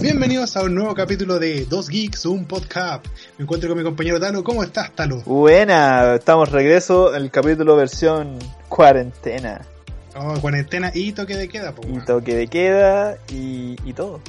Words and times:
Bienvenidos 0.00 0.56
a 0.56 0.62
un 0.62 0.74
nuevo 0.74 0.94
capítulo 0.94 1.38
de 1.38 1.66
Dos 1.66 1.90
Geeks, 1.90 2.24
un 2.24 2.46
podcast. 2.46 3.04
Me 3.36 3.42
encuentro 3.42 3.68
con 3.68 3.76
mi 3.76 3.84
compañero 3.84 4.18
Talo. 4.18 4.42
¿Cómo 4.42 4.62
estás, 4.62 4.90
Talo? 4.92 5.20
Buena, 5.26 6.14
estamos 6.14 6.50
regreso 6.50 7.14
el 7.14 7.30
capítulo 7.30 7.76
versión 7.76 8.38
cuarentena. 8.70 9.60
Oh, 10.16 10.40
cuarentena 10.40 10.90
y 10.94 11.12
toque 11.12 11.36
de 11.36 11.48
queda, 11.48 11.74
po. 11.74 11.82
Y 11.86 11.98
toque 11.98 12.34
de 12.34 12.46
queda 12.46 13.18
y, 13.30 13.76
y 13.84 13.92
todo. 13.92 14.22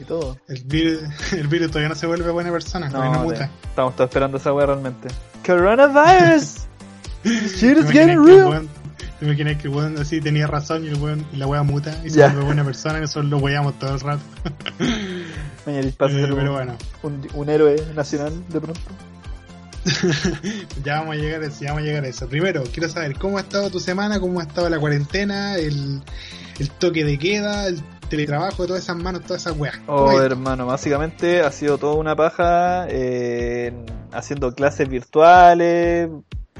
Y 0.00 0.02
todo. 0.04 0.36
El 0.48 0.64
virus, 0.64 1.02
el 1.32 1.46
virus 1.46 1.68
todavía 1.68 1.90
no 1.90 1.94
se 1.94 2.08
vuelve 2.08 2.32
buena 2.32 2.50
persona, 2.50 2.90
todavía 2.90 3.18
no 3.18 3.22
muta. 3.22 3.50
Estamos 3.68 3.94
todos 3.94 4.10
esperando 4.10 4.38
esa 4.38 4.52
weá 4.52 4.66
realmente. 4.66 5.06
Coronavirus! 5.46 6.66
Shit 7.24 7.78
is 7.78 7.86
¿Te 7.86 7.92
getting 7.92 8.24
real. 8.24 8.68
¿Te 9.18 9.24
imaginas 9.24 9.56
que 9.56 9.68
el 9.68 9.74
weón 9.74 9.98
así 9.98 10.20
tenía 10.20 10.46
razón 10.46 10.84
y, 10.84 10.88
el 10.88 10.96
weón, 10.96 11.26
y 11.32 11.36
la 11.36 11.46
wea 11.46 11.62
muta 11.62 12.00
y 12.04 12.10
se 12.10 12.20
vuelve 12.22 12.44
buena 12.44 12.64
persona 12.64 12.98
y 12.98 13.00
nosotros 13.02 13.30
lo 13.30 13.38
weamos 13.38 13.78
todo 13.78 13.94
el 13.94 14.00
rato? 14.00 14.22
Mañana 15.66 15.90
pero 15.98 16.34
un, 16.34 16.52
bueno, 16.52 16.76
un, 17.02 17.28
un 17.34 17.48
héroe 17.48 17.76
nacional 17.94 18.32
de 18.48 18.60
pronto. 18.60 18.80
ya 20.84 21.00
vamos 21.00 21.16
a 21.16 21.18
llegar 21.18 21.42
a 21.42 21.46
eso, 21.46 21.60
ya 21.60 21.68
vamos 21.68 21.82
a 21.82 21.86
llegar 21.86 22.04
a 22.04 22.08
eso. 22.08 22.28
Primero, 22.28 22.62
quiero 22.72 22.88
saber 22.88 23.16
cómo 23.18 23.38
ha 23.38 23.42
estado 23.42 23.70
tu 23.70 23.80
semana, 23.80 24.20
cómo 24.20 24.40
ha 24.40 24.44
estado 24.44 24.68
la 24.68 24.78
cuarentena, 24.78 25.56
el, 25.56 26.02
el 26.58 26.70
toque 26.70 27.04
de 27.04 27.18
queda, 27.18 27.66
el 27.66 27.82
teletrabajo, 28.08 28.66
todas 28.66 28.82
esas 28.82 28.96
manos, 28.96 29.22
todas 29.22 29.42
esas 29.42 29.58
weas. 29.58 29.78
¿Cómo 29.86 30.04
Oh, 30.04 30.22
hermano, 30.22 30.66
básicamente 30.66 31.42
ha 31.42 31.52
sido 31.52 31.78
toda 31.78 31.94
una 31.94 32.16
paja 32.16 32.86
eh, 32.88 33.72
haciendo 34.12 34.54
clases 34.54 34.88
virtuales. 34.88 36.08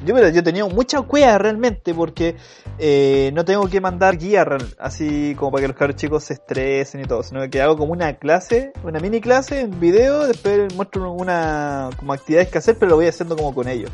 Yo, 0.05 0.15
mira, 0.15 0.29
yo 0.29 0.43
tenía 0.43 0.65
mucha 0.65 1.01
cueva 1.01 1.37
realmente 1.37 1.93
porque 1.93 2.35
eh, 2.77 3.31
no 3.33 3.43
tengo 3.43 3.67
que 3.67 3.81
mandar 3.81 4.17
guía 4.17 4.45
así 4.79 5.35
como 5.37 5.51
para 5.51 5.61
que 5.61 5.67
los 5.67 5.77
cabros 5.77 5.97
chicos 5.97 6.23
se 6.23 6.33
estresen 6.33 7.01
y 7.01 7.05
todo, 7.05 7.23
sino 7.23 7.47
que 7.49 7.61
hago 7.61 7.77
como 7.77 7.91
una 7.91 8.13
clase, 8.17 8.71
una 8.83 8.99
mini 8.99 9.19
clase 9.19 9.61
en 9.61 9.79
video, 9.79 10.25
después 10.27 10.73
muestro 10.75 11.11
una 11.11 11.89
como 11.97 12.13
actividades 12.13 12.49
que 12.49 12.57
hacer, 12.57 12.77
pero 12.77 12.91
lo 12.91 12.95
voy 12.95 13.07
haciendo 13.07 13.35
como 13.35 13.53
con 13.53 13.67
ellos. 13.67 13.91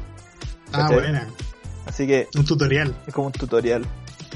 Ah, 0.72 0.84
¿cachai? 0.84 1.00
buena. 1.00 1.28
Así 1.86 2.08
que 2.08 2.28
Un 2.36 2.46
tutorial. 2.46 2.96
es 3.08 3.14
como 3.14 3.28
un 3.28 3.34
tutorial. 3.34 3.86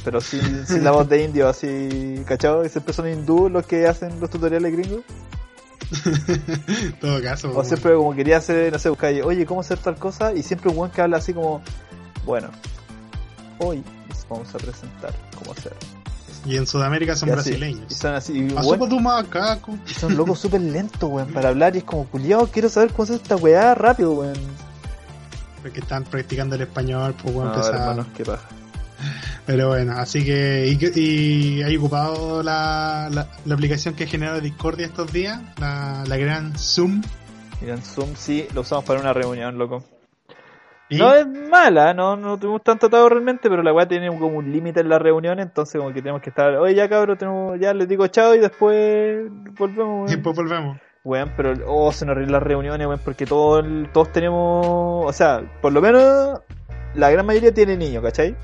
Pero 0.04 0.22
sin, 0.22 0.66
sin 0.66 0.84
la 0.84 0.92
voz 0.92 1.10
de 1.10 1.24
indio, 1.24 1.50
así, 1.50 2.24
¿cachado? 2.26 2.68
Siempre 2.70 2.94
son 2.94 3.10
hindú 3.10 3.50
los 3.50 3.66
que 3.66 3.86
hacen 3.86 4.20
los 4.20 4.30
tutoriales 4.30 4.72
gringos. 4.72 5.02
todo 7.02 7.22
caso. 7.22 7.50
O 7.50 7.54
weón. 7.54 7.66
siempre 7.66 7.96
como 7.96 8.16
quería 8.16 8.38
hacer, 8.38 8.72
no 8.72 8.80
sé, 8.80 8.90
buscar, 8.90 9.14
oye, 9.24 9.46
¿cómo 9.46 9.62
hacer 9.62 9.78
tal 9.78 9.96
cosa? 9.96 10.34
Y 10.34 10.44
siempre 10.44 10.70
un 10.70 10.78
buen 10.78 10.92
que 10.92 11.02
habla 11.02 11.18
así 11.18 11.34
como, 11.34 11.62
bueno, 12.26 12.50
hoy 13.60 13.84
les 14.08 14.28
vamos 14.30 14.54
a 14.54 14.58
presentar 14.58 15.14
cómo 15.38 15.52
hacer. 15.52 15.74
Y 16.46 16.56
en 16.58 16.66
Sudamérica 16.66 17.16
son 17.16 17.30
Y 17.30 17.32
así, 17.34 17.50
brasileños. 17.50 17.92
Y 17.92 17.94
son 17.96 18.16
así, 18.16 18.34
y, 18.38 19.00
macaco. 19.02 19.78
y 19.88 19.94
son 19.94 20.16
locos 20.16 20.40
súper 20.42 20.62
lentos, 20.62 21.10
weón, 21.10 21.34
para 21.34 21.50
hablar. 21.50 21.76
Y 21.76 21.80
es 21.80 21.84
como, 21.84 22.06
culiao, 22.06 22.48
quiero 22.48 22.70
saber 22.70 22.92
cómo 22.92 23.04
hacer 23.04 23.18
esta 23.18 23.36
weá 23.36 23.76
rápido, 23.76 24.14
weón. 24.14 24.38
Porque 25.62 25.82
están 25.82 26.06
practicando 26.06 26.56
el 26.56 26.62
español, 26.62 27.14
pues 27.22 27.34
bueno, 27.34 27.52
No, 27.52 27.58
pesado. 27.58 27.76
hermano, 27.76 28.06
qué 28.16 28.24
paja. 28.24 28.48
Pero 29.46 29.70
bueno, 29.70 29.94
así 29.98 30.24
que. 30.26 30.68
¿Y, 30.68 31.00
y 31.00 31.64
hay 31.64 31.78
ocupado 31.78 32.44
la, 32.44 33.10
la, 33.12 33.28
la 33.46 33.54
aplicación 33.54 33.94
que 33.96 34.06
generó 34.08 34.40
Discordia 34.42 34.86
estos 34.86 35.12
días? 35.12 35.40
La, 35.60 36.04
la 36.08 36.18
gran 36.18 36.58
Zoom. 36.58 37.02
Miren, 37.62 37.82
Zoom 37.82 38.16
sí, 38.16 38.48
lo 38.54 38.62
usamos 38.62 38.86
para 38.86 39.00
una 39.00 39.14
reunión, 39.14 39.58
loco. 39.58 39.84
¿Y? 40.92 40.98
No 40.98 41.14
es 41.14 41.28
mala, 41.28 41.94
no, 41.94 42.16
no 42.16 42.38
tuvimos 42.40 42.64
tanto 42.64 42.88
atado 42.88 43.08
realmente, 43.10 43.48
pero 43.48 43.62
la 43.62 43.72
weá 43.72 43.88
tiene 43.88 44.08
como 44.08 44.38
un 44.40 44.52
límite 44.52 44.80
en 44.80 44.90
la 44.90 44.98
reunión, 44.98 45.40
entonces 45.40 45.80
como 45.80 45.94
que 45.94 46.02
tenemos 46.02 46.20
que 46.22 46.32
estar, 46.32 46.56
oye 46.56 46.74
ya 46.74 46.90
cabrón, 46.90 47.16
tenemos, 47.16 47.60
ya 47.60 47.76
les 47.76 47.88
digo 47.88 48.08
chao 48.08 48.34
y 48.34 48.40
después 48.40 49.30
volvemos, 49.56 49.78
Y 49.78 49.84
weón. 49.84 50.08
después 50.08 50.36
volvemos. 50.36 50.78
Weón, 51.04 51.32
pero 51.38 51.54
oh, 51.68 51.92
se 51.92 52.08
nos 52.08 52.16
ríen 52.18 52.32
las 52.32 52.42
reuniones, 52.42 52.88
weón, 52.88 53.00
porque 53.06 53.28
todo 53.28 53.60
el- 53.60 53.88
todos 53.94 54.12
tenemos, 54.12 54.66
o 55.06 55.14
sea, 55.14 55.42
por 55.62 55.74
lo 55.74 55.80
menos 55.82 56.40
la 56.96 57.12
gran 57.12 57.24
mayoría 57.26 57.54
tiene 57.54 57.78
niños, 57.78 58.02
¿cachai? 58.02 58.36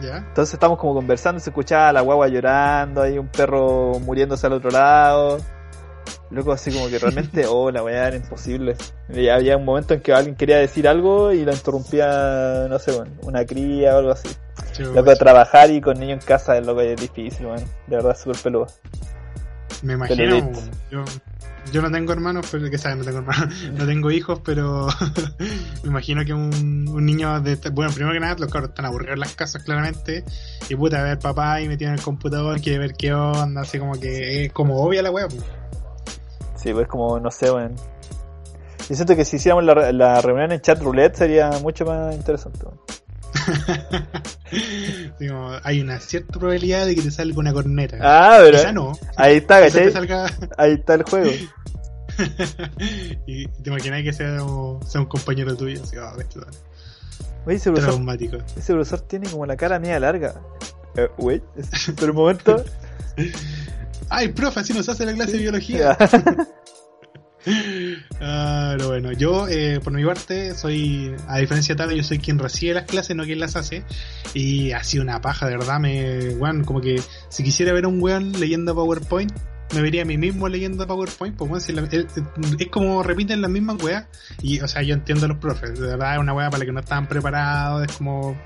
¿Ya? 0.00 0.18
Entonces 0.18 0.54
estamos 0.54 0.78
como 0.78 0.94
conversando, 0.94 1.40
se 1.40 1.50
escuchaba 1.50 1.90
a 1.90 1.92
la 1.92 2.00
guagua 2.00 2.28
llorando, 2.28 3.02
hay 3.02 3.18
un 3.18 3.28
perro 3.28 3.98
muriéndose 4.00 4.46
al 4.46 4.54
otro 4.54 4.70
lado. 4.70 5.38
Loco, 6.30 6.52
así 6.52 6.72
como 6.72 6.88
que 6.88 6.98
realmente, 6.98 7.46
oh, 7.48 7.70
la 7.70 7.82
weá 7.82 8.08
era 8.08 8.16
imposible. 8.16 8.76
Y 9.10 9.28
había 9.28 9.56
un 9.56 9.64
momento 9.64 9.94
en 9.94 10.00
que 10.00 10.12
alguien 10.12 10.34
quería 10.34 10.56
decir 10.56 10.88
algo 10.88 11.32
y 11.32 11.44
la 11.44 11.52
interrumpía, 11.52 12.66
no 12.68 12.78
sé, 12.78 12.98
una 13.22 13.44
cría 13.44 13.94
o 13.96 13.98
algo 13.98 14.12
así. 14.12 14.28
Chucha. 14.72 14.90
Loco, 14.90 15.14
trabajar 15.16 15.70
y 15.70 15.80
con 15.80 16.00
niños 16.00 16.20
en 16.20 16.26
casa 16.26 16.56
es 16.56 16.66
loco, 16.66 16.80
es 16.80 17.00
difícil, 17.00 17.46
weón. 17.46 17.64
De 17.86 17.96
verdad, 17.96 18.16
súper 18.16 18.36
peludo. 18.42 18.66
Me 19.82 19.94
imagino. 19.94 20.50
Yo, 20.90 21.04
yo 21.70 21.80
no 21.82 21.90
tengo 21.90 22.12
hermanos, 22.12 22.46
pero 22.50 22.68
que 22.70 22.78
sabes, 22.78 22.98
no 22.98 23.04
tengo 23.04 23.18
hermanos. 23.18 23.54
No 23.76 23.86
tengo 23.86 24.10
hijos, 24.10 24.40
pero 24.44 24.88
me 25.82 25.88
imagino 25.88 26.24
que 26.24 26.32
un, 26.34 26.88
un 26.88 27.04
niño 27.06 27.40
de 27.40 27.52
este- 27.52 27.70
bueno, 27.70 27.92
primero 27.92 28.12
que 28.14 28.20
nada, 28.20 28.36
los 28.38 28.50
cabros 28.50 28.70
están 28.70 28.86
aburridos 28.86 29.14
en 29.14 29.20
las 29.20 29.34
casas 29.34 29.62
claramente. 29.62 30.24
Y 30.68 30.74
puta, 30.76 31.02
ver 31.02 31.18
papá 31.18 31.60
y 31.60 31.68
metido 31.68 31.90
en 31.90 31.98
el 31.98 32.02
computador, 32.02 32.60
quiere 32.60 32.78
ver 32.78 32.94
qué 32.94 33.12
onda, 33.14 33.62
así 33.62 33.78
como 33.78 33.92
que 33.98 34.44
es 34.46 34.52
como 34.52 34.82
obvia 34.82 35.02
la 35.02 35.10
wea. 35.10 35.28
pues. 35.28 35.42
Sí, 36.56 36.72
pues 36.72 36.86
como, 36.88 37.18
no 37.20 37.30
sé, 37.30 37.50
weón. 37.50 37.74
Yo 38.88 38.96
siento 38.96 39.14
que 39.16 39.24
si 39.24 39.36
hiciéramos 39.36 39.64
la, 39.64 39.92
la 39.92 40.20
reunión 40.20 40.52
en 40.52 40.60
chat 40.60 40.80
roulette 40.80 41.14
sería 41.16 41.50
mucho 41.62 41.84
más 41.84 42.14
interesante, 42.14 42.58
weón. 42.64 42.78
Hay 45.64 45.80
una 45.80 45.98
cierta 46.00 46.38
probabilidad 46.38 46.86
de 46.86 46.94
que 46.94 47.02
te 47.02 47.10
salga 47.10 47.38
una 47.38 47.52
corneta. 47.52 47.96
Ah, 48.00 48.38
pero 48.42 48.58
Quizá 48.58 48.72
no. 48.72 48.92
ahí 49.16 49.36
está, 49.36 49.56
Ahí 50.58 50.72
está 50.72 50.94
el 50.94 51.02
juego. 51.04 51.30
y 53.26 53.46
te 53.48 53.70
imaginas 53.70 54.02
que 54.02 54.12
sea, 54.12 54.42
un- 54.44 54.86
sea 54.86 55.00
un 55.00 55.06
compañero 55.06 55.56
tuyo, 55.56 55.82
así, 55.82 55.96
oh, 55.96 56.12
Oye, 57.44 57.56
ese 57.56 57.70
profesor, 57.70 57.94
traumático. 57.94 58.36
ese 58.56 58.72
profesor 58.72 59.00
tiene 59.00 59.28
como 59.30 59.46
la 59.46 59.56
cara 59.56 59.78
media 59.80 59.98
larga. 59.98 60.34
Eh, 60.96 61.08
wait, 61.18 61.42
pero 61.98 62.12
un 62.12 62.18
momento. 62.18 62.64
Ay, 64.10 64.28
profe, 64.28 64.60
así 64.60 64.74
nos 64.74 64.88
hace 64.88 65.06
la 65.06 65.14
clase 65.14 65.32
de 65.32 65.38
biología. 65.38 65.96
Ah, 68.20 68.74
pero 68.76 68.88
bueno, 68.90 69.12
yo 69.12 69.48
eh, 69.48 69.80
por 69.82 69.92
mi 69.92 70.04
parte 70.04 70.54
soy, 70.54 71.14
a 71.28 71.38
diferencia 71.38 71.74
de 71.74 71.78
tal, 71.84 71.94
yo 71.94 72.02
soy 72.02 72.18
quien 72.18 72.38
recibe 72.38 72.74
las 72.74 72.84
clases, 72.84 73.16
no 73.16 73.24
quien 73.24 73.40
las 73.40 73.56
hace. 73.56 73.84
Y 74.34 74.72
ha 74.72 74.82
sido 74.84 75.02
una 75.02 75.20
paja, 75.20 75.46
de 75.48 75.56
verdad, 75.56 75.78
me, 75.80 76.30
weón, 76.34 76.64
como 76.64 76.80
que 76.80 77.00
si 77.28 77.42
quisiera 77.42 77.72
ver 77.72 77.84
a 77.84 77.88
un 77.88 78.00
weón 78.02 78.32
leyendo 78.38 78.74
PowerPoint, 78.74 79.32
me 79.74 79.80
vería 79.80 80.02
a 80.02 80.04
mí 80.04 80.18
mismo 80.18 80.48
leyendo 80.48 80.86
PowerPoint, 80.86 81.36
pues 81.36 81.64
si 81.64 81.72
la- 81.72 81.82
es, 81.90 82.06
es 82.58 82.68
como 82.68 83.02
repiten 83.02 83.40
las 83.40 83.50
mismas 83.50 83.82
weas. 83.82 84.06
Y, 84.42 84.60
o 84.60 84.68
sea, 84.68 84.82
yo 84.82 84.94
entiendo 84.94 85.24
a 85.26 85.28
los 85.28 85.38
profes, 85.38 85.78
de 85.80 85.86
verdad 85.88 86.14
es 86.14 86.20
una 86.20 86.34
wea 86.34 86.50
para 86.50 86.60
la 86.60 86.66
que 86.66 86.72
no 86.72 86.80
estaban 86.80 87.08
preparados, 87.08 87.84
es 87.88 87.96
como 87.96 88.36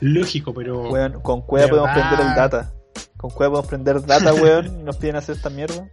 lógico, 0.00 0.54
pero... 0.54 0.90
Weón, 0.90 1.20
con 1.20 1.42
cueva 1.42 1.66
De 1.66 1.70
podemos 1.70 1.90
verdad. 1.94 2.08
prender 2.08 2.26
el 2.28 2.34
data. 2.36 2.72
Con 3.16 3.30
cueva 3.30 3.50
podemos 3.62 3.68
prender 3.68 4.06
data, 4.06 4.32
weón, 4.42 4.80
y 4.80 4.82
nos 4.84 4.96
piden 4.96 5.16
hacer 5.16 5.36
esta 5.36 5.50
mierda. 5.50 5.88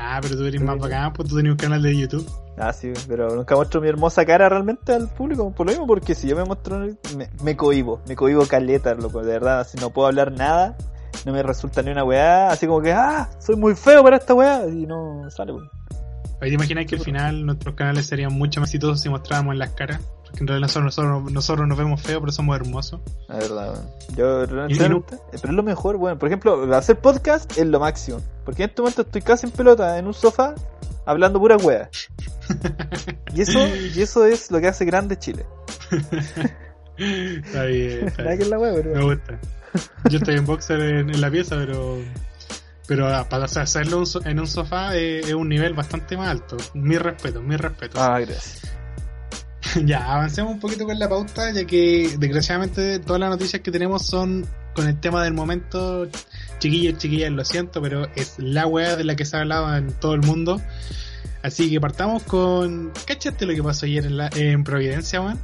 Ah, 0.00 0.18
pero 0.22 0.36
tú 0.36 0.44
eres 0.44 0.60
más 0.62 0.78
bacán, 0.78 1.12
pues 1.12 1.28
tú 1.28 1.36
tenías 1.36 1.52
un 1.52 1.58
canal 1.58 1.82
de 1.82 1.96
YouTube. 1.96 2.28
Ah, 2.56 2.72
sí, 2.72 2.92
pero 3.06 3.34
nunca 3.34 3.54
muestro 3.56 3.80
mi 3.80 3.88
hermosa 3.88 4.24
cara 4.24 4.48
realmente 4.48 4.92
al 4.92 5.08
público, 5.08 5.52
por 5.52 5.66
lo 5.66 5.72
mismo, 5.72 5.86
porque 5.86 6.14
si 6.14 6.28
yo 6.28 6.36
me 6.36 6.44
muestro, 6.44 6.78
me, 7.16 7.28
me 7.42 7.56
cohibo, 7.56 8.00
me 8.08 8.16
cohibo 8.16 8.46
caleta, 8.46 8.94
loco, 8.94 9.22
de 9.22 9.32
verdad, 9.32 9.66
si 9.66 9.78
no 9.78 9.90
puedo 9.90 10.08
hablar 10.08 10.32
nada, 10.32 10.76
no 11.24 11.32
me 11.32 11.42
resulta 11.42 11.82
ni 11.82 11.90
una 11.90 12.04
weá, 12.04 12.50
así 12.50 12.66
como 12.66 12.80
que, 12.80 12.92
ah, 12.92 13.28
soy 13.38 13.56
muy 13.56 13.74
feo 13.74 14.02
para 14.02 14.16
esta 14.16 14.34
weá, 14.34 14.66
y 14.66 14.86
no 14.86 15.30
sale, 15.30 15.52
weón. 15.52 15.70
¿te 16.40 16.48
imaginas 16.48 16.86
que 16.86 16.94
al 16.94 17.00
final 17.00 17.44
nuestros 17.44 17.74
canales 17.74 18.06
serían 18.06 18.32
mucho 18.32 18.60
más 18.60 18.68
exitosos 18.68 19.00
si 19.00 19.08
mostrábamos 19.08 19.52
en 19.52 19.58
las 19.58 19.70
caras? 19.70 20.00
Porque 20.28 20.44
en 20.44 20.48
realidad 20.48 20.82
nosotros, 20.82 21.32
nosotros, 21.32 21.66
nos 21.66 21.78
vemos 21.78 22.00
feos, 22.02 22.20
pero 22.20 22.32
somos 22.32 22.56
hermosos. 22.56 23.00
La 23.28 23.36
verdad. 23.36 23.84
Yo, 24.16 24.46
realmente, 24.46 25.18
pero 25.30 25.48
es 25.48 25.54
lo 25.54 25.62
mejor, 25.62 25.96
bueno. 25.96 26.18
Por 26.18 26.28
ejemplo, 26.28 26.74
hacer 26.74 26.98
podcast 26.98 27.56
es 27.56 27.66
lo 27.66 27.80
máximo. 27.80 28.20
Porque 28.44 28.64
en 28.64 28.70
este 28.70 28.82
momento 28.82 29.02
estoy 29.02 29.22
casi 29.22 29.46
en 29.46 29.52
pelota, 29.52 29.98
en 29.98 30.06
un 30.06 30.14
sofá, 30.14 30.54
hablando 31.06 31.38
pura 31.38 31.56
wea. 31.56 31.88
Y 33.34 33.42
eso, 33.42 33.58
y 33.58 34.00
eso 34.00 34.24
es 34.24 34.50
lo 34.50 34.58
que 34.58 34.68
hace 34.68 34.86
grande 34.86 35.18
Chile. 35.18 35.44
Está 36.96 37.64
bien, 37.64 38.08
está 38.08 38.22
bien. 38.34 38.50
la 38.50 38.58
wea, 38.58 38.72
Me 38.72 38.82
pero. 38.82 39.06
gusta. 39.06 39.38
Yo 40.08 40.18
estoy 40.18 40.36
en 40.36 40.46
boxer 40.46 40.80
en, 40.80 41.10
en 41.10 41.20
la 41.20 41.30
pieza, 41.30 41.56
pero 41.56 41.98
pero 42.88 43.06
ah, 43.06 43.28
para 43.28 43.44
hacerlo 43.44 44.02
en 44.24 44.40
un 44.40 44.46
sofá 44.46 44.96
eh, 44.96 45.20
es 45.20 45.34
un 45.34 45.50
nivel 45.50 45.74
bastante 45.74 46.16
más 46.16 46.30
alto. 46.30 46.56
Mi 46.72 46.96
respeto, 46.96 47.42
mi 47.42 47.54
respeto. 47.54 48.00
Ah, 48.00 48.18
gracias. 48.18 48.62
Ya, 49.84 50.04
avancemos 50.14 50.52
un 50.52 50.60
poquito 50.60 50.84
con 50.86 50.98
la 50.98 51.08
pauta, 51.08 51.50
ya 51.52 51.64
que 51.64 52.14
desgraciadamente 52.18 52.98
todas 52.98 53.20
las 53.20 53.30
noticias 53.30 53.62
que 53.62 53.70
tenemos 53.70 54.06
son 54.06 54.46
con 54.74 54.86
el 54.88 54.98
tema 55.00 55.22
del 55.24 55.34
momento. 55.34 56.08
Chiquillos, 56.58 56.98
chiquillas, 56.98 57.30
lo 57.30 57.44
siento, 57.44 57.80
pero 57.82 58.06
es 58.16 58.34
la 58.38 58.66
weá 58.66 58.96
de 58.96 59.04
la 59.04 59.16
que 59.16 59.24
se 59.24 59.36
ha 59.36 59.40
hablado 59.40 59.76
en 59.76 59.92
todo 59.92 60.14
el 60.14 60.20
mundo. 60.22 60.60
Así 61.42 61.70
que 61.70 61.80
partamos 61.80 62.22
con. 62.24 62.92
¿Cachaste 63.06 63.46
lo 63.46 63.54
que 63.54 63.62
pasó 63.62 63.86
ayer 63.86 64.06
en, 64.06 64.16
la, 64.16 64.28
en 64.34 64.64
Providencia, 64.64 65.20
weón? 65.20 65.38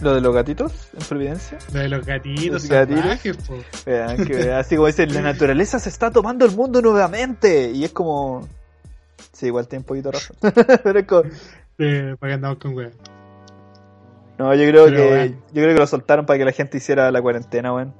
Lo 0.00 0.14
de 0.14 0.20
los 0.20 0.34
gatitos 0.34 0.72
en 0.98 1.04
Providencia. 1.06 1.58
Lo 1.72 1.80
de 1.80 1.88
los 1.88 2.04
gatitos, 2.04 2.52
Los 2.52 2.62
salvajes, 2.64 3.36
po. 3.38 3.62
Vean, 3.86 4.24
que 4.26 4.52
así 4.52 4.74
como 4.76 4.86
dicen, 4.88 5.12
la 5.14 5.20
naturaleza 5.32 5.78
se 5.78 5.88
está 5.88 6.10
tomando 6.10 6.44
el 6.44 6.52
mundo 6.52 6.80
nuevamente. 6.82 7.70
Y 7.72 7.84
es 7.84 7.92
como, 7.92 8.48
Sí, 9.32 9.46
igual 9.46 9.66
tiene 9.68 9.80
un 9.80 9.86
poquito 9.86 10.10
razón. 10.12 10.36
Pero 10.84 10.98
es 10.98 11.06
como- 11.06 11.24
Eh, 11.78 12.14
para 12.20 12.30
que 12.30 12.34
andamos 12.34 12.58
con 12.58 12.74
weón. 12.74 12.92
No, 14.38 14.52
yo 14.54 14.68
creo 14.68 14.84
Pero, 14.86 14.96
que 14.96 15.10
weón. 15.12 15.32
yo 15.52 15.62
creo 15.62 15.74
que 15.74 15.80
lo 15.80 15.86
soltaron 15.86 16.26
para 16.26 16.38
que 16.38 16.44
la 16.44 16.52
gente 16.52 16.78
hiciera 16.78 17.10
la 17.10 17.22
cuarentena, 17.22 17.72
weón. 17.72 17.94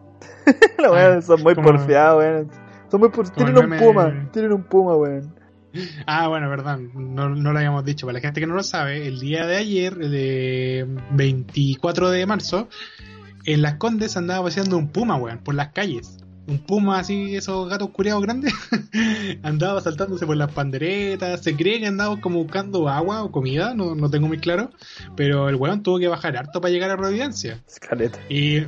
Los 0.79 0.93
weones 0.93 1.25
son 1.27 1.43
muy 1.43 1.55
Como- 1.55 1.69
porfiados, 1.69 2.19
weón. 2.19 2.51
Son 2.91 3.01
muy 3.01 3.09
por... 3.11 3.29
Tienen 3.31 3.57
un 3.57 3.67
meme- 3.71 3.79
puma, 3.79 4.29
tienen 4.33 4.53
un 4.53 4.63
puma, 4.65 4.97
weón. 4.97 5.35
Ah, 6.07 6.29
bueno, 6.29 6.49
verdad, 6.49 6.79
no, 6.79 7.29
no 7.31 7.53
lo 7.53 7.59
habíamos 7.59 7.85
dicho. 7.85 8.07
Para 8.07 8.15
la 8.15 8.21
gente 8.21 8.41
que 8.41 8.47
no 8.47 8.55
lo 8.55 8.63
sabe, 8.63 9.07
el 9.09 9.19
día 9.19 9.45
de 9.47 9.57
ayer, 9.57 9.95
de 9.97 10.87
24 11.11 12.11
de 12.11 12.27
marzo, 12.27 12.69
en 13.45 13.63
Las 13.63 13.75
Condes 13.75 14.17
andaba 14.17 14.45
paseando 14.45 14.77
un 14.79 14.89
puma, 14.89 15.17
weón, 15.17 15.39
por 15.39 15.55
las 15.57 15.69
calles. 15.73 16.19
Un 16.47 16.59
puma 16.59 16.99
así, 16.99 17.37
esos 17.37 17.69
gatos 17.69 17.91
curiados 17.91 18.23
grandes, 18.23 18.53
andaba 19.43 19.81
saltándose 19.81 20.27
por 20.27 20.37
las 20.37 20.53
panderetas. 20.53 21.43
Se 21.43 21.57
cree 21.57 21.81
que 21.81 21.87
andaba 21.87 22.21
como 22.21 22.43
buscando 22.43 22.89
agua 22.89 23.23
o 23.23 23.31
comida, 23.31 23.75
no, 23.75 23.95
no 23.95 24.11
tengo 24.11 24.29
muy 24.29 24.39
claro. 24.39 24.71
Pero 25.17 25.49
el 25.49 25.57
weón 25.57 25.83
tuvo 25.83 25.99
que 25.99 26.09
bajar 26.09 26.37
harto 26.37 26.61
para 26.61 26.73
llegar 26.73 26.91
a 26.91 26.97
Providencia. 26.97 27.63
Escaleta. 27.67 28.19
Y, 28.29 28.59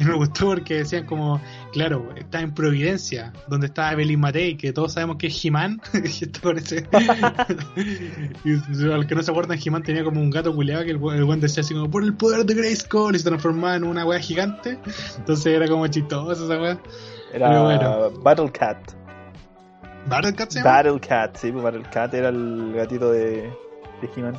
y 0.00 0.04
me 0.04 0.14
gustó 0.14 0.46
porque 0.46 0.76
decían 0.76 1.04
como, 1.04 1.40
claro, 1.72 2.08
está 2.16 2.40
en 2.40 2.54
Providencia, 2.54 3.34
donde 3.48 3.66
está 3.66 3.92
Evelyn 3.92 4.18
Matei, 4.18 4.56
que 4.56 4.72
todos 4.72 4.94
sabemos 4.94 5.16
que 5.16 5.26
es 5.26 5.44
He-Man. 5.44 5.80
y 5.94 6.24
esto 6.24 6.40
parece... 6.42 6.88
y 8.44 8.90
al 8.90 9.06
que 9.06 9.14
no 9.14 9.22
se 9.22 9.30
acuerdan, 9.30 9.58
He-Man 9.62 9.82
tenía 9.82 10.02
como 10.02 10.20
un 10.20 10.30
gato 10.30 10.54
culeado 10.54 10.84
que 10.84 10.92
el, 10.92 10.96
el 10.96 11.24
weón 11.24 11.40
decía 11.40 11.60
así 11.60 11.74
como, 11.74 11.90
por 11.90 12.02
el 12.02 12.14
poder 12.14 12.46
de 12.46 12.54
Grayskull, 12.54 13.14
y 13.14 13.18
se 13.18 13.24
transformaba 13.26 13.76
en 13.76 13.84
una 13.84 14.06
wea 14.06 14.20
gigante. 14.20 14.78
Entonces 15.18 15.46
era 15.46 15.68
como 15.68 15.86
chistoso 15.86 16.32
esa 16.32 16.60
wea. 16.60 16.80
Era 17.32 17.62
bueno. 17.62 18.10
Battle 18.22 18.50
Cat. 18.50 18.78
¿Battle 20.06 20.34
Cat 20.34 20.50
se 20.50 20.58
llama? 20.60 20.70
Battle 20.70 21.00
Cat, 21.00 21.36
sí, 21.36 21.52
pues 21.52 21.62
Battle 21.62 21.82
Cat 21.92 22.14
era 22.14 22.28
el 22.30 22.72
gatito 22.74 23.10
de, 23.12 23.50
de 24.00 24.10
He-Man. 24.16 24.36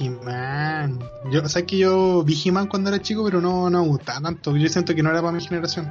He-Man. 0.00 0.98
Yo, 1.30 1.46
sabes 1.48 1.66
que 1.68 1.78
yo 1.78 2.22
vi 2.24 2.40
He-Man 2.44 2.66
cuando 2.66 2.90
era 2.90 3.00
chico, 3.00 3.24
pero 3.24 3.40
no, 3.40 3.70
no 3.70 3.82
me 3.82 3.88
gustaba 3.88 4.20
tanto. 4.20 4.56
Yo 4.56 4.68
siento 4.68 4.94
que 4.94 5.02
no 5.02 5.10
era 5.10 5.20
para 5.20 5.32
mi 5.32 5.40
generación. 5.40 5.90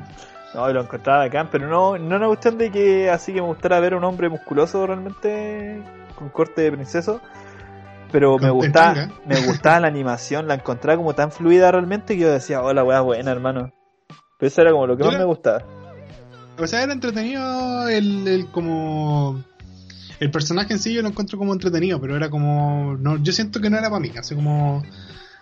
No, 0.53 0.71
lo 0.71 0.81
encontraba 0.81 1.19
bacán, 1.19 1.49
pero 1.51 1.67
no, 1.67 1.97
no 1.97 2.15
una 2.15 2.27
cuestión 2.27 2.57
de 2.57 2.71
que 2.71 3.09
así 3.09 3.33
que 3.33 3.41
me 3.41 3.47
gustara 3.47 3.79
ver 3.79 3.93
a 3.93 3.97
un 3.97 4.03
hombre 4.03 4.29
musculoso 4.29 4.85
realmente 4.87 5.81
con 6.17 6.29
corte 6.29 6.61
de 6.61 6.71
princeso. 6.71 7.21
Pero 8.11 8.37
me 8.37 8.49
gustaba, 8.49 9.09
me 9.25 9.41
gustaba 9.41 9.81
la 9.81 9.87
animación, 9.87 10.47
la 10.47 10.53
encontraba 10.55 10.95
como 10.97 11.13
tan 11.13 11.31
fluida 11.31 11.71
realmente 11.71 12.15
que 12.15 12.21
yo 12.21 12.31
decía, 12.31 12.61
hola 12.61 12.83
weá 12.83 13.01
buena 13.01 13.31
hermano. 13.31 13.71
Pero 14.37 14.47
eso 14.47 14.61
era 14.61 14.71
como 14.71 14.87
lo 14.87 14.95
que 14.95 15.01
Yo 15.03 15.07
más 15.07 15.13
la- 15.13 15.19
me 15.19 15.25
gustaba. 15.25 15.63
O 16.57 16.67
sea, 16.67 16.83
era 16.83 16.93
entretenido 16.93 17.87
el, 17.89 18.27
el 18.27 18.47
como... 18.47 19.43
El 20.19 20.31
personaje 20.31 20.71
en 20.73 20.79
sí 20.79 20.93
yo 20.93 21.01
lo 21.01 21.09
encuentro 21.09 21.37
como 21.37 21.51
entretenido, 21.53 21.99
pero 21.99 22.15
era 22.15 22.29
como... 22.29 22.95
No, 22.99 23.17
yo 23.17 23.33
siento 23.33 23.59
que 23.59 23.69
no 23.69 23.77
era 23.77 23.89
para 23.89 23.99
mí, 23.99 24.11
así 24.17 24.35
como... 24.35 24.81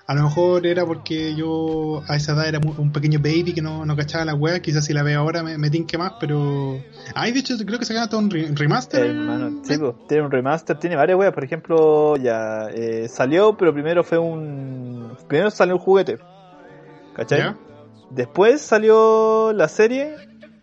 A 0.06 0.15
lo 0.15 0.24
mejor 0.24 0.68
era 0.68 0.86
porque 0.86 1.33
yo 1.33 2.04
a 2.10 2.18
esa 2.18 2.33
edad 2.33 2.48
era 2.50 2.60
un 2.60 2.92
pequeño 2.92 3.19
baby 3.19 3.54
que 3.54 3.62
no, 3.62 3.86
no 3.86 3.95
cachaba 3.95 4.25
la 4.25 4.36
wea, 4.36 4.62
quizás 4.62 4.83
si 4.83 4.92
la 4.92 5.01
veo 5.01 5.21
ahora 5.21 5.44
me, 5.44 5.57
me 5.57 5.69
tinque 5.69 5.98
más, 5.98 6.13
pero... 6.19 6.77
Ay, 7.16 7.31
de 7.31 7.39
hecho 7.39 7.56
creo 7.66 7.80
que 7.80 7.86
se 7.86 7.98
hasta 7.98 8.18
un 8.18 8.30
re- 8.30 8.50
remaster. 8.54 9.06
Hermano, 9.06 9.62
sí, 9.63 9.77
pues, 9.77 9.94
tiene 10.09 10.25
un 10.25 10.31
remaster, 10.31 10.77
tiene 10.77 10.98
varias 10.98 11.18
weas, 11.18 11.33
por 11.33 11.45
ejemplo, 11.45 12.18
ya 12.18 12.68
eh, 12.74 13.07
salió, 13.07 13.56
pero 13.56 13.74
primero 13.74 14.04
fue 14.04 14.18
un... 14.18 15.16
Primero 15.30 15.50
salió 15.51 15.75
un 15.75 15.81
juguete. 15.81 16.18
¿Cachai? 17.16 17.39
¿Ya? 17.39 17.57
Después 18.09 18.62
salió 18.62 19.54
la 19.54 19.69
serie. 19.69 20.16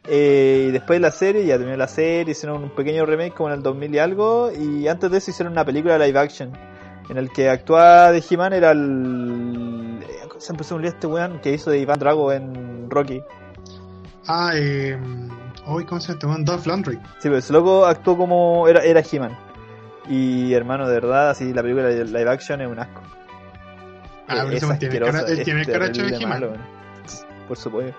Eh, 0.05 0.67
y 0.69 0.73
después 0.73 0.99
de 0.99 1.00
la 1.00 1.11
serie, 1.11 1.44
ya 1.47 1.56
terminó 1.56 1.76
la 1.76 1.88
serie, 1.88 2.32
hicieron 2.32 2.62
un 2.64 2.70
pequeño 2.70 3.05
remake 3.06 3.35
como 3.35 3.50
en 3.50 3.56
el 3.56 3.62
2000 3.62 3.94
y 3.94 3.99
algo. 3.99 4.50
Y 4.52 4.88
antes 4.88 5.11
de 5.11 5.19
eso 5.19 5.31
hicieron 5.31 5.52
una 5.52 5.64
película 5.64 5.99
live 5.99 6.19
action. 6.19 6.52
En 7.08 7.17
el 7.17 7.31
que 7.31 7.49
actuaba 7.49 8.12
de 8.12 8.23
He-Man 8.29 8.52
era 8.52 8.70
el. 8.70 9.99
eh, 10.02 10.29
Se 10.38 10.52
empezó 10.52 10.75
a 10.75 10.79
unir 10.79 10.88
este 10.88 11.06
weón 11.06 11.41
que 11.41 11.52
hizo 11.52 11.70
de 11.70 11.79
Iván 11.79 11.99
Drago 11.99 12.32
en 12.32 12.88
Rocky. 12.88 13.23
Ah, 14.26 14.52
eh... 14.55 14.99
Hoy, 15.67 15.85
¿cómo 15.85 16.00
se 16.00 16.14
llama? 16.17 16.37
Dolph 16.41 16.67
Lundgren. 16.67 17.00
Sí, 17.19 17.25
pero 17.25 17.37
ese 17.38 17.53
loco 17.53 17.85
actuó 17.85 18.17
como. 18.17 18.67
Era, 18.69 18.81
era 18.82 19.00
He-Man. 19.00 19.37
Y 20.08 20.55
hermano, 20.55 20.88
de 20.88 20.94
verdad, 20.94 21.31
así 21.31 21.53
la 21.53 21.62
película 21.62 21.88
de 21.88 22.05
live 22.05 22.31
action 22.31 22.61
es 22.61 22.69
un 22.69 22.79
asco. 22.79 23.03
Ah, 24.26 24.44
pero 24.49 24.53
Es 24.53 24.79
tiene 24.79 24.99
cara, 25.00 25.20
él 25.20 25.38
es 25.38 25.44
tiene 25.44 25.64
cara 25.64 25.87
hecho 25.87 26.03
de 26.05 26.17
He-Man. 26.17 26.56
Por 27.49 27.56
supuesto. 27.56 27.96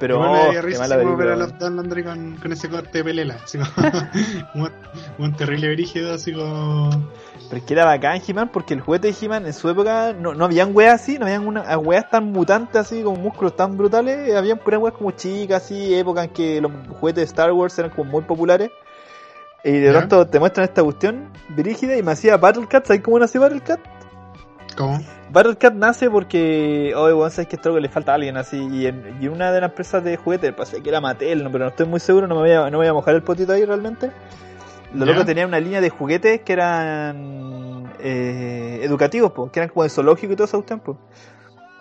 Pero 0.00 0.18
oh, 0.18 0.32
me 0.32 0.38
daría 0.38 0.60
qué 0.62 0.66
risa 0.66 0.84
si 0.88 1.04
ver 1.04 1.28
a 1.28 2.04
con, 2.04 2.36
con 2.36 2.52
ese 2.52 2.70
corte 2.70 2.98
de 2.98 3.04
pelela. 3.04 3.36
Así 3.44 3.58
como, 3.58 3.70
un, 4.54 4.70
un 5.18 5.36
terrible 5.36 5.72
brígido, 5.74 6.14
así 6.14 6.32
como... 6.32 6.88
Pero 7.50 7.60
es 7.60 7.62
que 7.64 7.74
era 7.74 7.84
bacán 7.84 8.22
He-Man 8.26 8.48
porque 8.50 8.72
el 8.72 8.80
juguete 8.80 9.08
de 9.08 9.16
He-Man 9.20 9.44
en 9.44 9.52
su 9.52 9.68
época 9.68 10.14
no, 10.14 10.34
no 10.34 10.46
habían 10.46 10.74
weas 10.74 11.02
así, 11.02 11.18
no 11.18 11.26
habían 11.26 11.46
una, 11.46 11.76
weas 11.78 12.08
tan 12.08 12.32
mutantes 12.32 12.76
así, 12.76 13.02
con 13.02 13.20
músculos 13.20 13.54
tan 13.54 13.76
brutales, 13.76 14.34
habían 14.34 14.58
puras 14.58 14.80
weas 14.80 14.94
como 14.94 15.10
chicas 15.10 15.64
así, 15.64 15.94
época 15.94 16.24
en 16.24 16.30
que 16.30 16.60
los 16.62 16.72
juguetes 16.98 17.16
de 17.16 17.24
Star 17.24 17.52
Wars 17.52 17.78
eran 17.78 17.90
como 17.90 18.10
muy 18.10 18.22
populares. 18.22 18.70
Y 19.62 19.72
de 19.72 19.90
pronto 19.90 20.26
te 20.26 20.38
muestran 20.38 20.64
esta 20.64 20.82
cuestión 20.82 21.30
brígida 21.50 21.94
y 21.98 22.02
me 22.02 22.12
hacía 22.12 22.38
Battle 22.38 22.66
Cat, 22.66 22.86
¿sabes 22.86 23.02
cómo 23.02 23.18
nació 23.18 23.42
Battle 23.42 23.60
Cat? 23.60 23.80
¿Cómo? 24.80 24.98
Battle 25.30 25.56
Cat 25.56 25.74
nace 25.74 26.08
porque, 26.10 26.92
oh, 26.96 27.04
weón, 27.04 27.30
sabes 27.30 27.48
que 27.48 27.56
esto 27.56 27.78
le 27.78 27.88
falta 27.90 28.12
a 28.12 28.14
alguien 28.16 28.36
así, 28.38 28.56
y 28.72 28.86
en, 28.86 29.18
y 29.20 29.28
una 29.28 29.52
de 29.52 29.60
las 29.60 29.70
empresas 29.70 30.02
de 30.02 30.16
juguetes, 30.16 30.52
pasé 30.54 30.82
que 30.82 30.88
era 30.88 31.00
Mattel, 31.02 31.44
no, 31.44 31.52
pero 31.52 31.64
no 31.64 31.70
estoy 31.70 31.86
muy 31.86 32.00
seguro, 32.00 32.26
no 32.26 32.34
me 32.34 32.40
voy 32.40 32.50
a, 32.52 32.70
no 32.70 32.78
voy 32.78 32.86
a 32.86 32.92
mojar 32.94 33.14
el 33.14 33.22
potito 33.22 33.52
ahí 33.52 33.64
realmente. 33.64 34.10
Los 34.94 35.06
Ya. 35.06 35.12
locos 35.12 35.26
tenían 35.26 35.48
una 35.48 35.60
línea 35.60 35.80
de 35.80 35.90
juguetes 35.90 36.40
que 36.40 36.52
eran 36.54 37.92
eh, 38.00 38.80
educativos, 38.82 39.32
po, 39.32 39.52
que 39.52 39.60
eran 39.60 39.68
como 39.68 39.84
de 39.84 39.90
zoológico 39.90 40.32
y 40.32 40.36
todo 40.36 40.46
eso 40.46 40.56
cuestión, 40.56 40.80
po. 40.80 40.96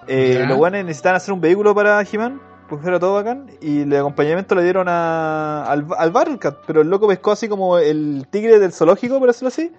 Eh, 0.07 0.43
los 0.47 0.57
buenos 0.57 0.83
necesitaban 0.83 1.15
hacer 1.15 1.33
un 1.33 1.39
vehículo 1.41 1.73
para 1.73 2.01
He-Man, 2.01 2.41
porque 2.67 2.87
era 2.87 2.99
todo 2.99 3.13
bacán, 3.15 3.49
y 3.61 3.81
el 3.81 3.95
acompañamiento 3.95 4.53
le 4.55 4.63
dieron 4.63 4.87
a, 4.89 5.63
al, 5.63 5.87
al 5.97 6.11
Battle 6.11 6.37
Cat, 6.37 6.57
pero 6.67 6.81
el 6.81 6.89
loco 6.89 7.07
pescó 7.07 7.31
así 7.31 7.47
como 7.47 7.77
el 7.79 8.27
tigre 8.29 8.59
del 8.59 8.73
zoológico, 8.73 9.17
por 9.19 9.29
decirlo 9.29 9.47
así. 9.47 9.71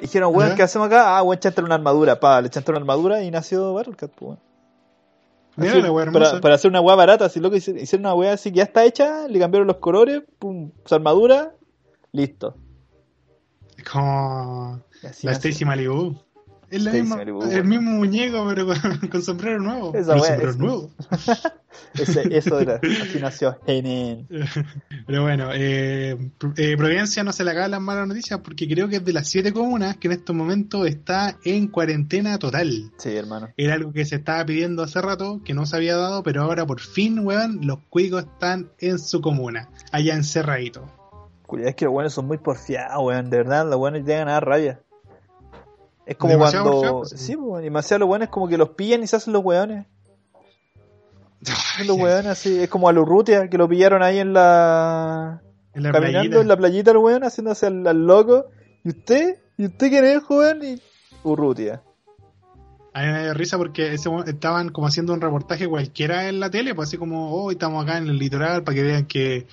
Dijeron, 0.00 0.34
weón. 0.34 0.54
¿qué 0.56 0.62
hacemos 0.62 0.86
acá? 0.86 1.16
Ah, 1.16 1.22
weón, 1.22 1.38
echándole 1.38 1.66
una 1.66 1.74
armadura, 1.76 2.20
pa, 2.20 2.40
le 2.40 2.48
echaste 2.48 2.70
una 2.70 2.80
armadura 2.80 3.22
y 3.22 3.30
nació 3.30 3.74
Battle 3.74 3.94
Cat, 3.94 4.10
po, 4.12 4.26
weón. 4.26 4.46
Así, 5.58 5.80
para, 6.12 6.40
para 6.40 6.54
hacer 6.54 6.70
una 6.70 6.82
weá 6.82 6.96
barata, 6.96 7.24
así 7.24 7.40
loco 7.40 7.56
hicieron 7.56 7.82
hicieron 7.82 8.04
una 8.04 8.14
weá 8.14 8.34
así 8.34 8.50
que 8.50 8.58
ya 8.58 8.64
está 8.64 8.84
hecha, 8.84 9.26
le 9.26 9.38
cambiaron 9.38 9.66
los 9.66 9.78
colores, 9.78 10.22
pum, 10.38 10.70
su 10.84 10.94
armadura, 10.94 11.54
listo. 12.12 12.56
Como 13.90 14.82
así 15.02 15.26
la 15.26 15.32
nació. 15.32 15.50
Stacy 15.50 15.64
Malibu. 15.64 16.25
Es 16.70 16.82
la 16.82 16.92
misma, 16.92 17.22
el 17.22 17.64
mismo 17.64 17.90
muñeco, 17.92 18.44
pero 18.48 18.66
con, 18.66 18.76
con 19.10 19.22
sombrero 19.22 19.58
nuevo. 19.60 19.94
Esa 19.94 20.12
Pero 20.14 20.24
sombrero 20.24 20.50
es- 20.50 20.56
nuevo. 20.58 20.90
Ese- 21.94 22.36
eso 22.36 22.58
era, 22.60 22.76
así 23.02 23.18
nació 23.20 23.58
He-Man. 23.66 24.26
Pero 25.06 25.22
bueno, 25.22 25.50
eh, 25.52 26.16
eh, 26.56 26.76
Providencia 26.76 27.22
no 27.22 27.32
se 27.32 27.44
le 27.44 27.50
hagan 27.50 27.70
las 27.70 27.80
malas 27.80 28.08
noticias 28.08 28.40
porque 28.40 28.66
creo 28.66 28.88
que 28.88 28.96
es 28.96 29.04
de 29.04 29.12
las 29.12 29.28
siete 29.28 29.52
comunas 29.52 29.96
que 29.96 30.08
en 30.08 30.12
estos 30.12 30.34
momentos 30.34 30.86
está 30.86 31.36
en 31.44 31.68
cuarentena 31.68 32.38
total. 32.38 32.90
Sí, 32.96 33.14
hermano. 33.14 33.48
Era 33.58 33.74
algo 33.74 33.92
que 33.92 34.04
se 34.06 34.16
estaba 34.16 34.44
pidiendo 34.46 34.82
hace 34.82 35.00
rato, 35.02 35.42
que 35.44 35.52
no 35.54 35.66
se 35.66 35.76
había 35.76 35.96
dado, 35.96 36.22
pero 36.22 36.42
ahora 36.42 36.66
por 36.66 36.80
fin, 36.80 37.18
weón, 37.20 37.60
los 37.62 37.78
cuicos 37.90 38.24
están 38.24 38.70
en 38.78 38.98
su 38.98 39.20
comuna, 39.20 39.68
allá 39.92 40.14
encerraditos. 40.14 40.84
Cuidado, 41.46 41.68
es 41.70 41.76
que 41.76 41.84
los 41.84 41.92
buenos 41.92 42.12
son 42.12 42.26
muy 42.26 42.38
porfiados, 42.38 43.04
weón. 43.04 43.30
De 43.30 43.36
verdad, 43.36 43.68
los 43.68 43.78
buenos 43.78 44.00
llegan 44.04 44.28
a 44.28 44.32
dar 44.32 44.46
rabia. 44.46 44.80
Es 46.06 46.16
como 46.16 46.32
Demasiado 46.32 46.70
cuando. 46.70 46.98
pues, 47.00 47.10
sí, 47.20 47.36
pues, 47.36 47.64
demasiado 47.64 47.98
los 48.00 48.08
buenos 48.08 48.28
como 48.28 48.48
que 48.48 48.56
los 48.56 48.70
pillan 48.70 49.02
y 49.02 49.06
se 49.08 49.16
hacen 49.16 49.32
los 49.32 49.44
weones. 49.44 49.86
Los 51.84 51.96
weones 51.98 52.26
así. 52.26 52.62
Es 52.62 52.68
como 52.68 52.88
a 52.88 52.92
Lurrutia, 52.92 53.50
que 53.50 53.58
lo 53.58 53.68
pillaron 53.68 54.02
ahí 54.02 54.18
en 54.18 54.32
la. 54.32 55.42
En 55.74 55.82
la 55.82 55.92
caminando 55.92 56.20
playita. 56.20 56.40
en 56.40 56.48
la 56.48 56.56
playita 56.56 56.90
el 56.92 56.96
weón, 56.96 57.22
haciéndose 57.22 57.66
al, 57.66 57.86
al 57.86 58.06
loco. 58.06 58.46
¿Y 58.84 58.90
usted? 58.90 59.36
¿Y 59.58 59.66
usted 59.66 59.88
quién 59.90 60.04
es, 60.04 60.22
joven? 60.22 60.60
Y. 60.64 60.82
Urrutia. 61.24 61.82
A 62.94 63.02
mí 63.02 63.12
me 63.12 63.26
da 63.26 63.34
risa 63.34 63.58
porque 63.58 63.92
ese 63.92 64.08
estaban 64.26 64.70
como 64.70 64.86
haciendo 64.86 65.12
un 65.12 65.20
reportaje 65.20 65.68
cualquiera 65.68 66.28
en 66.30 66.40
la 66.40 66.50
tele, 66.50 66.74
pues 66.74 66.88
así 66.88 66.96
como, 66.96 67.30
hoy 67.30 67.54
estamos 67.54 67.84
acá 67.84 67.98
en 67.98 68.06
el 68.08 68.16
litoral, 68.16 68.64
para 68.64 68.74
que 68.74 68.82
vean 68.82 69.04
que, 69.04 69.46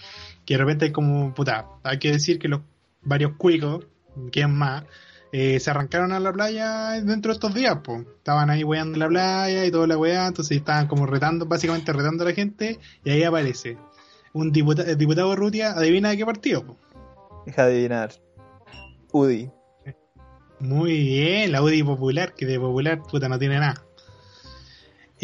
que 0.45 0.53
de 0.53 0.57
repente 0.59 0.85
hay 0.85 0.91
como, 0.93 1.33
puta, 1.33 1.67
hay 1.83 1.99
que 1.99 2.11
decir 2.11 2.39
que 2.39 2.47
los 2.47 2.61
varios 3.01 3.33
cuicos, 3.37 3.85
que 4.31 4.41
es 4.41 4.49
más, 4.49 4.85
eh, 5.33 5.59
se 5.59 5.69
arrancaron 5.71 6.13
a 6.13 6.19
la 6.19 6.31
playa 6.31 6.91
dentro 7.01 7.31
de 7.31 7.33
estos 7.33 7.53
días, 7.53 7.79
pues. 7.83 8.05
Estaban 8.17 8.49
ahí 8.49 8.63
weando 8.63 8.93
en 8.93 8.99
la 8.99 9.07
playa 9.09 9.65
y 9.65 9.71
toda 9.71 9.87
la 9.87 9.97
weá, 9.97 10.27
entonces 10.27 10.55
estaban 10.55 10.87
como 10.87 11.05
retando, 11.07 11.45
básicamente 11.47 11.91
retando 11.91 12.23
a 12.23 12.27
la 12.27 12.33
gente, 12.33 12.79
y 13.03 13.09
ahí 13.09 13.23
aparece 13.23 13.77
un 14.31 14.51
diputa- 14.51 14.83
el 14.83 14.97
diputado 14.97 15.35
Rutia, 15.35 15.71
adivina 15.71 16.09
de 16.11 16.17
qué 16.17 16.25
partido, 16.25 16.65
po. 16.65 16.77
Deja 17.45 17.65
de 17.65 17.73
adivinar. 17.73 18.11
Udi. 19.11 19.51
Muy 20.59 20.93
bien, 20.93 21.51
la 21.51 21.61
UDI 21.61 21.83
popular, 21.83 22.33
que 22.35 22.45
de 22.45 22.59
popular 22.59 23.01
puta 23.01 23.27
no 23.27 23.37
tiene 23.37 23.59
nada. 23.59 23.83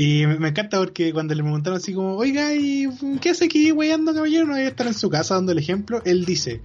Y 0.02 0.26
me, 0.26 0.40
me 0.40 0.48
encanta 0.48 0.78
porque 0.78 1.12
cuando 1.12 1.36
le 1.36 1.44
preguntaron 1.44 1.76
así 1.76 1.94
como, 1.94 2.16
oiga, 2.16 2.54
¿y 2.54 2.88
qué 3.20 3.32
hace 3.32 3.44
aquí 3.46 3.74
weyando 3.74 4.14
caballero? 4.14 4.46
No 4.46 4.56
debe 4.56 4.70
estar 4.70 4.88
en 4.88 4.94
su 4.94 5.10
casa 5.10 5.36
dando 5.36 5.52
el 5.52 5.58
ejemplo. 5.58 6.02
Él 6.06 6.24
dice, 6.24 6.62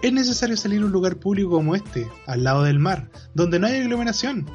es 0.00 0.10
necesario 0.10 0.56
salir 0.56 0.80
a 0.80 0.86
un 0.86 0.90
lugar 0.90 1.16
público 1.16 1.50
como 1.50 1.74
este, 1.74 2.08
al 2.26 2.44
lado 2.44 2.62
del 2.62 2.78
mar, 2.78 3.10
donde 3.34 3.58
no 3.58 3.66
hay 3.66 3.82
aglomeración. 3.82 4.48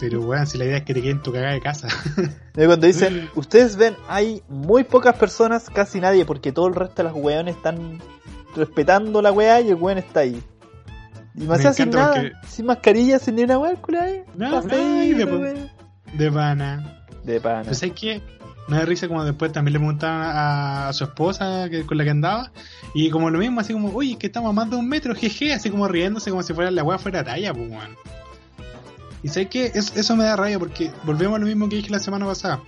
Pero 0.00 0.22
weón, 0.22 0.46
si 0.46 0.56
la 0.56 0.64
idea 0.64 0.78
es 0.78 0.84
que 0.84 0.94
te 0.94 1.02
queden 1.02 1.20
tu 1.22 1.30
cagada 1.30 1.52
de 1.52 1.60
casa. 1.60 1.88
Y 2.56 2.64
cuando 2.64 2.86
dicen, 2.86 3.28
ustedes 3.36 3.76
ven, 3.76 3.96
hay 4.08 4.42
muy 4.48 4.84
pocas 4.84 5.14
personas, 5.16 5.68
casi 5.68 6.00
nadie, 6.00 6.24
porque 6.24 6.52
todo 6.52 6.68
el 6.68 6.74
resto 6.74 7.02
de 7.02 7.04
las 7.10 7.12
weones 7.14 7.54
están 7.54 7.98
respetando 8.56 9.20
la 9.20 9.30
weá 9.30 9.60
y 9.60 9.68
el 9.68 9.74
weón 9.74 9.98
está 9.98 10.20
ahí. 10.20 10.42
Y 11.34 11.44
más 11.44 11.60
sin 11.76 11.90
nada, 11.90 12.14
porque- 12.14 12.32
sin 12.48 12.64
mascarilla, 12.64 13.18
sin 13.18 13.34
ni 13.34 13.42
una 13.42 13.58
weá, 13.58 13.74
culo 13.76 14.00
ahí. 14.00 14.22
No, 14.34 14.50
no, 14.62 14.62
de 16.14 16.32
pana. 16.32 16.97
De 17.32 17.40
pana. 17.40 17.64
Pues 17.64 17.82
es 17.82 17.92
que 17.92 18.22
me 18.68 18.78
da 18.78 18.84
risa 18.86 19.06
como 19.06 19.22
después 19.22 19.52
también 19.52 19.74
le 19.74 19.78
preguntaban 19.78 20.22
a, 20.24 20.92
su 20.94 21.04
esposa 21.04 21.68
que, 21.70 21.84
con 21.84 21.98
la 21.98 22.04
que 22.04 22.10
andaba. 22.10 22.52
Y 22.94 23.10
como 23.10 23.28
lo 23.30 23.38
mismo, 23.38 23.60
así 23.60 23.74
como, 23.74 23.90
oye, 23.94 24.12
es 24.12 24.16
que 24.18 24.28
estamos 24.28 24.48
a 24.48 24.52
más 24.52 24.70
de 24.70 24.76
un 24.76 24.88
metro, 24.88 25.14
jeje, 25.14 25.52
así 25.52 25.70
como 25.70 25.88
riéndose 25.88 26.30
como 26.30 26.42
si 26.42 26.54
fuera 26.54 26.70
la 26.70 26.82
weá 26.82 26.98
fuera 26.98 27.22
talla, 27.22 27.52
pues 27.52 27.70
weón. 27.70 27.96
Y 29.22 29.28
sé 29.28 29.46
que 29.46 29.72
eso, 29.74 30.16
me 30.16 30.24
da 30.24 30.36
rabia 30.36 30.58
porque 30.58 30.90
volvemos 31.04 31.36
a 31.36 31.38
lo 31.40 31.46
mismo 31.46 31.68
que 31.68 31.76
dije 31.76 31.90
la 31.90 31.98
semana 31.98 32.24
pasada. 32.24 32.60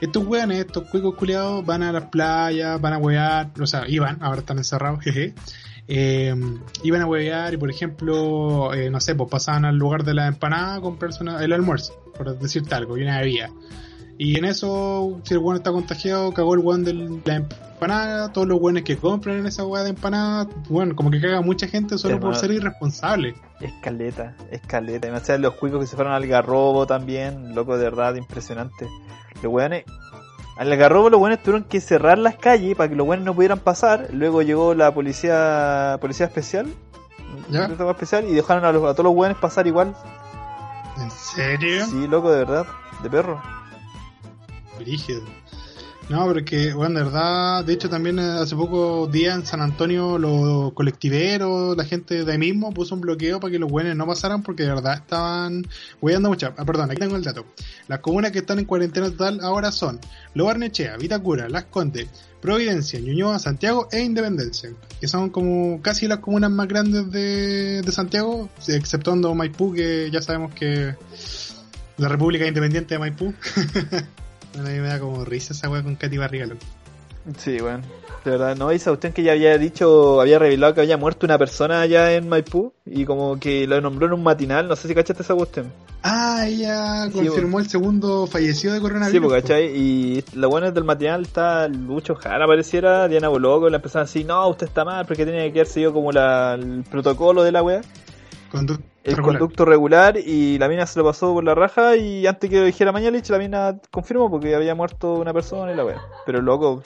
Estos 0.00 0.24
weones, 0.24 0.58
estos 0.58 0.88
cuicos 0.90 1.14
culiados 1.16 1.64
van 1.64 1.82
a 1.82 1.90
las 1.90 2.04
playas, 2.04 2.80
van 2.80 2.92
a 2.92 2.98
wear, 2.98 3.50
o 3.58 3.66
sea, 3.66 3.88
iban, 3.88 4.22
ahora 4.22 4.40
están 4.40 4.58
encerrados, 4.58 5.00
jeje. 5.02 5.34
Eh, 5.86 6.34
iban 6.82 7.02
a 7.02 7.06
huevear 7.06 7.52
y 7.52 7.56
por 7.58 7.70
ejemplo, 7.70 8.72
eh, 8.72 8.90
no 8.90 9.00
sé, 9.00 9.14
pues 9.14 9.28
pasaban 9.28 9.64
al 9.64 9.76
lugar 9.76 10.04
de 10.04 10.14
la 10.14 10.28
empanada 10.28 10.76
a 10.76 10.80
comprarse 10.80 11.24
el 11.24 11.52
almuerzo, 11.52 11.94
por 12.16 12.38
decirte 12.38 12.74
algo, 12.74 12.96
y 12.96 13.02
una 13.02 13.18
bebida. 13.18 13.50
Y 14.16 14.38
en 14.38 14.44
eso, 14.44 15.20
si 15.24 15.34
el 15.34 15.40
weón 15.40 15.56
está 15.56 15.72
contagiado, 15.72 16.32
cagó 16.32 16.54
el 16.54 16.60
weón 16.60 16.84
de 16.84 16.94
la 16.94 17.34
empanada, 17.34 18.32
todos 18.32 18.46
los 18.46 18.60
weones 18.60 18.84
que 18.84 18.96
compran 18.96 19.38
en 19.38 19.46
esa 19.46 19.64
weá 19.66 19.82
de 19.82 19.90
empanada, 19.90 20.46
bueno, 20.68 20.94
como 20.94 21.10
que 21.10 21.20
caga 21.20 21.40
mucha 21.40 21.66
gente 21.66 21.98
solo 21.98 22.20
por 22.20 22.36
ser 22.36 22.52
irresponsable. 22.52 23.34
Escaleta, 23.60 24.36
escaleta. 24.52 25.08
Y 25.08 25.10
me 25.10 25.16
hacían 25.16 25.42
los 25.42 25.54
cuicos 25.54 25.80
que 25.80 25.86
se 25.88 25.96
fueron 25.96 26.12
al 26.14 26.26
garrobo 26.28 26.86
también, 26.86 27.54
loco, 27.56 27.76
de 27.76 27.84
verdad, 27.84 28.14
impresionante. 28.14 28.88
Los 29.42 29.52
weones, 29.52 29.84
al 30.56 30.76
garrobo 30.76 31.10
los 31.10 31.20
weones 31.20 31.42
tuvieron 31.42 31.64
que 31.64 31.80
cerrar 31.80 32.18
las 32.18 32.36
calles 32.36 32.76
para 32.76 32.88
que 32.88 32.94
los 32.94 33.06
weones 33.08 33.26
no 33.26 33.34
pudieran 33.34 33.58
pasar. 33.58 34.10
Luego 34.12 34.42
llegó 34.42 34.74
la 34.74 34.94
policía, 34.94 35.98
policía 36.00 36.26
especial, 36.26 36.72
¿Ya? 37.50 37.64
especial 37.66 38.26
y 38.28 38.32
dejaron 38.32 38.64
a, 38.64 38.70
los- 38.70 38.84
a 38.84 38.92
todos 38.94 39.04
los 39.06 39.14
weones 39.14 39.36
pasar 39.38 39.66
igual. 39.66 39.92
¿En 41.02 41.10
serio? 41.10 41.84
Sí, 41.86 42.06
loco, 42.06 42.30
de 42.30 42.38
verdad, 42.38 42.64
de 43.02 43.10
perro. 43.10 43.42
Brígido. 44.78 45.22
No, 46.10 46.26
pero 46.28 46.44
que, 46.44 46.74
bueno, 46.74 46.98
de 46.98 47.04
verdad, 47.04 47.64
de 47.64 47.72
hecho 47.72 47.88
también 47.88 48.18
eh, 48.18 48.22
hace 48.22 48.54
pocos 48.54 49.10
días 49.10 49.36
en 49.36 49.46
San 49.46 49.62
Antonio 49.62 50.18
los 50.18 50.74
colectiveros, 50.74 51.74
la 51.78 51.84
gente 51.86 52.26
de 52.26 52.32
ahí 52.32 52.36
mismo 52.36 52.74
puso 52.74 52.94
un 52.94 53.00
bloqueo 53.00 53.40
para 53.40 53.50
que 53.50 53.58
los 53.58 53.70
buenos 53.70 53.96
no 53.96 54.06
pasaran 54.06 54.42
porque 54.42 54.64
de 54.64 54.68
verdad 54.68 54.94
estaban 54.96 55.66
hueando 56.02 56.28
mucho. 56.28 56.52
Ah, 56.58 56.64
perdón, 56.66 56.90
aquí 56.90 57.00
tengo 57.00 57.16
el 57.16 57.24
dato. 57.24 57.46
Las 57.88 58.00
comunas 58.00 58.32
que 58.32 58.40
están 58.40 58.58
en 58.58 58.66
cuarentena 58.66 59.10
total 59.10 59.40
ahora 59.40 59.72
son 59.72 59.98
Lo 60.34 60.44
Barnechea, 60.44 60.98
Vitacura, 60.98 61.48
Las 61.48 61.64
Condes, 61.64 62.06
Providencia, 62.42 63.00
Ñuñoa, 63.00 63.38
Santiago 63.38 63.88
e 63.90 64.02
Independencia, 64.02 64.70
que 65.00 65.08
son 65.08 65.30
como 65.30 65.80
casi 65.80 66.06
las 66.06 66.18
comunas 66.18 66.50
más 66.50 66.68
grandes 66.68 67.10
de, 67.10 67.80
de 67.80 67.92
Santiago, 67.92 68.50
exceptuando 68.68 69.34
Maipú, 69.34 69.72
que 69.72 70.10
ya 70.10 70.20
sabemos 70.20 70.52
que 70.52 70.94
la 71.96 72.08
República 72.08 72.46
Independiente 72.46 72.94
de 72.94 72.98
Maipú. 72.98 73.32
A 74.58 74.62
mí 74.62 74.70
me 74.80 74.88
da 74.88 75.00
como 75.00 75.24
risa 75.24 75.52
esa 75.52 75.68
weá 75.68 75.82
con 75.82 75.96
Katy 75.96 76.16
Barriga, 76.18 76.46
loco. 76.46 76.60
Sí, 77.38 77.58
bueno. 77.58 77.82
De 78.24 78.30
verdad, 78.30 78.56
¿no? 78.56 78.70
Esa 78.70 78.90
usted 78.92 79.12
que 79.12 79.22
ya 79.22 79.32
había 79.32 79.58
dicho, 79.58 80.20
había 80.20 80.38
revelado 80.38 80.74
que 80.74 80.80
había 80.80 80.96
muerto 80.96 81.26
una 81.26 81.36
persona 81.38 81.80
allá 81.82 82.14
en 82.14 82.28
Maipú 82.28 82.72
y 82.86 83.04
como 83.04 83.38
que 83.38 83.66
lo 83.66 83.80
nombró 83.82 84.06
en 84.06 84.14
un 84.14 84.22
matinal, 84.22 84.66
no 84.68 84.76
sé 84.76 84.88
si 84.88 84.94
cachaste 84.94 85.22
esa 85.22 85.34
cuestión. 85.34 85.70
Ah, 86.02 86.44
ella 86.46 87.06
Sí, 87.06 87.12
confirmó 87.12 87.60
el 87.60 87.68
segundo 87.68 88.26
fallecido 88.26 88.72
de 88.74 88.78
Sí, 88.78 88.82
coronavirus. 88.82 89.26
pues, 89.28 89.42
po. 89.42 89.48
¿cachai? 89.48 89.76
Y 89.76 90.24
la 90.34 90.46
buena 90.46 90.70
del 90.70 90.84
matinal 90.84 91.22
está 91.22 91.66
Lucho 91.68 92.14
Jara, 92.14 92.46
pareciera, 92.46 93.08
Diana 93.08 93.28
Boloco, 93.28 93.68
la 93.68 93.76
empezaron 93.76 94.04
así, 94.04 94.24
no, 94.24 94.46
usted 94.48 94.66
está 94.68 94.84
mal 94.84 95.04
porque 95.06 95.24
tiene 95.24 95.46
que 95.46 95.52
quedar 95.54 95.66
seguido 95.66 95.92
como 95.92 96.12
la, 96.12 96.54
el 96.54 96.84
protocolo 96.90 97.42
de 97.42 97.52
la 97.52 97.62
wea, 97.62 97.80
Conducta 98.50 98.84
el 99.04 99.16
regular. 99.16 99.38
conducto 99.38 99.64
regular, 99.64 100.16
y 100.16 100.58
la 100.58 100.68
mina 100.68 100.86
se 100.86 100.98
lo 100.98 101.04
pasó 101.04 101.32
por 101.34 101.44
la 101.44 101.54
raja 101.54 101.96
y 101.96 102.26
antes 102.26 102.48
que 102.48 102.58
lo 102.58 102.64
dijera 102.64 102.90
Mañalich, 102.90 103.28
la 103.28 103.38
mina 103.38 103.78
confirmó 103.90 104.30
porque 104.30 104.54
había 104.54 104.74
muerto 104.74 105.14
una 105.14 105.32
persona 105.32 105.72
y 105.72 105.76
la 105.76 105.84
wea. 105.84 106.00
Pero 106.24 106.40
loco, 106.40 106.82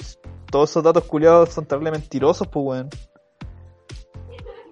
todos 0.50 0.70
esos 0.70 0.82
datos 0.82 1.04
culiados 1.04 1.50
son 1.50 1.66
terrible 1.66 1.92
mentirosos, 1.92 2.48
pues 2.48 2.64
weón. 2.66 2.88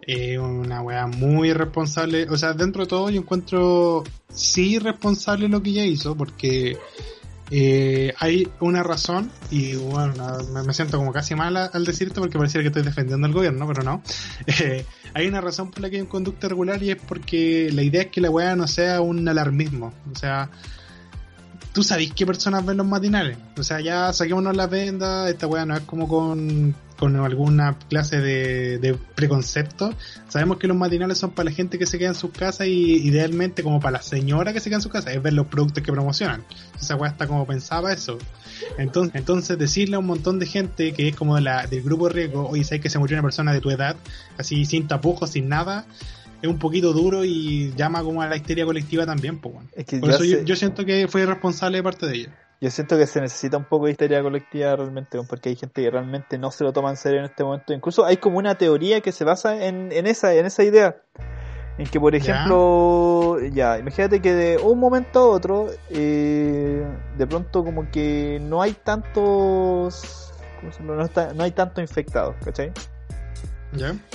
Eh, 0.08 0.38
una 0.38 0.82
weá 0.82 1.06
muy 1.06 1.50
irresponsable. 1.50 2.28
O 2.30 2.36
sea, 2.36 2.52
dentro 2.52 2.82
de 2.82 2.88
todo 2.88 3.10
yo 3.10 3.20
encuentro 3.20 4.04
sí 4.28 4.74
irresponsable 4.76 5.48
lo 5.48 5.62
que 5.62 5.70
ella 5.70 5.84
hizo 5.84 6.16
porque 6.16 6.78
eh, 7.50 8.12
hay 8.18 8.48
una 8.58 8.82
razón 8.82 9.30
y 9.50 9.76
bueno, 9.76 10.14
me, 10.66 10.74
siento 10.74 10.98
como 10.98 11.12
casi 11.12 11.36
mal 11.36 11.56
al 11.56 11.84
decir 11.84 12.08
esto 12.08 12.20
porque 12.20 12.38
pareciera 12.38 12.62
que 12.62 12.68
estoy 12.68 12.82
defendiendo 12.82 13.26
al 13.26 13.32
gobierno, 13.32 13.66
pero 13.66 13.82
no. 13.82 14.02
Eh, 14.58 14.86
hay 15.14 15.26
una 15.26 15.40
razón 15.40 15.70
por 15.70 15.80
la 15.80 15.90
que 15.90 15.96
hay 15.96 16.02
un 16.02 16.08
conducta 16.08 16.48
regular 16.48 16.82
y 16.82 16.90
es 16.90 16.96
porque 16.96 17.70
la 17.72 17.82
idea 17.82 18.02
es 18.02 18.08
que 18.08 18.20
la 18.20 18.30
weá 18.30 18.56
no 18.56 18.66
sea 18.66 19.00
un 19.00 19.26
alarmismo. 19.28 19.92
O 20.12 20.16
sea, 20.16 20.50
tú 21.72 21.82
sabés 21.82 22.12
qué 22.14 22.26
personas 22.26 22.64
ven 22.64 22.78
los 22.78 22.86
matinales. 22.86 23.36
O 23.58 23.62
sea, 23.62 23.80
ya 23.80 24.12
saquémonos 24.12 24.56
las 24.56 24.70
vendas, 24.70 25.28
esta 25.28 25.46
weá 25.46 25.66
no 25.66 25.76
es 25.76 25.82
como 25.82 26.08
con, 26.08 26.74
con 26.98 27.16
alguna 27.16 27.78
clase 27.88 28.20
de, 28.20 28.78
de 28.78 28.94
preconcepto. 28.94 29.94
Sabemos 30.28 30.58
que 30.58 30.66
los 30.66 30.76
matinales 30.76 31.18
son 31.18 31.30
para 31.30 31.50
la 31.50 31.56
gente 31.56 31.78
que 31.78 31.86
se 31.86 31.98
queda 31.98 32.08
en 32.08 32.14
sus 32.14 32.30
casas 32.30 32.66
y 32.66 33.06
idealmente 33.06 33.62
como 33.62 33.80
para 33.80 33.98
la 33.98 34.02
señora 34.02 34.52
que 34.52 34.60
se 34.60 34.70
queda 34.70 34.78
en 34.78 34.82
su 34.82 34.88
casa, 34.88 35.12
es 35.12 35.22
ver 35.22 35.32
los 35.32 35.46
productos 35.46 35.82
que 35.82 35.92
promocionan. 35.92 36.44
Esa 36.80 36.96
weá 36.96 37.10
está 37.10 37.26
como 37.26 37.46
pensaba 37.46 37.92
eso. 37.92 38.18
Entonces, 38.78 39.14
entonces 39.14 39.58
decirle 39.58 39.96
a 39.96 39.98
un 39.98 40.06
montón 40.06 40.38
de 40.38 40.46
gente 40.46 40.92
que 40.92 41.08
es 41.08 41.16
como 41.16 41.36
de 41.36 41.42
la, 41.42 41.66
del 41.66 41.82
grupo 41.82 42.08
riesgo, 42.08 42.48
oye, 42.48 42.64
sabes 42.64 42.80
que 42.80 42.90
se 42.90 42.98
murió 42.98 43.16
una 43.16 43.22
persona 43.22 43.52
de 43.52 43.60
tu 43.60 43.70
edad, 43.70 43.96
así 44.38 44.64
sin 44.64 44.88
tapujos, 44.88 45.30
sin 45.30 45.48
nada, 45.48 45.86
es 46.42 46.48
un 46.48 46.58
poquito 46.58 46.92
duro 46.92 47.24
y 47.24 47.72
llama 47.76 48.02
como 48.02 48.22
a 48.22 48.28
la 48.28 48.36
histeria 48.36 48.64
colectiva 48.64 49.06
también, 49.06 49.38
pues 49.38 49.54
bueno. 49.54 49.70
Es 49.74 49.86
que 49.86 49.98
Por 49.98 50.10
eso 50.10 50.24
yo, 50.24 50.42
yo 50.42 50.56
siento 50.56 50.84
que 50.84 51.08
fue 51.08 51.22
irresponsable 51.22 51.78
de 51.78 51.82
parte 51.82 52.06
de 52.06 52.14
ella. 52.16 52.45
Yo 52.60 52.70
siento 52.70 52.96
que 52.96 53.06
se 53.06 53.20
necesita 53.20 53.58
un 53.58 53.64
poco 53.64 53.84
de 53.84 53.92
histeria 53.92 54.22
colectiva 54.22 54.74
realmente, 54.76 55.18
porque 55.28 55.50
hay 55.50 55.56
gente 55.56 55.82
que 55.82 55.90
realmente 55.90 56.38
no 56.38 56.50
se 56.50 56.64
lo 56.64 56.72
toma 56.72 56.88
en 56.90 56.96
serio 56.96 57.18
en 57.18 57.26
este 57.26 57.44
momento. 57.44 57.74
Incluso 57.74 58.04
hay 58.06 58.16
como 58.16 58.38
una 58.38 58.56
teoría 58.56 59.00
que 59.02 59.12
se 59.12 59.24
basa 59.24 59.62
en, 59.66 59.92
en 59.92 60.06
esa, 60.06 60.32
en 60.34 60.46
esa 60.46 60.62
idea. 60.62 60.96
En 61.76 61.86
que, 61.86 62.00
por 62.00 62.14
ejemplo, 62.14 63.36
ya, 63.52 63.78
imagínate 63.78 64.22
que 64.22 64.32
de 64.32 64.56
un 64.56 64.78
momento 64.78 65.18
a 65.18 65.26
otro, 65.28 65.68
eh, 65.90 66.82
de 67.18 67.26
pronto 67.26 67.62
como 67.62 67.90
que 67.90 68.38
no 68.40 68.62
hay 68.62 68.72
tantos, 68.72 70.32
no, 70.80 71.02
está- 71.04 71.34
no 71.34 71.42
hay 71.44 71.50
tantos 71.50 71.82
infectados, 71.82 72.34
¿cachai? 72.42 72.72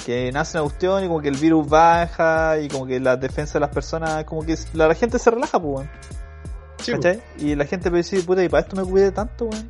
Que 0.03 0.31
nace 0.31 0.57
una 0.57 0.63
cuestión 0.63 1.03
y 1.03 1.07
como 1.07 1.21
que 1.21 1.27
el 1.27 1.37
virus 1.37 1.69
baja 1.69 2.57
y 2.59 2.67
como 2.67 2.87
que 2.87 2.99
la 2.99 3.15
defensa 3.17 3.53
de 3.53 3.59
las 3.59 3.69
personas, 3.69 4.23
como 4.23 4.43
que 4.43 4.55
la, 4.73 4.87
la 4.87 4.95
gente 4.95 5.19
se 5.19 5.29
relaja, 5.29 5.59
pues, 5.61 5.75
weón. 5.75 5.89
Sí, 6.81 6.91
pues. 6.93 7.17
¿Cachai? 7.17 7.21
Y 7.39 7.55
la 7.55 7.65
gente 7.65 7.89
puede 7.89 8.03
decir, 8.03 8.25
puta, 8.25 8.43
y 8.43 8.49
para 8.49 8.63
esto 8.63 8.75
me 8.75 8.83
cuidé 8.83 9.11
tanto, 9.11 9.45
weón. 9.45 9.69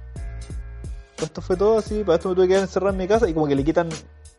Para 1.16 1.26
esto 1.28 1.42
fue 1.42 1.56
todo 1.58 1.78
así, 1.78 2.04
para 2.04 2.16
esto 2.16 2.30
me 2.30 2.36
tuve 2.36 2.48
que 2.48 2.58
encerrado 2.60 2.92
en 2.92 2.98
mi 2.98 3.08
casa 3.08 3.30
y 3.30 3.34
como 3.34 3.48
que 3.48 3.56
le 3.56 3.64
quitan, 3.64 3.90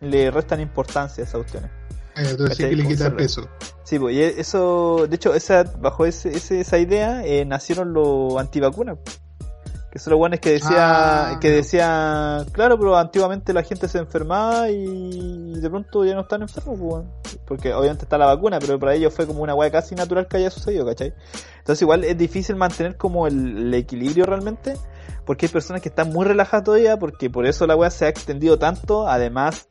le 0.00 0.30
restan 0.30 0.60
importancia 0.60 1.22
a 1.22 1.26
esas 1.26 1.40
cuestiones. 1.42 1.70
Eh, 2.16 2.34
tú 2.36 2.42
decís 2.44 2.58
¿Cachai? 2.58 2.70
que 2.70 2.76
le 2.76 2.82
Como 2.82 2.94
quita 2.94 3.04
el 3.06 3.10
se- 3.12 3.16
peso. 3.16 3.48
Sí, 3.84 3.98
pues, 3.98 4.14
y 4.16 4.22
eso, 4.22 5.06
de 5.08 5.16
hecho, 5.16 5.34
esa, 5.34 5.62
bajo 5.64 6.06
ese, 6.06 6.30
ese- 6.36 6.60
esa 6.60 6.78
idea 6.78 7.24
eh, 7.24 7.44
nacieron 7.44 7.92
los 7.92 8.36
antivacunas. 8.38 8.98
Que 9.92 9.98
son 9.98 10.12
los 10.12 10.18
buenos 10.18 10.40
que 10.40 10.52
decía, 10.52 11.32
Ah. 11.32 11.38
que 11.38 11.50
decía, 11.50 12.46
claro, 12.52 12.78
pero 12.78 12.96
antiguamente 12.96 13.52
la 13.52 13.62
gente 13.62 13.88
se 13.88 13.98
enfermaba 13.98 14.70
y 14.70 15.52
de 15.60 15.68
pronto 15.68 16.02
ya 16.06 16.14
no 16.14 16.22
están 16.22 16.40
enfermos, 16.40 16.78
pues, 17.22 17.38
porque 17.44 17.74
obviamente 17.74 18.04
está 18.06 18.16
la 18.16 18.24
vacuna, 18.24 18.58
pero 18.58 18.78
para 18.78 18.94
ellos 18.94 19.12
fue 19.12 19.26
como 19.26 19.42
una 19.42 19.54
weá 19.54 19.70
casi 19.70 19.94
natural 19.94 20.26
que 20.28 20.38
haya 20.38 20.50
sucedido, 20.50 20.86
¿cachai? 20.86 21.12
Entonces 21.58 21.82
igual 21.82 22.04
es 22.04 22.16
difícil 22.16 22.56
mantener 22.56 22.96
como 22.96 23.26
el, 23.26 23.58
el 23.58 23.74
equilibrio 23.74 24.24
realmente, 24.24 24.78
porque 25.26 25.44
hay 25.44 25.52
personas 25.52 25.82
que 25.82 25.90
están 25.90 26.08
muy 26.10 26.24
relajadas 26.24 26.64
todavía, 26.64 26.98
porque 26.98 27.28
por 27.28 27.44
eso 27.44 27.66
la 27.66 27.76
weá 27.76 27.90
se 27.90 28.06
ha 28.06 28.08
extendido 28.08 28.58
tanto, 28.58 29.06
además, 29.06 29.68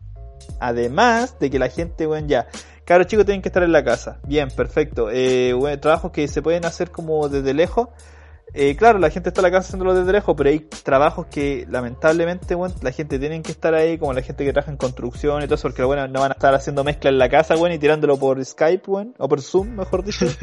además 0.60 1.40
de 1.40 1.50
que 1.50 1.58
la 1.58 1.70
gente, 1.70 2.06
weón, 2.06 2.28
ya, 2.28 2.48
Claro, 2.86 3.06
chicos, 3.06 3.26
tienen 3.26 3.42
que 3.42 3.50
estar 3.50 3.64
en 3.64 3.72
la 3.72 3.84
casa. 3.84 4.20
Bien, 4.28 4.50
perfecto. 4.50 5.10
Eh, 5.12 5.54
bueno, 5.54 5.80
trabajos 5.80 6.12
que 6.12 6.28
se 6.28 6.42
pueden 6.42 6.66
hacer 6.66 6.92
como 6.92 7.30
desde 7.30 7.54
lejos. 7.54 7.88
Eh, 8.54 8.76
claro, 8.76 9.00
la 9.00 9.10
gente 9.10 9.30
está 9.30 9.40
en 9.40 9.44
la 9.44 9.52
casa 9.52 9.68
haciéndolo 9.68 9.94
desde 9.94 10.12
lejos, 10.12 10.36
pero 10.38 10.50
hay 10.50 10.60
trabajos 10.60 11.28
que 11.28 11.66
lamentablemente, 11.70 12.56
bueno, 12.56 12.76
la 12.82 12.92
gente 12.92 13.18
tiene 13.18 13.42
que 13.42 13.52
estar 13.52 13.74
ahí, 13.74 13.98
como 13.98 14.12
la 14.14 14.22
gente 14.22 14.44
que 14.44 14.52
trabaja 14.52 14.72
en 14.72 14.78
construcción 14.78 15.42
y 15.42 15.46
todo 15.46 15.56
eso, 15.56 15.64
porque 15.64 15.84
bueno, 15.84 16.06
no 16.08 16.20
van 16.20 16.32
a 16.32 16.34
estar 16.34 16.54
haciendo 16.54 16.84
mezcla 16.84 17.10
en 17.10 17.18
la 17.18 17.30
casa, 17.30 17.56
bueno, 17.56 17.76
y 17.76 17.80
tirándolo 17.80 18.18
por 18.18 18.44
Skype, 18.44 18.84
bueno, 18.88 19.14
o 19.18 19.30
por 19.30 19.42
Zoom, 19.42 19.76
mejor 19.76 20.04
dicho. 20.04 20.26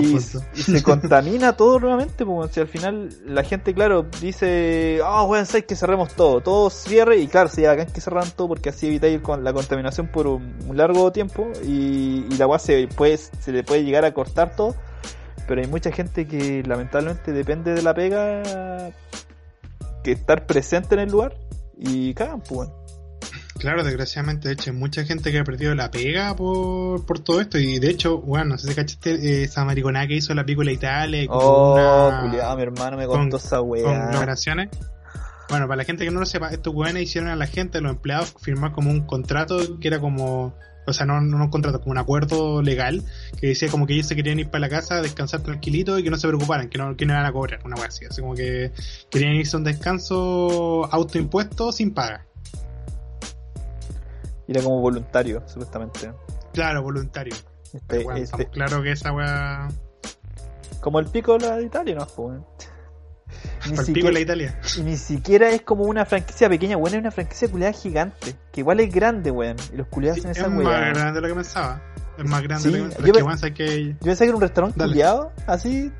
Y, 0.00 0.18
se 0.20 0.82
contamina 0.82 1.54
todo 1.54 1.78
nuevamente, 1.78 2.24
pues, 2.24 2.52
si 2.52 2.60
al 2.60 2.68
final 2.68 3.10
la 3.26 3.42
gente, 3.42 3.74
claro, 3.74 4.06
dice, 4.22 5.00
ah, 5.04 5.24
weón, 5.24 5.44
sabes 5.44 5.66
que 5.66 5.76
cerremos 5.76 6.14
todo, 6.14 6.40
todo 6.40 6.70
cierre, 6.70 7.18
y 7.18 7.26
claro, 7.26 7.50
sí, 7.50 7.66
acá 7.66 7.82
hay 7.82 7.88
que 7.88 8.00
cerrar 8.00 8.30
todo 8.30 8.48
porque 8.48 8.70
así 8.70 8.86
evitáis 8.86 9.20
con 9.20 9.44
la 9.44 9.52
contaminación 9.52 10.08
por 10.08 10.26
un, 10.26 10.56
largo 10.72 11.12
tiempo, 11.12 11.46
y, 11.62 12.24
y 12.30 12.36
la 12.38 12.46
weá 12.46 12.58
se, 12.58 12.88
puede, 12.88 13.18
se 13.18 13.52
le 13.52 13.64
puede 13.64 13.84
llegar 13.84 14.06
a 14.06 14.14
cortar 14.14 14.56
todo, 14.56 14.74
pero 15.46 15.60
hay 15.60 15.66
mucha 15.66 15.90
gente 15.92 16.26
que 16.26 16.62
lamentablemente 16.66 17.32
depende 17.32 17.72
de 17.74 17.82
la 17.82 17.94
pega 17.94 18.90
que 20.04 20.12
estar 20.12 20.46
presente 20.46 20.94
en 20.94 21.00
el 21.02 21.10
lugar, 21.10 21.36
y 21.78 22.12
cagan, 22.14 22.40
pues. 22.42 22.68
Claro, 23.58 23.84
desgraciadamente, 23.84 24.48
de 24.48 24.54
hecho, 24.54 24.70
hay 24.72 24.76
mucha 24.76 25.04
gente 25.04 25.30
que 25.30 25.38
ha 25.38 25.44
perdido 25.44 25.74
la 25.76 25.90
pega 25.90 26.34
por, 26.34 27.06
por 27.06 27.20
todo 27.20 27.40
esto. 27.40 27.58
Y 27.58 27.78
de 27.78 27.90
hecho, 27.90 28.18
bueno, 28.20 28.44
no 28.46 28.58
sé 28.58 28.68
si 28.68 28.74
cachaste 28.74 29.14
eh, 29.14 29.42
esa 29.44 29.64
mariconada 29.64 30.06
que 30.08 30.14
hizo 30.14 30.34
la 30.34 30.42
película 30.44 30.72
Italia. 30.72 31.22
y 31.22 31.28
como 31.28 31.40
Oh, 31.40 32.08
una- 32.08 32.22
culiado, 32.22 32.56
mi 32.56 32.62
hermano 32.62 32.96
me 32.96 33.06
contó 33.06 33.36
con- 33.38 33.46
esa 33.46 33.60
weá. 33.60 33.84
conglomeraciones. 33.84 34.70
Bueno, 35.48 35.68
para 35.68 35.76
la 35.76 35.84
gente 35.84 36.04
que 36.04 36.10
no 36.10 36.18
lo 36.18 36.26
sepa, 36.26 36.48
estos 36.48 36.74
weones 36.74 37.02
hicieron 37.04 37.30
a 37.30 37.36
la 37.36 37.46
gente, 37.46 37.78
a 37.78 37.80
los 37.82 37.92
empleados, 37.92 38.34
firmar 38.40 38.72
como 38.72 38.90
un 38.90 39.02
contrato 39.06 39.78
que 39.78 39.86
era 39.88 40.00
como, 40.00 40.54
o 40.86 40.92
sea, 40.92 41.06
no, 41.06 41.20
no 41.20 41.36
un 41.44 41.50
contrato, 41.50 41.80
como 41.80 41.92
un 41.92 41.98
acuerdo 41.98 42.62
legal, 42.62 43.02
que 43.40 43.48
decía 43.48 43.68
como 43.68 43.86
que 43.86 43.94
ellos 43.94 44.06
se 44.06 44.16
querían 44.16 44.38
ir 44.38 44.48
para 44.48 44.60
la 44.60 44.68
casa, 44.68 45.00
descansar 45.00 45.40
tranquilito 45.40 45.98
y 45.98 46.02
que 46.02 46.10
no 46.10 46.16
se 46.16 46.26
preocuparan, 46.28 46.68
que 46.68 46.78
no, 46.78 46.96
que 46.96 47.06
no 47.06 47.12
iban 47.12 47.26
a 47.26 47.32
cobrar, 47.32 47.60
una 47.64 47.76
wea 47.76 47.86
así, 47.86 48.04
así 48.04 48.20
como 48.20 48.34
que 48.34 48.72
querían 49.10 49.34
irse 49.34 49.56
a 49.56 49.58
un 49.58 49.64
descanso 49.64 50.88
autoimpuesto 50.92 51.72
sin 51.72 51.92
paga. 51.94 52.26
Era 54.48 54.62
como 54.62 54.80
voluntario, 54.80 55.42
supuestamente. 55.46 56.12
Claro, 56.52 56.82
voluntario. 56.82 57.34
Este, 57.64 57.80
Pero, 57.86 58.04
bueno, 58.04 58.20
este- 58.20 58.46
claro 58.46 58.82
que 58.82 58.92
esa 58.92 59.12
wea, 59.12 59.68
como 60.80 60.98
el 60.98 61.06
pico 61.06 61.38
de 61.38 61.64
Italia, 61.64 61.94
¿no? 61.94 62.06
Pues. 62.06 62.40
Ni 63.70 63.76
siquiera, 63.78 64.10
la 64.12 64.20
Italia. 64.20 64.58
y 64.76 64.80
ni 64.82 64.96
siquiera 64.96 65.50
es 65.50 65.62
como 65.62 65.84
una 65.84 66.04
franquicia 66.04 66.48
pequeña, 66.48 66.76
weón, 66.76 66.94
es 66.94 67.00
una 67.00 67.10
franquicia 67.10 67.48
culiada 67.48 67.72
gigante. 67.72 68.34
Que 68.52 68.60
igual 68.60 68.80
es 68.80 68.92
grande, 68.92 69.30
weón. 69.30 69.56
Y 69.72 69.76
los 69.76 69.86
culiados 69.88 70.18
hacen 70.18 70.30
es 70.32 70.38
esa 70.38 70.48
más 70.48 70.64
weá. 70.66 70.78
grande 70.90 71.12
de 71.12 71.20
lo 71.20 71.28
que 71.28 71.34
pensaba. 71.34 71.82
Es 72.18 72.24
más 72.24 72.42
grande 72.42 72.62
Sí, 72.68 72.72
de 72.74 72.78
lo 72.78 72.88
que 72.88 72.94
yo 72.94 72.96
pensaba. 72.96 72.98
Es 72.98 73.04
que, 73.04 73.12
pe- 73.12 73.22
bueno, 73.22 73.38
sabes 73.38 73.54
que, 73.54 73.84
Yo 73.92 73.98
pensé 74.04 74.24
que 74.24 74.28
era 74.28 74.34
un 74.36 74.42
restaurante 74.42 74.78
culiado, 74.84 75.32
así. 75.46 75.92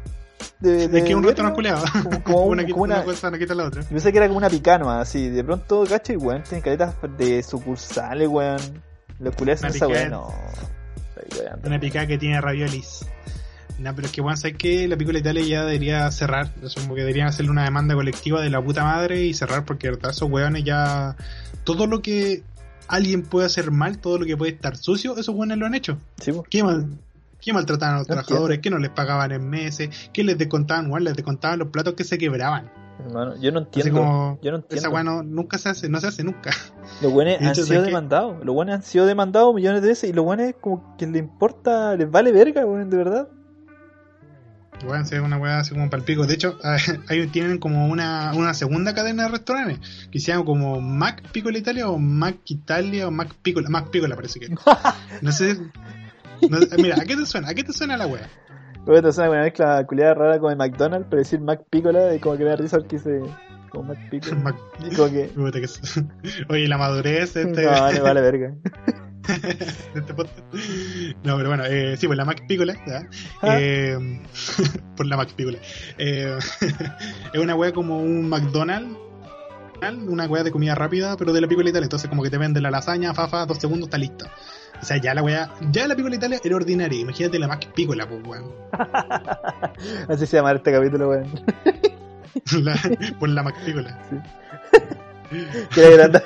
De, 0.58 0.88
de 0.88 0.98
es 0.98 1.04
que 1.04 1.10
es 1.10 1.16
un 1.16 1.22
restaurante 1.24 1.54
culeado. 1.56 1.84
Como, 2.02 2.22
como 2.24 2.42
un- 2.46 2.52
una, 2.52 2.62
quita, 2.64 2.72
como 2.72 2.84
una- 2.84 2.94
una 2.96 3.04
cosa 3.04 3.30
no 3.30 3.38
quita 3.38 3.54
la 3.54 3.64
otra. 3.64 3.82
Yo 3.82 3.88
pensé 3.88 4.10
que 4.12 4.18
era 4.18 4.26
como 4.26 4.38
una 4.38 4.50
picanoa, 4.50 5.00
así. 5.00 5.28
De 5.28 5.44
pronto, 5.44 5.84
cacho, 5.88 6.12
y 6.12 6.16
weón, 6.16 6.42
tiene 6.42 6.62
caletas 6.62 6.94
de 7.16 7.42
sucursales, 7.42 8.28
weón. 8.28 8.60
Los 9.20 9.34
culiados 9.36 9.60
Una 9.62 9.68
hacen 9.68 9.76
esa 9.76 9.86
picada. 9.86 10.08
no. 10.08 10.34
Una 11.64 11.78
picada 11.78 12.06
que 12.06 12.18
tiene 12.18 12.40
raviolis. 12.40 13.06
No, 13.82 13.94
pero 13.94 14.06
es 14.06 14.12
que 14.12 14.20
bueno, 14.20 14.36
sabes 14.36 14.56
que 14.56 14.86
la 14.86 14.96
película 14.96 15.18
Italia 15.18 15.42
ya 15.44 15.64
debería 15.64 16.10
cerrar. 16.10 16.50
Es 16.62 16.74
como 16.74 16.94
que 16.94 17.00
deberían 17.00 17.26
hacerle 17.26 17.50
una 17.50 17.64
demanda 17.64 17.94
colectiva 17.94 18.40
de 18.40 18.48
la 18.48 18.62
puta 18.62 18.84
madre 18.84 19.24
y 19.24 19.34
cerrar 19.34 19.64
porque 19.64 19.88
de 19.88 19.94
verdad 19.94 20.12
esos 20.12 20.30
weones 20.30 20.64
ya. 20.64 21.16
Todo 21.64 21.86
lo 21.86 22.00
que 22.00 22.42
alguien 22.88 23.22
puede 23.22 23.46
hacer 23.46 23.70
mal, 23.70 23.98
todo 23.98 24.18
lo 24.18 24.26
que 24.26 24.36
puede 24.36 24.52
estar 24.52 24.76
sucio, 24.76 25.16
esos 25.16 25.34
weones 25.34 25.58
lo 25.58 25.66
han 25.66 25.74
hecho. 25.74 25.98
Sí, 26.20 26.32
pues. 26.32 26.46
¿Qué 26.48 26.62
mal? 26.62 26.86
¿Qué 27.40 27.52
maltrataban 27.52 27.96
a 27.96 27.98
los 27.98 28.08
No 28.08 28.14
trabajadores? 28.14 28.60
¿Qué 28.60 28.70
no 28.70 28.78
les 28.78 28.90
pagaban 28.90 29.32
en 29.32 29.50
meses? 29.50 30.10
¿Qué 30.12 30.22
les 30.22 30.38
descontaban? 30.38 30.88
Bueno, 30.88 31.04
les 31.04 31.16
descontaban 31.16 31.58
los 31.58 31.68
platos 31.68 31.94
que 31.94 32.04
se 32.04 32.16
quebraban. 32.16 32.70
Hermano, 33.04 33.34
yo 33.40 33.50
no 33.50 33.60
entiendo. 33.60 33.98
como, 33.98 34.38
yo 34.42 34.52
no 34.52 34.58
esa 34.58 34.64
entiendo. 34.64 34.90
weá 34.90 35.02
no, 35.02 35.22
nunca 35.24 35.58
se 35.58 35.70
hace, 35.70 35.88
no 35.88 35.98
se 35.98 36.06
hace 36.06 36.22
nunca. 36.22 36.52
Los 37.00 37.12
buenos 37.12 37.40
De 37.40 37.46
han 37.48 37.54
sido 37.56 37.82
demandados. 37.82 38.44
Los 38.44 38.54
buenos 38.54 38.76
han 38.76 38.82
sido 38.82 39.06
demandados 39.06 39.52
millones 39.54 39.82
de 39.82 39.88
veces 39.88 40.10
y 40.10 40.12
los 40.12 40.24
buenos 40.24 40.54
como 40.60 40.96
que 40.96 41.06
les 41.08 41.20
importa, 41.20 41.96
les 41.96 42.08
vale 42.08 42.30
verga, 42.30 42.64
weón, 42.64 42.90
de 42.90 42.96
verdad. 42.96 43.28
Bueno, 44.84 45.04
sí, 45.04 45.14
es 45.14 45.20
una 45.20 45.36
weá 45.38 45.58
así 45.60 45.70
como 45.72 45.88
palpico. 45.90 46.26
De 46.26 46.34
hecho, 46.34 46.58
ahí 47.08 47.26
tienen 47.28 47.58
como 47.58 47.86
una, 47.88 48.32
una 48.34 48.52
segunda 48.54 48.94
cadena 48.94 49.24
de 49.24 49.28
restaurantes 49.30 50.08
que 50.10 50.18
se 50.20 50.32
llama 50.32 50.44
como 50.44 50.80
Mac 50.80 51.22
Picola 51.32 51.58
Italia 51.58 51.88
o 51.88 51.98
Mac 51.98 52.36
Italia 52.46 53.08
o 53.08 53.10
Mac 53.10 53.34
Picola. 53.42 53.68
Mac 53.68 53.88
Picola 53.90 54.16
parece 54.16 54.40
que. 54.40 54.48
No 55.22 55.30
sé. 55.32 55.56
no- 56.48 56.58
mira, 56.78 56.96
¿a 57.00 57.04
qué 57.04 57.16
te 57.16 57.26
suena? 57.26 57.48
¿A 57.48 57.54
qué 57.54 57.62
te 57.64 57.72
suena 57.72 57.96
la 57.96 58.06
weá? 58.06 58.28
Luego 58.84 59.00
te 59.02 59.12
suena 59.12 59.30
una 59.30 59.42
mezcla 59.42 59.84
culiada 59.86 60.14
rara 60.14 60.38
con 60.40 60.50
el 60.50 60.58
McDonald's, 60.58 61.06
pero 61.08 61.20
decir 61.22 61.40
Mac 61.40 61.60
Piccola, 61.70 62.10
como 62.20 62.36
que 62.36 62.42
me 62.44 62.50
da 62.50 62.56
risa 62.56 62.78
porque 62.78 62.96
dice 62.96 63.20
como 63.70 63.84
Mac 63.84 63.98
Piccola. 64.10 64.34
Mac- 64.36 64.56
Y 64.90 64.96
como 64.96 65.08
que. 65.10 65.30
Oye, 66.48 66.66
la 66.66 66.78
madurez 66.78 67.36
este, 67.36 67.62
No, 67.62 67.92
le 67.92 68.00
vale 68.00 68.20
verga. 68.20 68.54
De 69.28 70.00
este 70.00 70.14
podcast. 70.14 70.38
No, 71.24 71.36
pero 71.36 71.48
bueno, 71.48 71.64
eh, 71.64 71.96
sí, 71.96 72.06
pues 72.06 72.16
la 72.16 72.24
Mac 72.24 72.44
¿ya? 72.48 73.08
Ah. 73.42 73.56
Eh, 73.60 74.20
por 74.96 75.06
la 75.06 75.16
Mac 75.16 75.32
Picola. 75.32 75.58
Eh, 75.98 76.38
es 77.32 77.40
una 77.40 77.54
weá 77.54 77.72
como 77.72 78.00
un 78.00 78.28
McDonald's. 78.28 78.98
Una 80.06 80.26
weá 80.26 80.44
de 80.44 80.52
comida 80.52 80.76
rápida, 80.76 81.16
pero 81.16 81.32
de 81.32 81.40
la 81.40 81.48
Picola 81.48 81.68
Italia. 81.68 81.86
Entonces, 81.86 82.08
como 82.08 82.22
que 82.22 82.30
te 82.30 82.38
venden 82.38 82.62
la 82.62 82.70
lasaña, 82.70 83.14
fafa, 83.14 83.44
dos 83.46 83.58
segundos, 83.58 83.88
está 83.88 83.98
lista. 83.98 84.30
O 84.80 84.84
sea, 84.84 84.96
ya 84.98 85.12
la 85.12 85.24
weá, 85.24 85.52
ya 85.72 85.88
la 85.88 85.96
Picola 85.96 86.14
Italia 86.14 86.38
era 86.42 86.54
ordinaria. 86.54 87.00
Imagínate 87.00 87.38
la 87.38 87.48
Mac 87.48 87.66
Picola, 87.74 88.08
pues 88.08 88.22
weón. 88.24 88.52
Así 90.08 90.26
se 90.26 90.36
llama 90.36 90.52
este 90.52 90.70
capítulo, 90.70 91.10
weón. 91.10 91.32
Por 93.18 93.28
la 93.28 93.42
Mac. 93.42 93.56
Quiere 95.70 95.94
agrandar. 95.94 96.24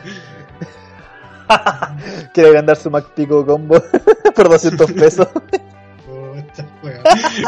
Quiere 2.35 2.51
agrandar 2.51 2.77
su 2.77 2.91
Mac 2.91 3.07
Pico 3.15 3.45
combo 3.45 3.83
por 4.35 4.49
200 4.49 4.93
pesos. 4.93 5.29
Weón. 6.83 7.03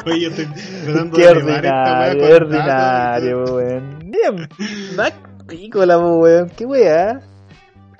Oye, 0.06 0.20
yo 0.20 0.28
estoy 0.30 0.46
tratando 0.84 1.16
Qué 1.16 1.22
de 1.22 1.30
elevar 1.30 1.64
esta 1.64 2.12
ordinario, 2.12 2.36
ordinario, 2.36 3.44
weón. 3.54 3.98
Bien, 4.10 4.48
Mac 4.96 5.14
Piccola, 5.46 5.98
po, 5.98 6.16
weón. 6.18 6.50
Qué 6.50 6.66
weá. 6.66 7.20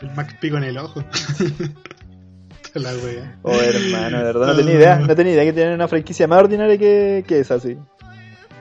El 0.00 0.10
Mac 0.14 0.38
Pico 0.38 0.58
en 0.58 0.64
el 0.64 0.78
ojo. 0.78 1.02
la 2.74 2.90
weá. 2.90 3.38
Oh, 3.42 3.54
hermano, 3.54 4.18
de 4.18 4.24
verdad, 4.24 4.46
no 4.48 4.56
tenía 4.56 4.74
idea. 4.74 4.98
No 4.98 5.14
tenía 5.14 5.32
idea 5.32 5.44
que 5.44 5.52
tienen 5.52 5.74
una 5.74 5.88
franquicia 5.88 6.26
más 6.26 6.40
ordinaria 6.40 6.76
que, 6.76 7.24
que 7.26 7.40
esa, 7.40 7.58
sí. 7.58 7.78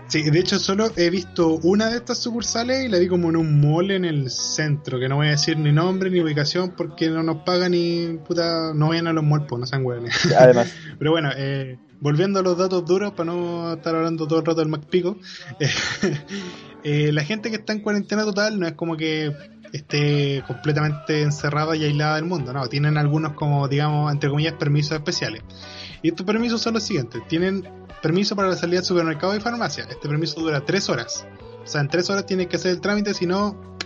Sí, 0.08 0.24
de 0.30 0.40
hecho 0.40 0.58
solo 0.58 0.90
he 0.96 1.10
visto 1.10 1.60
una 1.64 1.90
de 1.90 1.98
estas 1.98 2.20
sucursales 2.20 2.86
y 2.86 2.88
la 2.88 2.98
vi 2.98 3.10
como 3.10 3.30
en 3.30 3.36
un 3.36 3.60
mall 3.60 3.92
en 3.92 4.06
el 4.06 4.30
centro, 4.30 5.00
que 5.00 5.10
no 5.10 5.18
voy 5.18 5.28
a 5.28 5.32
decir 5.32 5.58
ni 5.58 5.74
nombre 5.74 6.10
ni 6.10 6.22
ubicación 6.22 6.74
porque 6.78 7.10
no 7.10 7.24
nos 7.24 7.44
pagan 7.44 7.74
ni 7.74 8.18
puta, 8.26 8.74
no 8.74 8.88
vayan 8.88 9.08
a 9.08 9.14
los 9.14 9.26
malls, 9.26 9.52
no 9.52 9.66
sean 9.66 9.86
hueones. 9.86 10.16
Además, 10.38 10.74
Pero 11.00 11.12
bueno, 11.12 11.30
eh, 11.36 11.78
volviendo 12.00 12.40
a 12.40 12.44
los 12.44 12.58
datos 12.58 12.86
duros 12.86 13.12
para 13.12 13.26
no 13.26 13.74
estar 13.74 13.96
hablando 13.96 14.28
todo 14.28 14.40
el 14.40 14.46
rato 14.46 14.62
del 14.62 14.70
MacPico, 14.70 15.18
eh, 15.60 15.70
eh, 16.86 17.12
la 17.12 17.26
gente 17.26 17.50
que 17.50 17.58
está 17.58 17.74
en 17.74 17.82
cuarentena 17.82 18.24
total 18.24 18.60
no 18.62 18.66
es 18.66 18.74
como 18.74 18.96
que 18.96 19.34
esté 19.74 20.42
completamente 20.48 21.22
encerrada 21.22 21.76
y 21.76 21.84
aislada 21.84 22.16
del 22.16 22.24
mundo, 22.24 22.54
no, 22.54 22.70
tienen 22.70 22.98
algunos 22.98 23.34
como 23.34 23.68
digamos 23.68 24.10
entre 24.14 24.30
comillas 24.30 24.54
permisos 24.54 24.94
especiales. 24.94 25.44
Y 26.02 26.10
estos 26.10 26.26
permisos 26.26 26.62
son 26.62 26.76
los 26.76 26.84
siguientes, 26.84 27.22
tienen 27.28 27.68
permiso 28.02 28.36
para 28.36 28.50
la 28.50 28.56
salida 28.56 28.80
al 28.80 28.86
supermercado 28.86 29.36
y 29.36 29.40
farmacia, 29.40 29.86
este 29.90 30.08
permiso 30.08 30.40
dura 30.40 30.66
tres 30.66 30.90
horas, 30.90 31.28
o 31.64 31.68
sea 31.68 31.82
en 31.82 31.88
tres 31.88 32.10
horas 32.10 32.26
tienen 32.26 32.48
que 32.48 32.58
hacer 32.58 32.72
el 32.72 32.82
trámite, 32.82 33.14
si 33.14 33.26
no 33.26 33.77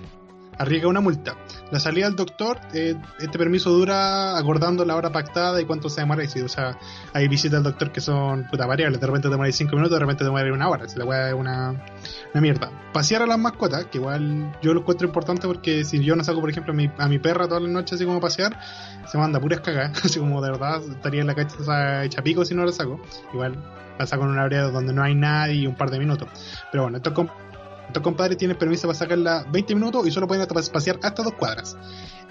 arriesga 0.57 0.87
una 0.87 1.01
multa. 1.01 1.35
La 1.71 1.79
salida 1.79 2.07
al 2.07 2.15
doctor, 2.15 2.59
eh, 2.73 2.95
este 3.19 3.37
permiso 3.37 3.69
dura 3.71 4.37
acordando 4.37 4.85
la 4.85 4.95
hora 4.95 5.11
pactada 5.11 5.61
y 5.61 5.65
cuánto 5.65 5.89
se 5.89 6.01
demora. 6.01 6.23
Y 6.23 6.27
si, 6.27 6.41
o 6.41 6.49
sea, 6.49 6.77
hay 7.13 7.27
visitas 7.27 7.57
al 7.57 7.63
doctor 7.63 7.91
que 7.91 8.01
son 8.01 8.45
puta 8.49 8.65
variables. 8.65 8.99
De 8.99 9.07
repente 9.07 9.27
te 9.27 9.31
demora 9.31 9.51
5 9.51 9.75
minutos, 9.75 9.93
de 9.93 9.99
repente 9.99 10.19
te 10.19 10.25
demora 10.25 10.53
una 10.53 10.69
hora. 10.69 10.87
Si 10.87 10.97
la 10.97 11.05
weá 11.05 11.29
es 11.29 11.33
una, 11.33 11.71
una 12.33 12.41
mierda. 12.41 12.71
Pasear 12.93 13.21
a 13.21 13.25
las 13.25 13.39
mascotas, 13.39 13.85
que 13.85 13.97
igual 13.97 14.57
yo 14.61 14.73
lo 14.73 14.81
encuentro 14.81 15.07
importante 15.07 15.47
porque 15.47 15.83
si 15.83 16.03
yo 16.03 16.15
no 16.15 16.23
saco, 16.23 16.41
por 16.41 16.49
ejemplo, 16.49 16.73
a 16.73 16.75
mi, 16.75 16.91
a 16.97 17.07
mi 17.07 17.19
perra 17.19 17.47
todas 17.47 17.63
las 17.63 17.71
noches 17.71 17.93
así 17.93 18.05
como 18.05 18.17
a 18.17 18.21
pasear, 18.21 18.59
se 19.05 19.17
manda 19.17 19.39
puras 19.39 19.61
cagas. 19.61 19.91
Así 20.05 20.19
como 20.19 20.41
de 20.41 20.51
verdad 20.51 20.81
estaría 20.83 21.21
en 21.21 21.27
la 21.27 21.35
cacha 21.35 22.03
hecha 22.03 22.21
pico 22.21 22.43
si 22.45 22.53
no 22.53 22.65
la 22.65 22.71
saco. 22.71 22.99
Igual 23.33 23.57
la 23.97 24.05
saco 24.05 24.23
en 24.23 24.31
una 24.31 24.43
área 24.43 24.63
donde 24.63 24.93
no 24.93 25.03
hay 25.03 25.15
nadie 25.15 25.55
y 25.55 25.67
un 25.67 25.75
par 25.75 25.89
de 25.89 25.99
minutos. 25.99 26.27
Pero 26.71 26.83
bueno, 26.83 26.97
esto 26.97 27.09
es 27.11 27.15
estos 27.91 28.03
compadres 28.03 28.37
tienen 28.37 28.55
permiso 28.57 28.87
para 28.87 28.97
sacarla 28.97 29.45
20 29.51 29.75
minutos 29.75 30.07
y 30.07 30.11
solo 30.11 30.25
pueden 30.27 30.47
pasear 30.47 30.97
hasta 31.03 31.23
dos 31.23 31.33
cuadras. 31.33 31.75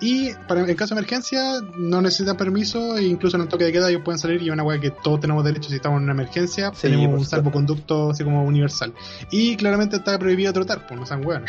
Y 0.00 0.32
para, 0.48 0.62
en 0.62 0.74
caso 0.74 0.94
de 0.94 1.00
emergencia 1.00 1.60
no 1.76 2.00
necesitan 2.00 2.34
permiso 2.34 2.96
e 2.96 3.04
incluso 3.04 3.36
en 3.36 3.42
el 3.42 3.48
toque 3.48 3.64
de 3.64 3.72
queda 3.72 3.90
ellos 3.90 4.00
pueden 4.02 4.18
salir 4.18 4.40
y 4.40 4.46
es 4.46 4.52
una 4.52 4.62
weá 4.62 4.80
que 4.80 4.90
todos 4.90 5.20
tenemos 5.20 5.44
derecho 5.44 5.68
si 5.68 5.76
estamos 5.76 5.98
en 5.98 6.04
una 6.04 6.12
emergencia. 6.12 6.70
Sí, 6.74 6.88
tenemos 6.88 7.18
un 7.18 7.26
salvoconducto 7.26 8.10
así 8.10 8.24
como 8.24 8.42
universal. 8.44 8.94
Y 9.30 9.56
claramente 9.56 9.96
está 9.96 10.18
prohibido 10.18 10.50
trotar, 10.54 10.86
pues 10.86 10.98
no 10.98 11.04
sean 11.04 11.20
bueno, 11.20 11.44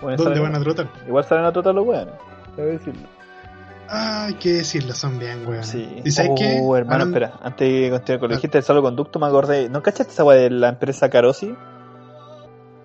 ¿Dónde 0.00 0.24
salen- 0.24 0.42
van 0.42 0.54
a 0.56 0.60
trotar? 0.60 0.90
Igual 1.06 1.24
salen 1.24 1.44
a 1.44 1.52
tratar 1.52 1.74
los 1.74 1.86
weones. 1.86 2.14
Debo 2.56 2.68
decirlo. 2.68 3.02
Ah, 3.88 4.24
hay 4.24 4.34
que 4.34 4.54
decirlo, 4.54 4.92
son 4.94 5.20
bien 5.20 5.46
weones. 5.46 5.68
Sí. 5.68 6.00
¿Y 6.04 6.10
sabes 6.10 6.32
oh, 6.32 6.34
qué? 6.34 6.56
hermano, 6.56 7.04
Hablando- 7.04 7.18
espera. 7.18 7.38
Antes 7.40 7.68
de 7.68 7.90
continuar 7.90 8.18
con 8.18 8.28
lo 8.28 8.28
que 8.30 8.36
dijiste 8.36 8.58
del 8.58 8.64
salvoconducto, 8.64 9.20
me 9.20 9.26
acordé. 9.26 9.68
¿No 9.68 9.80
cachaste 9.80 10.12
esa 10.12 10.24
weá 10.24 10.38
de 10.38 10.50
la 10.50 10.70
empresa 10.70 11.08
Carosi? 11.08 11.54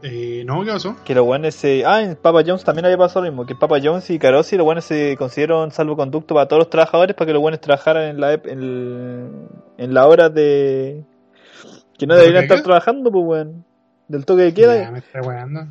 Eh, 0.09 0.43
no, 0.45 0.63
¿qué 0.63 0.71
pasó? 0.71 0.95
Que 1.03 1.13
los 1.15 1.25
buenos 1.25 1.53
se. 1.55 1.83
Ah, 1.85 2.01
en 2.01 2.15
Papa 2.15 2.41
Jones 2.45 2.63
también 2.63 2.85
había 2.85 2.97
pasado 2.97 3.25
lo 3.25 3.31
mismo. 3.31 3.45
Que 3.45 3.55
Papa 3.55 3.77
Jones 3.83 4.09
y 4.09 4.17
Carosi, 4.19 4.55
los 4.57 4.65
buenos 4.65 4.85
se 4.85 5.15
consideraron 5.17 5.71
salvoconducto 5.71 6.33
para 6.35 6.47
todos 6.47 6.61
los 6.61 6.69
trabajadores 6.69 7.15
para 7.15 7.25
que 7.27 7.33
los 7.33 7.41
buenos 7.41 7.59
trabajaran 7.61 8.03
en 8.09 8.19
la, 8.21 8.33
en, 8.33 8.41
el- 8.45 9.31
en 9.77 9.93
la 9.93 10.07
hora 10.07 10.29
de. 10.29 11.03
Que 11.97 12.07
no 12.07 12.13
¿Del 12.15 12.21
deberían 12.23 12.43
estar 12.43 12.61
trabajando, 12.63 13.11
pues, 13.11 13.25
weón. 13.25 13.65
Del 14.07 14.25
toque 14.25 14.43
de 14.43 14.51
Ya, 14.51 14.55
queda. 14.55 14.91
me 14.91 14.99
está 14.99 15.19
weando. 15.21 15.67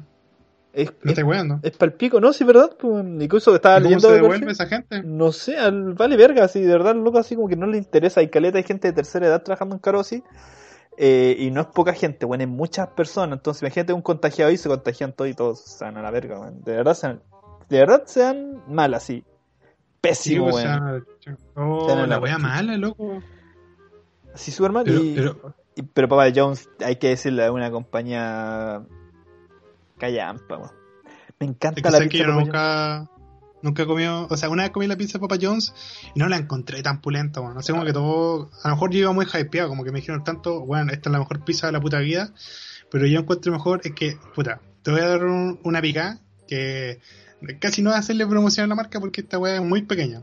Es, 0.72 0.92
Me 1.02 1.12
está 1.12 1.24
weando. 1.24 1.58
es 1.62 1.70
pa'l 1.74 1.94
pico, 1.94 2.20
¿no? 2.20 2.34
Sí, 2.34 2.44
¿verdad? 2.44 2.70
Pues. 2.78 3.02
Incluso 3.18 3.50
que 3.52 3.56
estaba 3.56 3.76
¿Y 3.76 3.78
¿Cómo 3.78 3.88
leyendo 3.88 4.08
se 4.08 4.14
de 4.14 4.20
devuelve 4.20 4.52
esa 4.52 4.66
gente? 4.66 5.02
No 5.02 5.32
sé, 5.32 5.56
al, 5.56 5.94
vale 5.94 6.16
verga, 6.18 6.44
así, 6.44 6.60
de 6.60 6.68
verdad, 6.68 6.94
loco, 6.94 7.18
así 7.18 7.34
como 7.34 7.48
que 7.48 7.56
no 7.56 7.66
le 7.66 7.78
interesa. 7.78 8.20
Hay 8.20 8.28
caleta, 8.28 8.58
hay 8.58 8.64
gente 8.64 8.88
de 8.88 8.92
tercera 8.92 9.26
edad 9.26 9.42
trabajando 9.42 9.76
en 9.76 9.80
Carosi. 9.80 10.22
Eh, 10.98 11.36
y 11.38 11.50
no 11.50 11.60
es 11.60 11.66
poca 11.68 11.92
gente, 11.92 12.24
bueno, 12.26 12.42
hay 12.42 12.46
muchas 12.48 12.88
personas. 12.88 13.38
Entonces, 13.38 13.62
imagínate 13.62 13.92
un 13.92 14.02
contagiado 14.02 14.50
y 14.50 14.56
se 14.56 14.68
contagian 14.68 15.12
todos 15.12 15.30
y 15.30 15.34
todos 15.34 15.60
se 15.60 15.84
van 15.84 15.96
a 15.98 16.02
la 16.02 16.10
verga, 16.10 16.40
weón. 16.40 16.62
De 16.64 16.72
verdad, 16.76 16.94
sean, 16.94 17.22
de 17.68 17.78
verdad 17.80 18.02
sean 18.06 18.62
mal 18.68 18.94
así. 18.94 19.22
Sí, 19.22 19.24
Pésimo, 20.00 20.46
o 20.46 20.52
weón. 20.52 20.62
sea, 20.62 21.02
oh, 21.56 21.80
Están 21.82 21.98
en 21.98 22.08
la 22.08 22.16
la 22.16 22.22
wea 22.22 22.38
mala, 22.38 22.76
loco. 22.76 23.22
Así 24.34 24.50
súper 24.52 24.72
mal. 24.72 24.84
Pero, 24.84 25.00
y, 25.02 25.14
pero, 25.14 25.54
y- 25.74 25.82
pero 25.82 26.08
Papa 26.08 26.28
Jones, 26.34 26.68
hay 26.84 26.96
que 26.96 27.08
decirle, 27.08 27.44
es 27.44 27.50
una 27.50 27.70
compañía 27.70 28.82
callampa, 29.98 30.56
weón. 30.58 30.70
Me 31.38 31.46
es 31.46 31.52
encanta 31.52 31.82
que 31.82 31.90
la 31.90 31.98
que 32.00 32.08
pizza 32.08 32.24
yo 32.26 32.32
nunca, 32.32 33.10
nunca 33.66 33.82
he 33.82 33.86
comido, 33.86 34.26
o 34.30 34.36
sea, 34.36 34.48
una 34.48 34.62
vez 34.62 34.72
comí 34.72 34.86
la 34.86 34.96
pizza 34.96 35.18
de 35.18 35.20
Papa 35.20 35.36
John's 35.40 35.74
y 36.14 36.18
no 36.18 36.28
la 36.28 36.36
encontré 36.36 36.82
tan 36.82 37.00
pulenta. 37.02 37.40
No 37.42 37.62
sé, 37.62 37.72
como 37.72 37.84
que 37.84 37.92
todo, 37.92 38.50
a 38.62 38.68
lo 38.68 38.74
mejor 38.76 38.90
yo 38.92 38.98
iba 39.00 39.12
muy 39.12 39.26
hypeado, 39.26 39.68
como 39.68 39.84
que 39.84 39.92
me 39.92 40.00
dijeron 40.00 40.24
tanto, 40.24 40.60
bueno, 40.64 40.92
esta 40.92 41.10
es 41.10 41.12
la 41.12 41.18
mejor 41.18 41.44
pizza 41.44 41.66
de 41.66 41.72
la 41.72 41.80
puta 41.80 41.98
vida, 41.98 42.32
pero 42.90 43.06
yo 43.06 43.20
encuentro 43.20 43.52
mejor 43.52 43.80
es 43.84 43.92
que, 43.92 44.16
puta, 44.34 44.60
te 44.82 44.90
voy 44.90 45.00
a 45.00 45.08
dar 45.08 45.24
un- 45.24 45.60
una 45.64 45.82
pica 45.82 46.20
que 46.48 47.00
casi 47.60 47.82
no 47.82 47.90
voy 47.90 47.96
a 47.96 48.00
hacerle 48.00 48.26
promoción 48.26 48.64
a 48.64 48.68
la 48.68 48.74
marca 48.76 49.00
porque 49.00 49.20
esta 49.20 49.38
weá 49.38 49.56
es 49.56 49.62
muy 49.62 49.82
pequeña. 49.82 50.22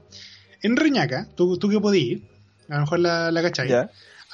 En 0.61 0.75
Reñaca, 0.77 1.27
tú, 1.35 1.57
tú 1.57 1.69
que 1.69 1.79
podías 1.79 2.05
ir, 2.05 2.27
a 2.69 2.75
lo 2.75 2.79
mejor 2.81 2.99
la, 2.99 3.31
la 3.31 3.41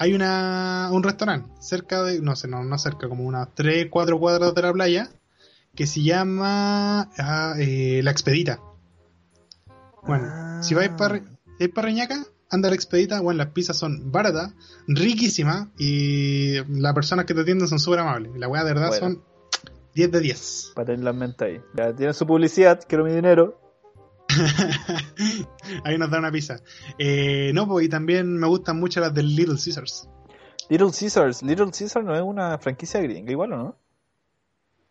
hay 0.02 0.14
una, 0.14 0.90
un 0.94 1.04
restaurante 1.04 1.50
cerca 1.60 2.04
de, 2.04 2.22
no 2.22 2.36
sé, 2.38 2.48
no, 2.48 2.64
no 2.64 2.78
cerca, 2.78 3.10
como 3.10 3.26
unas 3.26 3.54
3, 3.54 3.88
4 3.90 4.18
cuadras 4.18 4.56
de 4.56 4.62
la 4.62 4.72
playa, 4.72 5.10
que 5.76 5.88
se 5.88 6.04
llama 6.04 7.10
ah, 7.18 7.56
eh, 7.60 8.00
La 8.02 8.12
Expedita. 8.12 8.60
Bueno, 10.06 10.26
Ah. 10.30 10.60
si 10.64 10.74
vais 10.76 10.90
para 10.90 11.22
para 11.74 11.88
Reñaca, 11.88 12.24
anda 12.50 12.68
a 12.68 12.72
La 12.72 12.76
Expedita, 12.76 13.20
bueno, 13.22 13.38
las 13.40 13.48
pizzas 13.54 13.78
son 13.78 14.12
baratas, 14.12 14.54
riquísimas 14.88 15.68
y 15.78 16.56
las 16.80 16.94
personas 16.94 17.26
que 17.26 17.34
te 17.34 17.42
atienden 17.42 17.68
son 17.68 17.80
súper 17.80 18.00
amables. 18.00 18.32
La 18.38 18.48
weá 18.48 18.64
de 18.64 18.74
verdad 18.74 18.90
Bueno. 18.90 19.00
son 19.16 19.24
10 19.94 20.12
de 20.12 20.20
10. 20.22 20.72
Para 20.76 20.86
tener 20.88 21.04
la 21.04 21.14
mente 21.14 21.46
ahí. 21.46 21.62
Ya 21.76 21.94
tienen 21.96 22.14
su 22.14 22.26
publicidad, 22.26 22.80
quiero 22.88 23.04
mi 23.04 23.12
dinero. 23.14 23.60
Ahí 25.84 25.98
nos 25.98 26.12
da 26.12 26.20
una 26.20 26.32
pizza. 26.32 26.58
Eh, 26.98 27.52
no, 27.54 27.68
pues 27.68 27.88
y 27.88 27.90
también 27.90 28.38
me 28.38 28.48
gustan 28.48 28.80
mucho 28.80 29.00
las 29.02 29.14
del 29.14 29.36
Little 29.36 29.56
Caesars. 29.56 30.08
Little 30.70 30.92
Caesars. 30.98 31.42
Little 31.44 31.72
Caesars 31.72 32.06
no 32.06 32.16
es 32.16 32.22
una 32.22 32.58
franquicia 32.60 33.02
gringa, 33.02 33.32
igual 33.32 33.54
o 33.54 33.58
no? 33.58 33.78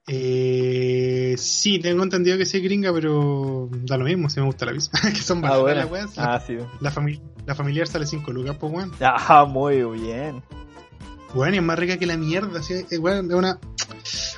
Eh, 0.08 1.34
sí, 1.38 1.78
tengo 1.78 2.02
entendido 2.02 2.38
que 2.38 2.46
sí 2.46 2.56
es 2.58 2.62
gringa, 2.62 2.92
pero 2.92 3.68
da 3.84 3.96
lo 3.96 4.04
mismo 4.04 4.28
si 4.30 4.40
me 4.40 4.46
gusta 4.46 4.66
la 4.66 4.72
pizza. 4.72 4.90
que 5.10 5.16
son 5.20 5.38
Ah, 5.44 5.50
baratas 5.56 5.62
bueno. 5.62 5.80
las 5.82 5.90
weas. 5.90 6.16
La, 6.16 6.34
Ah, 6.34 6.40
sí. 6.40 6.56
la, 6.80 6.90
fami- 6.92 7.20
la 7.46 7.54
familiar 7.54 7.86
sale 7.86 8.06
5 8.06 8.32
lucas, 8.32 8.56
pues 8.58 8.72
weón. 8.72 8.92
Ah, 9.00 9.44
muy 9.48 9.82
bien. 10.00 10.42
Bueno, 11.34 11.54
y 11.54 11.58
es 11.58 11.64
más 11.64 11.78
rica 11.78 11.98
que 11.98 12.06
la 12.06 12.16
mierda. 12.16 12.62
¿sí? 12.62 12.74
Es, 12.90 12.98
weón, 12.98 13.26
es 13.30 13.34
una. 13.36 13.58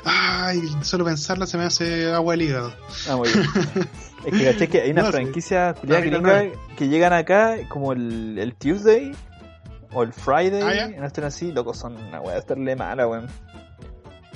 Ay, 0.04 0.60
solo 0.82 1.04
pensarla 1.04 1.46
se 1.46 1.56
me 1.58 1.64
hace 1.64 2.10
agua 2.12 2.32
del 2.34 2.42
hígado. 2.42 2.72
Ah, 3.08 3.16
muy 3.16 3.28
bien. 3.28 3.44
Es 4.22 4.34
que 4.38 4.44
caché 4.52 4.68
que 4.68 4.82
hay 4.82 4.90
una 4.90 5.00
No, 5.00 5.06
sí. 5.06 5.12
franquicia 5.14 5.70
Ah, 5.70 5.74
mira, 5.82 6.00
gringa 6.00 6.42
que 6.76 6.88
llegan 6.88 7.14
acá 7.14 7.56
como 7.70 7.94
el, 7.94 8.38
el 8.38 8.54
Tuesday 8.54 9.12
o 9.94 10.02
el 10.02 10.12
Friday, 10.12 10.60
Ah, 10.62 10.74
ya. 10.74 10.88
no 11.00 11.06
estén 11.06 11.24
así, 11.24 11.52
loco, 11.52 11.72
son 11.72 11.96
una 11.96 12.20
weá 12.20 12.34
de 12.34 12.40
estarle 12.40 12.76
mala, 12.76 13.06
weón. 13.08 13.28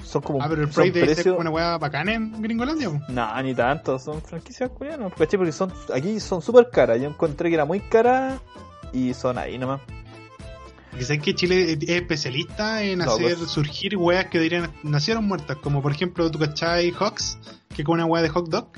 Son 0.04 0.22
como 0.22 0.40
Ah, 0.42 0.46
pero 0.48 0.62
el 0.62 0.68
Friday 0.68 1.02
es 1.02 1.16
precios- 1.16 1.36
una 1.38 1.50
weá 1.50 1.78
bacana 1.78 2.12
en 2.14 2.40
Gringolandia. 2.42 2.90
No, 3.08 3.42
ni 3.42 3.54
tanto, 3.54 3.98
son 3.98 4.20
franquicias 4.22 4.70
culiadas, 4.70 5.12
¿cachai? 5.14 5.38
Porque 5.38 5.52
son, 5.52 5.72
aquí 5.94 6.20
son 6.20 6.42
súper 6.42 6.68
caras. 6.70 7.00
Yo 7.00 7.08
encontré 7.08 7.48
que 7.48 7.54
era 7.54 7.64
muy 7.64 7.80
cara 7.80 8.38
y 8.92 9.14
son 9.14 9.38
ahí 9.38 9.58
nomás. 9.58 9.80
Sabes 11.00 11.22
que 11.22 11.34
Chile 11.34 11.72
es 11.72 11.88
especialista 11.88 12.82
en 12.84 13.00
No, 13.00 13.10
hacer 13.12 13.36
pues. 13.36 13.50
surgir 13.50 13.96
weas 13.96 14.26
que 14.26 14.38
dirían 14.38 14.70
nacieron 14.84 15.24
muertas. 15.24 15.56
Como 15.56 15.82
por 15.82 15.90
ejemplo, 15.90 16.30
tú 16.30 16.38
cachai 16.38 16.92
Hawks, 16.92 17.38
que 17.74 17.82
es 17.82 17.84
como 17.84 17.94
una 17.94 18.06
wea 18.06 18.22
de 18.22 18.28
hot 18.28 18.48
dog. 18.48 18.68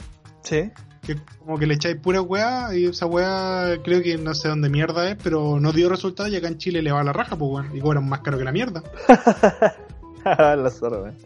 Sí. 0.42 0.70
Que 1.02 1.16
como 1.40 1.58
que 1.58 1.66
le 1.66 1.74
echáis 1.74 1.96
pura 1.96 2.22
weá 2.22 2.74
y 2.74 2.86
esa 2.86 3.04
weá 3.06 3.76
creo 3.84 4.02
que 4.02 4.16
no 4.16 4.34
sé 4.34 4.48
dónde 4.48 4.70
mierda 4.70 5.10
es, 5.10 5.16
pero 5.22 5.60
no 5.60 5.72
dio 5.72 5.88
resultado 5.90 6.28
y 6.28 6.36
acá 6.36 6.48
en 6.48 6.56
Chile 6.56 6.80
le 6.82 6.90
va 6.90 7.00
a 7.02 7.04
la 7.04 7.12
raja, 7.12 7.36
pues 7.36 7.50
weón. 7.50 7.76
Y 7.76 7.80
cobran 7.80 8.08
más 8.08 8.20
caro 8.20 8.38
que 8.38 8.44
la 8.44 8.52
mierda. 8.52 8.82
la 10.56 10.70
zorra, 10.70 10.98
weón. 10.98 11.16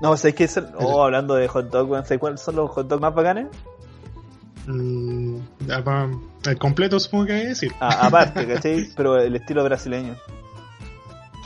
No, 0.00 0.16
¿sabes 0.16 0.34
qué 0.34 0.44
es 0.44 0.56
el... 0.56 0.68
Oh, 0.78 1.02
hablando 1.02 1.34
de 1.34 1.48
hot 1.48 1.70
dog, 1.70 1.90
weón, 1.90 2.04
¿sabes 2.04 2.20
cuáles 2.20 2.40
son 2.40 2.56
los 2.56 2.70
hot 2.70 2.86
dogs 2.88 3.00
más 3.00 3.14
bacanes? 3.14 3.48
Mm, 4.66 5.38
el 6.46 6.58
completo 6.58 6.98
supongo 6.98 7.26
que 7.26 7.32
hay 7.34 7.42
que 7.42 7.48
decir. 7.48 7.72
Ah, 7.80 8.06
aparte, 8.06 8.46
¿cachai? 8.54 8.88
Pero 8.96 9.16
el 9.18 9.36
estilo 9.36 9.62
brasileño. 9.64 10.16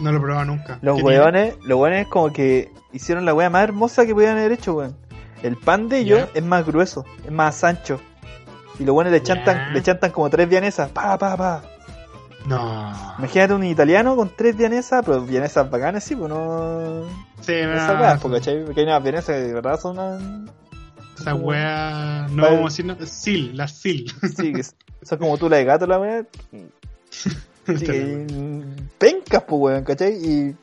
No 0.00 0.12
lo 0.12 0.18
he 0.18 0.20
probado 0.20 0.46
nunca. 0.46 0.78
Los 0.80 0.96
¿Qué 0.96 1.02
weones, 1.02 1.54
los 1.62 1.78
weones 1.78 2.06
como 2.08 2.32
que 2.32 2.72
hicieron 2.92 3.26
la 3.26 3.34
wea 3.34 3.50
más 3.50 3.64
hermosa 3.64 4.06
que 4.06 4.14
podían 4.14 4.38
haber 4.38 4.52
hecho, 4.52 4.74
weón. 4.74 4.96
El 5.42 5.56
pan 5.56 5.88
de 5.88 5.98
ellos 5.98 6.28
es 6.34 6.42
más 6.42 6.66
grueso, 6.66 7.04
es 7.24 7.30
más 7.30 7.62
ancho. 7.64 8.00
Y 8.78 8.84
los 8.84 8.94
weones 8.94 9.12
le 9.12 9.22
chantan, 9.22 9.74
le 9.74 9.82
chantan 9.82 10.10
como 10.10 10.30
tres 10.30 10.48
vianesas, 10.48 10.90
pa, 10.90 11.18
pa, 11.18 11.36
pa. 11.36 11.62
No. 12.46 13.14
Imagínate 13.18 13.54
un 13.54 13.64
italiano 13.64 14.16
con 14.16 14.30
tres 14.34 14.56
vianesas, 14.56 15.02
pero 15.04 15.20
vianesas 15.22 15.70
bacanas, 15.70 16.02
sí, 16.04 16.16
pues 16.16 16.28
no... 16.30 17.04
Sí, 17.40 17.52
Esa 17.52 17.94
no, 17.94 18.00
weá, 18.00 18.18
porque 18.18 18.38
¿cachai? 18.38 18.64
Porque 18.64 18.80
hay 18.80 18.86
unas 18.86 19.02
vienesas 19.02 19.26
que 19.36 19.42
de 19.42 19.52
verdad 19.54 19.78
son 19.80 19.98
unas... 19.98 20.22
Esa 21.20 21.34
weá. 21.34 22.26
No 22.30 22.42
Vale. 22.42 22.56
vamos 22.56 22.72
a 22.72 22.76
decir. 22.76 22.86
no- 22.86 22.96
Sil, 23.04 23.52
las 23.56 23.72
Sil. 23.76 24.08
Sí, 24.36 24.52
que 24.54 24.62
son 25.02 25.18
como 25.18 25.36
tú 25.36 25.48
la 25.50 25.58
de 25.58 25.64
gato, 25.64 25.86
la 25.86 25.98
weá. 25.98 26.24
Sí, 27.10 27.30
que- 27.66 28.26
pencas, 28.98 29.42
pues, 29.46 29.60
weón, 29.60 29.84
¿cachai? 29.84 30.12
Y. 30.14 30.56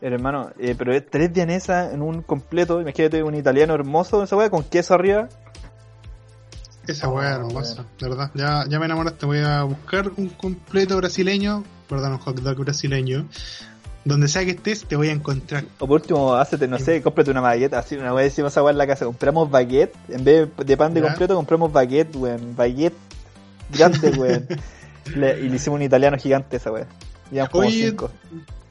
Hermano, 0.00 0.50
eh, 0.58 0.74
pero 0.78 0.94
es 0.94 1.04
tres 1.10 1.32
vienesas 1.32 1.92
en 1.92 2.02
un 2.02 2.22
completo. 2.22 2.80
Imagínate 2.80 3.22
un 3.22 3.34
italiano 3.34 3.74
hermoso, 3.74 4.22
esa 4.22 4.36
weá, 4.36 4.48
con 4.48 4.62
queso 4.62 4.94
arriba. 4.94 5.28
Esa 6.88 7.08
weá 7.08 7.34
hermosa, 7.34 7.84
de 8.00 8.08
verdad. 8.08 8.30
Ya, 8.34 8.64
ya 8.68 8.78
me 8.78 8.86
enamoraste. 8.86 9.26
Voy 9.26 9.38
a 9.40 9.62
buscar 9.62 10.10
un 10.16 10.30
completo 10.30 10.96
brasileño, 10.96 11.62
perdón, 11.88 12.12
un 12.12 12.18
hot 12.18 12.40
dog 12.40 12.56
brasileño. 12.56 13.26
Donde 14.04 14.26
sea 14.26 14.42
que 14.44 14.52
estés, 14.52 14.84
te 14.86 14.96
voy 14.96 15.08
a 15.08 15.12
encontrar. 15.12 15.64
O 15.78 15.86
por 15.86 16.00
último, 16.00 16.34
hacete, 16.34 16.66
no 16.66 16.78
sé, 16.78 17.02
cómprate 17.02 17.30
una 17.30 17.42
baguette. 17.42 17.74
Así, 17.74 17.96
una 17.96 18.14
weá 18.14 18.24
decimos 18.24 18.56
weá 18.56 18.70
en 18.70 18.78
la 18.78 18.86
casa. 18.86 19.04
Compramos 19.04 19.50
baguette. 19.50 19.94
En 20.08 20.24
vez 20.24 20.48
de 20.56 20.76
pan 20.78 20.94
de 20.94 21.02
Ya. 21.02 21.08
completo, 21.08 21.34
compramos 21.36 21.70
baguette, 21.70 22.16
weón. 22.16 22.56
Baguette 22.56 22.96
grande, 23.70 24.08
weón. 24.18 24.46
Y 25.06 25.10
le 25.18 25.56
hicimos 25.56 25.76
un 25.76 25.82
italiano 25.82 26.16
gigante 26.16 26.56
esa 26.56 26.72
weá. 26.72 26.86
Llevamos 27.30 27.50
como 27.50 27.66
Oye, 27.66 27.88
cinco. 27.90 28.10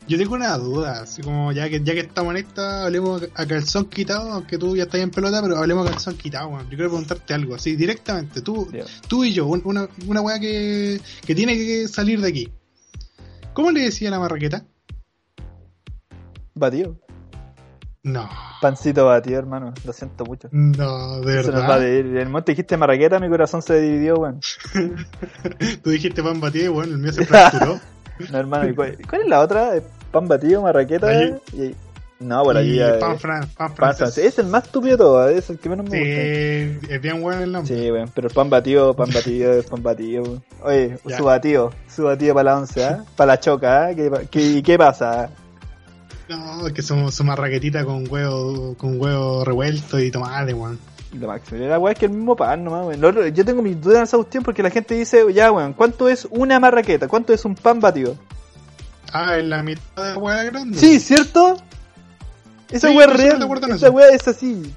Yo 0.07 0.17
tengo 0.17 0.35
una 0.35 0.57
duda, 0.57 1.01
así 1.01 1.21
como 1.21 1.51
ya 1.51 1.67
que 1.69 1.81
ya 1.83 1.93
que 1.93 1.99
estamos 1.99 2.31
en 2.31 2.37
esta, 2.45 2.85
hablemos 2.85 3.21
a 3.35 3.45
calzón 3.45 3.85
quitado, 3.85 4.31
aunque 4.31 4.57
tú 4.57 4.75
ya 4.77 4.83
estás 4.83 5.01
en 5.01 5.11
pelota, 5.11 5.41
pero 5.41 5.57
hablemos 5.57 5.85
a 5.87 5.91
calzón 5.91 6.15
quitado, 6.15 6.47
weón. 6.47 6.63
Yo 6.69 6.77
quiero 6.77 6.89
preguntarte 6.89 7.33
algo, 7.33 7.55
así 7.55 7.75
directamente, 7.75 8.41
tú, 8.41 8.69
tú 9.07 9.23
y 9.25 9.33
yo, 9.33 9.45
un- 9.47 9.61
una, 9.65 9.87
una 10.07 10.21
weá 10.21 10.39
que, 10.39 11.01
que 11.25 11.35
tiene 11.35 11.55
que 11.57 11.87
salir 11.89 12.21
de 12.21 12.29
aquí. 12.29 12.49
¿Cómo 13.53 13.71
le 13.71 13.81
decía 13.81 14.09
la 14.09 14.19
marraqueta? 14.19 14.63
Batido. 16.55 16.97
No, 18.03 18.29
Pancito 18.61 19.05
batido, 19.05 19.37
hermano. 19.39 19.73
Lo 19.83 19.91
siento 19.91 20.23
mucho. 20.23 20.47
no, 20.51 21.19
de 21.19 21.43
Se 21.43 21.51
nos 21.51 21.63
va 21.63 21.77
verdad. 21.77 21.87
ir. 21.87 22.05
En 22.05 22.17
el 22.17 22.25
momento 22.29 22.45
que 22.45 22.51
dijiste 22.53 22.77
marraqueta, 22.77 23.19
mi 23.19 23.27
corazón 23.27 23.61
se 23.61 23.81
dividió, 23.81 24.15
weón. 24.15 24.39
Tú 25.83 25.89
dijiste 25.89 26.23
pan 26.23 26.39
batido 26.39 26.65
y 26.65 26.67
bueno, 26.69 26.93
el 26.93 26.99
mío 26.99 27.11
se 27.11 27.25
fracturó. 27.25 27.79
No, 28.31 28.37
hermano, 28.37 28.69
¿y 28.69 28.73
¿cuál, 28.73 28.97
cuál 29.07 29.21
es 29.23 29.27
la 29.27 29.41
otra? 29.41 29.73
Eh, 30.07 30.11
Pan 30.11 30.27
batido, 30.27 30.61
marraqueta. 30.61 31.11
Y... 31.53 31.75
No, 32.19 32.41
por 32.43 32.57
allí 32.57 32.71
y 32.73 32.77
ya. 32.77 32.97
pan, 32.99 33.11
eh, 33.11 33.17
fran, 33.19 33.41
pan 33.41 33.49
pan 33.55 33.75
francés. 33.75 33.97
francés. 33.99 34.25
Es 34.25 34.39
el 34.39 34.47
más 34.47 34.63
estúpido 34.63 34.93
de 34.93 34.97
todo, 34.97 35.29
es 35.29 35.49
el 35.51 35.59
que 35.59 35.69
menos 35.69 35.87
me 35.87 35.91
Sí, 35.91 36.71
gusta. 36.79 36.95
es 36.95 37.01
bien 37.01 37.21
bueno 37.21 37.43
el 37.43 37.51
nombre. 37.51 37.75
Sí, 37.75 37.91
weón, 37.91 38.09
pero 38.15 38.27
el 38.27 38.33
pan 38.33 38.49
batido, 38.49 38.95
pan 38.95 39.09
batido, 39.13 39.53
es 39.53 39.65
pan 39.67 39.83
batido. 39.83 40.41
Oye, 40.63 40.97
Ya. 41.05 41.17
su 41.17 41.23
batido, 41.25 41.71
su 41.87 42.03
batido 42.05 42.33
para 42.33 42.51
la 42.53 42.57
once, 42.57 42.83
¿ah? 42.83 43.03
Para 43.15 43.33
la 43.33 43.39
choca, 43.39 43.85
¿ah? 43.87 43.95
¿Qué, 43.95 44.11
qué, 44.31 44.63
qué 44.63 44.77
pasa? 44.79 45.29
No, 46.27 46.65
es 46.67 46.73
que 46.73 46.81
somos 46.81 47.13
su 47.13 47.23
marraquetita 47.23 47.85
con 47.85 48.05
huevo, 48.11 48.73
con 48.77 48.99
huevo 48.99 49.45
revuelto 49.45 49.99
y 49.99 50.09
tomate, 50.09 50.53
weón. 50.55 50.79
Lo 51.13 51.27
máximo. 51.27 51.63
La 51.67 51.77
weá 51.79 51.93
es 51.93 51.99
que 51.99 52.05
el 52.07 52.11
mismo 52.13 52.35
pan 52.35 52.63
nomás, 52.63 52.85
weón. 52.87 53.33
Yo 53.33 53.45
tengo 53.45 53.61
mis 53.61 53.79
dudas 53.79 53.97
en 53.99 54.03
esa 54.05 54.17
cuestión 54.17 54.43
porque 54.43 54.63
la 54.63 54.71
gente 54.71 54.95
dice, 54.95 55.23
ya, 55.33 55.51
weón, 55.51 55.73
¿cuánto 55.73 56.09
es 56.09 56.27
una 56.31 56.59
marraqueta? 56.59 57.07
¿Cuánto 57.07 57.31
es 57.31 57.45
un 57.45 57.53
pan 57.53 57.79
batido? 57.79 58.15
Ah, 59.13 59.37
en 59.37 59.49
la 59.49 59.63
mitad 59.63 60.03
de 60.03 60.11
la 60.13 60.17
hueá 60.17 60.43
grande. 60.43 60.77
Sí, 60.77 60.99
¿cierto? 60.99 61.57
Esa 62.69 62.89
Sí, 62.89 62.95
weá 62.97 63.07
yo 63.07 63.13
es 63.13 63.19
real. 63.19 63.71
Esa 63.75 63.89
weá 63.89 64.09
es 64.09 64.27
así. 64.27 64.73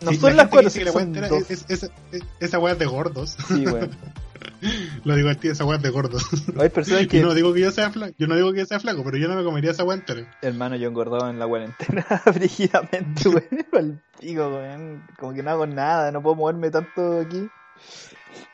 No 0.00 0.10
Sí, 0.10 0.16
son 0.16 0.30
la 0.36 0.42
las 0.42 0.48
cuatro, 0.50 0.68
dice 0.68 0.80
que 0.80 0.84
sí, 0.84 0.84
la 0.84 0.92
son 0.92 0.96
weá 0.96 1.06
entera 1.06 1.28
dos. 1.28 1.50
es, 1.50 1.64
es- 1.68 1.90
es- 2.10 2.22
esa 2.40 2.58
weá 2.58 2.72
es 2.72 2.78
de 2.78 2.86
gordos. 2.86 3.36
Sí, 3.46 3.64
weón. 3.66 3.90
Lo 5.04 5.14
digo 5.14 5.32
tío, 5.36 5.52
esa 5.52 5.64
weá 5.64 5.76
es 5.76 5.82
de 5.82 5.90
gordo. 5.90 6.18
Hay 6.58 6.68
personas 6.68 7.06
que. 7.06 7.20
no 7.22 7.34
digo 7.34 7.52
que 7.54 7.60
yo 7.60 7.70
sea 7.70 7.90
flaco, 7.90 8.12
yo 8.18 8.26
no 8.26 8.34
digo 8.34 8.52
que 8.52 8.58
yo 8.60 8.66
sea 8.66 8.80
flaco, 8.80 9.02
pero 9.04 9.16
yo 9.16 9.28
no 9.28 9.36
me 9.36 9.44
comería 9.44 9.70
esa 9.70 9.84
weá 9.84 9.96
entera. 9.96 10.28
Hermano, 10.42 10.74
yo 10.76 10.88
engordaba 10.88 11.30
en 11.30 11.38
la 11.38 11.46
cuarentena 11.46 12.04
brígidamente, 12.34 13.28
weón. 13.28 14.02
Pico, 14.20 14.48
weón. 14.48 15.06
Como 15.20 15.34
que 15.34 15.42
no 15.44 15.50
hago 15.52 15.66
nada, 15.68 16.10
no 16.10 16.20
puedo 16.22 16.34
moverme 16.34 16.70
tanto 16.70 17.20
aquí. 17.20 17.48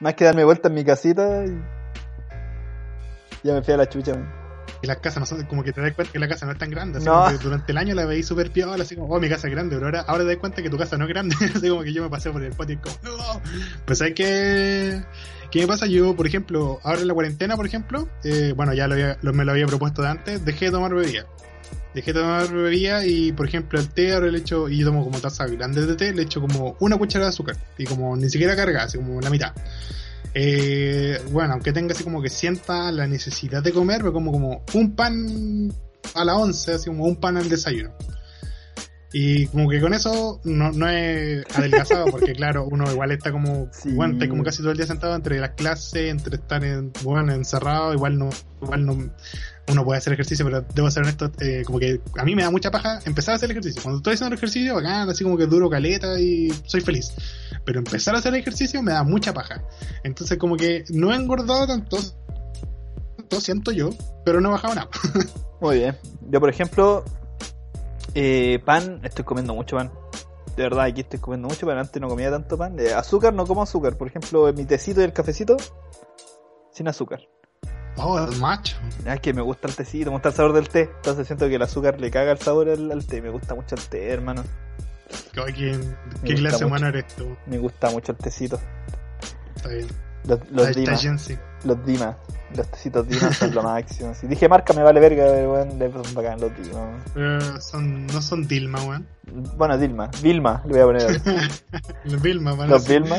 Más 0.00 0.14
que 0.14 0.24
darme 0.24 0.44
vuelta 0.44 0.68
en 0.68 0.74
mi 0.74 0.84
casita 0.84 1.44
y. 1.46 1.58
Ya 3.44 3.54
me 3.54 3.62
fui 3.62 3.72
a 3.72 3.76
la 3.78 3.88
chucha, 3.88 4.12
weón. 4.12 4.37
Y 4.82 4.86
las 4.86 4.98
casas 4.98 5.18
no 5.20 5.26
son, 5.26 5.44
como 5.46 5.64
que 5.64 5.72
te 5.72 5.80
das 5.80 5.92
cuenta 5.94 6.12
que 6.12 6.18
la 6.20 6.28
casa 6.28 6.46
no 6.46 6.52
es 6.52 6.58
tan 6.58 6.70
grande, 6.70 6.98
así 6.98 7.06
No. 7.06 7.24
como 7.24 7.36
que 7.36 7.44
durante 7.44 7.72
el 7.72 7.78
año 7.78 7.94
la 7.96 8.04
veis 8.06 8.26
súper 8.26 8.50
piola, 8.52 8.82
así 8.84 8.94
como, 8.94 9.08
oh, 9.12 9.18
mi 9.20 9.28
casa 9.28 9.48
es 9.48 9.52
grande, 9.52 9.74
pero 9.74 9.86
ahora, 9.86 10.00
ahora 10.02 10.22
te 10.24 10.30
das 10.30 10.36
cuenta 10.38 10.62
que 10.62 10.70
tu 10.70 10.78
casa 10.78 10.96
no 10.96 11.04
es 11.04 11.08
grande, 11.08 11.34
así 11.54 11.68
como 11.68 11.82
que 11.82 11.92
yo 11.92 12.02
me 12.02 12.08
pasé 12.10 12.30
por 12.30 12.42
el 12.44 12.52
patio 12.52 12.74
y 12.74 12.78
como, 12.78 12.96
no. 13.02 13.42
Pues 13.86 14.00
hay 14.02 14.14
que, 14.14 15.02
¿qué 15.50 15.60
me 15.62 15.66
pasa? 15.66 15.86
Yo, 15.86 16.14
por 16.14 16.26
ejemplo, 16.28 16.78
ahora 16.84 17.00
en 17.00 17.08
la 17.08 17.14
cuarentena, 17.14 17.56
por 17.56 17.66
ejemplo, 17.66 18.08
eh, 18.22 18.52
bueno, 18.56 18.72
ya 18.72 18.86
lo 18.86 18.94
había- 18.94 19.18
lo- 19.22 19.32
me 19.32 19.44
lo 19.44 19.50
había 19.52 19.66
propuesto 19.66 20.02
de 20.02 20.08
antes, 20.08 20.44
dejé 20.44 20.66
de 20.66 20.70
tomar 20.70 20.94
bebida. 20.94 21.26
Dejé 21.94 22.12
de 22.12 22.20
tomar 22.20 22.52
bebida 22.52 23.04
y, 23.04 23.32
por 23.32 23.46
ejemplo, 23.48 23.80
el 23.80 23.88
té 23.88 24.12
ahora 24.12 24.28
le 24.28 24.38
echo, 24.38 24.68
y 24.68 24.78
yo 24.78 24.86
tomo 24.86 25.02
como 25.02 25.18
taza 25.20 25.46
grande 25.46 25.84
de 25.86 25.96
té, 25.96 26.12
le 26.14 26.22
echo 26.22 26.40
como 26.40 26.76
una 26.78 26.96
cucharada 26.98 27.30
de 27.30 27.34
azúcar, 27.34 27.56
y 27.78 27.84
como 27.84 28.14
ni 28.16 28.28
siquiera 28.30 28.54
cargada, 28.54 28.84
así 28.84 28.98
como 28.98 29.20
la 29.20 29.30
mitad. 29.30 29.52
Eh, 30.40 31.20
bueno, 31.32 31.54
aunque 31.54 31.72
tenga 31.72 31.94
así 31.94 32.04
como 32.04 32.22
que 32.22 32.28
sienta 32.28 32.92
la 32.92 33.08
necesidad 33.08 33.60
de 33.60 33.72
comer, 33.72 34.04
me 34.04 34.12
como 34.12 34.30
como 34.30 34.62
un 34.72 34.94
pan 34.94 35.72
a 36.14 36.24
la 36.24 36.36
once, 36.36 36.72
así 36.74 36.86
como 36.86 37.06
un 37.06 37.16
pan 37.16 37.36
al 37.38 37.48
desayuno. 37.48 37.92
Y 39.12 39.46
como 39.48 39.68
que 39.68 39.80
con 39.80 39.94
eso 39.94 40.40
no, 40.44 40.70
no 40.70 40.88
es 40.88 41.44
adelgazado, 41.56 42.06
porque 42.12 42.34
claro, 42.34 42.68
uno 42.70 42.88
igual 42.88 43.10
está 43.10 43.32
como, 43.32 43.68
Sí. 43.72 43.90
bueno, 43.94 44.14
está 44.14 44.28
como 44.28 44.44
casi 44.44 44.58
todo 44.62 44.70
el 44.70 44.76
día 44.76 44.86
sentado 44.86 45.16
entre 45.16 45.40
las 45.40 45.50
clases, 45.56 46.08
entre 46.08 46.36
estar 46.36 46.62
en, 46.62 46.92
bueno, 47.02 47.32
encerrado, 47.32 47.92
igual 47.92 48.16
no, 48.16 48.30
igual 48.62 48.86
no, 48.86 49.10
uno 49.68 49.84
puede 49.84 49.98
hacer 49.98 50.12
ejercicio, 50.12 50.44
pero 50.44 50.62
debo 50.74 50.90
ser 50.90 51.02
honesto, 51.02 51.30
eh, 51.40 51.62
como 51.66 51.78
que 51.78 52.00
a 52.16 52.24
mí 52.24 52.34
me 52.34 52.42
da 52.42 52.50
mucha 52.50 52.70
paja 52.70 53.00
empezar 53.04 53.32
a 53.32 53.36
hacer 53.36 53.50
ejercicio. 53.50 53.82
Cuando 53.82 53.98
estoy 53.98 54.14
haciendo 54.14 54.34
ejercicio, 54.34 54.74
bacán, 54.74 55.08
así 55.08 55.24
como 55.24 55.36
que 55.36 55.46
duro 55.46 55.68
caleta 55.68 56.18
y 56.18 56.50
soy 56.64 56.80
feliz. 56.80 57.12
Pero 57.64 57.78
empezar 57.78 58.14
a 58.14 58.18
hacer 58.18 58.34
ejercicio 58.34 58.82
me 58.82 58.92
da 58.92 59.02
mucha 59.02 59.32
paja. 59.34 59.62
Entonces 60.04 60.38
como 60.38 60.56
que 60.56 60.84
no 60.90 61.12
he 61.12 61.16
engordado 61.16 61.66
tanto, 61.66 61.98
tanto 63.16 63.40
siento 63.40 63.72
yo, 63.72 63.90
pero 64.24 64.40
no 64.40 64.48
he 64.48 64.52
bajado 64.52 64.74
nada. 64.74 64.88
Muy 65.60 65.78
bien. 65.78 65.96
Yo, 66.30 66.40
por 66.40 66.50
ejemplo, 66.50 67.04
eh, 68.14 68.60
pan, 68.64 69.00
estoy 69.02 69.24
comiendo 69.24 69.54
mucho 69.54 69.76
pan. 69.76 69.90
De 70.56 70.62
verdad, 70.62 70.86
aquí 70.86 71.02
estoy 71.02 71.18
comiendo 71.20 71.48
mucho 71.48 71.66
pan. 71.66 71.78
Antes 71.78 72.00
no 72.00 72.08
comía 72.08 72.30
tanto 72.30 72.56
pan. 72.56 72.78
Eh, 72.78 72.94
azúcar, 72.94 73.34
no 73.34 73.46
como 73.46 73.62
azúcar. 73.62 73.96
Por 73.96 74.08
ejemplo, 74.08 74.52
mi 74.52 74.64
tecito 74.64 75.00
y 75.00 75.04
el 75.04 75.12
cafecito, 75.12 75.56
sin 76.72 76.88
azúcar. 76.88 77.28
Oh, 77.98 78.26
macho. 78.38 78.76
Ah, 79.06 79.14
Es 79.14 79.20
que 79.20 79.32
me 79.34 79.42
gusta 79.42 79.68
el 79.68 79.74
tecito, 79.74 80.10
me 80.10 80.16
gusta 80.16 80.28
el 80.30 80.34
sabor 80.34 80.52
del 80.52 80.68
té. 80.68 80.90
Entonces 80.96 81.26
siento 81.26 81.48
que 81.48 81.56
el 81.56 81.62
azúcar 81.62 82.00
le 82.00 82.10
caga 82.10 82.32
el 82.32 82.38
sabor 82.38 82.68
al, 82.68 82.90
al 82.92 83.04
té. 83.06 83.20
Me 83.20 83.30
gusta 83.30 83.54
mucho 83.54 83.74
el 83.74 83.82
té, 83.82 84.10
hermano. 84.10 84.44
¿Qué, 85.32 85.80
qué 86.24 86.34
clase 86.34 86.64
humana 86.64 86.88
eres 86.88 87.06
tú? 87.16 87.36
Me 87.46 87.58
gusta 87.58 87.90
mucho 87.90 88.12
el 88.12 88.18
tecito. 88.18 88.60
Está 89.56 89.68
bien. 89.70 89.86
Los, 90.24 90.40
los 90.50 90.66
Ahí 90.66 90.70
está 90.70 90.80
Dima, 90.80 90.96
Jensi. 90.96 91.38
los 91.64 91.86
Dima. 91.86 92.16
Los 92.54 92.70
tecitos 92.70 93.06
Dima 93.08 93.32
son 93.32 93.54
lo 93.54 93.62
máximo. 93.64 94.14
Si 94.14 94.26
dije 94.26 94.48
marca 94.48 94.72
me 94.74 94.82
vale 94.82 95.00
verga, 95.00 95.24
pero 95.30 95.50
bueno, 95.50 96.02
son 96.04 96.14
bacán 96.14 96.40
los 96.40 96.50
Dima. 96.56 97.04
Pero 97.14 97.60
son, 97.60 98.06
no 98.06 98.20
son 98.20 98.46
Dilma, 98.46 98.82
weón. 98.84 99.06
Bueno, 99.56 99.78
Dilma. 99.78 100.10
Vilma, 100.22 100.62
le 100.66 100.82
voy 100.84 100.98
a 100.98 101.02
poner. 101.02 101.22
Los 102.04 102.22
Vilma, 102.22 102.52
Los 102.66 102.86
Vilma. 102.88 103.16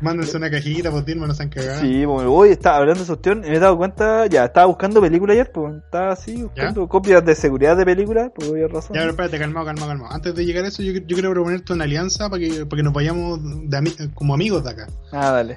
Mándense 0.00 0.36
una 0.36 0.48
cajita, 0.48 0.90
pues 0.92 1.04
Dilma 1.04 1.26
nos 1.26 1.40
han 1.40 1.48
cagado. 1.48 1.80
Sí, 1.80 2.04
pues 2.06 2.26
hoy 2.28 2.50
estaba 2.50 2.76
hablando 2.76 3.00
de 3.00 3.04
esa 3.04 3.14
cuestión 3.14 3.44
y 3.44 3.50
me 3.50 3.56
he 3.56 3.58
dado 3.58 3.76
cuenta, 3.76 4.26
ya, 4.26 4.44
estaba 4.44 4.66
buscando 4.66 5.00
películas 5.00 5.34
ayer, 5.34 5.50
pues 5.50 5.74
estaba 5.82 6.12
así, 6.12 6.42
buscando 6.44 6.88
copias 6.88 7.24
de 7.24 7.34
seguridad 7.34 7.76
de 7.76 7.84
películas, 7.84 8.30
pues 8.34 8.48
había 8.48 8.68
razón. 8.68 8.94
Ya, 8.94 9.00
pero 9.00 9.10
espérate, 9.10 9.38
calmado, 9.40 9.66
calmado, 9.66 9.88
calmado. 9.88 10.14
Antes 10.14 10.34
de 10.36 10.44
llegar 10.46 10.64
a 10.64 10.68
eso, 10.68 10.82
yo, 10.84 10.92
yo 10.92 11.02
quiero 11.16 11.32
proponerte 11.32 11.72
una 11.72 11.82
alianza 11.84 12.30
para 12.30 12.40
que, 12.40 12.64
para 12.66 12.76
que 12.78 12.82
nos 12.84 12.92
vayamos 12.92 13.40
de 13.42 13.76
ami- 13.76 14.14
como 14.14 14.34
amigos 14.34 14.62
de 14.62 14.70
acá. 14.70 14.86
Ah, 15.10 15.32
dale. 15.32 15.56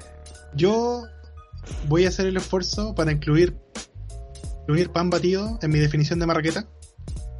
Yo 0.54 1.04
voy 1.88 2.04
a 2.06 2.08
hacer 2.08 2.26
el 2.26 2.36
esfuerzo 2.36 2.94
para 2.96 3.12
incluir, 3.12 3.56
incluir 4.62 4.90
pan 4.90 5.08
batido 5.08 5.58
en 5.62 5.70
mi 5.70 5.78
definición 5.78 6.18
de 6.18 6.26
marraqueta. 6.26 6.64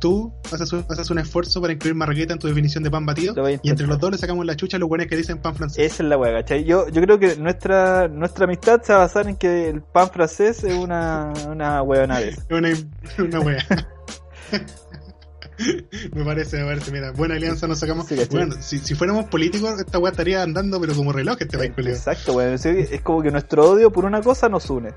Tú 0.02 0.32
haces 0.52 0.72
un, 0.72 0.84
haces 0.88 1.10
un 1.10 1.20
esfuerzo 1.20 1.60
para 1.60 1.72
incluir 1.72 1.94
marraqueta 1.94 2.32
en 2.32 2.40
tu 2.40 2.48
definición 2.48 2.82
de 2.82 2.90
pan 2.90 3.06
batido. 3.06 3.36
Y 3.62 3.70
entre 3.70 3.86
los 3.86 4.00
dos 4.00 4.10
le 4.10 4.18
sacamos 4.18 4.44
la 4.44 4.56
chucha 4.56 4.76
a 4.76 4.80
los 4.80 4.88
buenos 4.88 5.06
que 5.06 5.16
dicen 5.16 5.38
pan 5.38 5.54
francés. 5.54 5.92
Esa 5.92 6.02
es 6.02 6.08
la 6.08 6.18
wea, 6.18 6.40
¿cachai? 6.40 6.64
Yo, 6.64 6.88
yo 6.88 7.00
creo 7.02 7.20
que 7.20 7.36
nuestra, 7.36 8.08
nuestra 8.08 8.46
amistad 8.46 8.82
se 8.82 8.92
va 8.92 8.98
a 8.98 9.02
basar 9.02 9.28
en 9.28 9.36
que 9.36 9.68
el 9.68 9.80
pan 9.80 10.10
francés 10.10 10.64
es 10.64 10.74
una, 10.74 11.32
una 11.48 11.82
huevonade. 11.82 12.30
Es 12.30 12.38
una, 12.50 12.70
una 13.18 13.40
me 16.12 16.24
parece, 16.24 16.58
me 16.58 16.64
parece. 16.64 16.90
Mira, 16.90 17.12
buena 17.12 17.36
alianza 17.36 17.68
nos 17.68 17.78
sacamos. 17.78 18.08
Bueno, 18.28 18.56
si, 18.58 18.80
si 18.80 18.96
fuéramos 18.96 19.26
políticos, 19.26 19.78
esta 19.78 20.00
wea 20.00 20.10
estaría 20.10 20.42
andando, 20.42 20.80
pero 20.80 20.96
como 20.96 21.12
reloj 21.12 21.36
este 21.38 21.58
país. 21.58 21.70
Exacto, 21.76 22.32
weón. 22.32 22.54
Es 22.54 23.00
como 23.02 23.22
que 23.22 23.30
nuestro 23.30 23.70
odio 23.70 23.92
por 23.92 24.04
una 24.04 24.20
cosa 24.20 24.48
nos 24.48 24.68
une. 24.68 24.94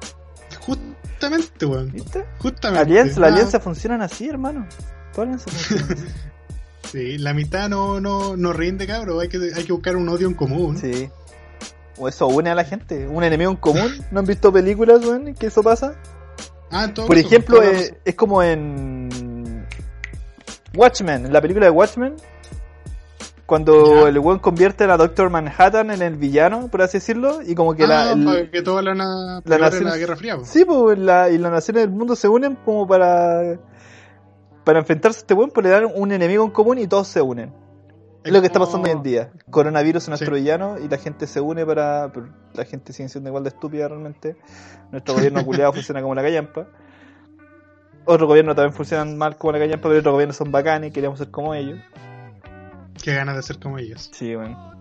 Justamente, 0.61 1.67
weón. 1.67 1.91
¿Viste? 1.91 2.25
Justamente. 2.39 2.81
Alianza, 2.81 3.19
las 3.19 3.29
Ah, 3.29 3.33
alianzas 3.33 3.63
funcionan 3.63 4.01
así, 4.01 4.27
hermano. 4.27 4.65
Todas 5.15 5.29
las. 5.29 5.45
Sí, 6.91 7.17
la 7.17 7.33
mitad 7.33 7.67
no, 7.67 7.99
no, 7.99 8.37
no 8.37 8.53
rinde, 8.53 8.85
cabrón. 8.87 9.19
Hay 9.19 9.27
que, 9.27 9.37
hay 9.53 9.63
que 9.65 9.73
buscar 9.73 9.95
un 9.97 10.07
odio 10.07 10.27
en 10.27 10.33
común. 10.35 10.77
Sí. 10.77 11.09
O 11.97 12.07
eso 12.07 12.27
une 12.27 12.51
a 12.51 12.55
la 12.55 12.63
gente. 12.63 13.07
Un 13.07 13.23
enemigo 13.23 13.49
en 13.51 13.57
común. 13.57 13.91
¿No 14.11 14.19
han 14.19 14.25
visto 14.25 14.53
películas, 14.53 15.03
weón? 15.03 15.33
que 15.33 15.47
eso 15.47 15.61
pasa? 15.63 15.95
Ah, 16.71 16.87
todo 16.93 17.07
Por 17.07 17.17
ejemplo, 17.17 17.61
la 17.61 17.71
eh, 17.71 17.97
es 18.05 18.15
como 18.15 18.41
en 18.43 19.65
Watchmen, 20.75 21.25
en 21.25 21.33
la 21.33 21.41
película 21.41 21.65
de 21.65 21.71
Watchmen, 21.71 22.15
cuando 23.45 24.03
Ya. 24.03 24.09
el 24.09 24.19
weón 24.19 24.39
convierte 24.39 24.83
a 24.83 24.87
la 24.87 24.97
Doctor 24.97 25.29
Manhattan 25.29 25.91
en 25.91 26.01
el 26.01 26.15
villano, 26.15 26.67
por 26.69 26.81
así 26.81 26.97
decirlo, 26.99 27.41
y 27.45 27.55
como 27.55 27.75
que 27.75 27.87
la, 27.87 28.09
ah, 28.09 28.11
el- 28.13 28.25
para 28.25 28.51
que 28.51 28.61
toda 28.61 28.81
la, 28.81 28.93
na- 28.95 29.41
la 29.43 29.57
nación- 29.57 29.85
la 29.85 29.97
Guerra 29.97 30.15
Fría. 30.15 30.37
po. 30.37 30.45
sí, 30.45 30.63
pues 30.65 30.97
la, 30.99 31.29
y 31.29 31.37
las 31.39 31.51
naciones 31.51 31.83
del 31.83 31.91
mundo 31.91 32.15
se 32.15 32.27
unen 32.27 32.55
como 32.63 32.87
para 32.87 33.57
para 34.65 34.79
enfrentarse 34.79 35.19
a 35.19 35.21
este 35.21 35.33
weón, 35.33 35.51
pues 35.51 35.63
le 35.63 35.69
dan 35.71 35.87
un 35.95 36.11
enemigo 36.11 36.43
en 36.43 36.51
común 36.51 36.77
y 36.79 36.87
todos 36.87 37.07
se 37.07 37.21
unen. 37.21 37.53
Es 38.23 38.33
lo 38.33 38.41
que 38.41 38.47
está 38.47 38.57
como- 38.59 38.65
pasando 38.71 38.89
hoy 38.89 38.95
en 38.97 39.03
día. 39.03 39.31
Coronavirus 39.51 40.03
es 40.03 40.09
nuestro 40.09 40.35
Sí. 40.35 40.41
villano 40.41 40.77
y 40.79 40.87
la 40.89 40.97
gente 40.97 41.27
se 41.27 41.39
une 41.39 41.65
para. 41.65 42.11
la 42.53 42.65
gente 42.65 42.91
sigue 42.93 43.07
siendo 43.09 43.29
igual 43.29 43.43
de 43.43 43.49
estúpida 43.49 43.87
realmente. 43.87 44.35
Nuestro 44.91 45.13
gobierno 45.13 45.45
culiado 45.45 45.73
funciona 45.73 46.01
como 46.01 46.15
la 46.15 46.23
callampa. 46.23 46.67
Otros 48.05 48.27
gobiernos 48.27 48.55
también 48.55 48.73
funcionan 48.73 49.17
mal 49.17 49.37
como 49.37 49.53
la 49.53 49.59
callampa, 49.59 49.87
pero 49.89 49.99
otros 49.99 50.13
gobiernos 50.13 50.35
son 50.37 50.51
bacanes 50.51 50.89
y 50.89 50.93
queremos 50.93 51.19
ser 51.19 51.29
como 51.31 51.53
ellos. 51.53 51.79
Qué 53.03 53.13
ganas 53.13 53.35
de 53.35 53.43
ser 53.43 53.59
como 53.59 53.77
ellos. 53.77 54.09
Sí, 54.13 54.35
bueno. 54.35 54.73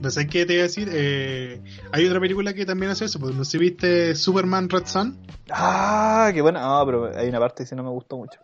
Pues 0.00 0.16
hay 0.16 0.26
que 0.28 0.46
te 0.46 0.54
iba 0.54 0.60
a 0.62 0.66
decir, 0.66 0.88
eh, 0.92 1.60
hay 1.92 2.06
otra 2.06 2.20
película 2.20 2.54
que 2.54 2.64
también 2.64 2.92
hace 2.92 3.04
eso, 3.06 3.18
pues 3.18 3.34
no 3.34 3.44
sé 3.44 3.52
si 3.52 3.58
viste 3.58 4.14
Superman 4.14 4.68
Red 4.68 4.86
Son. 4.86 5.18
Ah, 5.50 6.30
qué 6.32 6.40
buena. 6.40 6.60
Ah, 6.62 6.82
pero 6.86 7.10
hay 7.16 7.28
una 7.28 7.40
parte 7.40 7.64
que 7.64 7.68
sí 7.68 7.74
no 7.74 7.82
me 7.82 7.90
gustó 7.90 8.16
mucho. 8.16 8.40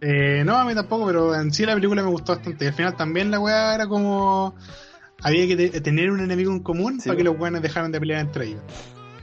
Eh, 0.00 0.42
no, 0.44 0.56
a 0.56 0.64
mí 0.64 0.74
tampoco, 0.74 1.06
pero 1.06 1.34
en 1.34 1.52
sí 1.52 1.66
la 1.66 1.74
película 1.74 2.02
me 2.02 2.08
gustó 2.08 2.34
bastante. 2.34 2.64
Y 2.64 2.68
al 2.68 2.74
final 2.74 2.96
también 2.96 3.30
la 3.30 3.40
weá 3.40 3.74
era 3.74 3.86
como... 3.86 4.54
Había 5.22 5.46
que 5.48 5.56
te- 5.56 5.80
tener 5.80 6.10
un 6.12 6.20
enemigo 6.20 6.52
en 6.52 6.60
común 6.60 7.00
Sí, 7.00 7.08
para 7.08 7.16
que 7.16 7.24
los 7.24 7.36
weones 7.38 7.60
dejaran 7.62 7.90
de 7.90 7.98
pelear 7.98 8.20
entre 8.20 8.46
ellos. 8.46 8.62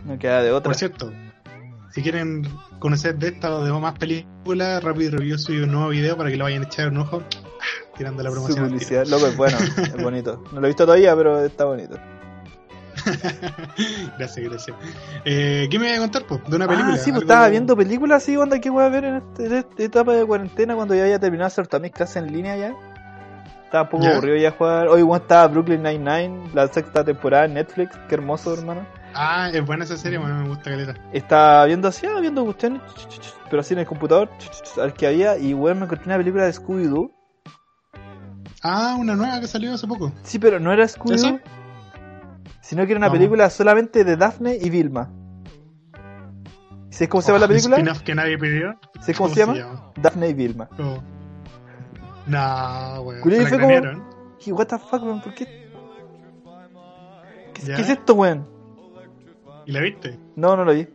No 0.03 0.19
queda 0.19 0.43
de 0.43 0.51
otra. 0.51 0.69
Por 0.71 0.75
cierto, 0.75 1.13
si 1.91 2.01
quieren 2.01 2.45
conocer 2.79 3.17
de 3.17 3.29
esta 3.29 3.55
o 3.55 3.63
de 3.63 3.71
más 3.71 3.97
películas, 3.97 4.83
Rápido 4.83 5.07
y 5.15 5.17
Review 5.17 5.37
subió 5.37 5.63
un 5.63 5.71
nuevo 5.71 5.89
video 5.89 6.17
para 6.17 6.29
que 6.29 6.35
lo 6.35 6.43
vayan 6.43 6.63
a 6.63 6.65
echar 6.65 6.89
un 6.89 6.97
ojo. 6.97 7.23
Tirando 7.97 8.21
la 8.23 8.29
promoción. 8.29 8.77
Loco, 9.09 9.27
es 9.27 9.37
bueno, 9.37 9.57
es 9.57 9.95
bonito. 10.03 10.43
No 10.51 10.59
lo 10.59 10.67
he 10.67 10.69
visto 10.69 10.83
todavía, 10.85 11.15
pero 11.15 11.45
está 11.45 11.63
bonito. 11.63 11.97
gracias, 14.17 14.49
gracias. 14.49 14.77
Eh, 15.25 15.67
¿Qué 15.69 15.79
me 15.79 15.87
voy 15.87 15.95
a 15.95 15.99
contar, 15.99 16.23
po? 16.25 16.39
De 16.47 16.55
una 16.55 16.67
película. 16.67 16.95
Ah, 16.95 16.97
sí, 16.97 17.11
pues 17.11 17.23
estaba 17.23 17.47
viendo 17.49 17.75
películas 17.75 18.23
así, 18.23 18.35
onda, 18.37 18.59
¿qué 18.59 18.69
voy 18.69 18.83
a 18.83 18.89
ver 18.89 19.05
en, 19.05 19.15
este- 19.17 19.45
en 19.45 19.53
esta 19.53 19.83
etapa 19.83 20.13
de 20.13 20.25
cuarentena 20.25 20.75
cuando 20.75 20.95
ya 20.95 21.03
haya 21.03 21.19
terminado 21.19 21.47
de 21.47 21.53
hacer 21.53 21.67
todas 21.67 21.81
mis 21.81 21.91
clases 21.91 22.17
en 22.17 22.31
línea 22.31 22.55
ya? 22.57 22.73
Estaba 23.63 23.83
un 23.83 23.89
poco 23.89 24.05
aburrido 24.13 24.37
ya 24.37 24.51
jugar. 24.51 24.87
Hoy 24.87 24.99
igual 24.99 25.21
estaba 25.21 25.47
Brooklyn 25.47 25.81
Nine-Nine, 25.83 26.51
la 26.53 26.67
sexta 26.67 27.03
temporada 27.03 27.45
en 27.45 27.55
Netflix, 27.55 27.97
qué 28.07 28.15
hermoso, 28.15 28.53
hermano. 28.53 28.85
Ah, 29.13 29.49
es 29.51 29.65
buena 29.65 29.85
esa 29.85 29.97
serie, 29.97 30.17
bueno, 30.17 30.35
me 30.35 30.47
gusta 30.49 30.69
caleta. 30.71 30.93
Estaba 31.13 31.65
viendo 31.65 31.87
así, 31.87 32.05
ah, 32.05 32.19
viendo 32.19 32.43
cuestiones, 32.43 32.81
pero 33.49 33.61
así 33.61 33.73
en 33.73 33.79
el 33.79 33.85
computador, 33.85 34.29
al 34.81 34.93
que 34.93 35.07
había, 35.07 35.37
y 35.37 35.53
bueno, 35.53 35.79
me 35.79 35.85
encontré 35.85 36.05
una 36.05 36.17
película 36.17 36.43
de 36.45 36.51
Scooby-Doo. 36.53 37.11
Ah, 38.61 38.95
una 38.99 39.15
nueva 39.15 39.39
que 39.39 39.47
salió 39.47 39.73
hace 39.73 39.87
poco. 39.87 40.11
Sí, 40.23 40.39
pero 40.39 40.59
no 40.59 40.71
era 40.71 40.85
Scooby-Doo, 40.85 41.39
sino 42.67 42.85
que 42.85 42.91
era 42.93 42.97
una 42.99 43.07
No. 43.07 43.13
película 43.13 43.49
solamente 43.49 44.03
de 44.03 44.17
Daphne 44.17 44.57
y 44.59 44.69
Vilma. 44.69 45.11
¿Sabes 46.89 47.09
cómo 47.09 47.21
se 47.21 47.27
llama 47.27 47.39
la 47.39 47.45
Oh, 47.45 47.49
película? 47.49 47.75
spin-off 47.77 48.01
que 48.01 48.15
nadie 48.15 48.37
pidió. 48.37 48.79
¿Sabes 49.01 49.17
cómo, 49.17 49.29
se 49.29 49.39
llama? 49.41 49.91
Daphne 49.97 50.29
y 50.29 50.33
Vilma. 50.33 50.69
Oh. 50.79 50.97
No, 52.27 53.01
weón. 53.01 53.21
Culiao, 53.21 53.45
se 53.47 53.57
la 53.57 53.65
fue 53.65 53.81
como-. 53.81 54.05
Y 54.45 54.51
what 54.51 54.67
the 54.67 54.77
fuck, 54.79 55.03
weón, 55.03 55.21
¿por 55.21 55.33
qué? 55.35 55.45
¿Qué, 57.53 57.65
qué 57.65 57.81
es 57.81 57.89
esto, 57.89 58.13
weón? 58.15 58.47
¿Y 59.65 59.71
la 59.71 59.81
viste? 59.81 60.17
No, 60.35 60.55
no 60.55 60.63
lo 60.65 60.73
vi. 60.73 60.87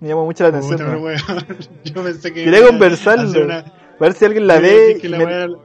Me 0.00 0.08
llamó 0.08 0.24
mucho 0.24 0.42
la 0.44 0.50
atención. 0.50 0.78
Puta, 0.78 0.96
weón, 0.98 1.18
Yo 1.84 2.02
pensé 2.02 2.32
que. 2.32 2.44
Quería 2.44 2.66
conversarlo. 2.66 3.44
una- 3.44 3.58
A 3.58 3.98
ver 4.00 4.12
si 4.14 4.24
alguien 4.24 4.46
la 4.46 4.58
ve. 4.60 4.98
que 5.00 5.08
la 5.08 5.18
me- 5.18 5.56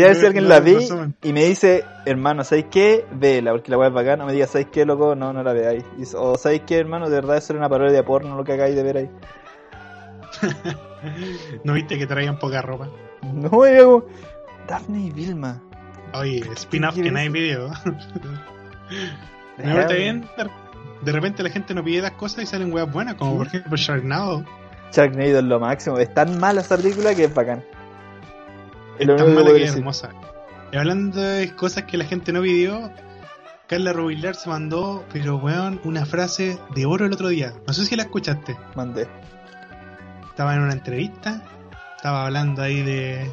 ver 0.00 0.16
si 0.16 0.26
alguien 0.26 0.48
la 0.48 0.60
resumen. 0.60 1.14
y 1.22 1.32
me 1.34 1.44
dice, 1.44 1.84
hermano, 2.06 2.44
¿sabes 2.44 2.64
qué? 2.70 3.04
Vela, 3.12 3.50
porque 3.52 3.70
la 3.70 3.76
weá 3.78 3.88
es 3.88 3.94
bacana. 3.94 4.16
No 4.18 4.26
me 4.26 4.32
digas, 4.32 4.50
¿sabes 4.50 4.68
qué, 4.72 4.86
loco? 4.86 5.14
No, 5.14 5.32
no 5.34 5.42
la 5.42 5.52
veáis. 5.52 5.84
O 6.16 6.38
¿sabes 6.38 6.62
qué, 6.66 6.78
hermano? 6.78 7.10
De 7.10 7.16
verdad, 7.16 7.36
eso 7.36 7.52
era 7.52 7.60
una 7.60 7.68
parodia 7.68 7.92
de 7.92 8.02
porno 8.02 8.36
lo 8.36 8.44
que 8.44 8.52
acabáis 8.54 8.74
de 8.74 8.82
ver 8.82 8.96
ahí. 8.96 9.10
¿No 11.64 11.74
viste 11.74 11.98
que 11.98 12.06
traían 12.06 12.38
poca 12.38 12.62
ropa? 12.62 12.88
No, 13.22 13.64
era 13.64 13.84
como. 13.84 14.04
Daphne 14.66 15.06
y 15.06 15.10
Vilma. 15.10 15.60
Oye, 16.14 16.42
spin-off 16.56 16.94
¿Qué 16.94 17.02
que 17.02 17.10
no 17.10 17.18
hay 17.18 17.30
quieres? 17.30 17.58
video. 17.58 17.70
Me 19.58 19.74
parece 19.74 19.94
bien. 19.94 20.28
De 21.02 21.12
repente 21.12 21.42
la 21.42 21.50
gente 21.50 21.72
no 21.74 21.82
pide 21.82 22.02
las 22.02 22.12
cosas 22.12 22.44
y 22.44 22.46
salen 22.46 22.72
weas 22.72 22.90
buenas, 22.92 23.14
como 23.14 23.38
por 23.38 23.46
ejemplo 23.46 23.76
Sharknado. 23.76 24.44
Sharknado 24.92 25.38
es 25.38 25.44
lo 25.44 25.60
máximo. 25.60 25.98
Es 25.98 26.12
tan 26.12 26.38
mala 26.38 26.60
esa 26.60 26.76
película 26.76 27.14
que 27.14 27.24
es 27.24 27.34
bacán. 27.34 27.64
Es 28.98 29.06
lo 29.06 29.16
tan 29.16 29.26
único 29.26 29.40
mala 29.40 29.44
puedo 29.44 29.56
que 29.56 29.62
es 29.62 29.68
decir. 29.68 29.78
hermosa. 29.78 30.10
Y 30.72 30.76
hablando 30.76 31.20
de 31.20 31.54
cosas 31.54 31.84
que 31.84 31.96
la 31.96 32.04
gente 32.04 32.32
no 32.32 32.42
pidió, 32.42 32.90
Carla 33.68 33.92
Rubilar 33.92 34.34
se 34.34 34.48
mandó, 34.48 35.04
pero 35.12 35.36
weón, 35.36 35.80
una 35.84 36.06
frase 36.06 36.58
de 36.74 36.86
oro 36.86 37.06
el 37.06 37.12
otro 37.12 37.28
día. 37.28 37.54
No 37.66 37.72
sé 37.72 37.84
si 37.84 37.96
la 37.96 38.04
escuchaste. 38.04 38.56
Mandé. 38.74 39.08
Estaba 40.28 40.54
en 40.54 40.62
una 40.62 40.72
entrevista, 40.72 41.42
estaba 41.96 42.24
hablando 42.24 42.62
ahí 42.62 42.82
de 42.82 43.30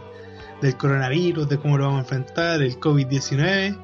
del 0.61 0.75
coronavirus, 0.77 1.47
de 1.47 1.57
cómo 1.57 1.77
lo 1.77 1.85
vamos 1.85 1.99
a 1.99 2.01
enfrentar, 2.01 2.59
del 2.59 2.79
COVID-19, 2.79 3.77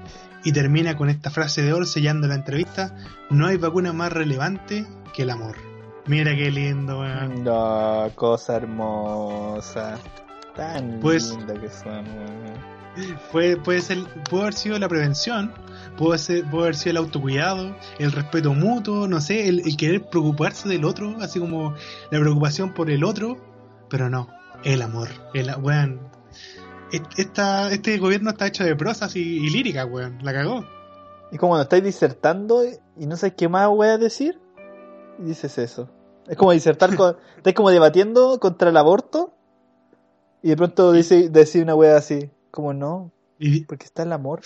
y 0.43 0.51
termina 0.51 0.95
con 0.95 1.09
esta 1.09 1.29
frase 1.29 1.61
de 1.61 1.73
oro 1.73 1.85
sellando 1.85 2.27
la 2.27 2.35
entrevista, 2.35 2.95
no 3.29 3.47
hay 3.47 3.57
vacuna 3.57 3.93
más 3.93 4.11
relevante 4.11 4.85
que 5.13 5.23
el 5.23 5.29
amor. 5.29 5.55
Mira 6.07 6.35
qué 6.35 6.51
lindo, 6.51 6.99
weón. 6.99 7.43
No, 7.43 8.11
cosa 8.15 8.57
hermosa. 8.57 9.97
Tan 10.55 10.99
Pues- 10.99 11.35
linda 11.35 11.53
que 11.55 11.69
son. 11.69 12.05
Puede, 13.31 13.57
puede 13.57 13.81
ser, 13.81 13.97
puede 14.29 14.43
haber 14.43 14.53
sido 14.53 14.79
la 14.79 14.87
prevención, 14.87 15.51
puede, 15.97 16.17
ser, 16.17 16.45
puede 16.49 16.63
haber 16.63 16.75
sido 16.75 16.91
el 16.91 16.97
autocuidado, 16.97 17.75
el 17.99 18.13
respeto 18.13 18.53
mutuo, 18.53 19.05
no 19.05 19.19
sé, 19.19 19.49
el, 19.49 19.67
el 19.67 19.75
querer 19.75 20.05
preocuparse 20.09 20.69
del 20.69 20.85
otro, 20.85 21.17
así 21.19 21.41
como 21.41 21.73
la 22.09 22.19
preocupación 22.21 22.73
por 22.73 22.89
el 22.89 23.03
otro, 23.03 23.35
pero 23.89 24.09
no, 24.09 24.29
el 24.63 24.81
amor. 24.81 25.09
El, 25.33 25.51
weón, 25.61 25.99
esta, 27.17 27.69
este 27.69 27.97
gobierno 27.97 28.29
está 28.29 28.47
hecho 28.47 28.63
de 28.63 28.77
prosas 28.77 29.13
y, 29.17 29.19
y 29.19 29.49
líricas, 29.49 29.85
weón, 29.89 30.19
la 30.23 30.31
cagó. 30.31 30.65
Y 31.33 31.37
como 31.37 31.49
cuando 31.51 31.63
estáis 31.63 31.83
disertando 31.83 32.63
y 32.63 33.07
no 33.07 33.17
sabes 33.17 33.35
qué 33.35 33.49
más 33.49 33.67
voy 33.67 33.87
a 33.87 33.97
decir, 33.97 34.39
y 35.19 35.23
dices 35.23 35.57
eso. 35.57 35.89
Es 36.27 36.37
como 36.37 36.53
disertar, 36.53 36.95
con, 36.95 37.17
estáis 37.35 37.55
como 37.57 37.71
debatiendo 37.71 38.39
contra 38.39 38.69
el 38.69 38.77
aborto, 38.77 39.34
y 40.45 40.49
de 40.49 40.57
pronto 40.57 40.91
dice, 40.91 41.29
decir 41.29 41.63
una 41.63 41.73
wea 41.73 41.97
así, 41.97 42.29
como 42.51 42.71
no, 42.71 43.11
Y, 43.39 43.61
porque 43.61 43.85
está 43.85 44.03
el 44.03 44.11
amor. 44.11 44.41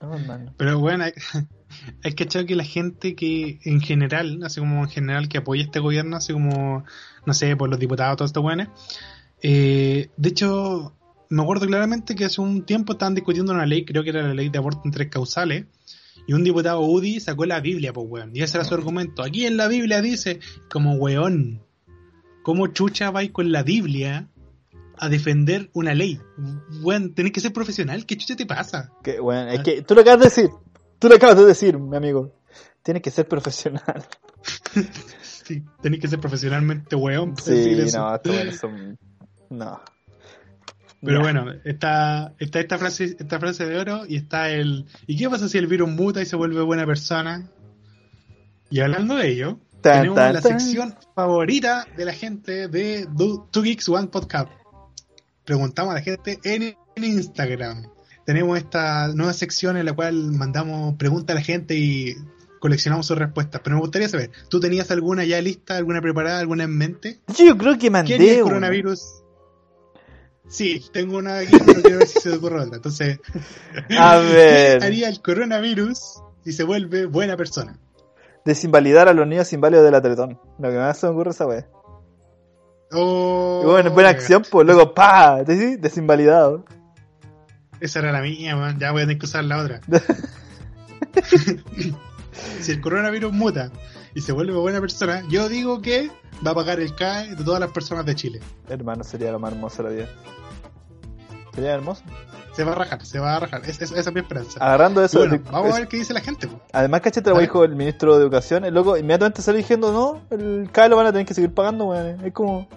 No, 0.00 0.14
hermano. 0.14 0.54
pero 0.56 0.78
bueno, 0.78 1.02
hay, 1.02 1.14
hay 2.04 2.12
que 2.12 2.22
echar 2.22 2.46
que 2.46 2.54
la 2.54 2.62
gente 2.62 3.16
que 3.16 3.58
en 3.64 3.80
general, 3.80 4.38
así 4.44 4.60
como 4.60 4.84
en 4.84 4.88
general 4.88 5.28
que 5.28 5.38
apoya 5.38 5.64
este 5.64 5.80
gobierno, 5.80 6.16
así 6.16 6.32
como, 6.32 6.84
no 7.26 7.34
sé, 7.34 7.56
por 7.56 7.70
los 7.70 7.80
diputados, 7.80 8.16
todos 8.18 8.28
estos 8.28 8.44
buenos, 8.44 8.68
eh, 9.42 10.10
de 10.16 10.28
hecho, 10.28 10.94
me 11.28 11.42
acuerdo 11.42 11.66
claramente 11.66 12.14
que 12.14 12.26
hace 12.26 12.40
un 12.40 12.62
tiempo 12.62 12.92
estaban 12.92 13.16
discutiendo 13.16 13.52
una 13.52 13.66
ley, 13.66 13.84
creo 13.84 14.04
que 14.04 14.10
era 14.10 14.22
la 14.22 14.32
ley 14.32 14.48
de 14.48 14.58
aborto 14.58 14.82
en 14.84 14.92
tres 14.92 15.08
causales, 15.08 15.66
y 16.28 16.34
un 16.34 16.44
diputado 16.44 16.82
UDI 16.82 17.18
sacó 17.18 17.46
la 17.46 17.58
Biblia, 17.58 17.92
pues 17.92 18.06
weón, 18.08 18.30
y 18.32 18.42
ese 18.42 18.58
era 18.58 18.64
su 18.64 18.74
argumento. 18.74 19.24
Aquí 19.24 19.44
en 19.44 19.56
la 19.56 19.66
Biblia 19.66 20.00
dice, 20.00 20.38
como 20.70 20.94
weón, 20.94 21.62
¿cómo 22.44 22.68
chucha 22.68 23.10
vais 23.10 23.32
con 23.32 23.50
la 23.50 23.64
Biblia 23.64 24.28
a 25.04 25.08
defender 25.08 25.68
una 25.74 25.94
ley? 25.94 26.20
Weón, 26.82 27.14
tenés 27.14 27.32
que 27.32 27.40
ser 27.40 27.52
profesional, 27.52 28.06
¿qué 28.06 28.16
chucha 28.16 28.36
te 28.36 28.46
pasa? 28.46 28.92
Que, 29.02 29.18
bueno, 29.20 29.50
es 29.50 29.60
que 29.60 29.82
tú 29.82 29.94
lo 29.94 30.02
acabas 30.02 30.20
de 30.20 30.24
decir, 30.26 30.50
tú 30.98 31.08
lo 31.08 31.16
acabas 31.16 31.36
de 31.38 31.44
decir, 31.44 31.78
mi 31.78 31.96
amigo. 31.96 32.32
Tienes 32.82 33.02
que 33.02 33.10
ser 33.10 33.26
profesional. 33.28 34.04
Sí, 35.44 35.60
tenés 35.80 35.98
que 35.98 36.06
ser 36.06 36.20
profesionalmente 36.20 36.94
weón 36.94 37.36
Sí, 37.36 37.50
decir 37.50 37.98
no, 37.98 38.52
son... 38.52 38.96
No. 39.50 39.80
Pero 41.02 41.20
bueno, 41.20 41.46
está, 41.64 42.32
está 42.38 42.60
esta 42.60 42.78
frase, 42.78 43.16
esta 43.18 43.40
frase 43.40 43.66
de 43.66 43.76
oro 43.76 44.02
y 44.08 44.16
está 44.16 44.50
el 44.50 44.86
¿y 45.08 45.16
qué 45.16 45.28
pasa 45.28 45.48
si 45.48 45.58
el 45.58 45.66
virus 45.66 45.88
muta 45.90 46.22
y 46.22 46.26
se 46.26 46.36
vuelve 46.36 46.62
buena 46.62 46.86
persona? 46.86 47.50
Y 48.70 48.78
hablando 48.80 49.16
de 49.16 49.28
ello, 49.30 49.58
Tan, 49.80 49.94
tenemos 50.02 50.14
tan, 50.16 50.34
la 50.34 50.40
tan. 50.40 50.60
sección 50.60 50.94
favorita 51.12 51.88
de 51.96 52.04
la 52.04 52.12
gente 52.12 52.68
de 52.68 53.06
Do- 53.10 53.48
Two 53.50 53.62
Geeks 53.62 53.88
One 53.88 54.06
Podcast. 54.06 54.48
Preguntamos 55.44 55.92
a 55.92 55.94
la 55.94 56.02
gente 56.02 56.38
en, 56.44 56.62
en 56.96 57.04
Instagram. 57.04 57.86
Tenemos 58.24 58.56
esta 58.56 59.08
nueva 59.08 59.32
sección 59.32 59.76
en 59.76 59.86
la 59.86 59.92
cual 59.94 60.32
mandamos 60.32 60.94
preguntas 60.96 61.34
a 61.34 61.38
la 61.38 61.44
gente 61.44 61.74
y 61.74 62.14
coleccionamos 62.60 63.06
sus 63.06 63.18
respuestas. 63.18 63.60
Pero 63.64 63.76
me 63.76 63.82
gustaría 63.82 64.08
saber, 64.08 64.30
¿tú 64.48 64.60
tenías 64.60 64.90
alguna 64.92 65.24
ya 65.24 65.40
lista, 65.40 65.76
alguna 65.76 66.00
preparada, 66.00 66.38
alguna 66.38 66.64
en 66.64 66.76
mente? 66.76 67.20
Yo 67.36 67.58
creo 67.58 67.72
que 67.74 67.90
¿Qué 67.90 67.96
haría 67.96 68.02
mandé 68.16 68.34
el 68.36 68.42
coronavirus? 68.42 69.22
Sí, 70.48 70.84
tengo 70.92 71.16
una 71.18 71.38
aquí, 71.38 71.56
pero 71.64 71.82
quiero 71.82 71.98
ver 71.98 72.06
si 72.08 72.20
se 72.20 72.30
te 72.30 72.36
ocurre 72.36 72.60
otra. 72.60 72.76
Entonces, 72.76 73.18
A 73.98 74.20
¿qué 74.20 74.34
ver. 74.34 74.84
haría 74.84 75.08
el 75.08 75.20
coronavirus 75.20 76.22
si 76.44 76.52
se 76.52 76.62
vuelve 76.62 77.06
buena 77.06 77.36
persona? 77.36 77.78
Desinvalidar 78.44 79.08
a 79.08 79.12
los 79.14 79.26
niños 79.26 79.52
inválidos 79.52 79.84
de 79.84 79.90
la 79.90 80.02
Teletón. 80.02 80.38
Lo 80.58 80.70
que 80.70 80.76
más 80.76 80.98
se 80.98 81.06
me 81.06 81.12
ocurre 81.12 81.30
es 81.30 81.36
esa 81.36 81.46
wea. 81.46 81.68
Oh, 82.94 83.62
bueno, 83.64 83.90
buena 83.90 84.10
acción, 84.10 84.42
pues 84.50 84.66
luego, 84.66 84.92
pa, 84.94 85.42
Des- 85.44 85.80
desinvalidado. 85.80 86.64
Esa 87.80 87.98
era 88.00 88.12
la 88.12 88.20
mía, 88.20 88.54
man. 88.56 88.78
ya 88.78 88.92
voy 88.92 89.02
a 89.02 89.04
tener 89.04 89.18
que 89.18 89.26
usar 89.26 89.44
la 89.44 89.58
otra. 89.58 89.80
si 92.60 92.72
el 92.72 92.80
coronavirus 92.80 93.32
muta 93.32 93.70
y 94.14 94.20
se 94.20 94.32
vuelve 94.32 94.52
buena 94.54 94.80
persona, 94.80 95.22
yo 95.28 95.48
digo 95.48 95.80
que 95.82 96.10
va 96.46 96.52
a 96.52 96.54
pagar 96.54 96.80
el 96.80 96.94
CAE 96.94 97.34
de 97.34 97.44
todas 97.44 97.60
las 97.60 97.70
personas 97.72 98.04
de 98.06 98.14
Chile. 98.14 98.40
Hermano, 98.68 99.04
sería 99.04 99.32
lo 99.32 99.38
más 99.38 99.52
hermoso 99.52 99.82
de 99.82 99.88
la 99.88 99.94
vida. 99.94 100.08
Sería 101.54 101.72
hermoso. 101.74 102.02
Se 102.54 102.64
va 102.64 102.72
a 102.72 102.74
rajar, 102.74 103.04
se 103.04 103.18
va 103.18 103.36
a 103.36 103.40
rajar. 103.40 103.62
Es- 103.64 103.80
es- 103.80 103.92
esa 103.92 104.10
es 104.10 104.14
mi 104.14 104.20
esperanza. 104.20 104.58
Agarrando 104.62 105.02
eso. 105.02 105.18
bueno, 105.20 105.34
de- 105.38 105.50
vamos 105.50 105.74
a 105.74 105.78
ver 105.78 105.88
qué 105.88 105.96
dice 105.96 106.12
la 106.12 106.20
gente. 106.20 106.46
po. 106.48 106.60
Además, 106.72 107.00
cachete 107.00 107.30
lo 107.30 107.38
dijo 107.38 107.64
el 107.64 107.74
ministro 107.74 108.16
de 108.16 108.22
Educación. 108.22 108.64
El 108.64 108.74
loco 108.74 108.96
inmediatamente 108.96 109.40
salió 109.42 109.58
diciendo: 109.58 109.90
No, 109.92 110.22
el 110.36 110.68
CAE 110.70 110.88
lo 110.90 110.96
van 110.96 111.06
a 111.06 111.12
tener 111.12 111.26
que 111.26 111.34
seguir 111.34 111.52
pagando, 111.54 111.86
weón. 111.86 112.22
Es 112.24 112.32
como 112.32 112.68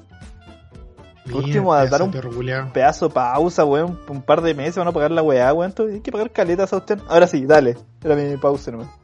Por 1.31 1.43
último, 1.43 1.73
a 1.73 1.85
dar 1.87 2.01
un- 2.03 2.11
de 2.11 2.21
perro 2.21 2.71
pedazo 2.73 3.07
de 3.07 3.13
pausa, 3.13 3.65
weón. 3.65 3.99
Un 4.07 4.21
par 4.21 4.41
de 4.41 4.53
meses 4.53 4.75
van 4.77 4.87
a 4.87 4.91
pagar 4.91 5.11
la 5.11 5.21
weá, 5.23 5.51
weón. 5.53 5.73
Hay 5.91 6.01
que 6.01 6.11
pagar 6.11 6.31
caletas 6.31 6.71
a 6.73 6.77
usted. 6.77 6.99
Ahora 7.07 7.25
sí, 7.27 7.45
dale. 7.45 7.77
Era 8.03 8.15
mi 8.15 8.37
pausa 8.37 8.71
nomás. 8.71 8.89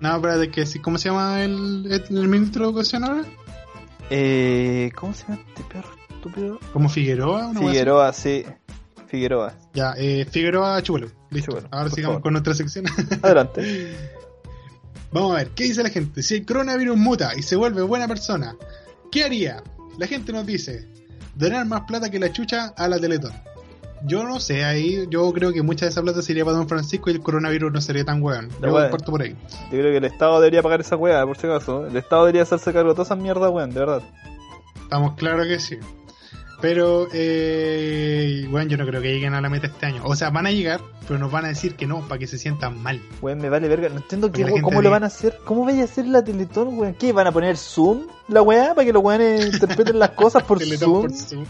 No, 0.00 0.16
espérate, 0.16 0.50
que 0.50 0.66
sí, 0.66 0.80
¿cómo 0.80 0.98
se 0.98 1.08
llama 1.08 1.42
el, 1.42 1.86
el, 1.90 2.04
el 2.18 2.28
ministro 2.28 2.64
de 2.64 2.70
Educación 2.70 3.04
ahora? 3.04 3.22
Eh, 4.10 4.90
¿Cómo 4.96 5.14
se 5.14 5.22
llama 5.26 5.40
este 5.48 5.62
perro 5.72 5.88
estúpido? 6.10 6.58
¿Como 6.74 6.88
Figueroa? 6.90 7.46
una? 7.48 7.60
Figueroa, 7.60 8.12
sí. 8.12 8.44
Figueroa. 9.06 9.54
Ya, 9.72 9.94
eh, 9.96 10.26
Figueroa 10.30 10.82
Chúbalo. 10.82 11.06
Listo. 11.30 11.52
Chúbalo, 11.52 11.68
Ahora 11.70 11.88
sigamos 11.90 12.14
favor. 12.16 12.22
con 12.22 12.32
nuestra 12.34 12.52
sección. 12.54 12.84
Adelante. 13.22 13.96
Vamos 15.10 15.32
a 15.32 15.36
ver, 15.36 15.50
¿qué 15.50 15.64
dice 15.64 15.82
la 15.82 15.88
gente? 15.90 16.22
Si 16.22 16.34
el 16.34 16.44
coronavirus 16.44 16.96
muta 16.98 17.32
y 17.36 17.42
se 17.42 17.56
vuelve 17.56 17.80
buena 17.82 18.06
persona, 18.08 18.56
¿qué 19.10 19.24
haría? 19.24 19.62
La 19.98 20.06
gente 20.06 20.32
nos 20.32 20.46
dice, 20.46 20.88
donar 21.34 21.66
más 21.66 21.82
plata 21.82 22.10
que 22.10 22.18
la 22.18 22.32
chucha 22.32 22.74
a 22.76 22.88
la 22.88 22.98
Teletón. 22.98 23.32
Yo 24.06 24.24
no 24.24 24.38
sé, 24.38 24.64
ahí 24.64 25.06
yo 25.08 25.32
creo 25.32 25.52
que 25.52 25.62
mucha 25.62 25.86
de 25.86 25.90
esa 25.90 26.02
plata 26.02 26.20
sería 26.20 26.44
para 26.44 26.58
Don 26.58 26.68
Francisco 26.68 27.08
y 27.10 27.14
el 27.14 27.20
coronavirus 27.20 27.72
no 27.72 27.80
sería 27.80 28.04
tan 28.04 28.22
weón. 28.22 28.50
Yo 28.60 28.72
parto 28.90 29.10
por 29.10 29.22
ahí. 29.22 29.34
Yo 29.70 29.78
creo 29.78 29.92
que 29.92 29.96
el 29.96 30.04
Estado 30.04 30.40
debería 30.40 30.62
pagar 30.62 30.80
esa 30.80 30.96
weá, 30.96 31.24
por 31.24 31.38
si 31.38 31.46
acaso. 31.46 31.86
El 31.86 31.96
Estado 31.96 32.24
debería 32.24 32.42
hacerse 32.42 32.72
cargo 32.72 32.90
de 32.90 32.94
todas 32.96 33.08
esas 33.08 33.18
mierdas, 33.18 33.50
weón, 33.50 33.70
de 33.70 33.80
verdad. 33.80 34.02
Estamos 34.82 35.14
claros 35.14 35.46
que 35.46 35.58
sí. 35.58 35.78
Pero, 36.60 37.08
eh, 37.12 38.46
bueno, 38.50 38.70
yo 38.70 38.76
no 38.76 38.86
creo 38.86 39.02
que 39.02 39.12
lleguen 39.12 39.34
a 39.34 39.40
la 39.40 39.48
meta 39.48 39.66
este 39.66 39.86
año. 39.86 40.02
O 40.04 40.16
sea, 40.16 40.30
van 40.30 40.46
a 40.46 40.50
llegar, 40.50 40.80
pero 41.06 41.18
nos 41.18 41.30
van 41.30 41.44
a 41.44 41.48
decir 41.48 41.74
que 41.74 41.86
no, 41.86 42.06
para 42.08 42.18
que 42.18 42.26
se 42.26 42.38
sientan 42.38 42.82
mal. 42.82 43.00
Weón, 43.20 43.38
me 43.38 43.48
vale 43.48 43.68
verga. 43.68 43.88
No 43.88 43.96
entiendo 43.96 44.28
weón, 44.28 44.62
cómo 44.62 44.80
lo 44.80 44.90
van 44.90 45.04
a 45.04 45.08
hacer. 45.08 45.38
¿Cómo 45.44 45.64
vaya 45.64 45.82
a 45.82 45.84
hacer 45.84 46.06
la 46.06 46.24
Teletón, 46.24 46.78
weón? 46.78 46.94
¿Qué? 46.94 47.12
¿Van 47.12 47.26
a 47.26 47.32
poner 47.32 47.56
Zoom 47.56 48.06
la 48.28 48.42
weá 48.42 48.74
para 48.74 48.86
que 48.86 48.92
los 48.92 49.02
weones 49.02 49.52
interpreten 49.52 49.98
las 49.98 50.10
cosas 50.10 50.42
por 50.44 50.62
Zoom? 50.64 51.02
por 51.02 51.12
Zoom. 51.12 51.44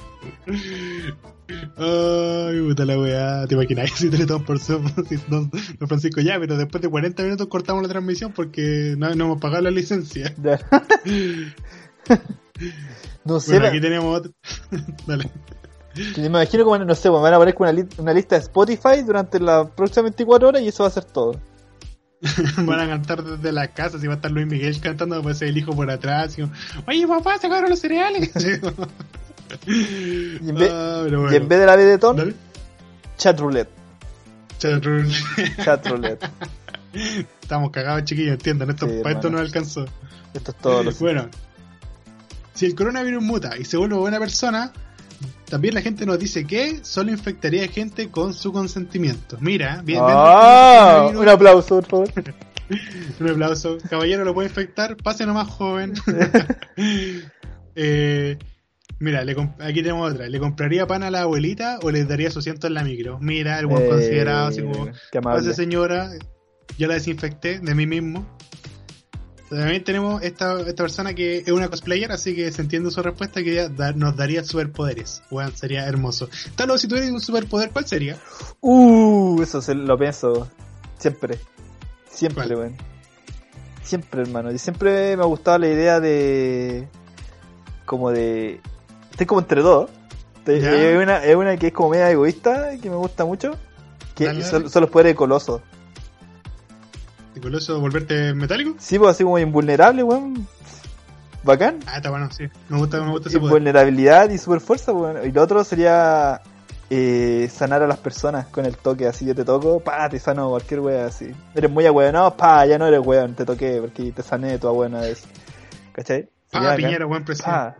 Ay, 1.77 2.61
puta 2.61 2.85
la 2.85 2.99
weá. 2.99 3.47
¿Te 3.47 3.55
imaginas 3.55 3.91
si 3.95 4.11
Teletón 4.11 4.45
por 4.45 4.59
Zoom? 4.59 4.85
Don, 5.29 5.51
don 5.51 5.89
Francisco, 5.89 6.21
ya, 6.21 6.39
pero 6.41 6.57
después 6.57 6.83
de 6.83 6.89
40 6.89 7.23
minutos 7.23 7.47
cortamos 7.49 7.83
la 7.83 7.89
transmisión 7.89 8.33
porque 8.33 8.95
no, 8.97 9.15
no 9.15 9.25
hemos 9.25 9.41
pagado 9.41 9.63
la 9.63 9.71
licencia. 9.71 10.35
No 13.25 13.41
sé, 13.41 13.53
Bueno, 13.53 13.67
aquí 13.69 13.81
tenemos 13.81 14.19
otro. 14.19 14.33
Dale. 15.07 15.31
me 16.19 16.27
imagino 16.27 16.65
como, 16.65 16.79
no 16.79 16.95
sé, 16.95 17.09
weón, 17.09 17.23
van 17.23 17.35
a 17.35 17.39
poner 17.39 17.55
una, 17.59 17.73
li- 17.73 17.89
una 17.99 18.13
lista 18.13 18.35
de 18.37 18.43
Spotify 18.43 19.03
durante 19.07 19.41
las 19.41 19.69
próximas 19.71 20.05
24 20.11 20.49
horas 20.49 20.63
y 20.63 20.69
eso 20.69 20.83
va 20.83 20.89
a 20.89 20.93
ser 20.93 21.05
todo. 21.05 21.41
Van 22.65 22.81
a 22.81 22.87
cantar 22.89 23.23
desde 23.23 23.53
la 23.53 23.69
casa, 23.69 23.99
si 23.99 24.07
va 24.07 24.15
a 24.15 24.17
estar 24.17 24.31
Luis 24.31 24.47
Miguel 24.47 24.81
cantando, 24.81 25.17
a 25.29 25.35
ser 25.35 25.49
el 25.49 25.59
hijo 25.59 25.75
por 25.77 25.91
atrás. 25.91 26.39
y 26.39 26.43
Oye, 26.87 27.07
papá, 27.07 27.37
se 27.39 27.47
acabaron 27.49 27.69
los 27.71 27.79
cereales. 27.81 28.31
Y 29.67 30.49
en 30.49 30.55
vez, 30.55 30.71
Ah, 30.73 31.01
pero 31.05 31.19
y 31.19 31.23
bueno. 31.23 31.37
en 31.37 31.49
vez 31.49 31.61
de 31.61 31.67
la 31.67 31.77
B 31.77 31.85
de 31.85 31.99
Ton, 31.99 32.17
Dale. 32.17 32.35
chat 33.19 33.39
roulette. 33.39 33.69
Chat 34.59 35.87
roulette. 35.87 36.25
Estamos 37.43 37.71
cagados, 37.71 38.05
chiquillos, 38.05 38.33
entiendan. 38.33 38.71
Esto, 38.71 38.89
Sí, 38.89 39.01
para 39.03 39.15
esto 39.17 39.31
no 39.31 39.39
alcanzó. 39.39 39.85
Esto 40.33 40.51
es 40.51 40.57
todo. 40.59 40.83
Lo 40.83 40.93
Bueno, 40.93 41.29
si 42.55 42.67
el 42.67 42.75
coronavirus 42.75 43.23
muta 43.23 43.59
y 43.59 43.65
se 43.65 43.77
vuelve 43.77 43.97
buena 43.97 44.19
persona, 44.19 44.73
también 45.49 45.75
la 45.75 45.83
gente 45.83 46.07
nos 46.07 46.19
dice 46.19 46.47
que 46.47 46.81
solo 46.83 47.11
infectaría 47.11 47.65
a 47.65 47.69
gente 47.69 48.11
con 48.11 48.33
su 48.35 48.53
consentimiento. 48.53 49.37
Mira, 49.41 49.83
bien, 49.85 50.01
¡Ah! 50.03 51.11
Un 51.15 51.29
aplauso, 51.29 51.81
por 51.81 51.87
favor. 51.87 52.35
Un 53.21 53.31
aplauso. 53.31 53.79
Caballero, 53.91 54.25
lo 54.25 54.35
puede 54.35 54.49
infectar. 54.49 54.97
Pase 54.97 55.27
nomás, 55.27 55.49
joven. 55.49 55.95
Eh, 57.77 58.39
mira, 59.01 59.25
le 59.25 59.33
aquí 59.59 59.83
tenemos 59.83 60.13
otra. 60.13 60.29
¿Le 60.29 60.39
compraría 60.39 60.87
pan 60.87 61.03
a 61.03 61.11
la 61.11 61.23
abuelita 61.23 61.81
o 61.83 61.91
le 61.91 62.05
daría 62.05 62.31
su 62.31 62.39
asiento 62.39 62.69
en 62.69 62.75
la 62.75 62.85
micro? 62.85 63.19
Mira, 63.19 63.59
el 63.59 63.67
buen 63.67 63.83
Eh, 63.83 63.89
considerado, 63.89 64.47
así 64.47 64.63
como, 64.63 64.91
pase 65.23 65.55
señora, 65.55 66.13
yo 66.79 66.87
la 66.87 66.95
desinfecté 66.95 67.59
de 67.59 67.75
mí 67.75 67.89
mismo. 67.89 68.25
También 69.55 69.85
tenemos 69.85 70.23
esta, 70.23 70.61
esta 70.61 70.83
persona 70.83 71.15
que 71.15 71.39
es 71.39 71.49
una 71.51 71.69
cosplayer, 71.69 72.11
así 72.13 72.35
que 72.35 72.51
se 72.53 72.63
entiende 72.63 72.91
su 72.91 73.03
respuesta 73.03 73.43
que 73.43 73.69
da- 73.69 73.93
nos 73.93 74.17
daría 74.17 74.45
superpoderes. 74.45 75.23
Bueno, 75.31 75.51
sería 75.55 75.87
hermoso. 75.87 76.29
Talo, 76.57 76.77
si 76.79 76.89
tuvieras 76.89 77.11
un 77.11 77.21
superpoder, 77.21 77.71
¿cuál 77.71 77.87
sería? 77.87 78.17
Uh, 78.61 79.41
eso 79.43 79.61
se 79.63 79.75
lo 79.75 79.97
pienso. 79.99 80.49
Siempre. 80.99 81.39
Siempre, 82.11 82.47
weón. 82.57 82.77
Siempre, 83.83 84.23
hermano. 84.23 84.51
Y 84.53 84.59
siempre 84.59 85.17
me 85.17 85.23
ha 85.23 85.27
gustado 85.27 85.59
la 85.59 85.69
idea 85.69 86.01
de. 86.01 86.89
Como 87.85 88.11
de. 88.11 88.61
Estoy 89.11 89.27
como 89.27 89.41
entre 89.41 89.61
dos. 89.63 89.91
Es 90.47 91.03
una, 91.03 91.21
una 91.37 91.57
que 91.57 91.69
es 91.69 91.73
como 91.73 91.91
media 91.91 92.11
egoísta, 92.11 92.71
que 92.81 92.91
me 92.91 92.97
gusta 92.97 93.25
mucho. 93.25 93.53
Que 94.15 94.27
Dale, 94.27 94.43
son, 94.43 94.61
dale. 94.63 94.69
son 94.71 94.83
los 94.83 94.91
poderes 94.91 95.13
de 95.13 95.17
Coloso. 95.17 95.63
¿Coloso 97.45 97.79
volverte 97.79 98.33
metálico? 98.35 98.75
Sí, 98.79 98.99
pues 98.99 99.11
así 99.13 99.23
como 99.23 99.39
invulnerable, 99.39 100.03
weón. 100.03 100.49
Bacán. 101.43 101.79
Ah, 101.87 101.99
está 101.99 102.09
bueno, 102.09 102.31
sí. 102.33 102.45
Me 102.71 102.79
gusta, 102.79 103.03
me 103.03 103.11
gusta 103.11 103.29
ese 103.29 103.39
poder. 103.39 103.53
Invulnerabilidad 103.53 104.31
y 104.31 104.39
super 104.39 104.61
fuerza, 104.61 104.93
weón. 104.93 105.27
Y 105.29 105.31
lo 105.31 105.43
otro 105.43 105.63
sería. 105.63 106.41
eh, 106.89 107.49
sanar 107.53 107.83
a 107.83 107.87
las 107.87 107.99
personas 107.99 108.47
con 108.47 108.65
el 108.67 108.77
toque, 108.79 109.07
así 109.07 109.27
yo 109.27 109.35
te 109.35 109.45
toco, 109.45 109.81
pa, 109.81 110.09
te 110.09 110.19
sano 110.19 110.49
cualquier 110.51 110.81
wea 110.81 111.07
así. 111.07 111.35
Eres 111.55 111.71
muy 111.71 111.85
ahueonado, 111.87 112.35
pa, 112.37 112.65
ya 112.67 112.79
no 112.79 112.87
eres 112.87 113.01
weón, 113.05 113.35
te 113.35 113.45
toqué 113.45 113.79
porque 113.81 114.13
te 114.13 114.23
sané 114.23 114.53
de 114.53 114.59
tu 114.59 114.69
abuela 114.69 115.01
vez. 115.01 115.25
¿Cachai? 115.93 116.29
Pa. 116.51 116.77
Piñera, 116.77 117.05
buen 117.07 117.25
presidente. 117.25 117.77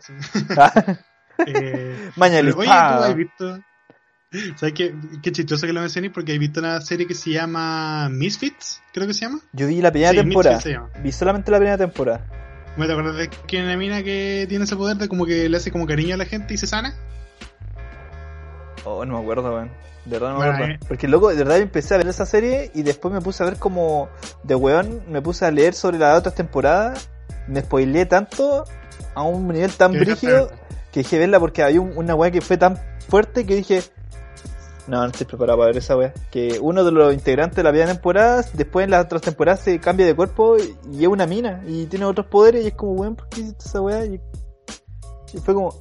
Pa. 0.55 0.73
Sí. 0.83 0.93
Eh, 1.47 2.11
Mañalis, 2.17 2.55
pero, 2.55 2.61
oye, 2.61 2.69
pa. 2.69 2.97
¿tú 2.99 3.05
has 3.05 3.17
visto? 3.17 3.59
¿Sabes 4.57 4.75
qué? 4.75 4.95
Qué 5.23 5.33
chistoso 5.33 5.67
que 5.67 5.73
lo 5.73 5.81
mencioné 5.81 6.11
porque 6.11 6.35
he 6.35 6.39
visto 6.39 6.61
una 6.61 6.81
serie 6.81 7.07
que 7.07 7.15
se 7.15 7.31
llama 7.31 8.09
Misfits, 8.11 8.83
creo 8.93 9.07
que 9.07 9.15
se 9.15 9.23
llama. 9.23 9.41
Yo 9.53 9.67
vi 9.67 9.81
la 9.81 9.91
primera 9.91 10.11
Sí, 10.13 10.17
temporada. 10.19 10.61
Se 10.61 10.71
llama. 10.73 10.89
Vi 11.03 11.13
solamente 11.13 11.51
la 11.51 11.59
primera 11.59 11.79
temporada. 11.79 12.27
¿Me 12.77 12.87
te 12.87 12.93
acuerdas 12.93 13.17
de 13.17 13.29
que 13.29 13.63
una 13.63 13.77
mina 13.77 14.03
que 14.03 14.47
tiene 14.49 14.65
ese 14.65 14.75
poder 14.77 14.97
de 14.97 15.09
como 15.09 15.27
que 15.27 15.49
le 15.49 15.57
hace 15.57 15.71
como 15.71 15.87
cariño 15.87 16.15
a 16.15 16.19
la 16.19 16.25
gente 16.25 16.55
y 16.55 16.57
se 16.57 16.67
sana? 16.67 16.95
Oh, 18.85 19.05
no 19.05 19.15
me 19.15 19.21
acuerdo, 19.23 19.53
weón. 19.55 19.71
De 20.05 20.11
verdad 20.19 20.29
no 20.29 20.35
me 20.35 20.39
Bueno, 20.41 20.55
acuerdo. 20.55 20.75
eh. 20.75 20.79
Porque 20.89 21.09
loco, 21.09 21.29
de 21.31 21.37
verdad 21.37 21.59
empecé 21.59 21.95
a 21.95 21.99
ver 21.99 22.09
esa 22.09 22.27
serie 22.27 22.71
y 22.75 22.83
después 22.83 23.15
me 23.15 23.21
puse 23.21 23.43
a 23.43 23.47
ver 23.47 23.59
como 23.59 24.09
de 24.43 24.55
weón, 24.55 25.03
me 25.09 25.23
puse 25.23 25.47
a 25.47 25.51
leer 25.51 25.73
sobre 25.75 25.99
las 25.99 26.19
otras 26.19 26.35
temporadas, 26.35 27.09
me 27.49 27.61
spoileé 27.63 28.05
tanto 28.07 28.65
a 29.15 29.23
un 29.23 29.49
nivel 29.49 29.71
tan 29.73 29.93
brígido 29.93 30.51
que 30.93 31.01
dije 31.01 31.19
verla 31.19 31.41
porque 31.41 31.63
había 31.63 31.81
un- 31.81 31.97
una 31.97 32.15
weá 32.15 32.31
que 32.31 32.41
fue 32.43 32.57
tan 32.59 32.79
fuerte 33.09 33.47
que 33.47 33.55
dije, 33.57 33.83
no, 34.87 35.01
no 35.01 35.07
estoy 35.07 35.27
preparado 35.27 35.59
para 35.59 35.69
ver 35.69 35.79
esa 35.79 35.97
weá. 35.97 36.13
Que 36.31 36.59
uno 36.61 36.85
de 36.85 36.93
los 36.93 37.15
integrantes 37.15 37.57
de 37.57 37.63
la 37.63 37.71
primera 37.71 37.93
temporada, 37.93 38.45
después 38.53 38.85
en 38.85 38.91
las 38.91 39.05
otras 39.05 39.23
temporadas 39.23 39.61
se 39.61 39.79
cambia 39.79 40.07
de 40.07 40.15
cuerpo 40.15 40.57
y, 40.59 41.03
es 41.03 41.09
una 41.09 41.27
mina 41.27 41.63
y 41.67 41.87
tiene 41.87 42.05
otros 42.05 42.27
poderes 42.27 42.65
y 42.65 42.69
es 42.69 42.75
como, 42.75 42.93
weón, 42.93 43.17
¿por 43.17 43.29
qué 43.29 43.41
hiciste 43.41 43.65
esa 43.67 43.81
weá? 43.81 44.05
Y, 44.05 44.21
y 45.33 45.39
fue 45.39 45.55
como, 45.55 45.75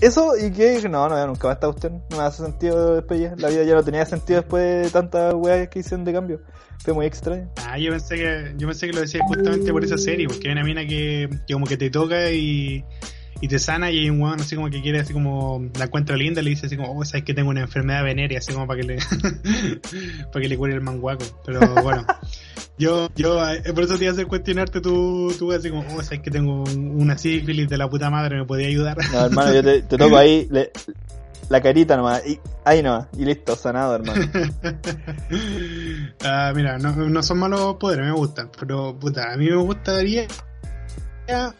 eso 0.00 0.36
y 0.36 0.52
que 0.52 0.88
no, 0.88 1.08
no, 1.08 1.26
nunca 1.26 1.48
va 1.48 1.52
a 1.52 1.54
estar 1.54 1.70
usted, 1.70 1.90
no 1.90 2.16
me 2.16 2.22
hace 2.22 2.44
sentido 2.44 2.94
después 2.94 3.20
ya. 3.20 3.34
La 3.36 3.48
vida 3.48 3.64
ya 3.64 3.74
no 3.74 3.82
tenía 3.82 4.06
sentido 4.06 4.40
después 4.40 4.84
de 4.84 4.90
tantas 4.90 5.34
weas 5.34 5.68
que 5.68 5.80
hicieron 5.80 6.04
de 6.04 6.12
cambio. 6.12 6.40
Fue 6.84 6.94
muy 6.94 7.06
extraño. 7.06 7.50
Ah, 7.66 7.76
yo 7.78 7.90
pensé 7.90 8.16
que 8.16 8.54
yo 8.56 8.68
pensé 8.68 8.86
que 8.86 8.92
lo 8.92 9.00
decía 9.00 9.20
justamente 9.26 9.72
por 9.72 9.84
esa 9.84 9.98
serie, 9.98 10.28
porque 10.28 10.48
hay 10.48 10.52
una 10.52 10.62
mina 10.62 10.86
que 10.86 11.28
como 11.52 11.66
que 11.66 11.76
te 11.76 11.90
toca 11.90 12.30
y, 12.30 12.84
y 13.40 13.48
te 13.48 13.58
sana 13.58 13.90
y 13.90 13.98
hay 13.98 14.10
un 14.10 14.20
weón 14.20 14.40
así 14.40 14.56
como 14.56 14.68
que 14.70 14.80
quiere 14.82 14.98
así 15.00 15.12
como 15.12 15.64
la 15.78 15.84
encuentra 15.84 16.16
linda 16.16 16.40
y 16.40 16.44
le 16.44 16.50
dice 16.50 16.66
así 16.66 16.76
como, 16.76 16.98
oh, 16.98 17.04
sabes 17.04 17.24
que 17.24 17.34
tengo 17.34 17.50
una 17.50 17.60
enfermedad 17.60 18.02
venérea, 18.04 18.38
así 18.38 18.52
como 18.52 18.66
para 18.66 18.80
que 18.80 18.86
le 18.86 18.98
para 20.32 20.42
que 20.42 20.48
le 20.48 20.56
cure 20.56 20.74
el 20.74 20.80
manguaco. 20.80 21.24
Pero 21.46 21.60
bueno, 21.82 22.04
yo 22.78 23.08
yo 23.16 23.48
eh, 23.48 23.62
por 23.74 23.84
eso 23.84 23.96
te 23.98 24.08
hacer 24.08 24.26
cuestionarte 24.26 24.80
tú, 24.80 25.32
tú 25.38 25.52
así 25.52 25.70
como, 25.70 25.84
oh, 25.96 26.02
sabes 26.02 26.20
que 26.20 26.30
tengo 26.30 26.64
un- 26.64 27.00
una 27.00 27.16
sífilis 27.16 27.68
de 27.68 27.78
la 27.78 27.88
puta 27.88 28.10
madre, 28.10 28.36
me 28.38 28.44
podía 28.44 28.66
ayudar. 28.68 28.96
No, 29.12 29.24
hermano, 29.26 29.52
yo 29.54 29.62
te, 29.62 29.82
te 29.82 29.96
toco 29.96 30.16
ahí 30.16 30.48
le- 30.50 30.70
la 31.48 31.62
carita 31.62 31.96
nomás, 31.96 32.26
y 32.26 32.38
ahí 32.64 32.82
nomás, 32.82 33.06
y 33.16 33.24
listo, 33.24 33.56
sanado, 33.56 33.94
hermano. 33.94 34.20
Ah, 36.24 36.52
mira, 36.54 36.78
no, 36.78 36.92
no 36.92 37.22
son 37.22 37.38
malos 37.38 37.76
poderes, 37.76 38.04
me 38.06 38.12
gustan, 38.12 38.50
pero 38.58 38.98
puta, 38.98 39.32
a 39.32 39.36
mí 39.36 39.46
me 39.48 39.56
gustaría, 39.56 40.26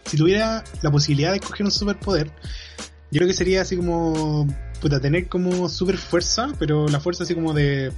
si 0.04 0.16
tuviera 0.16 0.64
la 0.82 0.90
posibilidad 0.90 1.30
de 1.32 1.38
escoger 1.38 1.64
un 1.66 1.70
superpoder, 1.72 2.26
yo 3.10 3.18
creo 3.18 3.28
que 3.28 3.34
sería 3.34 3.62
así 3.62 3.76
como, 3.76 4.46
puta, 4.80 5.00
tener 5.00 5.28
como 5.28 5.68
super 5.68 5.96
fuerza, 5.96 6.48
pero 6.58 6.88
la 6.88 7.00
fuerza 7.00 7.24
así 7.24 7.34
como 7.34 7.52
de, 7.54 7.92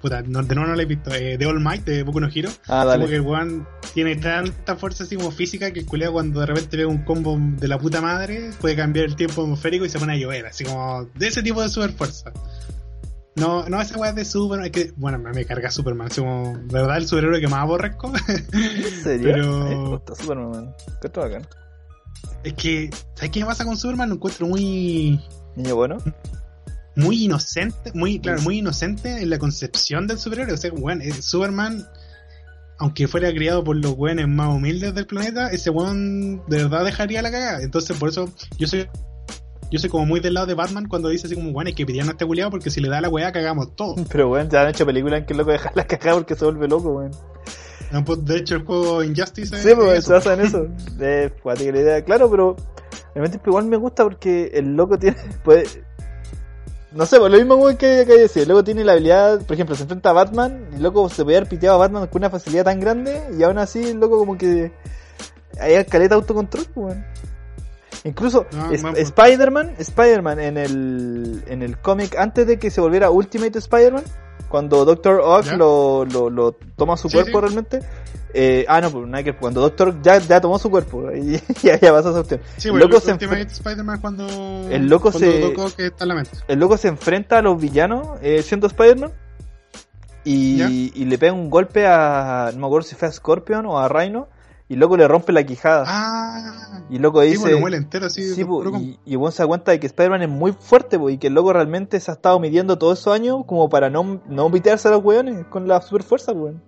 puta, 0.00 0.22
no, 0.22 0.42
de 0.42 0.54
no 0.54 0.74
la 0.74 0.82
he 0.82 0.86
visto, 0.86 1.14
eh, 1.14 1.38
de 1.38 1.46
All 1.46 1.60
Might, 1.60 1.84
de 1.84 2.02
Boku 2.02 2.20
no 2.20 2.28
Hero, 2.32 2.50
Ah, 2.66 2.82
como 2.84 3.06
que 3.06 3.12
dale. 3.12 3.14
el 3.16 3.20
weón 3.22 3.68
tiene 3.94 4.16
tanta 4.16 4.76
fuerza 4.76 5.04
así 5.04 5.16
como 5.16 5.30
física 5.30 5.70
que 5.70 5.80
el 5.80 5.86
cuando 5.86 6.40
de 6.40 6.46
repente 6.46 6.76
ve 6.76 6.86
un 6.86 7.04
combo 7.04 7.36
de 7.38 7.68
la 7.68 7.78
puta 7.78 8.00
madre 8.00 8.50
puede 8.60 8.76
cambiar 8.76 9.06
el 9.06 9.16
tiempo 9.16 9.42
atmosférico 9.42 9.84
y 9.84 9.88
se 9.88 9.98
pone 9.98 10.14
a 10.14 10.16
llover, 10.16 10.46
así 10.46 10.64
como 10.64 11.08
de 11.14 11.26
ese 11.28 11.42
tipo 11.42 11.62
de 11.62 11.68
super 11.68 11.92
fuerza. 11.92 12.32
No, 13.38 13.68
no 13.68 13.80
esa 13.80 13.98
weá 13.98 14.12
de 14.12 14.24
Superman, 14.24 14.66
es 14.66 14.72
que, 14.72 14.92
bueno, 14.96 15.18
me, 15.18 15.32
me 15.32 15.44
carga 15.44 15.70
Superman, 15.70 16.08
así 16.10 16.20
como, 16.20 16.58
verdad 16.64 16.96
el 16.96 17.06
superhéroe 17.06 17.40
que 17.40 17.48
más 17.48 17.60
aborrezco. 17.62 18.12
¿En 18.52 19.02
serio? 19.02 19.22
pero- 19.22 19.90
gusta 19.90 20.14
Superman, 20.14 20.50
man. 20.50 20.74
Qué 21.00 21.08
bacán. 21.08 21.46
es 22.44 22.52
que, 22.54 22.90
¿sabes 23.14 23.30
qué 23.30 23.40
me 23.40 23.46
pasa 23.46 23.64
con 23.64 23.76
Superman? 23.76 24.08
Lo 24.08 24.14
encuentro 24.16 24.46
muy, 24.46 25.20
Niño 25.56 25.76
bueno. 25.76 25.98
muy 26.96 27.24
inocente, 27.24 27.92
muy, 27.94 28.18
claro, 28.20 28.42
muy 28.42 28.58
inocente 28.58 29.22
en 29.22 29.30
la 29.30 29.38
concepción 29.38 30.06
del 30.06 30.18
superhéroe. 30.18 30.54
O 30.54 30.56
sea, 30.56 30.72
weón, 30.72 31.00
eh, 31.02 31.12
Superman, 31.12 31.86
aunque 32.78 33.06
fuera 33.08 33.30
criado 33.32 33.62
por 33.62 33.76
los 33.76 33.92
weones 33.96 34.26
más 34.28 34.54
humildes 34.54 34.94
del 34.94 35.06
planeta, 35.06 35.50
ese 35.50 35.70
weón 35.70 36.44
de 36.48 36.64
verdad 36.64 36.84
dejaría 36.84 37.22
la 37.22 37.30
cagada. 37.30 37.62
Entonces, 37.62 37.96
por 37.96 38.08
eso, 38.08 38.28
yo 38.58 38.66
soy, 38.66 38.88
yo 39.70 39.78
soy 39.78 39.90
como 39.90 40.06
muy 40.06 40.20
del 40.20 40.34
lado 40.34 40.46
de 40.46 40.54
Batman 40.54 40.86
cuando 40.88 41.08
dice 41.08 41.26
así 41.26 41.36
como, 41.36 41.50
weón, 41.50 41.66
hay 41.66 41.74
que 41.74 41.84
pillarnos 41.84 42.10
a 42.10 42.12
este 42.12 42.26
culiado 42.26 42.50
porque 42.50 42.70
si 42.70 42.80
le 42.80 42.88
da 42.88 43.00
la 43.00 43.08
weá, 43.08 43.32
cagamos 43.32 43.74
todo. 43.76 43.96
Pero 44.10 44.28
bueno, 44.28 44.48
ya 44.50 44.62
han 44.62 44.68
hecho 44.68 44.86
películas 44.86 45.20
en 45.20 45.26
que 45.26 45.32
el 45.34 45.38
loco 45.38 45.50
deja 45.52 45.72
la 45.74 45.86
cagada 45.86 46.18
porque 46.18 46.34
se 46.34 46.44
vuelve 46.44 46.68
loco, 46.68 46.90
weón. 46.90 47.10
No, 47.90 48.04
pues, 48.04 48.24
De 48.24 48.36
hecho, 48.36 48.56
el 48.56 48.64
juego 48.64 49.02
Injustice 49.02 49.56
Sí, 49.56 49.74
pues 49.74 49.98
es 49.98 50.04
se 50.04 50.12
basa 50.12 50.34
en 50.34 50.40
eso. 50.40 50.66
Es 51.00 51.32
cuática 51.42 51.72
la 51.72 51.80
idea, 51.80 52.04
claro, 52.04 52.30
pero 52.30 52.56
realmente 53.14 53.40
igual 53.46 53.66
me 53.66 53.76
gusta 53.76 54.04
porque 54.04 54.50
el 54.54 54.76
loco 54.76 54.98
tiene. 54.98 55.16
Puede, 55.44 55.64
no 56.92 57.04
sé, 57.04 57.18
pues 57.18 57.30
lo 57.30 57.38
mismo 57.38 57.66
que 57.76 58.04
que 58.06 58.18
decir. 58.18 58.42
El 58.42 58.48
loco 58.48 58.64
tiene 58.64 58.84
la 58.84 58.92
habilidad, 58.92 59.44
por 59.44 59.54
ejemplo, 59.54 59.76
se 59.76 59.82
enfrenta 59.82 60.10
a 60.10 60.14
Batman 60.14 60.68
y 60.72 60.76
el 60.76 60.82
loco 60.82 61.08
se 61.08 61.22
puede 61.22 61.36
haber 61.36 61.48
piteado 61.48 61.76
a 61.76 61.78
Batman 61.78 62.06
con 62.06 62.20
una 62.20 62.30
facilidad 62.30 62.64
tan 62.64 62.80
grande 62.80 63.22
y 63.38 63.42
aún 63.42 63.58
así 63.58 63.90
el 63.90 63.98
loco 63.98 64.18
como 64.18 64.38
que. 64.38 64.72
Hay 65.60 65.84
caleta 65.86 66.14
de 66.14 66.20
autocontrol, 66.20 66.64
pues, 66.72 66.86
weón. 66.86 67.04
Incluso 68.08 68.46
No, 68.52 68.70
es- 68.72 68.82
buen 68.82 68.94
punto. 68.94 69.00
Spider-Man, 69.00 69.74
Spider-Man 69.78 70.40
en 70.40 70.56
el, 70.56 71.42
en 71.46 71.62
el 71.62 71.78
cómic, 71.78 72.16
antes 72.16 72.46
de 72.46 72.58
que 72.58 72.70
se 72.70 72.80
volviera 72.80 73.10
Ultimate 73.10 73.58
Spider-Man, 73.58 74.04
cuando 74.48 74.84
Doctor 74.84 75.20
Ock 75.22 75.46
lo, 75.56 76.04
lo, 76.06 76.30
lo 76.30 76.52
toma 76.76 76.96
su 76.96 77.08
Sí, 77.08 77.14
cuerpo 77.16 77.38
sí. 77.38 77.44
realmente, 77.44 77.80
eh, 78.32 78.64
ah, 78.68 78.80
no, 78.80 78.90
pues 78.90 79.04
cuando 79.38 79.60
Doctor 79.60 80.00
ya, 80.02 80.18
ya 80.18 80.40
tomó 80.40 80.58
su 80.58 80.70
cuerpo 80.70 81.12
y 81.14 81.38
ya, 81.62 81.78
ya 81.78 81.92
pasó 81.92 82.10
esa 82.10 82.20
opción. 82.20 82.40
Sí, 82.56 82.68
el, 82.68 82.72
bueno, 82.72 82.86
loco 82.86 82.96
el 82.96 83.02
se 83.02 83.12
Ultimate 83.12 83.42
Spider-Man 83.42 84.00
cuando. 84.00 84.26
El 84.70 84.86
loco 84.88 85.10
cuando 85.10 85.18
se- 85.20 85.40
Doc 85.40 85.58
Ock 85.58 85.80
está 85.80 86.04
en 86.04 86.08
la 86.08 86.14
mente. 86.14 86.30
el 86.48 86.58
loco 86.58 86.76
se 86.78 86.88
enfrenta 86.88 87.38
a 87.38 87.42
los 87.42 87.60
villanos 87.60 88.18
eh, 88.22 88.42
siendo 88.42 88.66
Spider-Man 88.68 89.12
y, 90.24 90.92
y 90.94 91.04
le 91.06 91.16
pega 91.18 91.32
un 91.32 91.48
golpe 91.48 91.86
a, 91.86 92.50
no 92.54 92.60
me 92.60 92.66
acuerdo 92.66 92.86
si 92.88 92.94
fue 92.96 93.08
a 93.08 93.12
Scorpion 93.12 93.64
o 93.66 93.78
a 93.78 93.88
Rhino, 93.88 94.28
y 94.68 94.76
loco 94.76 94.96
le 94.96 95.08
rompe 95.08 95.32
la 95.32 95.44
quijada. 95.44 95.84
Ah, 95.86 96.82
y 96.90 96.98
loco 96.98 97.22
sí, 97.22 97.28
dice... 97.28 97.40
pues 97.40 97.52
lo 97.52 97.60
muele 97.60 97.76
entero 97.78 98.06
así. 98.06 98.22
Sí, 98.34 98.44
po, 98.44 98.58
puro 98.58 98.72
con- 98.72 98.96
y, 99.04 99.16
weón 99.16 99.32
se 99.32 99.42
da 99.42 99.46
cuenta 99.46 99.72
de 99.72 99.80
que 99.80 99.86
Spider-Man 99.86 100.22
es 100.22 100.28
muy 100.28 100.52
fuerte, 100.52 100.98
po, 100.98 101.10
y 101.10 101.18
que 101.18 101.28
el 101.28 101.34
loco 101.34 101.52
realmente 101.52 101.98
se 102.00 102.10
ha 102.10 102.14
estado 102.14 102.38
midiendo 102.38 102.76
todos 102.78 103.00
esos 103.00 103.14
años 103.14 103.44
como 103.46 103.68
para 103.68 103.88
no, 103.90 104.20
no 104.28 104.50
pitearse 104.50 104.88
a 104.88 104.92
los 104.92 105.02
weones 105.04 105.46
con 105.46 105.66
la 105.66 105.80
super 105.80 106.02
fuerza, 106.02 106.32
weón. 106.32 106.62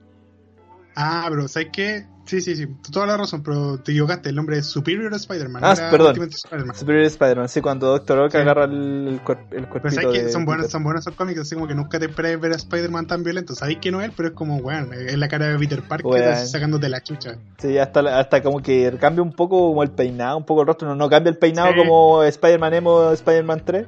Ah, 0.96 1.26
pero 1.28 1.46
¿sabes 1.48 1.68
qué? 1.72 2.06
Sí, 2.24 2.40
sí, 2.40 2.54
sí, 2.54 2.66
toda 2.92 3.06
la 3.06 3.16
razón, 3.16 3.42
pero 3.42 3.78
te 3.78 3.92
equivocaste, 3.92 4.28
el 4.28 4.36
nombre 4.36 4.58
es 4.58 4.66
Superior 4.66 5.12
Spider-Man. 5.12 5.62
Ah, 5.64 5.74
perdón. 5.90 6.16
Spider 6.22 6.74
Superior 6.74 7.04
Spider-Man, 7.04 7.48
sí, 7.48 7.60
cuando 7.60 7.88
Doctor 7.88 8.20
Ock 8.20 8.34
agarra 8.36 8.64
el, 8.66 9.20
el, 9.50 9.68
cuerpito 9.68 10.12
de... 10.12 10.30
son, 10.30 10.44
buenos, 10.44 10.70
son 10.70 10.84
buenos 10.84 11.00
esos 11.00 11.16
cómics, 11.16 11.40
así 11.40 11.54
como 11.54 11.66
que 11.66 11.74
nunca 11.74 11.98
te 11.98 12.06
esperes 12.06 12.38
ver 12.40 12.52
a 12.52 12.56
Spider-Man 12.56 13.06
tan 13.06 13.24
violento. 13.24 13.54
Sabéis 13.54 13.78
que 13.78 13.90
no 13.90 14.00
es, 14.00 14.10
pero 14.16 14.28
es 14.28 14.34
como, 14.34 14.60
bueno, 14.60 14.92
es 14.92 15.16
la 15.18 15.28
cara 15.28 15.48
de 15.48 15.58
Peter 15.58 15.82
Parker 15.82 16.36
sacándote 16.36 16.88
la 16.88 17.02
chucha. 17.02 17.36
Sí, 17.58 17.78
hasta, 17.78 18.18
hasta 18.18 18.42
como 18.42 18.60
que 18.60 18.96
cambia 19.00 19.22
un 19.22 19.32
poco 19.32 19.68
como 19.68 19.82
el 19.82 19.90
peinado, 19.90 20.36
un 20.36 20.44
poco 20.44 20.60
el 20.60 20.66
rostro, 20.68 20.88
no, 20.88 20.94
no 20.94 21.08
cambia 21.08 21.30
el 21.30 21.38
peinado 21.38 21.74
como 21.76 22.22
Spider-Man 22.22 22.74
Emo, 22.74 23.10
Spider-Man 23.12 23.62
3, 23.64 23.86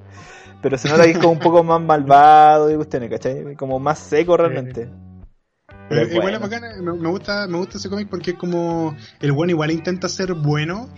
pero 0.63 0.79
se 0.79 0.89
nota 0.89 1.05
que 1.05 1.11
es 1.11 1.19
como 1.19 1.33
un 1.33 1.39
poco 1.39 1.63
más 1.63 1.81
malvado 1.81 2.71
y 2.71 2.77
usted, 2.77 3.09
¿cachai? 3.11 3.55
Como 3.57 3.79
más 3.79 3.99
seco 3.99 4.37
realmente. 4.37 4.89
Pero 5.93 6.15
igual 6.15 6.35
es 6.35 6.41
bacana, 6.41 6.73
me, 6.81 7.09
gusta, 7.09 7.47
me 7.47 7.59
gusta 7.59 7.79
ese 7.79 7.89
cómic 7.89 8.09
porque 8.09 8.33
es 8.33 8.37
como 8.37 8.97
el 9.21 9.33
bueno 9.33 9.51
igual 9.51 9.71
intenta 9.71 10.09
ser 10.09 10.35
bueno, 10.35 10.89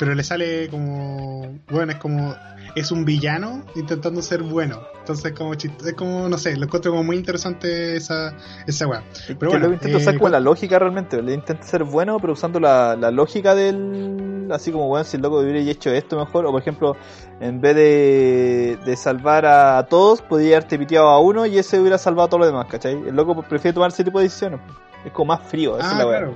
pero 0.00 0.14
le 0.14 0.24
sale 0.24 0.68
como 0.70 1.58
bueno, 1.70 1.92
es 1.92 1.98
como 1.98 2.34
es 2.74 2.90
un 2.90 3.04
villano 3.04 3.64
intentando 3.76 4.22
ser 4.22 4.42
bueno. 4.42 4.80
Entonces 4.98 5.32
como 5.32 5.52
es 5.52 5.94
como, 5.94 6.26
no 6.26 6.38
sé, 6.38 6.56
lo 6.56 6.64
encuentro 6.64 6.90
como 6.90 7.04
muy 7.04 7.16
interesante 7.16 7.96
esa, 7.96 8.34
esa 8.66 8.86
weá. 8.86 9.02
Pero 9.26 9.50
bueno, 9.50 9.66
lo 9.66 9.74
intento 9.74 9.98
eh, 9.98 10.18
con 10.18 10.32
la 10.32 10.40
lógica 10.40 10.78
realmente, 10.78 11.20
le 11.20 11.34
intenta 11.34 11.64
ser 11.64 11.84
bueno, 11.84 12.18
pero 12.18 12.32
usando 12.32 12.58
la, 12.58 12.96
la 12.96 13.10
lógica 13.10 13.54
del 13.54 14.48
así 14.50 14.72
como 14.72 14.88
bueno, 14.88 15.04
si 15.04 15.16
el 15.16 15.22
loco 15.22 15.40
hubiera 15.40 15.58
hecho 15.58 15.90
esto 15.90 16.18
mejor, 16.18 16.46
o 16.46 16.50
por 16.50 16.62
ejemplo, 16.62 16.96
en 17.38 17.60
vez 17.60 17.76
de, 17.76 18.78
de 18.86 18.96
salvar 18.96 19.44
a, 19.44 19.84
todos, 19.86 20.22
podría 20.22 20.56
haberte 20.56 20.78
piteado 20.78 21.08
a 21.08 21.20
uno 21.20 21.44
y 21.44 21.58
ese 21.58 21.78
hubiera 21.78 21.98
salvado 21.98 22.26
a 22.26 22.28
todos 22.30 22.40
los 22.40 22.48
demás, 22.48 22.66
¿cachai? 22.70 22.94
El 22.94 23.14
loco 23.14 23.42
prefiere 23.42 23.74
tomar 23.74 23.90
ese 23.90 24.02
tipo 24.02 24.18
de 24.18 24.24
decisiones. 24.24 24.60
Es 25.04 25.12
como 25.12 25.34
más 25.34 25.46
frío, 25.46 25.78
esa 25.78 25.92
es 25.92 25.98
la 25.98 26.04
ah, 26.04 26.06
weá. 26.06 26.30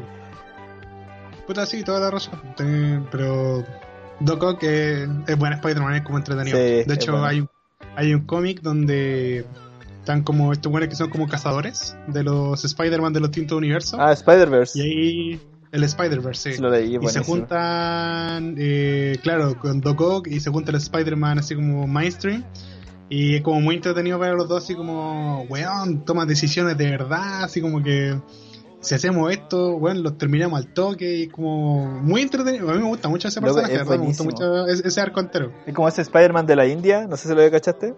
Puta, 1.46 1.66
sí, 1.66 1.82
toda 1.82 2.00
la 2.00 2.10
razón. 2.10 2.40
Pero 3.10 3.64
Doc 4.20 4.42
Ock 4.42 4.62
es, 4.62 5.08
es 5.26 5.38
buen 5.38 5.52
Spider-Man, 5.52 5.94
es 5.96 6.02
como 6.02 6.18
entretenido. 6.18 6.58
de 6.58 6.86
hecho, 6.88 7.24
hay, 7.24 7.46
hay 7.96 8.14
un 8.14 8.26
cómic 8.26 8.60
donde 8.62 9.44
están 9.98 10.22
como 10.22 10.52
estos 10.52 10.70
buenos 10.70 10.90
que 10.90 10.96
son 10.96 11.08
como 11.08 11.26
cazadores 11.26 11.96
de 12.08 12.22
los 12.22 12.62
Spider-Man 12.64 13.12
de 13.12 13.20
los 13.20 13.30
distintos 13.30 13.56
universos. 13.56 13.98
Ah, 13.98 14.12
Spider-Verse. 14.12 14.78
Y 14.78 14.82
ahí 14.82 15.40
el 15.72 15.82
Spider-Verse, 15.82 16.52
sí. 16.52 16.60
Lo 16.60 16.70
leí, 16.70 16.96
y 17.00 17.08
se 17.08 17.20
juntan, 17.20 18.54
eh, 18.58 19.18
claro, 19.22 19.58
con 19.58 19.80
Doc 19.80 20.00
Ock 20.00 20.28
y 20.28 20.40
se 20.40 20.50
junta 20.50 20.70
el 20.70 20.76
Spider-Man 20.76 21.38
así 21.38 21.54
como 21.54 21.86
mainstream. 21.86 22.44
Y 23.08 23.36
es 23.36 23.42
como 23.42 23.60
muy 23.60 23.76
entretenido 23.76 24.18
para 24.18 24.34
los 24.34 24.48
dos, 24.48 24.62
así 24.62 24.74
como, 24.74 25.42
weón, 25.48 26.04
toma 26.04 26.26
decisiones 26.26 26.76
de 26.78 26.90
verdad, 26.90 27.44
así 27.44 27.60
como 27.60 27.82
que 27.82 28.18
si 28.84 28.94
hacemos 28.94 29.32
esto, 29.32 29.78
bueno, 29.78 30.00
los 30.02 30.18
terminamos 30.18 30.58
al 30.58 30.72
toque 30.72 31.16
y 31.16 31.28
como 31.28 31.86
muy 32.02 32.20
entretenido. 32.20 32.70
A 32.70 32.74
mí 32.74 32.80
me 32.80 32.88
gusta 32.88 33.08
mucho 33.08 33.28
ese 33.28 33.40
personaje, 33.40 33.82
me 33.82 33.96
gusta 33.96 34.24
mucho 34.24 34.66
ese, 34.66 35.00
arco 35.00 35.20
entero. 35.20 35.52
Es 35.66 35.74
como 35.74 35.88
ese 35.88 36.02
Spider-Man 36.02 36.46
de 36.46 36.56
la 36.56 36.66
India, 36.66 37.06
no 37.08 37.16
sé 37.16 37.28
si 37.28 37.34
lo 37.34 37.50
cachaste. 37.50 37.94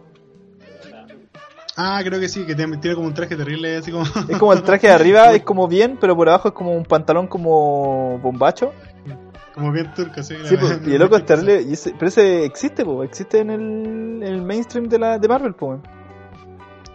Ah, 1.77 2.01
creo 2.03 2.19
que 2.21 2.29
sí, 2.29 2.47
que 2.47 2.55
tiene, 2.55 2.79
como 2.95 3.07
un 3.07 3.15
traje 3.15 3.37
terrible, 3.37 3.77
así 3.77 3.93
como... 3.93 4.05
Es 4.29 4.39
como 4.39 4.53
el 4.55 4.63
traje 4.63 4.87
de 4.87 4.93
arriba, 4.95 5.33
es 5.33 5.43
como 5.43 5.69
bien, 5.69 5.99
pero 6.01 6.17
por 6.17 6.29
abajo 6.29 6.49
es 6.49 6.55
como 6.55 6.73
un 6.73 6.85
pantalón 6.85 7.27
como 7.27 8.19
bombacho. 8.19 8.73
Como 9.55 9.73
bien 9.73 9.93
turco, 9.95 10.23
sí. 10.23 10.37
sí 10.45 10.57
pues, 10.57 10.81
y 10.87 10.95
el 10.95 11.01
loco 11.01 11.17
es 11.17 11.27
terrible, 11.27 11.63
y 11.63 11.75
ese, 11.75 11.93
pero 11.93 12.09
ese 12.09 12.45
existe, 12.45 12.85
pues, 12.85 13.09
existe 13.09 13.41
en 13.41 13.51
el, 13.51 13.61
en 13.61 14.23
el 14.23 14.43
mainstream 14.43 14.89
de, 14.89 14.99
la, 14.99 15.19
de 15.19 15.29
Marvel, 15.29 15.55
pues. 15.55 15.81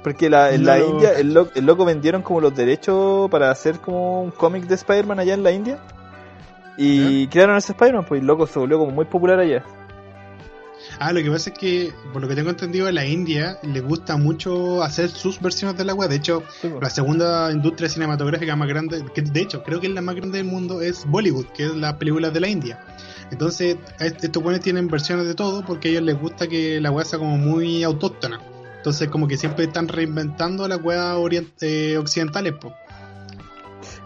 Porque 0.03 0.29
la, 0.29 0.51
en 0.51 0.65
la 0.65 0.79
India, 0.79 1.13
el, 1.13 1.33
loco 1.33 1.85
vendieron 1.85 2.23
como 2.23 2.41
los 2.41 2.55
derechos 2.55 3.29
para 3.29 3.51
hacer 3.51 3.79
como 3.79 4.23
un 4.23 4.31
cómic 4.31 4.63
de 4.63 4.75
Spider-Man 4.75 5.19
allá 5.19 5.35
en 5.35 5.43
la 5.43 5.51
India. 5.51 5.79
Y 6.77 7.27
crearon 7.27 7.57
ese 7.57 7.73
Spider-Man, 7.73 8.05
pues 8.07 8.21
el 8.21 8.27
loco 8.27 8.47
se 8.47 8.57
volvió 8.57 8.79
como 8.79 8.91
muy 8.91 9.05
popular 9.05 9.39
allá. 9.39 9.63
Ah, 10.99 11.13
lo 11.13 11.21
que 11.21 11.29
pasa 11.29 11.51
es 11.51 11.57
que, 11.57 11.93
por 12.11 12.21
lo 12.21 12.27
que 12.27 12.35
tengo 12.35 12.49
entendido, 12.49 12.87
en 12.87 12.95
la 12.95 13.05
India 13.05 13.59
le 13.63 13.81
gusta 13.81 14.17
mucho 14.17 14.81
hacer 14.83 15.09
sus 15.09 15.39
versiones 15.39 15.77
de 15.77 15.85
la 15.85 15.93
web. 15.93 16.09
De 16.09 16.15
hecho, 16.15 16.43
pues. 16.61 16.73
la 16.81 16.89
segunda 16.89 17.51
industria 17.51 17.89
cinematográfica 17.89 18.55
más 18.55 18.67
grande, 18.67 19.05
que 19.13 19.21
de 19.21 19.41
hecho 19.41 19.63
creo 19.63 19.79
que 19.79 19.87
es 19.87 19.93
la 19.93 20.01
más 20.01 20.15
grande 20.15 20.39
del 20.39 20.47
mundo, 20.47 20.81
es 20.81 21.05
Bollywood, 21.05 21.47
que 21.47 21.65
es 21.65 21.75
la 21.75 21.97
película 21.97 22.31
de 22.31 22.39
la 22.39 22.47
India. 22.47 22.79
Entonces, 23.31 23.77
estos 23.99 24.43
buenos 24.43 24.61
tienen 24.61 24.87
versiones 24.87 25.25
de 25.25 25.35
todo 25.35 25.63
porque 25.65 25.87
a 25.87 25.91
ellos 25.91 26.03
les 26.03 26.19
gusta 26.19 26.47
que 26.47 26.81
la 26.81 26.91
web 26.91 27.05
sea 27.05 27.19
como 27.19 27.37
muy 27.37 27.83
autóctona. 27.83 28.39
Entonces 28.81 29.09
como 29.09 29.27
que 29.27 29.37
siempre 29.37 29.65
están 29.65 29.87
reinventando 29.87 30.67
las 30.67 30.81
weas 30.81 31.15
eh, 31.61 31.97
occidentales, 31.99 32.53
po. 32.53 32.73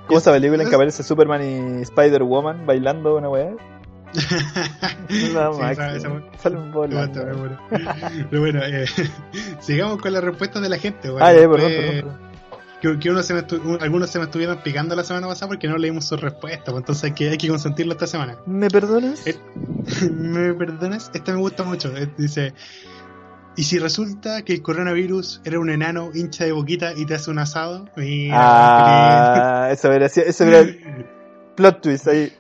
¿Cómo 0.06 0.20
esa 0.20 0.34
película 0.34 0.64
en 0.64 0.70
que 0.70 0.76
aparece 0.76 1.02
Superman 1.02 1.80
y 1.80 1.82
Spider-Woman 1.84 2.66
bailando 2.66 3.16
una 3.16 3.30
weá? 3.30 3.52
no, 5.34 5.54
sí, 5.54 6.08
Sale 6.38 6.58
un 6.58 6.74
bolo. 6.74 7.10
Pero 7.10 8.42
bueno, 8.42 8.60
eh, 8.66 8.86
sigamos 9.62 10.02
con 10.02 10.12
las 10.12 10.26
respuestas 10.26 10.62
de 10.62 10.68
la 10.68 10.78
gente. 10.78 11.10
ah, 11.22 11.32
ya, 11.34 11.50
perdón, 11.50 11.72
perdón, 11.72 12.18
Que, 12.82 13.00
que 13.00 13.10
uno 13.10 13.24
se 13.24 13.34
me 13.34 13.46
algunos 13.80 14.10
se 14.10 14.20
me 14.20 14.26
estuvieron 14.26 14.58
picando 14.62 14.94
la 14.94 15.06
semana 15.06 15.28
pasada 15.28 15.48
porque 15.48 15.70
no 15.70 15.78
leímos 15.78 16.04
sus 16.04 16.20
respuestas, 16.20 16.66
pues, 16.66 16.78
entonces 16.80 17.04
hay 17.06 17.12
que, 17.14 17.30
hay 17.30 17.38
que 17.38 17.48
consentirlo 17.48 17.94
esta 17.94 18.08
semana. 18.08 18.40
¿Me 18.46 18.70
perdonas? 18.70 19.26
Eh, 19.26 19.38
¿Me 20.12 20.54
perdonas? 20.54 21.10
Esta 21.14 21.32
me 21.32 21.40
gusta 21.40 21.64
mucho. 21.64 21.94
dice, 22.18 22.54
¿Y 23.58 23.64
si 23.64 23.80
resulta 23.80 24.44
que 24.44 24.54
el 24.54 24.62
coronavirus 24.62 25.42
era 25.46 25.60
un 25.60 25.70
enano 25.70 26.12
hincha 26.14 26.46
de 26.46 26.52
boquita 26.52 26.94
y 26.96 27.06
te 27.06 27.16
hace 27.16 27.32
un 27.32 27.40
asado? 27.40 27.86
ah, 28.32 29.70
eso 29.72 29.90
sido, 30.10 30.26
eso 30.26 30.44
hubiera 30.44 30.66
plot 31.56 31.82
twist 31.82 32.08
ahí. 32.08 32.34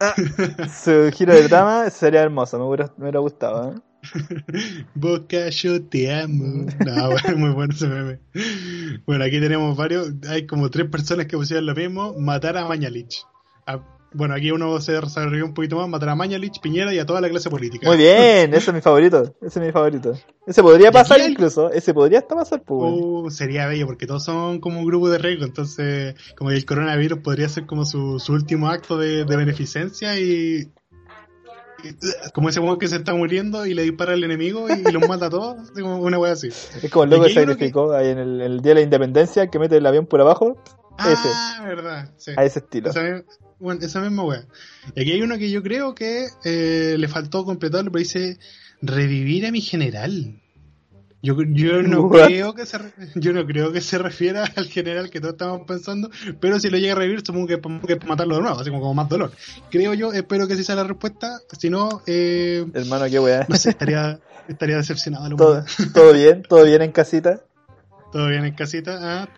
Ah, 0.00 0.14
su 0.82 1.10
giro 1.12 1.34
de 1.34 1.48
drama 1.48 1.90
sería 1.90 2.22
hermoso, 2.22 2.58
me 2.58 2.64
hubiera, 2.64 2.86
me 2.96 3.04
hubiera 3.04 3.20
gustado. 3.20 3.72
¿eh? 3.72 3.80
Boca, 4.94 5.48
yo 5.50 5.84
te 5.84 6.14
amo. 6.14 6.66
No, 6.84 7.10
bueno, 7.10 7.36
muy 7.36 7.50
bueno 7.50 7.74
ese 7.74 7.88
meme. 7.88 8.20
Bueno, 9.06 9.24
aquí 9.24 9.40
tenemos 9.40 9.76
varios. 9.76 10.12
Hay 10.28 10.46
como 10.46 10.70
tres 10.70 10.88
personas 10.88 11.26
que 11.26 11.36
pusieron 11.36 11.66
lo 11.66 11.74
mismo: 11.74 12.14
matar 12.18 12.56
a 12.56 12.66
Mañalich. 12.66 13.24
Bueno, 14.12 14.34
aquí 14.34 14.50
uno 14.50 14.80
se 14.80 14.92
desarrolló 14.92 15.44
un 15.44 15.52
poquito 15.52 15.76
más, 15.76 15.88
matar 15.88 16.08
a 16.08 16.14
Mañalich, 16.14 16.60
Piñera 16.60 16.94
y 16.94 16.98
a 16.98 17.04
toda 17.04 17.20
la 17.20 17.28
clase 17.28 17.50
política. 17.50 17.88
Muy 17.88 17.98
bien, 17.98 18.54
ese 18.54 18.70
es 18.70 18.74
mi 18.74 18.80
favorito, 18.80 19.34
ese 19.42 19.60
es 19.60 19.66
mi 19.66 19.70
favorito. 19.70 20.14
Ese 20.46 20.62
podría 20.62 20.90
pasar 20.90 21.20
incluso, 21.20 21.70
ese 21.70 21.92
podría 21.92 22.20
hasta 22.20 22.34
pasar, 22.34 22.62
pues. 22.62 22.94
Uh, 22.94 23.30
sería 23.30 23.66
bello, 23.66 23.86
porque 23.86 24.06
todos 24.06 24.24
son 24.24 24.60
como 24.60 24.80
un 24.80 24.86
grupo 24.86 25.10
de 25.10 25.18
riesgo, 25.18 25.44
entonces 25.44 26.14
como 26.36 26.50
el 26.50 26.64
coronavirus 26.64 27.18
podría 27.18 27.50
ser 27.50 27.66
como 27.66 27.84
su, 27.84 28.18
su 28.18 28.32
último 28.32 28.68
acto 28.68 28.96
de, 28.96 29.24
beneficencia 29.24 30.18
y, 30.18 30.72
como 32.32 32.48
ese 32.48 32.60
weón 32.60 32.78
que 32.78 32.88
se 32.88 32.96
está 32.96 33.14
muriendo 33.14 33.66
y 33.66 33.74
le 33.74 33.82
dispara 33.82 34.14
al 34.14 34.24
enemigo 34.24 34.68
y, 34.70 34.90
los 34.90 35.06
mata 35.06 35.26
a 35.26 35.30
todos, 35.30 35.70
una 35.76 36.18
wea 36.18 36.32
así. 36.32 36.48
Es 36.48 36.90
como 36.90 37.04
el 37.04 37.10
loco 37.10 37.24
que 37.24 37.34
sacrificó 37.34 37.92
ahí 37.92 38.08
en 38.08 38.18
el, 38.18 38.62
Día 38.62 38.70
de 38.70 38.76
la 38.76 38.80
Independencia 38.80 39.48
que 39.48 39.58
mete 39.58 39.76
el 39.76 39.86
avión 39.86 40.06
por 40.06 40.22
abajo. 40.22 40.56
Ah, 40.96 41.62
verdad, 41.64 42.10
sí. 42.16 42.32
A 42.36 42.44
ese 42.44 42.60
estilo 42.60 42.90
bueno, 43.58 43.80
esa 43.84 44.00
misma 44.00 44.24
weá. 44.24 44.46
Y 44.94 45.00
aquí 45.00 45.12
hay 45.12 45.22
uno 45.22 45.38
que 45.38 45.50
yo 45.50 45.62
creo 45.62 45.94
que 45.94 46.28
eh, 46.44 46.96
le 46.98 47.08
faltó 47.08 47.44
completarlo, 47.44 47.90
pero 47.90 48.00
dice 48.00 48.38
revivir 48.80 49.46
a 49.46 49.50
mi 49.50 49.60
general. 49.60 50.40
Yo, 51.20 51.36
yo 51.42 51.82
no 51.82 52.08
creo 52.08 52.54
que 52.54 52.64
se 52.64 52.78
yo 53.16 53.32
no 53.32 53.44
creo 53.46 53.72
que 53.72 53.80
se 53.80 53.98
refiera 54.08 54.44
al 54.56 54.66
general 54.66 55.10
que 55.10 55.20
todos 55.20 55.34
estamos 55.34 55.66
pensando, 55.66 56.10
pero 56.40 56.60
si 56.60 56.70
lo 56.70 56.78
llega 56.78 56.92
a 56.92 56.96
revivir 56.96 57.22
supongo 57.24 57.46
que, 57.46 57.60
que 57.60 58.06
matarlo 58.06 58.36
de 58.36 58.42
nuevo, 58.42 58.60
así 58.60 58.70
como, 58.70 58.94
más 58.94 59.08
dolor. 59.08 59.32
Creo 59.70 59.94
yo, 59.94 60.12
espero 60.12 60.46
que 60.46 60.56
sí 60.56 60.64
sea 60.64 60.76
la 60.76 60.84
respuesta, 60.84 61.40
si 61.58 61.70
no, 61.70 62.02
eh, 62.06 62.64
hermano, 62.74 63.06
qué 63.10 63.18
weá. 63.18 63.46
No 63.48 63.56
sé, 63.56 63.70
estaría, 63.70 64.20
estaría 64.48 64.76
decepcionado. 64.76 65.34
¿Todo, 65.36 65.64
todo 65.92 66.12
bien, 66.12 66.42
todo 66.42 66.64
bien 66.64 66.82
en 66.82 66.92
casita. 66.92 67.42
Todo 68.12 68.28
bien 68.28 68.44
en 68.44 68.54
casita. 68.54 68.98
Ah, 69.00 69.28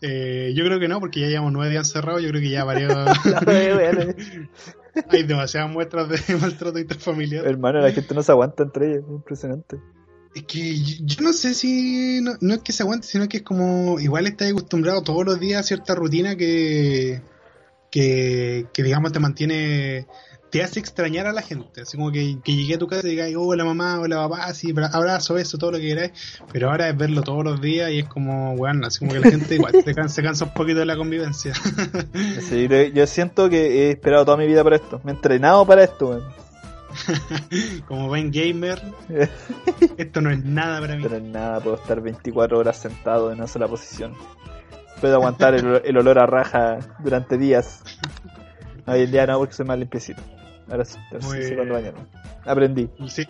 eh, 0.00 0.52
yo 0.54 0.64
creo 0.64 0.78
que 0.78 0.88
no, 0.88 1.00
porque 1.00 1.20
ya 1.20 1.26
llevamos 1.26 1.52
nueve 1.52 1.70
días 1.70 1.88
encerrados. 1.88 2.22
Yo 2.22 2.28
creo 2.28 2.40
que 2.40 2.50
ya 2.50 2.64
varios. 2.64 2.92
Hay 5.10 5.22
demasiadas 5.22 5.70
muestras 5.70 6.08
de 6.08 6.36
maltrato 6.40 6.78
interfamiliar. 6.78 7.46
Hermano, 7.46 7.80
la 7.80 7.92
gente 7.92 8.14
no 8.14 8.22
se 8.22 8.32
aguanta 8.32 8.62
entre 8.62 8.92
ellos. 8.92 9.04
Impresionante. 9.08 9.80
Es 10.34 10.44
que 10.44 10.76
yo 10.78 11.22
no 11.22 11.32
sé 11.32 11.54
si. 11.54 12.20
No, 12.20 12.32
no, 12.40 12.54
es 12.54 12.60
que 12.60 12.72
se 12.72 12.82
aguante, 12.82 13.06
sino 13.06 13.28
que 13.28 13.38
es 13.38 13.42
como. 13.42 13.98
Igual 13.98 14.26
estás 14.26 14.50
acostumbrado 14.50 15.02
todos 15.02 15.24
los 15.24 15.40
días 15.40 15.60
a 15.60 15.64
cierta 15.64 15.94
rutina 15.94 16.36
que. 16.36 17.22
Que, 17.90 18.68
que 18.72 18.84
digamos 18.84 19.10
te 19.10 19.18
mantiene 19.18 20.06
te 20.50 20.62
hace 20.62 20.80
extrañar 20.80 21.26
a 21.26 21.32
la 21.32 21.42
gente. 21.42 21.82
Así 21.82 21.96
como 21.96 22.10
que, 22.10 22.38
que 22.42 22.54
llegué 22.54 22.74
a 22.74 22.78
tu 22.78 22.86
casa 22.86 23.06
y 23.06 23.10
digas, 23.10 23.30
hola 23.36 23.64
mamá, 23.64 24.00
hola 24.00 24.28
papá, 24.28 24.44
así, 24.44 24.74
abrazo, 24.92 25.38
eso, 25.38 25.58
todo 25.58 25.72
lo 25.72 25.78
que 25.78 25.88
queráis. 25.88 26.12
Pero 26.52 26.70
ahora 26.70 26.88
es 26.88 26.96
verlo 26.96 27.22
todos 27.22 27.44
los 27.44 27.60
días 27.60 27.90
y 27.90 28.00
es 28.00 28.08
como, 28.08 28.56
bueno, 28.56 28.86
así 28.86 28.98
como 28.98 29.12
que 29.12 29.20
la 29.20 29.30
gente 29.30 29.54
igual 29.54 29.72
se 29.84 29.94
cansa, 29.94 30.22
cansa 30.22 30.44
un 30.46 30.54
poquito 30.54 30.80
de 30.80 30.86
la 30.86 30.96
convivencia. 30.96 31.54
sí, 32.48 32.68
yo 32.92 33.06
siento 33.06 33.48
que 33.48 33.86
he 33.86 33.90
esperado 33.92 34.24
toda 34.24 34.36
mi 34.36 34.46
vida 34.46 34.64
para 34.64 34.76
esto. 34.76 35.00
Me 35.04 35.12
he 35.12 35.14
entrenado 35.14 35.64
para 35.66 35.84
esto, 35.84 36.20
como 37.86 38.10
ven 38.10 38.32
gamer, 38.32 38.82
esto 39.96 40.20
no 40.20 40.30
es 40.30 40.44
nada 40.44 40.80
para 40.80 40.96
mí. 40.96 41.04
Esto 41.04 41.10
no 41.10 41.24
es 41.24 41.32
nada, 41.32 41.60
puedo 41.60 41.76
estar 41.76 42.00
24 42.00 42.58
horas 42.58 42.76
sentado 42.76 43.30
en 43.30 43.38
una 43.38 43.46
sola 43.46 43.68
posición. 43.68 44.14
Puedo 45.00 45.14
aguantar 45.14 45.54
el, 45.54 45.80
el 45.84 45.96
olor 45.96 46.18
a 46.18 46.26
raja 46.26 46.78
durante 46.98 47.38
días. 47.38 47.82
Hoy 48.86 49.02
en 49.02 49.10
día 49.12 49.26
no, 49.26 49.38
porque 49.38 49.54
soy 49.54 49.64
más 49.64 49.78
limpiecito. 49.78 50.20
Ahora 50.70 50.84
sí, 50.84 50.98
sí 51.20 51.54
bien. 51.54 51.68
bañarme. 51.68 52.00
Aprendí. 52.44 52.88
Sí. 53.08 53.26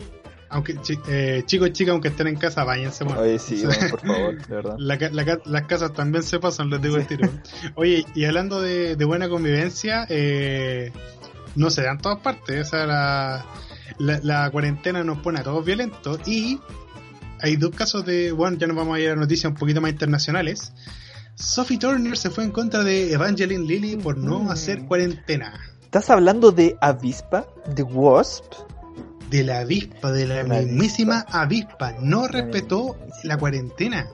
Aunque, 0.53 0.77
eh, 1.09 1.43
chicos 1.47 1.69
y 1.69 1.73
chicas, 1.73 1.93
aunque 1.93 2.09
estén 2.09 2.27
en 2.27 2.35
casa, 2.37 2.65
váyanse, 2.65 3.05
bueno. 3.05 3.21
Oye, 3.21 3.39
sí, 3.39 3.63
bueno, 3.65 3.89
por 3.91 4.01
favor, 4.01 4.47
de 4.49 4.55
verdad. 4.57 4.75
La 4.79 4.99
ca- 4.99 5.11
la 5.11 5.25
ca- 5.25 5.39
las 5.45 5.63
casas 5.67 5.93
también 5.95 6.25
se 6.25 6.41
pasan, 6.41 6.71
les 6.71 6.83
digo 6.83 6.97
el 6.97 7.07
tiro. 7.07 7.29
Oye, 7.77 8.05
y 8.17 8.25
hablando 8.25 8.61
de, 8.61 8.97
de 8.97 9.05
buena 9.05 9.29
convivencia, 9.29 10.07
eh, 10.09 10.91
no 11.55 11.71
se 11.71 11.83
da 11.83 11.93
en 11.93 11.99
todas 11.99 12.19
partes. 12.19 12.67
O 12.67 12.71
sea, 12.71 12.85
la, 12.87 13.47
la, 13.99 14.19
la 14.25 14.51
cuarentena 14.51 15.05
nos 15.05 15.19
pone 15.19 15.39
a 15.39 15.45
todos 15.45 15.65
violentos. 15.65 16.19
Y 16.27 16.59
hay 17.41 17.55
dos 17.55 17.71
casos 17.75 18.05
de. 18.05 18.33
Bueno, 18.33 18.59
ya 18.59 18.67
nos 18.67 18.77
vamos 18.77 18.97
a 18.97 19.01
ir 19.01 19.11
a 19.11 19.15
noticias 19.17 19.51
un 19.53 19.57
poquito 19.57 19.81
más 19.81 19.93
internacionales. 19.93 20.73
Sophie 21.37 21.79
Turner 21.79 22.17
se 22.19 22.29
fue 22.29 22.43
en 22.43 22.51
contra 22.51 22.83
de 22.83 23.13
Evangeline 23.13 23.65
Lilly 23.67 23.97
por 23.99 24.19
no 24.19 24.41
Mm. 24.41 24.51
hacer 24.51 24.83
cuarentena. 24.87 25.61
¿Estás 25.91 26.09
hablando 26.11 26.53
de 26.53 26.77
avispa? 26.81 27.47
¿De 27.67 27.83
wasp? 27.83 28.45
De 29.29 29.43
la 29.43 29.59
avispa, 29.59 30.13
de 30.13 30.25
la 30.25 30.45
La 30.45 30.61
mismísima 30.61 31.27
avispa. 31.29 31.97
No 32.01 32.29
respetó 32.29 32.95
la 33.25 33.37
cuarentena. 33.37 34.07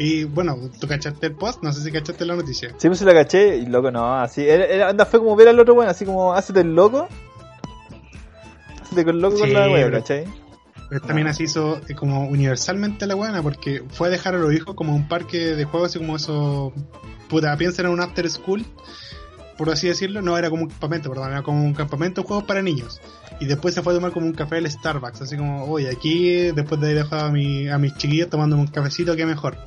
Y 0.00 0.24
bueno, 0.24 0.58
tú 0.80 0.88
cachaste 0.88 1.28
el 1.28 1.36
post, 1.36 1.62
no 1.62 1.72
sé 1.72 1.84
si 1.84 1.92
cachaste 1.92 2.24
la 2.24 2.34
noticia. 2.34 2.70
Sí, 2.78 2.88
pues 2.88 2.98
se 2.98 3.04
la 3.04 3.14
caché 3.14 3.58
y 3.58 3.66
loco, 3.66 3.92
no, 3.92 4.12
así. 4.18 4.42
Era, 4.42 4.64
era- 4.64 4.88
anda, 4.88 5.06
fue 5.06 5.20
como 5.20 5.36
ver 5.36 5.46
al 5.46 5.60
otro 5.60 5.74
weón, 5.74 5.88
así 5.88 6.04
como, 6.04 6.32
hácete 6.32 6.62
el 6.62 6.74
loco. 6.74 7.06
Hácete 8.82 9.04
con 9.04 9.20
loco 9.20 9.38
con 9.38 9.52
la 9.52 9.70
wea, 9.70 9.88
¿cachai? 9.88 10.24
Pero 10.88 11.00
también 11.02 11.28
así 11.28 11.44
hizo 11.44 11.80
eh, 11.88 11.94
como 11.94 12.26
universalmente 12.28 13.06
la 13.06 13.14
buena, 13.14 13.40
porque 13.40 13.84
fue 13.88 14.08
a 14.08 14.10
dejar 14.10 14.34
a 14.34 14.38
los 14.38 14.52
hijos 14.52 14.74
como 14.74 14.96
un 14.96 15.06
parque 15.06 15.54
de 15.54 15.64
juegos, 15.64 15.90
así 15.90 16.00
como 16.00 16.16
eso. 16.16 16.72
Puta, 17.28 17.56
piensa 17.56 17.82
en 17.82 17.88
un 17.90 18.00
after 18.00 18.28
school, 18.28 18.66
por 19.60 19.68
así 19.68 19.88
decirlo. 19.88 20.22
No 20.22 20.38
era 20.38 20.48
como 20.48 20.62
un 20.62 20.70
campamento, 20.70 21.10
perdón, 21.10 21.32
era 21.32 21.42
como 21.42 21.62
un 21.62 21.74
campamento 21.74 22.22
de 22.22 22.26
juegos 22.26 22.46
para 22.46 22.62
niños. 22.62 22.98
Y 23.40 23.44
después 23.44 23.74
se 23.74 23.82
fue 23.82 23.92
a 23.92 23.96
tomar 23.96 24.10
como 24.10 24.24
un 24.24 24.32
café 24.32 24.56
al 24.56 24.70
Starbucks, 24.70 25.20
así 25.20 25.36
como, 25.36 25.66
oye, 25.66 25.90
aquí, 25.90 26.50
después 26.50 26.80
de 26.80 26.86
haber 26.86 27.02
dejado 27.04 27.26
a, 27.26 27.30
mi, 27.30 27.68
a 27.68 27.76
mis 27.76 27.94
chiquillos 27.94 28.30
tomándome 28.30 28.62
un 28.62 28.68
cafecito, 28.68 29.14
qué 29.16 29.26
mejor. 29.26 29.58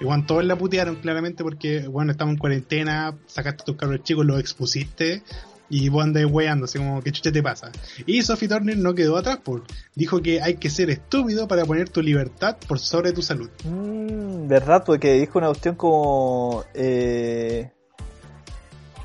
Igual 0.00 0.24
todos 0.24 0.44
la 0.44 0.56
putearon 0.56 0.94
claramente 0.96 1.42
porque, 1.42 1.88
bueno, 1.88 2.12
estamos 2.12 2.34
en 2.34 2.38
cuarentena, 2.38 3.16
sacaste 3.26 3.62
a 3.62 3.64
tus 3.64 3.74
cabros 3.74 4.04
chicos, 4.04 4.24
los 4.24 4.38
expusiste. 4.38 5.24
Y 5.68 5.88
vos 5.88 6.04
andáis 6.04 6.28
weando, 6.30 6.66
así 6.66 6.78
como, 6.78 7.02
¿qué 7.02 7.10
chucha 7.10 7.32
te 7.32 7.42
pasa? 7.42 7.72
Y 8.06 8.22
Sophie 8.22 8.48
Turner 8.48 8.78
no 8.78 8.94
quedó 8.94 9.16
atrás, 9.16 9.38
por 9.38 9.64
dijo 9.96 10.22
que 10.22 10.40
hay 10.40 10.58
que 10.58 10.70
ser 10.70 10.90
estúpido 10.90 11.48
para 11.48 11.64
poner 11.64 11.88
tu 11.88 12.02
libertad 12.02 12.56
por 12.68 12.78
sobre 12.78 13.12
tu 13.12 13.22
salud. 13.22 13.50
Mmm, 13.64 14.46
verdad, 14.46 14.84
porque 14.86 15.14
dijo 15.14 15.40
una 15.40 15.48
cuestión 15.48 15.74
como. 15.74 16.62
Eh, 16.74 17.72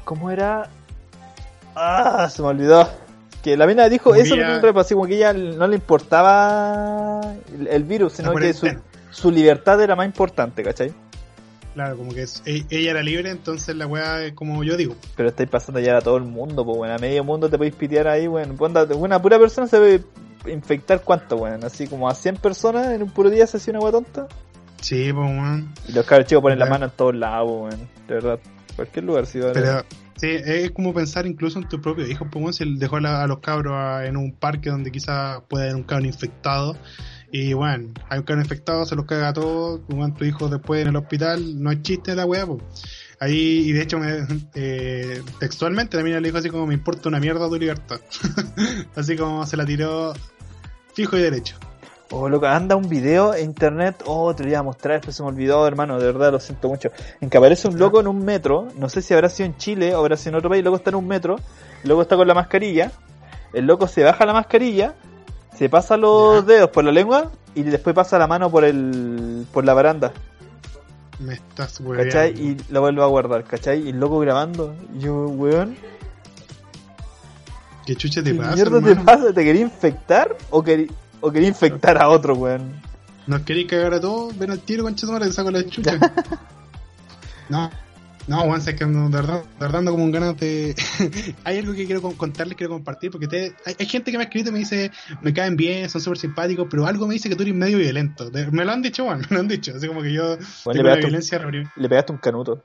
¿Cómo 0.10 0.32
era? 0.32 0.68
Ah, 1.76 2.28
se 2.32 2.42
me 2.42 2.48
olvidó. 2.48 2.90
Que 3.44 3.56
la 3.56 3.68
mina 3.68 3.88
dijo 3.88 4.16
eso 4.16 4.34
que 4.34 4.42
en 4.42 4.66
un 4.66 4.78
así 4.80 4.96
como 4.96 5.06
que 5.06 5.18
ella 5.18 5.34
no 5.34 5.68
le 5.68 5.76
importaba 5.76 7.22
el, 7.56 7.68
el 7.68 7.84
virus, 7.84 8.14
sino 8.14 8.34
La 8.34 8.40
que 8.40 8.54
su, 8.56 8.68
su 9.12 9.30
libertad 9.30 9.80
era 9.80 9.96
más 9.96 10.08
importante, 10.08 10.64
¿cachai? 10.64 10.92
Claro, 11.76 11.96
como 11.96 12.12
que 12.12 12.24
es- 12.24 12.42
e- 12.48 12.66
ella 12.72 12.90
era 12.90 13.04
libre, 13.04 13.30
entonces 13.30 13.76
la 13.76 13.86
weá 13.86 14.24
es 14.26 14.34
como 14.34 14.64
yo 14.64 14.76
digo. 14.78 14.96
Pero 15.16 15.30
estáis 15.30 15.48
pasando 15.48 15.80
ya 15.80 15.98
a 15.98 16.02
todo 16.02 16.18
el 16.18 16.24
mundo, 16.24 16.66
pues 16.66 16.76
bueno, 16.76 16.96
a 16.96 16.98
medio 16.98 17.24
mundo 17.24 17.48
te 17.52 17.58
podéis 17.60 17.76
pitear 17.76 18.08
ahí, 18.08 18.26
bueno, 18.26 18.56
una 18.98 19.22
pura 19.22 19.38
persona 19.38 19.68
se 19.68 19.78
puede 19.78 20.04
infectar 20.52 21.02
cuánto, 21.04 21.38
bueno, 21.38 21.68
así 21.68 21.86
como 21.86 22.10
a 22.10 22.16
100 22.16 22.38
personas 22.38 22.88
en 22.88 23.04
un 23.04 23.12
puro 23.12 23.30
día 23.30 23.46
se 23.46 23.58
hace 23.58 23.70
una 23.70 23.78
agua 23.78 23.92
tonta. 23.92 24.28
Sí, 24.82 25.14
pues 25.14 25.30
weón. 25.30 25.72
Y 25.88 25.92
los 25.92 26.04
cabros 26.04 26.28
chicos 26.28 26.42
ponen 26.42 26.58
la 26.58 26.66
mano 26.66 26.86
en 26.86 26.92
todos 26.94 27.14
lados, 27.14 27.48
weón, 27.48 27.88
de 28.08 28.14
verdad, 28.16 28.40
cualquier 28.80 29.06
lugar 29.06 29.26
si 29.26 29.40
va 29.40 29.50
a 29.50 29.54
Pero 29.54 29.86
sí, 30.18 30.28
es 30.30 30.72
como 30.72 30.94
pensar 30.94 31.28
incluso 31.28 31.60
en 31.60 31.68
tu 31.70 31.82
propio 31.82 32.08
hijo, 32.08 32.26
pues 32.30 32.42
weón, 32.42 32.54
si 32.54 32.78
dejó 32.78 32.98
a, 32.98 33.02
la- 33.02 33.24
a 33.24 33.28
los 33.28 33.40
cabros 33.40 33.74
a- 33.76 34.06
en 34.06 34.18
un 34.18 34.32
parque 34.34 34.70
donde 34.70 34.92
quizás 34.92 35.42
pueda 35.48 35.66
haber 35.66 35.76
un 35.76 35.84
cabro 35.84 36.06
infectado. 36.06 36.76
Y 37.32 37.54
bueno, 37.54 37.90
hay 38.10 38.18
un 38.20 38.26
cabro 38.26 38.42
infectado, 38.42 38.86
se 38.86 38.96
los 38.96 39.06
caga 39.06 39.28
a 39.30 39.34
todos, 39.34 39.82
weón, 39.90 40.16
tu 40.16 40.26
hijo 40.26 40.50
después 40.50 40.82
en 40.82 40.88
el 40.88 40.96
hospital, 40.96 41.62
no 41.62 41.72
es 41.72 41.82
chiste 41.84 42.16
la 42.16 42.26
weá, 42.26 42.46
pues. 42.48 42.62
Ahí, 43.20 43.70
y 43.70 43.72
de 43.74 43.82
hecho, 43.84 44.00
me, 44.00 44.26
eh, 44.56 45.22
textualmente 45.40 45.98
también 45.98 46.22
le 46.22 46.28
dijo 46.30 46.38
así 46.38 46.50
como 46.50 46.66
me 46.66 46.74
importa 46.74 47.10
una 47.10 47.20
mierda 47.20 47.48
tu 47.50 47.56
libertad. 47.58 48.00
así 48.96 49.16
como 49.18 49.46
se 49.46 49.58
la 49.58 49.66
tiró 49.66 50.14
fijo 50.94 51.18
y 51.18 51.22
derecho. 51.22 51.56
Oh, 52.12 52.28
loco, 52.28 52.48
anda 52.48 52.76
un 52.76 52.90
video 52.90 53.36
en 53.36 53.46
internet. 53.46 54.02
Oh, 54.06 54.34
te 54.34 54.44
lo 54.44 54.50
iba 54.50 54.60
a 54.60 54.64
mostrar, 54.64 55.00
pero 55.00 55.12
se 55.14 55.22
me 55.22 55.30
olvidó, 55.30 55.68
hermano. 55.68 56.00
De 56.00 56.06
verdad, 56.08 56.32
lo 56.32 56.40
siento 56.40 56.68
mucho. 56.68 56.90
En 57.22 57.30
que 57.30 57.38
aparece 57.38 57.68
un 57.68 57.78
loco 57.78 58.00
en 58.00 58.08
un 58.08 58.26
metro. 58.26 58.68
No 58.78 58.90
sé 58.90 59.04
si 59.04 59.14
habrá 59.14 59.30
sido 59.30 59.46
en 59.46 59.58
Chile 59.58 59.94
o 59.94 60.00
habrá 60.00 60.18
sido 60.18 60.32
en 60.32 60.36
otro 60.38 60.50
país. 60.50 60.60
El 60.60 60.66
loco 60.66 60.78
está 60.78 60.90
en 60.90 60.96
un 60.96 61.08
metro. 61.08 61.36
El 61.84 61.90
loco 61.90 62.02
está 62.02 62.16
con 62.16 62.28
la 62.28 62.34
mascarilla. 62.34 62.92
El 63.54 63.68
loco 63.68 63.88
se 63.88 64.04
baja 64.04 64.26
la 64.26 64.34
mascarilla. 64.34 64.96
Se 65.56 65.70
pasa 65.70 65.98
los 65.98 66.46
Ya. 66.48 66.54
dedos 66.54 66.70
por 66.72 66.84
la 66.84 66.92
lengua. 66.92 67.32
Y 67.54 67.62
después 67.64 67.96
pasa 67.96 68.18
la 68.18 68.26
mano 68.28 68.50
por 68.50 68.64
el 68.64 69.46
por 69.54 69.64
la 69.66 69.76
baranda. 69.76 70.12
Me 71.20 71.34
estás 71.36 71.80
¿Cachai? 71.96 72.34
weando. 72.34 72.42
Y 72.42 72.58
lo 72.74 72.82
vuelve 72.82 73.04
a 73.04 73.06
guardar. 73.06 73.44
¿Cachai? 73.44 73.84
Y 73.86 73.90
el 73.90 74.00
loco 74.00 74.18
grabando. 74.20 74.74
Yo, 74.98 75.28
weón. 75.28 75.76
¿Qué 77.86 77.96
chucha 77.96 78.24
te 78.24 78.32
¿Qué 78.34 78.38
pasa, 78.40 78.56
mierda 78.56 78.82
te 78.82 78.96
pasa? 78.96 79.34
¿Te 79.34 79.44
quería 79.44 79.62
infectar? 79.62 80.36
¿O 80.52 80.64
querí, 80.64 80.90
o 81.22 81.32
quería 81.32 81.48
infectar 81.50 81.98
a 82.02 82.08
otro, 82.10 82.36
weón? 82.36 82.72
¿Nos 83.28 83.42
queréis 83.42 83.68
cagar 83.68 83.94
a 83.94 84.00
todos? 84.00 84.38
Ven 84.38 84.52
al 84.52 84.60
tiro, 84.60 84.84
concha 84.84 85.06
madre, 85.08 85.28
te 85.28 85.34
saco 85.34 85.52
la 85.52 85.64
chucha. 85.68 85.92
no, 87.50 87.70
no, 88.28 88.42
Juan, 88.42 88.60
es 88.62 88.74
que 88.76 88.84
ando, 88.84 89.06
de 89.10 89.10
verdad, 89.24 89.42
de 89.44 89.60
verdad 89.60 89.80
ando 89.80 89.92
como 89.92 90.04
un 90.04 90.12
ganas 90.12 90.38
de... 90.38 90.76
hay 91.44 91.58
algo 91.60 91.74
que 91.74 91.86
quiero 91.86 92.02
con- 92.02 92.16
contarles, 92.16 92.56
quiero 92.58 92.74
compartir, 92.74 93.10
porque 93.12 93.28
te- 93.28 93.56
hay, 93.66 93.76
hay 93.80 93.86
gente 93.88 94.12
que 94.12 94.18
me 94.18 94.24
ha 94.24 94.28
escrito 94.28 94.50
y 94.50 94.54
me 94.54 94.60
dice, 94.60 94.92
me 95.22 95.34
caen 95.34 95.56
bien, 95.56 95.90
son 95.90 96.02
súper 96.02 96.18
simpáticos, 96.20 96.68
pero 96.70 96.86
algo 96.86 97.08
me 97.08 97.16
dice 97.16 97.28
que 97.30 97.36
tú 97.36 97.42
eres 97.44 97.56
medio 97.56 97.78
violento. 97.80 98.30
Me 98.52 98.66
lo 98.66 98.72
han 98.72 98.82
dicho, 98.82 99.04
Juan, 99.06 99.20
me 99.30 99.36
lo 99.36 99.40
han 99.40 99.48
dicho. 99.48 99.74
Así 99.76 99.88
como 99.88 100.02
que 100.02 100.14
yo 100.14 100.38
Bueno, 100.38 100.38
tengo 100.66 100.74
le 100.74 100.84
pegaste 100.84 101.06
un- 101.06 101.10
violencia... 101.10 101.40
reprim- 101.40 101.72
Le 101.76 101.90
pegaste 101.90 102.12
un 102.12 102.18
canuto. 102.20 102.64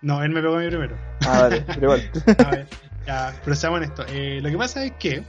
No, 0.00 0.22
él 0.24 0.30
me 0.30 0.42
pegó 0.42 0.56
a 0.56 0.60
mí 0.60 0.66
primero. 0.68 0.96
Ah, 1.26 1.42
vale, 1.42 1.64
pero 1.66 1.80
igual. 1.82 2.10
A 2.44 2.50
ver, 2.50 2.66
ya, 3.06 3.40
pero 3.44 3.54
seamos 3.54 3.76
honestos. 3.78 4.06
Eh, 4.10 4.40
lo 4.42 4.50
que 4.50 4.56
pasa 4.58 4.84
es 4.84 4.92
que 4.98 5.22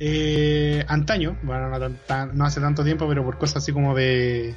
eh, 0.00 0.84
antaño, 0.88 1.36
bueno, 1.42 1.70
no, 2.32 2.44
hace 2.44 2.60
tanto 2.60 2.84
tiempo, 2.84 3.08
pero 3.08 3.24
por 3.24 3.38
cosas 3.38 3.58
así 3.58 3.72
como 3.72 3.94
de, 3.94 4.54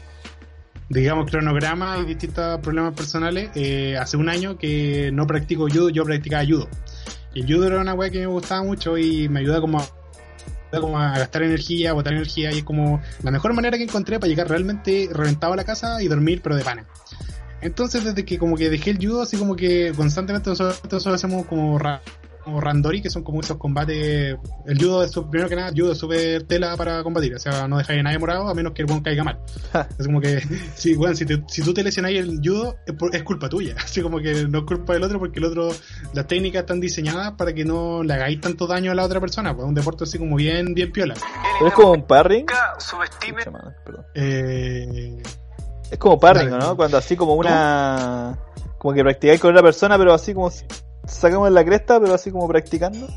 digamos, 0.89 1.29
cronograma 1.29 1.99
y 1.99 2.05
distintos 2.05 2.59
problemas 2.61 2.93
personales, 2.93 3.51
eh, 3.55 3.97
hace 3.97 4.17
un 4.17 4.29
año 4.29 4.57
que 4.57 5.11
no 5.13 5.27
practico 5.27 5.67
judo, 5.69 5.89
yo 5.89 6.03
practicaba 6.03 6.43
judo. 6.45 6.67
Y 7.33 7.41
el 7.41 7.53
judo 7.53 7.67
era 7.67 7.81
una 7.81 7.93
weá 7.93 8.09
que 8.09 8.19
me 8.19 8.25
gustaba 8.27 8.63
mucho 8.63 8.97
y 8.97 9.29
me 9.29 9.41
ayuda 9.41 9.61
como 9.61 9.79
a, 9.79 9.88
como 10.79 10.97
a 10.99 11.17
gastar 11.19 11.43
energía, 11.43 11.91
a 11.91 11.93
botar 11.93 12.13
energía 12.13 12.51
y 12.51 12.59
es 12.59 12.63
como 12.63 13.01
la 13.21 13.31
mejor 13.31 13.53
manera 13.53 13.77
que 13.77 13.83
encontré 13.83 14.19
para 14.19 14.29
llegar 14.29 14.49
realmente 14.49 15.09
reventado 15.11 15.53
a 15.53 15.55
la 15.55 15.63
casa 15.63 16.01
y 16.01 16.07
dormir, 16.07 16.41
pero 16.41 16.55
de 16.55 16.63
pana. 16.63 16.85
Entonces, 17.61 18.03
desde 18.03 18.23
que 18.23 18.38
como 18.38 18.55
que 18.55 18.69
dejé 18.69 18.91
el 18.91 18.97
judo, 18.97 19.21
así 19.21 19.38
como 19.38 19.55
que 19.55 19.91
constantemente 19.95 20.49
nosotros, 20.49 20.79
nosotros 20.83 21.07
hacemos 21.07 21.45
como, 21.47 21.79
como 22.48 22.60
randori, 22.62 23.02
que 23.02 23.10
son 23.10 23.24
como 23.24 23.41
esos 23.41 23.58
combates. 23.58 24.36
El 24.66 24.78
judo 24.80 25.04
es, 25.04 25.12
su- 25.12 25.30
primero 25.30 25.48
que 25.50 25.56
nada, 25.56 25.70
el 25.70 25.76
judo 25.80 25.91
es 25.91 25.98
súper 26.00 26.43
tela 26.43 26.76
para 26.76 27.04
combatir, 27.04 27.36
o 27.36 27.39
sea, 27.39 27.68
no 27.68 27.78
dejáis 27.78 28.00
a 28.00 28.04
nadie 28.04 28.18
morado 28.18 28.48
a 28.48 28.54
menos 28.56 28.74
que 28.74 28.82
el 28.82 28.88
buen 28.88 29.02
caiga 29.02 29.24
mal. 29.24 29.38
es 30.00 30.06
como 30.06 30.20
que, 30.20 30.39
si, 30.76 30.95
bueno, 30.95 31.16
si, 31.16 31.26
te- 31.26 31.43
si 31.48 31.62
tú 31.62 31.74
te 31.74 31.84
lesionáis 31.84 32.20
el 32.20 32.39
judo, 32.43 32.76
es, 32.86 32.93
por- 32.95 33.16
es 33.16 33.22
culpa 33.24 33.48
tuya, 33.50 33.76
así 33.84 34.02
como 34.02 34.20
que 34.20 34.45
no 34.48 34.60
es 34.60 34.64
culpa 34.66 34.93
del 34.93 35.04
otro, 35.04 35.20
porque 35.20 35.39
el 35.39 35.45
otro, 35.45 35.70
las 36.14 36.26
técnicas 36.28 36.62
están 36.62 36.80
diseñadas 36.80 37.34
para 37.34 37.54
que 37.54 37.64
no 37.66 38.02
le 38.04 38.14
hagáis 38.14 38.41
tanto 38.41 38.66
daño 38.68 38.91
a 38.91 38.95
la 38.95 39.04
otra 39.06 39.20
persona, 39.20 39.54
pues 39.54 39.66
es 39.66 39.70
un 39.70 39.76
deporte 39.76 40.04
así 40.06 40.18
como 40.18 40.36
bien, 40.36 40.74
bien 40.74 40.91
piola. 40.91 41.14
Pero 41.60 41.68
es 41.68 41.74
como 41.74 41.91
un 41.91 42.04
parring. 42.04 42.39
Nunca 42.41 42.76
subestime. 42.80 43.43
Eh, 44.14 45.22
Es 45.91 45.98
como 45.98 46.20
parring. 46.20 46.50
¿no? 46.50 46.76
Cuando 46.76 46.98
así 46.98 47.16
como 47.16 47.34
una. 47.36 48.38
Como 48.78 48.93
que 48.93 49.03
practicáis 49.03 49.39
con 49.39 49.51
otra 49.51 49.63
persona, 49.63 49.97
pero 49.97 50.13
así 50.13 50.34
como. 50.34 50.51
Sacamos 51.05 51.49
la 51.51 51.63
cresta, 51.63 51.99
pero 52.01 52.13
así 52.13 52.32
como 52.32 52.47
practicando. 52.47 53.07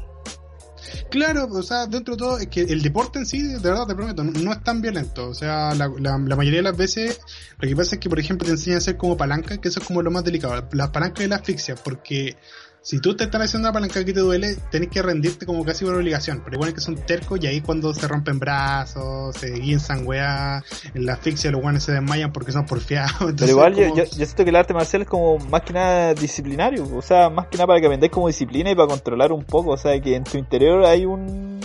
Claro, 1.11 1.49
o 1.51 1.63
sea, 1.63 1.87
dentro 1.87 2.15
de 2.15 2.19
todo, 2.19 2.39
es 2.39 2.47
que 2.47 2.61
el 2.61 2.83
deporte 2.83 3.19
en 3.19 3.27
sí, 3.27 3.43
de 3.43 3.59
verdad 3.59 3.87
te 3.87 3.95
prometo, 3.95 4.23
no, 4.23 4.31
no 4.31 4.53
es 4.53 4.63
tan 4.63 4.81
violento. 4.81 5.29
O 5.29 5.35
sea, 5.35 5.75
la, 5.75 5.89
la, 5.99 6.19
la 6.19 6.37
mayoría 6.37 6.61
de 6.61 6.63
las 6.65 6.77
veces, 6.77 7.21
lo 7.59 7.69
que 7.69 7.77
pasa 7.77 7.97
es 7.97 8.01
que, 8.01 8.09
por 8.09 8.21
ejemplo, 8.21 8.47
te 8.47 8.53
enseñan 8.53 8.77
a 8.77 8.79
hacer 8.79 8.97
como 8.97 9.17
palanca, 9.17 9.59
que 9.59 9.69
eso 9.69 9.81
es 9.81 9.87
como 9.87 10.03
lo 10.03 10.11
más 10.11 10.25
delicado. 10.25 10.69
Las 10.73 10.91
palancas 10.91 11.25
de 11.25 11.29
la 11.29 11.37
asfixia, 11.37 11.75
porque 11.75 12.37
si 12.83 12.99
tú 12.99 13.15
te 13.15 13.25
estás 13.25 13.43
haciendo 13.43 13.69
una 13.69 13.75
palanca 13.75 14.03
que 14.05 14.13
te 14.13 14.21
duele, 14.21 14.57
tenés 14.71 14.89
que 14.89 15.03
rendirte 15.03 15.45
como 15.47 15.65
casi 15.65 15.85
por 15.85 15.95
obligación. 15.95 16.41
Pero 16.43 16.57
igual 16.57 16.71
es 16.71 16.75
que 16.77 16.81
son 16.81 16.97
tercos 16.97 17.39
y 17.43 17.47
ahí 17.47 17.61
cuando 17.61 17.93
se 17.93 18.09
rompen 18.09 18.39
brazos, 18.39 19.37
se 19.37 19.51
guinzan 19.53 20.07
weá, 20.07 20.63
en 20.95 21.05
la 21.07 21.13
asfixia 21.15 21.51
los 21.51 21.61
guanes 21.61 21.83
se 21.83 21.93
desmayan 21.93 22.33
porque 22.33 22.53
son 22.53 22.65
porfiados. 22.67 23.13
Pero 23.39 23.51
igual 23.51 23.75
yo, 23.75 23.83
como- 23.89 23.97
yo, 23.97 24.05
yo 24.05 24.11
siento 24.27 24.45
que 24.45 24.51
el 24.51 24.57
arte 24.57 24.73
marcial 24.75 25.03
es 25.03 25.09
como 25.09 25.39
más 25.39 25.61
que 25.63 25.73
nada 25.75 26.15
disciplinario. 26.15 26.85
O 26.97 27.03
sea, 27.03 27.29
más 27.29 27.47
que 27.49 27.59
nada 27.59 27.67
para 27.67 27.81
que 27.81 27.87
aprendáis 27.87 28.13
como 28.13 28.29
disciplina 28.29 28.71
y 28.71 28.75
para 28.75 28.89
controlar 28.89 29.33
un 29.33 29.45
poco. 29.45 29.71
O 29.73 29.77
sea, 29.77 30.01
que 30.01 30.15
en 30.17 30.25
tu 30.25 30.39
interior 30.39 30.85
hay 30.85 31.05
un. 31.05 31.61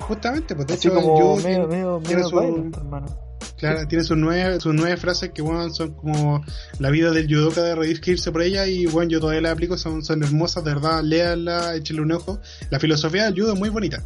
Justamente, 0.00 0.56
pues 0.56 0.66
de 0.66 0.74
Así 0.74 0.88
hecho, 0.88 0.96
como 0.96 1.18
yo 1.18 1.36
medio, 1.44 1.68
medio, 1.68 2.00
medio 2.00 2.24
su- 2.28 2.40
violent, 2.40 2.76
hermano. 2.76 3.06
Claro, 3.60 3.86
tiene 3.86 4.02
sus 4.04 4.16
nueve, 4.16 4.58
sus 4.58 4.74
nueve 4.74 4.96
frases 4.96 5.32
que 5.34 5.42
bueno, 5.42 5.68
son 5.68 5.92
como 5.92 6.42
la 6.78 6.88
vida 6.88 7.10
del 7.10 7.26
judoka 7.26 7.62
de 7.62 7.74
reírse 7.74 8.32
por 8.32 8.40
ella 8.40 8.66
y 8.66 8.86
bueno, 8.86 9.10
yo 9.10 9.20
todavía 9.20 9.42
la 9.42 9.50
aplico, 9.50 9.76
son, 9.76 10.02
son 10.02 10.22
hermosas, 10.22 10.64
de 10.64 10.72
verdad, 10.72 11.02
léanla, 11.02 11.76
échenle 11.76 12.00
un 12.00 12.12
ojo. 12.12 12.40
La 12.70 12.80
filosofía 12.80 13.24
del 13.24 13.34
judo 13.38 13.52
es 13.52 13.58
muy 13.58 13.68
bonita. 13.68 14.02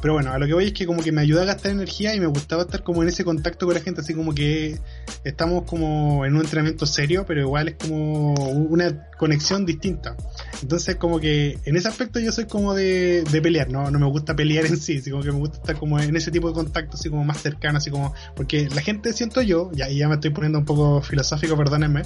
Pero 0.00 0.14
bueno, 0.14 0.32
a 0.32 0.38
lo 0.38 0.46
que 0.46 0.54
voy 0.54 0.66
es 0.66 0.72
que 0.72 0.86
como 0.86 1.02
que 1.02 1.12
me 1.12 1.20
ayuda 1.20 1.42
a 1.42 1.46
gastar 1.46 1.72
energía 1.72 2.14
y 2.14 2.20
me 2.20 2.26
gustaba 2.26 2.62
estar 2.62 2.82
como 2.82 3.02
en 3.02 3.08
ese 3.08 3.24
contacto 3.24 3.66
con 3.66 3.74
la 3.74 3.80
gente, 3.80 4.00
así 4.00 4.14
como 4.14 4.34
que 4.34 4.78
estamos 5.24 5.64
como 5.64 6.24
en 6.24 6.34
un 6.34 6.42
entrenamiento 6.42 6.86
serio, 6.86 7.24
pero 7.26 7.42
igual 7.42 7.68
es 7.68 7.74
como 7.76 8.34
una 8.34 9.10
conexión 9.18 9.66
distinta. 9.66 10.16
Entonces 10.62 10.96
como 10.96 11.20
que 11.20 11.58
en 11.64 11.76
ese 11.76 11.88
aspecto 11.88 12.20
yo 12.20 12.32
soy 12.32 12.46
como 12.46 12.74
de, 12.74 13.22
de 13.24 13.42
pelear, 13.42 13.70
¿no? 13.70 13.90
no 13.90 13.98
me 13.98 14.06
gusta 14.06 14.34
pelear 14.34 14.66
en 14.66 14.76
sí, 14.76 14.98
así 14.98 15.10
como 15.10 15.22
que 15.22 15.32
me 15.32 15.38
gusta 15.38 15.58
estar 15.58 15.76
como 15.76 15.98
en 15.98 16.16
ese 16.16 16.30
tipo 16.30 16.48
de 16.48 16.54
contacto, 16.54 16.96
así 16.96 17.08
como 17.10 17.24
más 17.24 17.40
cercano, 17.40 17.78
así 17.78 17.90
como, 17.90 18.14
porque 18.34 18.68
la 18.74 18.82
gente 18.82 19.12
siento 19.12 19.42
yo, 19.42 19.70
ya, 19.72 19.88
ya 19.88 20.08
me 20.08 20.14
estoy 20.14 20.30
poniendo 20.30 20.58
un 20.58 20.64
poco 20.64 21.02
filosófico, 21.02 21.56
perdónenme, 21.56 22.02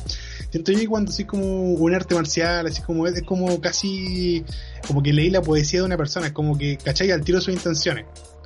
siento 0.50 0.72
yo 0.72 0.78
que 0.78 0.86
cuando 0.88 1.12
soy 1.12 1.24
como 1.24 1.72
un 1.72 1.94
arte 1.94 2.14
marcial, 2.14 2.66
así 2.66 2.82
como 2.82 3.06
es, 3.06 3.16
es 3.16 3.22
como 3.22 3.60
casi, 3.60 4.44
como 4.86 5.02
que 5.02 5.12
leí 5.12 5.30
la 5.30 5.42
poesía 5.42 5.80
de 5.80 5.86
una 5.86 5.96
persona, 5.96 6.28
es 6.28 6.32
como 6.32 6.56
que, 6.56 6.76
¿cachai? 6.76 7.10
Al 7.10 7.22
tiro 7.22 7.40
sus 7.40 7.54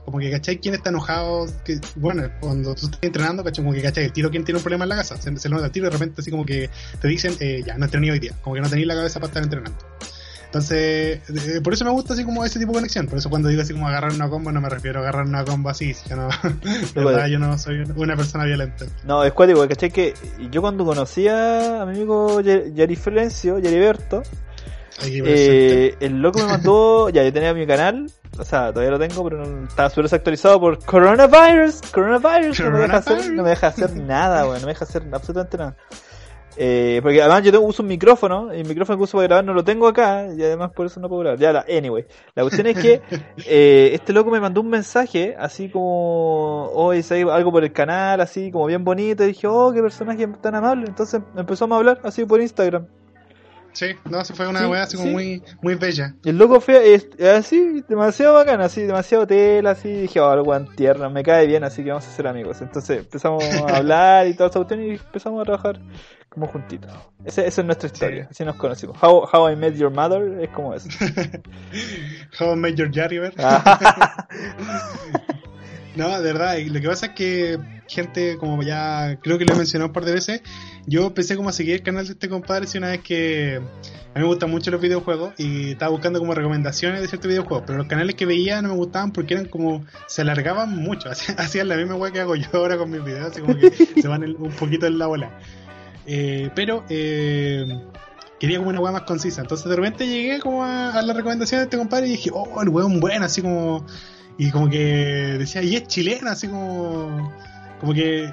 como 0.05 0.19
que 0.19 0.31
cachai 0.31 0.59
quién 0.59 0.75
está 0.75 0.89
enojado, 0.89 1.47
que, 1.65 1.79
bueno, 1.97 2.29
cuando 2.41 2.75
tú 2.75 2.87
estás 2.87 3.01
entrenando, 3.03 3.45
cachai, 3.45 3.63
como 3.63 3.75
que 3.75 3.83
cachai 3.83 4.05
el 4.05 4.13
tiro 4.13 4.31
quién 4.31 4.45
tiene 4.45 4.59
un 4.59 4.63
problema 4.63 4.85
en 4.85 4.89
la 4.89 4.97
casa, 4.97 5.17
se, 5.17 5.37
se 5.37 5.49
lo 5.49 5.57
nota 5.57 5.67
el 5.67 5.73
tiro 5.73 5.87
y 5.87 5.91
de 5.91 5.93
repente 5.93 6.21
así 6.21 6.31
como 6.31 6.47
que 6.47 6.71
te 7.01 7.09
dicen, 7.09 7.35
eh, 7.41 7.63
ya, 7.67 7.77
no 7.77 7.85
entrené 7.85 8.11
hoy 8.11 8.19
día, 8.19 8.33
como 8.43 8.55
que 8.55 8.63
no 8.63 8.69
tenéis 8.69 8.87
la 8.87 8.95
cabeza 8.95 9.21
para 9.21 9.29
estar 9.29 9.43
entrenando. 9.43 9.79
Entonces, 10.49 11.21
eh, 11.29 11.61
por 11.63 11.75
eso 11.75 11.85
me 11.85 11.91
gusta 11.91 12.15
así 12.15 12.25
como 12.25 12.43
ese 12.43 12.59
tipo 12.59 12.73
de 12.73 12.79
conexión. 12.79 13.07
Por 13.07 13.19
eso 13.19 13.29
cuando 13.29 13.51
digo 13.51 13.61
así 13.61 13.75
como 13.75 13.87
agarrar 13.87 14.15
una 14.15 14.31
combo, 14.31 14.51
no 14.51 14.63
me 14.63 14.71
refiero 14.71 15.01
a 15.01 15.03
agarrar 15.03 15.27
una 15.27 15.45
combo 15.45 15.69
así. 15.69 15.95
Yo 16.09 16.17
no, 16.17 16.29
de 16.95 17.05
verdad, 17.05 17.27
yo 17.27 17.39
no 17.39 17.59
soy 17.59 17.85
una 17.97 18.17
persona 18.17 18.47
violenta. 18.47 18.87
No, 19.05 19.23
es 19.25 19.33
cuático, 19.35 19.69
¿cachai? 19.69 19.91
Que 19.91 20.15
yo 20.51 20.63
cuando 20.63 20.87
conocía 20.87 21.83
a 21.83 21.85
mi 21.87 21.93
amigo 21.93 22.41
Yari 22.41 22.97
Florencio, 22.97 23.59
Yari 23.59 23.79
Berto, 23.79 24.23
eh, 25.05 25.95
el 26.01 26.21
loco 26.21 26.41
me 26.41 26.47
mandó, 26.47 27.09
ya 27.11 27.23
yo 27.23 27.33
tenía 27.33 27.55
mi 27.55 27.67
canal, 27.67 28.11
o 28.39 28.45
sea, 28.45 28.73
todavía 28.73 28.91
lo 28.91 28.99
tengo, 28.99 29.25
pero 29.25 29.45
no, 29.45 29.67
estaba 29.67 29.91
súper 29.91 30.05
desactualizado 30.05 30.61
por 30.61 30.85
coronavirus, 30.85 31.83
coronavirus, 31.93 32.61
no 32.61 32.71
me 32.71 32.79
deja 32.81 32.97
hacer, 32.99 33.33
no 33.33 33.43
me 33.43 33.51
deja 33.51 33.67
hacer 33.69 33.97
nada, 33.97 34.45
weón, 34.45 34.61
no 34.61 34.67
me 34.67 34.73
deja 34.73 34.85
hacer 34.85 35.03
absolutamente 35.13 35.59
nada. 35.59 35.77
Eh, 36.61 36.99
porque 37.05 37.23
además 37.23 37.45
yo 37.45 37.53
tengo, 37.53 37.65
uso 37.65 37.83
un 37.83 37.89
micrófono, 37.89 38.53
y 38.53 38.61
el 38.61 38.67
micrófono 38.67 38.99
que 38.99 39.05
uso 39.05 39.19
para 39.19 39.29
grabar 39.29 39.45
no 39.45 39.55
lo 39.55 39.63
tengo 39.63 39.87
acá, 39.87 40.27
y 40.37 40.43
además 40.43 40.73
por 40.73 40.87
eso 40.87 40.99
no 40.99 41.09
puedo 41.09 41.21
grabar. 41.21 41.39
Ya, 41.39 41.53
la, 41.53 41.65
anyway. 41.69 42.05
La 42.35 42.43
cuestión 42.43 42.67
es 42.67 42.77
que 42.77 43.01
eh, 43.47 43.91
este 43.93 44.13
loco 44.13 44.33
me 44.33 44.41
mandó 44.41 44.61
un 44.61 44.69
mensaje, 44.69 45.37
así 45.39 45.69
como, 45.69 46.65
hoy 46.75 47.05
oh, 47.25 47.31
algo 47.31 47.53
por 47.53 47.63
el 47.63 47.73
canal, 47.73 48.21
así 48.21 48.51
como 48.51 48.67
bien 48.67 48.83
bonito, 48.83 49.23
y 49.23 49.29
dije, 49.29 49.47
oh, 49.47 49.73
qué 49.73 49.81
personaje 49.81 50.27
tan 50.43 50.57
amable. 50.57 50.87
Entonces 50.89 51.21
empezó 51.37 51.73
a 51.73 51.77
hablar 51.77 52.01
así 52.03 52.25
por 52.25 52.41
Instagram. 52.41 52.89
Sí, 53.73 53.95
no, 54.11 54.25
se 54.25 54.35
fue 54.35 54.49
una 54.49 54.69
weá 54.69 54.83
así 54.83 54.97
como 54.97 55.11
muy, 55.11 55.43
muy 55.63 55.77
bella. 55.77 56.15
El 56.25 56.39
loco 56.39 56.61
fue 56.61 57.01
así, 57.37 57.85
demasiado 57.89 58.35
bacán, 58.35 58.61
así, 58.61 58.83
demasiado 58.83 59.27
tela, 59.27 59.71
así, 59.71 59.89
dije, 59.89 60.21
oh, 60.21 60.29
algo 60.29 60.59
tierno, 60.75 61.09
me 61.11 61.23
cae 61.23 61.47
bien, 61.47 61.65
así 61.65 61.85
que 61.85 61.91
vamos 61.91 62.07
a 62.07 62.11
ser 62.11 62.27
amigos. 62.27 62.61
Entonces 62.61 62.99
empezamos 62.99 63.45
a 63.45 63.49
hablar 63.77 64.27
y 64.27 64.35
toda 64.35 64.51
esa 64.51 64.59
cuestión 64.59 64.83
y 64.83 64.91
empezamos 64.93 65.43
a 65.43 65.45
trabajar 65.45 65.81
como 66.29 66.49
juntitos. 66.49 66.91
Esa, 67.25 67.45
esa 67.45 67.61
es 67.61 67.67
nuestra 67.67 67.87
historia, 67.87 68.27
así 68.31 68.45
nos 68.45 68.57
conocimos. 68.57 68.97
How, 69.03 69.29
How 69.33 69.51
I 69.51 69.57
Met 69.57 69.77
Your 69.77 69.93
Mother 69.93 70.41
es 70.41 70.51
como 70.51 70.75
eso. 70.75 70.89
How 72.41 72.55
I 72.55 72.57
Met 72.57 72.75
Your 72.75 72.93
Jarriver. 72.93 73.33
no, 75.97 76.21
de 76.21 76.33
verdad, 76.33 76.59
lo 76.59 76.81
que 76.81 76.89
pasa 76.89 77.07
es 77.07 77.13
que 77.13 77.59
gente, 77.89 78.37
como 78.39 78.63
ya 78.63 79.19
creo 79.23 79.39
que 79.39 79.45
lo 79.45 79.55
he 79.55 79.57
mencionado 79.57 79.89
un 79.89 79.93
par 79.93 80.05
de 80.05 80.13
veces, 80.13 80.43
yo 80.87 81.07
empecé 81.07 81.37
como 81.37 81.49
a 81.49 81.53
seguir 81.53 81.75
el 81.75 81.83
canal 81.83 82.07
de 82.07 82.13
este 82.13 82.29
compadre 82.29 82.67
y 82.73 82.79
una 82.79 82.89
vez 82.89 83.01
que 83.01 83.57
a 83.57 84.19
mí 84.19 84.23
me 84.23 84.25
gustan 84.25 84.51
mucho 84.51 84.71
los 84.71 84.81
videojuegos 84.81 85.35
y 85.39 85.73
estaba 85.73 85.91
buscando 85.91 86.19
como 86.19 86.35
recomendaciones 86.35 87.01
de 87.01 87.09
ciertos 87.09 87.29
videojuegos, 87.29 87.65
pero 87.67 87.79
los 87.79 87.87
canales 87.87 88.15
que 88.15 88.27
veía 88.27 88.63
no 88.63 88.69
me 88.69 88.75
gustaban 88.75 89.13
porque 89.13 89.35
eran 89.35 89.47
como, 89.47 89.85
se 90.07 90.23
alargaban 90.23 90.77
mucho, 90.77 91.09
hacían 91.39 91.69
la 91.69 91.77
misma 91.77 91.95
weá 91.97 92.13
que 92.13 92.21
hago 92.21 92.37
yo 92.37 92.49
ahora 92.53 92.77
con 92.77 92.91
mis 92.91 93.05
videos, 93.05 93.31
así 93.31 93.41
como 93.41 93.57
que 93.57 93.71
se 94.01 94.09
van 94.09 94.25
un 94.25 94.53
poquito 94.53 94.87
en 94.87 94.99
la 94.99 95.07
bola. 95.07 95.39
Eh, 96.11 96.51
pero 96.55 96.85
eh, 96.89 97.67
quería 98.39 98.59
como 98.59 98.71
una 98.71 98.81
weá 98.81 98.93
más 98.93 99.03
concisa. 99.03 99.43
Entonces 99.43 99.69
de 99.69 99.77
repente 99.77 100.07
llegué 100.07 100.41
como 100.41 100.65
a, 100.65 101.03
la 101.03 101.13
recomendación 101.13 101.61
de 101.61 101.65
este 101.65 101.77
compadre 101.77 102.09
y 102.09 102.13
dije, 102.13 102.31
oh, 102.33 102.63
el 102.63 102.69
weón 102.69 103.01
bueno, 103.01 103.25
así 103.25 103.43
como. 103.43 103.85
Y 104.41 104.51
como 104.51 104.71
que 104.71 105.37
decía, 105.39 105.63
y 105.63 105.77
es 105.77 105.87
chileno, 105.87 106.31
así 106.31 106.49
como. 106.49 107.33
Como 107.81 107.95
que 107.95 108.33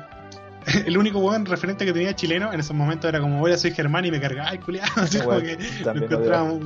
el 0.86 0.98
único 0.98 1.20
weón 1.20 1.46
referente 1.46 1.86
que 1.86 1.94
tenía 1.94 2.16
chileno 2.16 2.52
en 2.52 2.60
esos 2.60 2.76
momentos 2.76 3.08
era 3.08 3.20
como, 3.20 3.42
hola, 3.42 3.58
soy 3.58 3.72
Germán 3.72 4.06
y 4.06 4.12
me 4.12 4.20
cargaba, 4.20 4.50
ay, 4.50 4.60
culiado. 4.60 4.92
Así 4.96 5.20
como 5.20 5.40
que 5.40 5.58
me 5.94 6.06
encontraba 6.06 6.60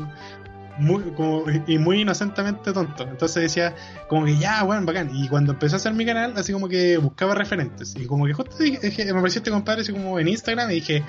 muy, 0.77 1.03
como, 1.11 1.43
y 1.67 1.77
muy 1.77 2.01
inocentemente 2.01 2.71
tonto. 2.71 3.03
Entonces 3.03 3.43
decía, 3.43 3.75
como 4.07 4.25
que 4.25 4.37
ya, 4.37 4.63
bueno, 4.63 4.85
bacán. 4.85 5.13
Y 5.13 5.27
cuando 5.27 5.53
empezó 5.53 5.75
a 5.75 5.77
hacer 5.77 5.93
mi 5.93 6.05
canal, 6.05 6.33
así 6.37 6.53
como 6.53 6.69
que 6.69 6.97
buscaba 6.97 7.35
referentes. 7.35 7.95
Y 7.97 8.05
como 8.05 8.25
que 8.25 8.33
justo 8.33 8.57
dije, 8.57 9.05
me 9.05 9.19
apareció 9.19 9.39
este 9.39 9.51
compadre 9.51 9.81
así 9.81 9.91
como 9.91 10.19
en 10.19 10.29
Instagram 10.29 10.71
y 10.71 10.75
dije, 10.75 11.03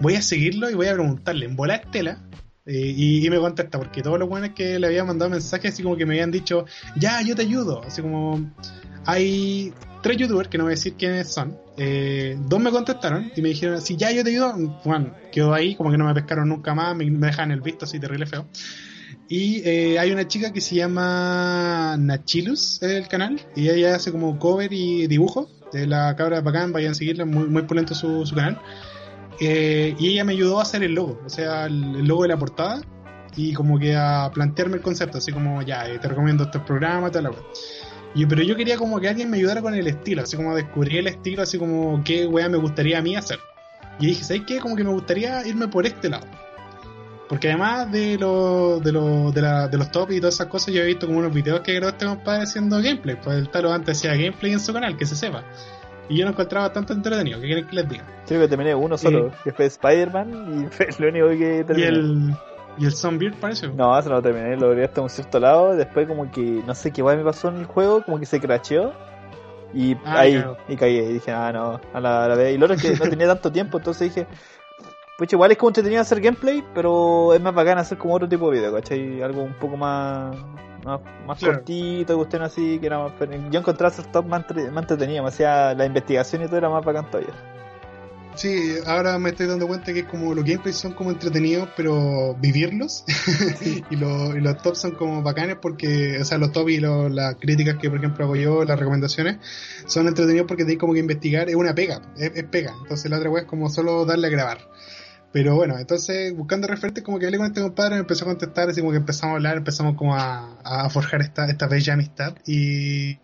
voy 0.00 0.14
a 0.14 0.22
seguirlo 0.22 0.68
y 0.68 0.74
voy 0.74 0.88
a 0.88 0.92
preguntarle 0.94 1.46
en 1.46 1.56
bola 1.56 1.80
tela. 1.80 2.18
Eh, 2.66 2.94
y, 2.96 3.30
me 3.30 3.38
contesta, 3.38 3.78
porque 3.78 4.02
todos 4.02 4.18
los 4.18 4.28
buenos 4.28 4.50
que 4.50 4.78
le 4.78 4.88
había 4.88 5.04
mandado 5.04 5.30
mensajes 5.30 5.72
así 5.72 5.82
como 5.82 5.96
que 5.96 6.04
me 6.04 6.14
habían 6.14 6.32
dicho, 6.32 6.64
ya, 6.96 7.22
yo 7.22 7.36
te 7.36 7.42
ayudo. 7.42 7.82
Así 7.82 8.02
como, 8.02 8.52
hay 9.04 9.72
tres 10.02 10.16
youtubers, 10.16 10.48
que 10.48 10.58
no 10.58 10.64
voy 10.64 10.72
a 10.72 10.74
decir 10.74 10.94
quiénes 10.94 11.32
son, 11.32 11.56
eh, 11.76 12.36
dos 12.48 12.60
me 12.60 12.70
contestaron 12.70 13.30
y 13.36 13.42
me 13.42 13.50
dijeron, 13.50 13.80
si 13.80 13.96
ya 13.96 14.10
yo 14.10 14.24
te 14.24 14.30
ayudo, 14.30 14.80
bueno, 14.84 15.14
quedó 15.30 15.54
ahí, 15.54 15.74
como 15.76 15.90
que 15.90 15.98
no 15.98 16.06
me 16.06 16.14
pescaron 16.14 16.48
nunca 16.48 16.74
más, 16.74 16.96
me, 16.96 17.08
me 17.10 17.28
dejan 17.28 17.52
el 17.52 17.60
visto 17.60 17.84
así 17.84 18.00
terrible 18.00 18.26
feo. 18.26 18.46
Y 19.28 19.62
eh, 19.68 19.98
hay 19.98 20.12
una 20.12 20.28
chica 20.28 20.52
que 20.52 20.60
se 20.60 20.76
llama 20.76 21.96
Nachilus, 21.98 22.82
el 22.82 23.08
canal, 23.08 23.40
y 23.56 23.68
ella 23.68 23.96
hace 23.96 24.12
como 24.12 24.38
cover 24.38 24.72
y 24.72 25.06
dibujo 25.08 25.50
de 25.72 25.86
la 25.86 26.14
cabra 26.14 26.40
bacán, 26.40 26.72
vayan 26.72 26.92
a 26.92 26.94
seguirla, 26.94 27.24
muy, 27.24 27.48
muy 27.48 27.62
pulento 27.62 27.94
su, 27.94 28.24
su 28.24 28.34
canal. 28.34 28.60
Eh, 29.40 29.94
y 29.98 30.08
ella 30.08 30.24
me 30.24 30.32
ayudó 30.32 30.58
a 30.58 30.62
hacer 30.62 30.82
el 30.82 30.94
logo, 30.94 31.20
o 31.24 31.28
sea, 31.28 31.66
el, 31.66 32.06
logo 32.06 32.22
de 32.22 32.28
la 32.28 32.38
portada, 32.38 32.80
y 33.36 33.52
como 33.52 33.78
que 33.78 33.94
a 33.94 34.30
plantearme 34.32 34.76
el 34.76 34.82
concepto, 34.82 35.18
así 35.18 35.32
como, 35.32 35.60
ya, 35.62 35.86
eh, 35.86 35.98
te 35.98 36.08
recomiendo 36.08 36.44
este 36.44 36.58
programa, 36.60 37.10
tal, 37.10 37.30
y, 38.14 38.24
pero 38.24 38.42
yo 38.42 38.56
quería 38.56 38.78
como 38.78 38.98
que 38.98 39.10
alguien 39.10 39.28
me 39.28 39.36
ayudara 39.36 39.60
con 39.60 39.74
el 39.74 39.86
estilo, 39.86 40.22
así 40.22 40.36
como 40.36 40.54
descubrir 40.54 41.00
el 41.00 41.08
estilo, 41.08 41.42
así 41.42 41.58
como 41.58 42.02
qué 42.02 42.26
weá 42.26 42.48
me 42.48 42.56
gustaría 42.56 42.98
a 42.98 43.02
mí 43.02 43.14
hacer. 43.14 43.38
Y 43.98 44.06
dije, 44.06 44.24
¿sabes 44.24 44.42
qué? 44.46 44.58
Como 44.58 44.74
que 44.74 44.84
me 44.84 44.90
gustaría 44.90 45.46
irme 45.46 45.68
por 45.68 45.84
este 45.84 46.08
lado. 46.08 46.26
Porque 47.28 47.48
además 47.48 47.92
de, 47.92 48.16
lo, 48.16 48.80
de, 48.80 48.92
lo, 48.92 49.32
de, 49.32 49.42
la, 49.42 49.68
de 49.68 49.76
los 49.76 49.90
tops 49.90 50.14
y 50.14 50.20
todas 50.20 50.34
esas 50.34 50.46
cosas, 50.46 50.72
yo 50.72 50.82
he 50.82 50.86
visto 50.86 51.06
como 51.06 51.18
unos 51.18 51.34
videos 51.34 51.60
que 51.60 51.74
grabó 51.74 51.90
este 51.90 52.06
compadre 52.06 52.44
haciendo 52.44 52.76
gameplay. 52.76 53.16
Pues 53.22 53.36
el 53.36 53.50
talo 53.50 53.72
antes 53.72 53.98
hacía 53.98 54.12
gameplay 54.12 54.52
en 54.52 54.60
su 54.60 54.72
canal, 54.72 54.96
que 54.96 55.04
se 55.04 55.16
sepa. 55.16 55.44
Y 56.08 56.18
yo 56.18 56.24
no 56.24 56.30
encontraba 56.30 56.72
tanto 56.72 56.92
entretenido. 56.92 57.40
¿Qué 57.40 57.46
quieren 57.46 57.66
que 57.66 57.76
les 57.76 57.88
diga? 57.88 58.04
Creo 58.26 58.40
que 58.40 58.48
terminé 58.48 58.74
uno 58.74 58.96
solo, 58.96 59.32
que 59.42 59.52
fue 59.52 59.66
Spider-Man, 59.66 60.66
y 60.66 60.66
fue 60.70 60.88
lo 60.98 61.08
único 61.08 61.28
que 61.28 61.64
terminé. 61.64 61.88
¿Y 61.88 61.88
el, 61.88 62.34
y 62.78 62.84
el 62.84 62.92
Sunbeard 62.92 63.34
parece? 63.34 63.68
No, 63.68 63.98
eso 63.98 64.08
no 64.08 64.16
lo 64.16 64.22
terminé, 64.22 64.56
lo 64.56 64.68
abrí 64.68 64.82
hasta 64.82 65.00
un 65.00 65.10
cierto 65.10 65.40
lado. 65.40 65.74
Después, 65.74 66.06
como 66.06 66.30
que 66.30 66.62
no 66.66 66.74
sé 66.74 66.92
qué 66.92 67.02
guay 67.02 67.16
me 67.16 67.24
pasó 67.24 67.48
en 67.48 67.56
el 67.56 67.66
juego, 67.66 68.02
como 68.04 68.18
que 68.18 68.26
se 68.26 68.40
crasheó. 68.40 68.92
Y 69.74 69.94
ah, 70.04 70.20
ahí, 70.20 70.44
y 70.68 70.76
caí. 70.76 70.96
Y 70.98 71.12
dije, 71.14 71.32
ah, 71.32 71.52
no, 71.52 71.80
a 71.92 72.00
la, 72.00 72.24
a 72.24 72.28
la 72.28 72.34
vez. 72.36 72.54
Y 72.54 72.58
lo 72.58 72.66
otro 72.66 72.76
es 72.76 72.82
que 72.82 72.92
no 72.92 73.10
tenía 73.10 73.26
tanto 73.26 73.50
tiempo, 73.50 73.78
entonces 73.78 74.14
dije, 74.14 74.26
pues 75.18 75.32
igual 75.32 75.50
es 75.50 75.58
como 75.58 75.70
entretenido 75.70 76.02
hacer 76.02 76.20
gameplay, 76.20 76.62
pero 76.74 77.32
es 77.34 77.40
más 77.40 77.54
bacán 77.54 77.78
hacer 77.78 77.98
como 77.98 78.14
otro 78.14 78.28
tipo 78.28 78.50
de 78.50 78.58
video, 78.58 78.72
¿cachai? 78.72 79.22
Algo 79.22 79.42
un 79.42 79.54
poco 79.54 79.76
más 79.76 80.36
más, 80.86 81.00
más 81.26 81.40
cortito, 81.40 82.16
cuestión 82.16 82.42
así, 82.42 82.78
que 82.78 82.86
era 82.86 82.98
más... 82.98 83.12
Yo 83.50 83.60
encontraba 83.60 83.92
esos 83.92 84.10
top 84.10 84.26
más, 84.26 84.44
más 84.72 84.82
entretenido, 84.82 85.22
me 85.22 85.28
hacía 85.28 85.74
la 85.74 85.84
investigación 85.84 86.42
y 86.42 86.46
todo 86.46 86.56
era 86.56 86.70
más 86.70 86.84
bacán 86.84 87.10
todavía. 87.10 87.34
Sí, 88.36 88.74
ahora 88.84 89.18
me 89.18 89.30
estoy 89.30 89.46
dando 89.46 89.66
cuenta 89.66 89.94
que 89.94 90.00
es 90.00 90.06
como 90.06 90.34
los 90.34 90.44
gameplays 90.44 90.76
son 90.76 90.92
como 90.92 91.10
entretenidos, 91.10 91.70
pero 91.74 92.34
vivirlos. 92.34 93.04
y, 93.90 93.96
lo, 93.96 94.36
y, 94.36 94.42
los 94.42 94.58
tops 94.58 94.78
son 94.78 94.90
como 94.90 95.22
bacanes 95.22 95.56
porque, 95.60 96.18
o 96.20 96.24
sea, 96.24 96.36
los 96.36 96.52
tops 96.52 96.70
y 96.70 96.80
las 96.80 97.36
críticas 97.36 97.76
que, 97.76 97.88
por 97.88 97.98
ejemplo, 97.98 98.26
hago 98.26 98.36
yo, 98.36 98.64
las 98.64 98.78
recomendaciones, 98.78 99.38
son 99.86 100.06
entretenidos 100.06 100.46
porque 100.46 100.64
tenéis 100.64 100.78
como 100.78 100.92
que 100.92 101.00
investigar, 101.00 101.48
es 101.48 101.56
una 101.56 101.74
pega, 101.74 102.02
es, 102.18 102.32
es 102.34 102.44
pega. 102.44 102.74
Entonces 102.82 103.10
la 103.10 103.16
otra 103.16 103.30
web 103.30 103.44
es 103.44 103.48
como 103.48 103.70
solo 103.70 104.04
darle 104.04 104.26
a 104.26 104.30
grabar. 104.30 104.58
Pero 105.32 105.54
bueno, 105.54 105.78
entonces 105.78 106.34
buscando 106.34 106.66
referentes, 106.66 107.04
como 107.04 107.18
que 107.18 107.26
hablé 107.26 107.38
con 107.38 107.46
este 107.46 107.60
compadre, 107.60 107.96
me 107.96 108.00
empezó 108.00 108.24
a 108.24 108.28
contestar, 108.28 108.70
así 108.70 108.80
como 108.80 108.92
que 108.92 108.98
empezamos 108.98 109.34
a 109.34 109.36
hablar, 109.36 109.56
empezamos 109.58 109.94
como 109.96 110.14
a, 110.14 110.88
forjar 110.90 111.20
esta, 111.20 111.46
esta 111.46 111.66
bella 111.66 111.94
amistad. 111.94 112.36
Y, 112.46 113.18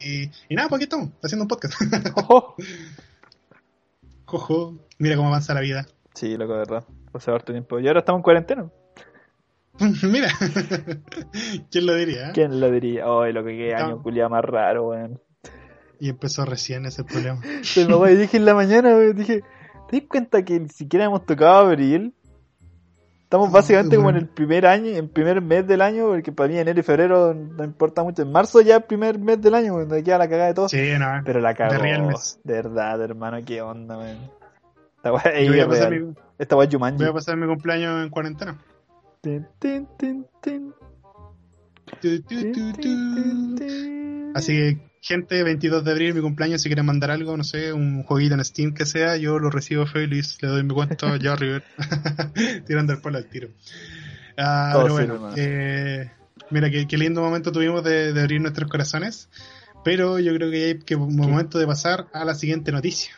y, 0.00 0.30
nada, 0.50 0.68
pues 0.68 0.78
aquí 0.78 0.84
estamos, 0.84 1.10
haciendo 1.22 1.44
un 1.44 1.48
podcast. 1.48 1.74
Jojo, 4.24 4.78
mira 4.98 5.16
cómo 5.16 5.28
avanza 5.28 5.54
la 5.54 5.60
vida. 5.60 5.86
Sí, 6.14 6.36
loco, 6.36 6.52
de 6.54 6.58
verdad. 6.58 6.84
Hace 7.12 7.30
harto 7.30 7.52
tiempo. 7.52 7.78
Y 7.80 7.88
ahora 7.88 8.00
estamos 8.00 8.20
en 8.20 8.22
cuarentena. 8.22 8.70
mira, 10.02 10.28
¿quién 11.70 11.86
lo 11.86 11.94
diría? 11.94 12.32
¿Quién 12.32 12.60
lo 12.60 12.70
diría? 12.70 13.04
Ay, 13.06 13.32
lo 13.32 13.44
que 13.44 13.56
qué 13.56 13.74
año 13.74 14.02
culiado 14.02 14.30
más 14.30 14.44
raro, 14.44 14.88
weón. 14.88 15.20
Y 16.00 16.08
empezó 16.08 16.44
recién 16.44 16.86
ese 16.86 17.04
problema. 17.04 17.40
Se 17.62 17.86
me 17.86 18.14
dije 18.14 18.36
en 18.36 18.44
la 18.44 18.54
mañana, 18.54 18.96
wey, 18.96 19.12
dije, 19.12 19.42
¿te 19.88 20.00
das 20.00 20.08
cuenta 20.08 20.44
que 20.44 20.60
ni 20.60 20.68
siquiera 20.68 21.04
hemos 21.06 21.24
tocado 21.26 21.66
abril? 21.68 22.14
Estamos 23.24 23.52
básicamente 23.52 23.94
como 23.96 24.08
en 24.08 24.16
el 24.16 24.26
primer 24.26 24.66
año, 24.66 24.86
en 24.86 24.96
el 24.96 25.08
primer 25.10 25.42
mes 25.42 25.66
del 25.66 25.82
año, 25.82 26.06
porque 26.08 26.32
para 26.32 26.48
mí 26.48 26.58
enero 26.58 26.80
y 26.80 26.82
febrero 26.82 27.34
no 27.34 27.62
importa 27.62 28.02
mucho. 28.02 28.22
En 28.22 28.32
marzo 28.32 28.62
ya 28.62 28.76
es 28.76 28.80
el 28.80 28.86
primer 28.86 29.18
mes 29.18 29.40
del 29.42 29.54
año, 29.54 29.78
donde 29.78 30.02
queda 30.02 30.16
la 30.16 30.28
cagada 30.28 30.48
de 30.48 30.54
todo. 30.54 30.68
Sí, 30.70 30.92
no. 30.98 31.20
Pero 31.26 31.40
la 31.40 31.54
cagó. 31.54 31.72
De. 31.72 32.14
De 32.44 32.54
verdad, 32.54 33.02
hermano, 33.02 33.38
qué 33.44 33.60
onda, 33.60 33.98
man. 33.98 34.16
Esta 34.96 35.12
weá 35.12 35.42
Yo 35.42 35.50
voy 35.50 35.60
a 35.60 35.62
es 35.64 35.68
pasar 35.68 35.90
real. 35.90 36.04
mi- 36.06 36.14
Esta 36.38 36.56
weá 36.56 36.66
es 36.68 36.74
Jumanji. 36.74 36.98
Voy 36.98 37.08
a 37.08 37.12
pasar 37.12 37.36
mi 37.36 37.46
cumpleaños 37.46 38.02
en 38.02 38.08
cuarentena. 38.08 38.58
Tin, 39.20 39.46
tin, 39.58 39.86
tin. 39.98 40.72
Así 44.34 44.52
que, 44.56 44.78
gente, 45.00 45.42
22 45.42 45.84
de 45.84 45.90
abril, 45.90 46.14
mi 46.14 46.20
cumpleaños, 46.20 46.62
si 46.62 46.68
quieren 46.68 46.86
mandar 46.86 47.10
algo, 47.10 47.36
no 47.36 47.44
sé, 47.44 47.72
un 47.72 48.02
jueguito 48.02 48.34
en 48.34 48.44
Steam 48.44 48.74
que 48.74 48.86
sea, 48.86 49.16
yo 49.16 49.38
lo 49.38 49.50
recibo 49.50 49.86
feliz, 49.86 50.38
le 50.40 50.48
doy 50.48 50.62
mi 50.62 50.74
cuento 50.74 51.16
ya 51.16 51.36
River, 51.36 51.64
tirando 52.66 52.92
el 52.92 53.00
palo 53.00 53.18
al 53.18 53.28
tiro. 53.28 53.48
Ah, 54.36 54.70
Todo 54.72 54.82
pero 54.82 54.94
bueno, 54.94 55.30
eh, 55.36 56.10
mira, 56.50 56.70
qué, 56.70 56.86
qué 56.86 56.96
lindo 56.96 57.22
momento 57.22 57.52
tuvimos 57.52 57.82
de, 57.84 58.12
de 58.12 58.20
abrir 58.20 58.40
nuestros 58.40 58.70
corazones, 58.70 59.28
pero 59.84 60.18
yo 60.18 60.34
creo 60.34 60.50
que 60.50 60.64
hay 60.64 60.78
que 60.78 60.96
momento 60.96 61.58
de 61.58 61.66
pasar 61.66 62.08
a 62.12 62.24
la 62.24 62.34
siguiente 62.34 62.72
noticia. 62.72 63.12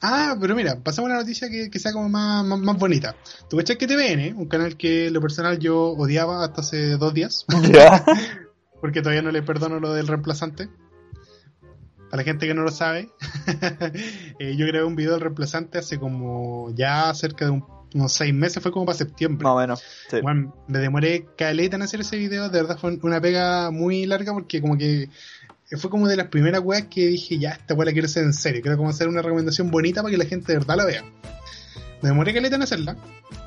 Ah, 0.00 0.36
pero 0.40 0.54
mira, 0.54 0.78
pasamos 0.82 1.10
a 1.10 1.14
una 1.14 1.20
noticia 1.22 1.48
que, 1.48 1.70
que 1.70 1.78
sea 1.78 1.92
como 1.92 2.08
más, 2.08 2.44
más, 2.44 2.58
más 2.60 2.78
bonita. 2.78 3.16
¿Tú 3.48 3.56
cachas 3.56 3.76
que 3.76 3.86
TVN, 3.86 4.36
un 4.36 4.46
canal 4.46 4.76
que 4.76 5.10
lo 5.10 5.20
personal 5.20 5.58
yo 5.58 5.90
odiaba 5.90 6.44
hasta 6.44 6.60
hace 6.60 6.96
dos 6.96 7.14
días? 7.14 7.44
Ya. 7.72 8.04
porque 8.80 9.00
todavía 9.00 9.22
no 9.22 9.30
le 9.30 9.42
perdono 9.42 9.80
lo 9.80 9.92
del 9.92 10.06
reemplazante. 10.06 10.68
Para 12.10 12.18
la 12.18 12.22
gente 12.24 12.46
que 12.46 12.54
no 12.54 12.62
lo 12.62 12.70
sabe, 12.70 13.10
eh, 14.38 14.56
yo 14.56 14.66
grabé 14.66 14.84
un 14.84 14.94
video 14.96 15.12
del 15.12 15.20
reemplazante 15.22 15.78
hace 15.78 15.98
como 15.98 16.72
ya 16.74 17.12
cerca 17.14 17.46
de 17.46 17.50
un- 17.52 17.64
unos 17.94 18.12
seis 18.12 18.32
meses, 18.34 18.62
fue 18.62 18.70
como 18.72 18.86
para 18.86 18.98
septiembre. 18.98 19.42
Más 19.44 19.52
o 19.54 19.58
menos. 19.58 19.82
Sí. 20.10 20.20
Bueno, 20.20 20.54
me 20.68 20.78
demoré 20.78 21.26
caleta 21.36 21.76
en 21.76 21.82
hacer 21.82 22.00
ese 22.00 22.16
video, 22.16 22.48
de 22.48 22.60
verdad 22.62 22.78
fue 22.78 22.96
una 23.02 23.20
pega 23.20 23.70
muy 23.70 24.06
larga 24.06 24.32
porque 24.32 24.60
como 24.60 24.76
que 24.76 25.08
fue 25.78 25.90
como 25.90 26.06
de 26.06 26.16
las 26.16 26.28
primeras 26.28 26.60
weas 26.62 26.84
que 26.86 27.06
dije, 27.08 27.38
ya, 27.38 27.50
esta 27.52 27.74
wea 27.74 27.86
la 27.86 27.92
quiero 27.92 28.06
hacer 28.06 28.22
en 28.24 28.34
serio, 28.34 28.62
quiero 28.62 28.76
como 28.76 28.90
hacer 28.90 29.08
una 29.08 29.22
recomendación 29.22 29.70
bonita 29.70 30.02
para 30.02 30.12
que 30.12 30.18
la 30.18 30.26
gente 30.26 30.52
de 30.52 30.58
verdad 30.58 30.76
la 30.76 30.84
vea. 30.84 31.04
Me 32.02 32.10
demoré 32.10 32.34
caleta 32.34 32.56
en 32.56 32.62
hacerla, 32.62 32.96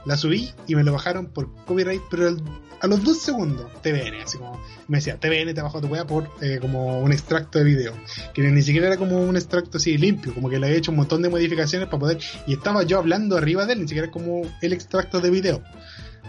la 0.05 0.17
subí 0.17 0.51
y 0.67 0.75
me 0.75 0.83
lo 0.83 0.93
bajaron 0.93 1.27
por 1.27 1.53
copyright, 1.65 2.01
pero 2.09 2.27
al- 2.29 2.41
a 2.81 2.87
los 2.87 3.03
dos 3.03 3.21
segundos, 3.21 3.69
TVN, 3.81 4.21
así 4.23 4.37
como, 4.37 4.59
me 4.87 4.99
decía, 4.99 5.19
TVN 5.19 5.53
te 5.53 5.61
bajó 5.61 5.81
tu 5.81 5.87
wea 5.87 6.07
por 6.07 6.29
eh, 6.41 6.59
como 6.61 6.99
un 7.01 7.11
extracto 7.11 7.59
de 7.59 7.65
video, 7.65 7.93
que 8.33 8.41
ni 8.41 8.61
siquiera 8.61 8.87
era 8.87 8.95
como 8.97 9.19
un 9.21 9.35
extracto 9.35 9.77
así 9.77 9.97
limpio, 9.97 10.33
como 10.33 10.49
que 10.49 10.59
le 10.59 10.65
había 10.67 10.77
hecho 10.77 10.91
un 10.91 10.97
montón 10.97 11.21
de 11.21 11.27
modificaciones 11.29 11.89
para 11.89 11.99
poder, 11.99 12.19
y 12.47 12.53
estaba 12.53 12.83
yo 12.83 12.97
hablando 12.97 13.35
arriba 13.37 13.65
de 13.65 13.73
él, 13.73 13.81
ni 13.81 13.87
siquiera 13.87 14.09
como 14.09 14.43
el 14.61 14.71
extracto 14.73 15.19
de 15.19 15.29
video. 15.29 15.61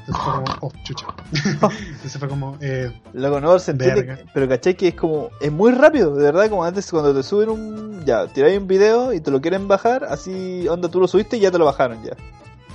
Entonces 0.07 0.25
fue 0.25 0.33
como, 0.33 0.57
oh, 0.61 0.73
chucha. 0.83 1.07
Entonces 1.33 2.19
fue 2.19 2.29
como, 2.29 2.57
eh, 2.61 2.93
Loco, 3.13 3.41
no, 3.41 3.59
se 3.59 3.73
entiende, 3.73 4.25
pero 4.35 4.49
caché 4.49 4.75
que 4.77 4.89
es 4.89 4.95
como, 4.95 5.31
es 5.41 5.53
muy 5.53 5.73
rápido, 5.73 6.15
de 6.15 6.25
verdad, 6.25 6.49
como 6.49 6.65
antes 6.65 6.91
cuando 6.91 7.15
te 7.15 7.23
suben 7.23 7.51
un, 7.51 8.05
ya, 8.05 8.27
tiráis 8.27 8.59
un 8.59 8.67
video 8.67 9.13
y 9.13 9.21
te 9.21 9.31
lo 9.31 9.41
quieren 9.41 9.69
bajar, 9.69 10.05
así, 10.05 10.67
onda, 10.69 10.89
tú 10.89 11.01
lo 11.01 11.09
subiste 11.09 11.37
y 11.37 11.41
ya 11.41 11.51
te 11.51 11.59
lo 11.59 11.65
bajaron 11.65 12.03
ya. 12.03 12.13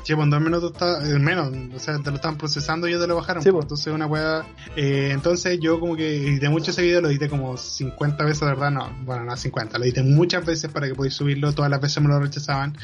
Sí, 0.06 0.14
pues 0.14 0.24
en 0.24 0.30
dos 0.30 0.40
minutos 0.40 0.72
está, 0.72 1.04
eh, 1.04 1.18
menos, 1.18 1.52
o 1.74 1.80
sea, 1.80 1.98
te 1.98 2.12
lo 2.12 2.18
estaban 2.18 2.38
procesando 2.38 2.88
y 2.88 2.92
ya 2.92 3.00
te 3.00 3.08
lo 3.08 3.16
bajaron. 3.16 3.42
Sí, 3.42 3.50
pues, 3.52 3.64
entonces 3.64 3.92
una 3.92 4.06
weá. 4.06 4.46
eh, 4.76 5.10
entonces 5.12 5.60
yo 5.60 5.80
como 5.80 5.96
que 5.96 6.28
edité 6.28 6.48
mucho 6.48 6.70
ese 6.70 6.84
video, 6.84 7.02
lo 7.02 7.10
edité 7.10 7.28
como 7.28 7.58
50 7.58 8.24
veces, 8.24 8.42
de 8.42 8.46
verdad, 8.46 8.70
no, 8.70 8.88
bueno, 9.04 9.24
no 9.26 9.36
50, 9.36 9.80
lo 9.80 9.84
edité 9.84 10.04
muchas 10.04 10.46
veces 10.46 10.70
para 10.72 10.88
que 10.88 10.94
podáis 10.94 11.16
subirlo, 11.16 11.54
todas 11.54 11.72
las 11.72 11.82
veces 11.82 12.04
me 12.04 12.10
lo 12.10 12.20
rechazaban. 12.20 12.78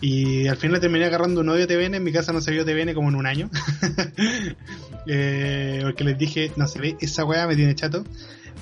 Y 0.00 0.48
al 0.48 0.56
final 0.56 0.80
terminé 0.80 1.04
agarrando 1.04 1.42
un 1.42 1.48
odio 1.48 1.68
TVN, 1.68 1.94
en 1.94 2.02
mi 2.02 2.10
casa 2.10 2.32
no 2.32 2.40
se 2.40 2.50
vio 2.50 2.64
TVN 2.64 2.92
como 2.92 3.08
en 3.08 3.14
un 3.14 3.26
año. 3.26 3.48
Eh, 5.06 5.80
porque 5.82 6.02
les 6.02 6.16
dije, 6.16 6.50
no 6.56 6.66
se 6.66 6.80
ve, 6.80 6.96
esa 6.98 7.26
weá 7.26 7.46
me 7.46 7.56
tiene 7.56 7.74
chato. 7.74 8.04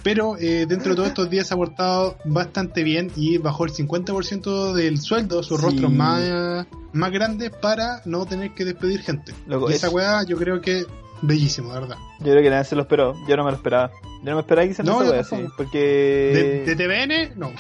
Pero 0.03 0.36
eh, 0.38 0.66
dentro 0.68 0.90
de 0.90 0.96
todos 0.96 1.09
estos 1.09 1.30
días 1.30 1.46
se 1.46 1.55
ha 1.55 1.57
portado 1.57 2.16
bastante 2.24 2.82
bien 2.82 3.11
y 3.16 3.38
bajó 3.38 3.64
el 3.64 3.70
50% 3.72 4.72
del 4.72 5.00
sueldo, 5.00 5.42
sus 5.42 5.59
Sí. 5.61 5.64
rostros 5.66 5.92
más, 5.92 6.66
más 6.92 7.11
grandes 7.12 7.50
para 7.50 8.03
no 8.05 8.26
tener 8.26 8.50
que 8.53 8.64
despedir 8.64 9.00
gente. 9.03 9.32
Loco, 9.46 9.70
y 9.70 9.74
esa 9.74 9.86
es- 9.86 9.92
weá 9.92 10.24
yo 10.24 10.36
creo 10.36 10.61
que 10.61 10.84
bellísimo, 11.22 11.72
de 11.72 11.80
verdad. 11.80 11.96
Yo 12.18 12.32
creo 12.32 12.42
que 12.42 12.50
nadie 12.50 12.64
se 12.64 12.74
lo 12.74 12.82
esperó, 12.82 13.14
yo 13.28 13.36
no 13.36 13.44
me 13.44 13.50
lo 13.53 13.57
esperaba. 13.57 13.92
Yo 14.24 14.30
no 14.30 14.34
me 14.36 14.40
esperaba 14.40 14.66
que 14.66 14.72
hicieran 14.72 14.92
No, 14.94 15.03
esa 15.03 15.11
wea 15.12 15.20
así, 15.20 15.36
porque... 15.57 16.64
De, 16.66 16.74
de 16.74 16.76
TVN, 16.76 17.32
no. 17.36 17.53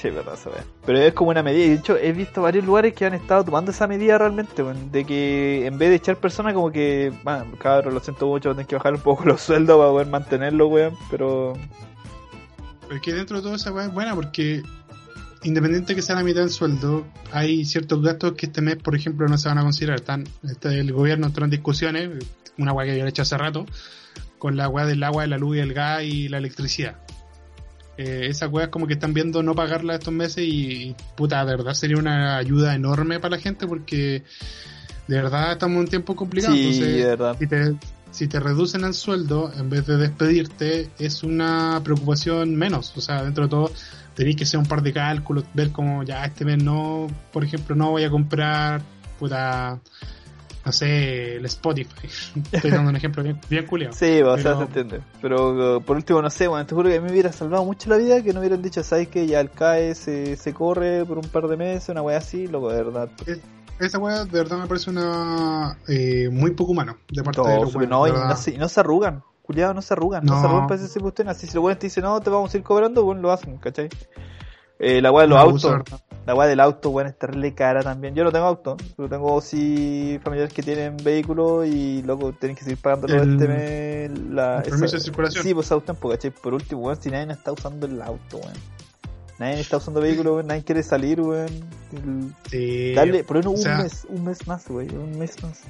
Sí, 0.00 0.10
verdad, 0.10 0.34
esa 0.34 0.50
wea. 0.50 0.64
Pero 0.86 0.98
es 0.98 1.12
como 1.12 1.30
una 1.30 1.42
medida, 1.42 1.66
de 1.66 1.74
hecho 1.74 1.96
he 1.96 2.12
visto 2.12 2.42
varios 2.42 2.64
lugares 2.64 2.94
que 2.94 3.04
han 3.04 3.14
estado 3.14 3.44
tomando 3.44 3.72
esa 3.72 3.88
medida 3.88 4.16
realmente, 4.16 4.62
de 4.62 5.04
que 5.04 5.66
en 5.66 5.76
vez 5.76 5.88
de 5.88 5.96
echar 5.96 6.16
personas 6.18 6.54
como 6.54 6.70
que, 6.70 7.12
bueno, 7.24 7.46
cabrón, 7.58 7.94
lo 7.94 8.00
siento 8.00 8.28
mucho, 8.28 8.50
tienen 8.50 8.66
que 8.66 8.76
bajar 8.76 8.94
un 8.94 9.00
poco 9.00 9.24
los 9.26 9.40
sueldos 9.40 9.76
para 9.76 9.90
poder 9.90 10.06
mantenerlo, 10.06 10.68
weón, 10.68 10.94
pero... 11.10 11.54
Es 12.92 13.00
que 13.00 13.12
dentro 13.12 13.38
de 13.38 13.42
todo 13.42 13.56
esa 13.56 13.72
weá 13.72 13.86
es 13.86 13.92
buena 13.92 14.14
porque 14.14 14.62
independiente 15.42 15.96
que 15.96 16.02
sea 16.02 16.14
la 16.14 16.22
mitad 16.22 16.42
del 16.42 16.50
sueldo, 16.50 17.04
hay 17.32 17.64
ciertos 17.64 18.00
gastos 18.00 18.34
que 18.34 18.46
este 18.46 18.62
mes, 18.62 18.76
por 18.76 18.94
ejemplo, 18.94 19.26
no 19.26 19.36
se 19.36 19.48
van 19.48 19.58
a 19.58 19.62
considerar. 19.62 19.98
Están, 19.98 20.24
el 20.62 20.92
gobierno 20.92 21.26
entró 21.26 21.44
en 21.44 21.50
discusiones, 21.50 22.24
una 22.56 22.72
weá 22.72 22.86
que 22.86 22.96
yo 22.96 23.04
he 23.04 23.08
hecho 23.08 23.22
hace 23.22 23.36
rato, 23.36 23.66
con 24.38 24.56
la 24.56 24.68
weá 24.68 24.86
del 24.86 25.02
agua, 25.02 25.22
de 25.22 25.28
la 25.28 25.38
luz 25.38 25.56
y 25.56 25.60
el 25.60 25.74
gas 25.74 26.04
y 26.04 26.28
la 26.28 26.38
electricidad. 26.38 26.98
Eh, 27.98 28.28
esas 28.28 28.48
weas 28.52 28.68
como 28.68 28.86
que 28.86 28.92
están 28.92 29.12
viendo 29.12 29.42
no 29.42 29.56
pagarla 29.56 29.96
estos 29.96 30.14
meses 30.14 30.44
y, 30.46 30.94
puta, 31.16 31.44
de 31.44 31.56
verdad 31.56 31.74
sería 31.74 31.96
una 31.96 32.36
ayuda 32.36 32.76
enorme 32.76 33.18
para 33.18 33.36
la 33.36 33.42
gente 33.42 33.66
porque 33.66 34.22
de 35.08 35.16
verdad 35.16 35.52
estamos 35.52 35.74
en 35.74 35.80
un 35.80 35.88
tiempo 35.88 36.14
complicado. 36.14 36.54
Sí, 36.54 36.66
entonces, 36.66 36.96
de 36.96 37.04
verdad. 37.04 37.36
si 37.36 37.46
te, 37.48 37.74
si 38.12 38.28
te 38.28 38.38
reducen 38.38 38.84
el 38.84 38.94
sueldo 38.94 39.52
en 39.58 39.68
vez 39.68 39.84
de 39.86 39.96
despedirte, 39.96 40.90
es 41.00 41.24
una 41.24 41.80
preocupación 41.82 42.54
menos. 42.54 42.96
O 42.96 43.00
sea, 43.00 43.24
dentro 43.24 43.44
de 43.44 43.50
todo, 43.50 43.72
tenéis 44.14 44.36
que 44.36 44.44
hacer 44.44 44.60
un 44.60 44.66
par 44.66 44.82
de 44.82 44.92
cálculos, 44.92 45.44
ver 45.52 45.72
como 45.72 46.04
ya 46.04 46.24
este 46.24 46.44
mes 46.44 46.62
no, 46.62 47.08
por 47.32 47.42
ejemplo, 47.42 47.74
no 47.74 47.90
voy 47.90 48.04
a 48.04 48.10
comprar, 48.10 48.80
puta, 49.18 49.80
no 50.68 50.72
sé, 50.72 51.36
el 51.36 51.46
Spotify. 51.46 52.08
Estoy 52.52 52.70
dando 52.70 52.90
un 52.90 52.96
ejemplo 52.96 53.22
bien, 53.22 53.40
bien 53.48 53.64
culiado. 53.64 53.94
Sí, 53.94 54.20
o 54.20 54.36
sea, 54.36 54.54
se 54.54 54.64
entiende. 54.64 55.00
Pero 55.22 55.78
uh, 55.78 55.82
por 55.82 55.96
último, 55.96 56.20
no 56.20 56.28
sé, 56.28 56.46
bueno, 56.46 56.66
te 56.66 56.74
juro 56.74 56.90
que 56.90 56.96
a 56.96 57.00
mí 57.00 57.06
me 57.06 57.12
hubiera 57.12 57.32
salvado 57.32 57.64
mucho 57.64 57.88
la 57.88 57.96
vida 57.96 58.22
que 58.22 58.34
no 58.34 58.40
hubieran 58.40 58.60
dicho, 58.60 58.82
¿sabes 58.82 59.08
que 59.08 59.26
Ya 59.26 59.40
el 59.40 59.50
CAE 59.50 59.94
se, 59.94 60.36
se 60.36 60.52
corre 60.52 61.06
por 61.06 61.16
un 61.16 61.24
par 61.24 61.48
de 61.48 61.56
meses, 61.56 61.88
una 61.88 62.02
wea 62.02 62.18
así, 62.18 62.46
loco, 62.48 62.70
de 62.70 62.82
verdad. 62.82 63.08
Esa 63.80 63.98
weá 63.98 64.26
de 64.26 64.30
verdad 64.30 64.58
me 64.58 64.66
parece 64.66 64.90
una 64.90 65.78
eh, 65.88 66.28
muy 66.30 66.50
poco 66.50 66.72
humano 66.72 66.98
de 67.10 67.22
parte 67.22 67.40
de 67.40 67.60
los 67.60 67.74
weones, 67.74 67.88
no, 67.88 68.04
de 68.04 68.10
y 68.10 68.12
no, 68.12 68.36
se, 68.36 68.50
y 68.50 68.58
no 68.58 68.68
se 68.68 68.80
arrugan, 68.80 69.22
culiados, 69.40 69.74
no 69.74 69.80
se 69.80 69.94
arrugan, 69.94 70.24
no, 70.26 70.34
No. 70.34 70.40
se 70.40 70.46
arrugan 70.46 70.66
para 70.66 70.82
ese 70.82 70.92
tipo 70.92 71.10
de. 71.10 71.30
Así 71.30 71.46
si 71.46 71.54
los 71.54 71.64
weones 71.64 71.78
te 71.78 71.86
dicen, 71.86 72.04
no, 72.04 72.20
te 72.20 72.28
vamos 72.28 72.52
a 72.52 72.56
ir 72.58 72.62
cobrando, 72.62 73.04
bueno, 73.04 73.22
lo 73.22 73.32
hacen, 73.32 73.56
¿cachai? 73.56 73.88
Eh, 74.78 75.00
la 75.00 75.10
weá 75.10 75.22
de 75.22 75.28
los 75.28 75.38
autos. 75.38 75.82
La 76.28 76.34
weá 76.34 76.46
del 76.46 76.60
auto, 76.60 76.90
weón, 76.90 77.08
es 77.08 77.18
terrible 77.18 77.54
cara 77.54 77.82
también. 77.82 78.14
Yo 78.14 78.22
no 78.22 78.30
tengo 78.30 78.44
auto, 78.44 78.76
pero 78.96 79.08
tengo 79.08 79.40
sí 79.40 80.20
familiares 80.22 80.52
que 80.52 80.62
tienen 80.62 80.96
vehículos 81.02 81.66
y 81.66 82.02
loco, 82.02 82.34
tienen 82.34 82.54
que 82.54 82.64
seguir 82.64 82.76
pagando 82.78 83.06
todo 83.06 83.22
El- 83.22 83.32
este 83.32 83.48
mes. 83.48 84.18
La, 84.30 84.58
el 84.58 84.64
permiso 84.70 84.96
de 84.96 85.00
circulación. 85.02 85.42
Sí, 85.42 85.54
pues 85.54 85.72
auto 85.72 85.86
tiempo, 85.86 86.10
¿cachai? 86.10 86.30
Por 86.30 86.52
último, 86.52 86.82
weón, 86.82 87.00
si 87.00 87.10
nadie 87.10 87.24
no 87.24 87.32
está 87.32 87.50
usando 87.52 87.86
el 87.86 88.00
auto, 88.02 88.36
weón. 88.36 88.52
Nadie 89.38 89.60
está 89.60 89.78
usando 89.78 90.00
vehículo, 90.02 90.34
weón, 90.34 90.48
nadie 90.48 90.62
quiere 90.64 90.82
salir, 90.82 91.18
weón. 91.20 91.48
Sí, 92.50 92.92
Dale, 92.94 93.24
por 93.24 93.36
lo 93.36 93.42
menos 93.42 93.54
un 93.54 93.62
sea- 93.64 93.78
mes, 93.78 94.06
un 94.10 94.24
mes 94.24 94.46
más, 94.46 94.68
güey, 94.68 94.88
un 94.94 95.18
mes 95.18 95.42
más. 95.42 95.62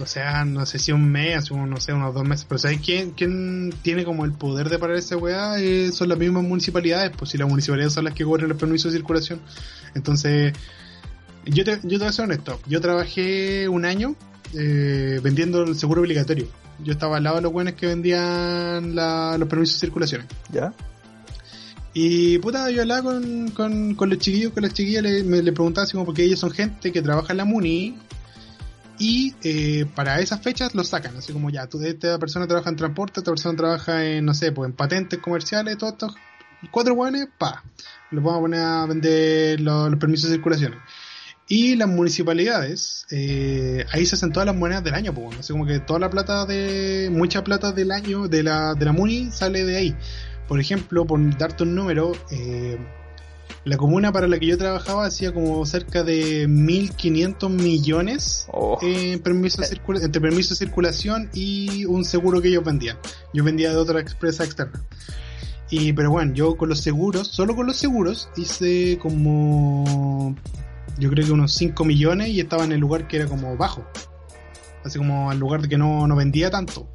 O 0.00 0.06
sea, 0.06 0.44
no 0.44 0.66
sé 0.66 0.78
si 0.78 0.92
un 0.92 1.10
mes, 1.10 1.50
o 1.50 1.66
no 1.66 1.80
sé, 1.80 1.92
unos 1.92 2.14
dos 2.14 2.24
meses, 2.24 2.46
pero 2.48 2.58
¿sabes 2.58 2.80
quién, 2.84 3.10
quién 3.12 3.72
tiene 3.82 4.04
como 4.04 4.24
el 4.24 4.32
poder 4.32 4.68
de 4.68 4.78
parar 4.78 4.96
esa 4.96 5.16
weá? 5.16 5.58
Eh, 5.60 5.90
son 5.92 6.08
las 6.08 6.18
mismas 6.18 6.42
municipalidades, 6.44 7.12
pues 7.16 7.30
si 7.30 7.38
las 7.38 7.48
municipalidades 7.48 7.92
son 7.92 8.04
las 8.04 8.14
que 8.14 8.24
cobran 8.24 8.48
los 8.48 8.58
permisos 8.58 8.92
de 8.92 8.98
circulación. 8.98 9.40
Entonces, 9.94 10.52
yo 11.46 11.64
te, 11.64 11.78
yo 11.82 11.90
te 11.90 11.98
voy 11.98 12.06
a 12.08 12.12
ser 12.12 12.24
honesto, 12.24 12.60
yo 12.66 12.80
trabajé 12.80 13.68
un 13.68 13.84
año 13.84 14.16
eh, 14.54 15.20
vendiendo 15.22 15.62
el 15.64 15.76
seguro 15.76 16.00
obligatorio. 16.02 16.46
Yo 16.82 16.92
estaba 16.92 17.18
al 17.18 17.22
lado 17.24 17.36
de 17.36 17.42
los 17.42 17.52
buenos 17.52 17.74
que 17.74 17.86
vendían 17.86 18.94
la- 18.96 19.36
los 19.38 19.48
permisos 19.48 19.76
de 19.76 19.80
circulación. 19.86 20.22
¿Ya? 20.52 20.72
Y 21.92 22.38
puta, 22.38 22.68
yo 22.72 22.82
hablaba 22.82 23.02
con, 23.12 23.50
con, 23.50 23.94
con 23.94 24.10
los 24.10 24.18
chiquillos, 24.18 24.52
con 24.52 24.64
las 24.64 24.74
chiquillas, 24.74 25.02
le, 25.04 25.22
me, 25.22 25.40
le 25.42 25.52
preguntaba 25.52 25.84
así 25.84 25.92
como 25.92 26.04
porque 26.04 26.24
ellos 26.24 26.40
son 26.40 26.50
gente 26.50 26.90
que 26.90 27.00
trabaja 27.00 27.32
en 27.32 27.36
la 27.36 27.44
MUNI 27.44 27.94
y 28.98 29.34
eh, 29.42 29.86
para 29.94 30.20
esas 30.20 30.40
fechas 30.40 30.74
los 30.74 30.88
sacan, 30.88 31.16
así 31.16 31.32
como 31.32 31.50
ya, 31.50 31.66
tú, 31.66 31.82
esta 31.82 32.18
persona 32.18 32.46
trabaja 32.46 32.70
en 32.70 32.76
transporte, 32.76 33.20
esta 33.20 33.30
persona 33.30 33.56
trabaja 33.56 34.04
en, 34.04 34.24
no 34.24 34.34
sé, 34.34 34.52
pues 34.52 34.68
en 34.70 34.76
patentes 34.76 35.18
comerciales, 35.18 35.78
todos 35.78 35.94
estos 35.94 36.14
cuatro 36.70 36.94
buenos, 36.94 37.26
pa, 37.38 37.62
los 38.10 38.22
vamos 38.22 38.38
a 38.38 38.42
poner 38.42 38.60
a 38.60 38.86
vender 38.86 39.60
los, 39.60 39.96
permisos 39.96 40.30
de 40.30 40.36
circulación. 40.36 40.74
Y 41.46 41.76
las 41.76 41.88
municipalidades, 41.88 43.06
eh, 43.10 43.84
ahí 43.92 44.06
se 44.06 44.14
hacen 44.14 44.32
todas 44.32 44.46
las 44.46 44.56
monedas 44.56 44.82
del 44.82 44.94
año, 44.94 45.12
pues, 45.12 45.38
así 45.38 45.52
como 45.52 45.66
que 45.66 45.80
toda 45.80 45.98
la 45.98 46.08
plata 46.08 46.46
de, 46.46 47.10
mucha 47.12 47.44
plata 47.44 47.72
del 47.72 47.90
año 47.90 48.28
de 48.28 48.42
la, 48.42 48.74
de 48.74 48.84
la 48.84 48.92
MUNI 48.92 49.30
sale 49.30 49.64
de 49.64 49.76
ahí. 49.76 49.96
por 50.48 50.60
ejemplo, 50.60 51.06
por 51.06 51.36
darte 51.36 51.64
un 51.64 51.74
número, 51.74 52.12
eh, 52.30 52.78
la 53.64 53.76
comuna 53.76 54.12
para 54.12 54.28
la 54.28 54.38
que 54.38 54.46
yo 54.46 54.58
trabajaba 54.58 55.06
hacía 55.06 55.32
como 55.32 55.64
cerca 55.64 56.02
de 56.02 56.46
1.500 56.48 57.48
millones 57.48 58.46
Oh. 58.52 58.78
en 58.82 59.20
permiso 59.20 59.62
entre 59.62 60.20
permiso 60.20 60.50
de 60.50 60.56
circulación 60.56 61.30
y 61.32 61.84
un 61.86 62.04
seguro 62.04 62.42
que 62.42 62.48
ellos 62.48 62.64
vendían. 62.64 62.98
Yo 63.32 63.42
vendía 63.44 63.70
de 63.70 63.76
otra 63.76 64.00
empresa 64.00 64.44
externa. 64.44 64.84
Y, 65.70 65.92
pero 65.92 66.10
bueno, 66.10 66.34
yo 66.34 66.56
con 66.56 66.68
los 66.68 66.80
seguros, 66.80 67.28
solo 67.28 67.56
con 67.56 67.66
los 67.66 67.76
seguros, 67.76 68.28
hice 68.36 68.98
como, 69.00 70.36
yo 70.98 71.10
creo 71.10 71.26
que 71.26 71.32
unos 71.32 71.54
5 71.54 71.84
millones 71.84 72.28
y 72.28 72.40
estaba 72.40 72.64
en 72.64 72.72
el 72.72 72.80
lugar 72.80 73.08
que 73.08 73.16
era 73.16 73.26
como 73.26 73.56
bajo. 73.56 73.84
Así 74.84 74.98
como 74.98 75.30
al 75.30 75.38
lugar 75.38 75.62
de 75.62 75.68
que 75.68 75.78
no, 75.78 76.06
no 76.06 76.14
vendía 76.14 76.50
tanto. 76.50 76.86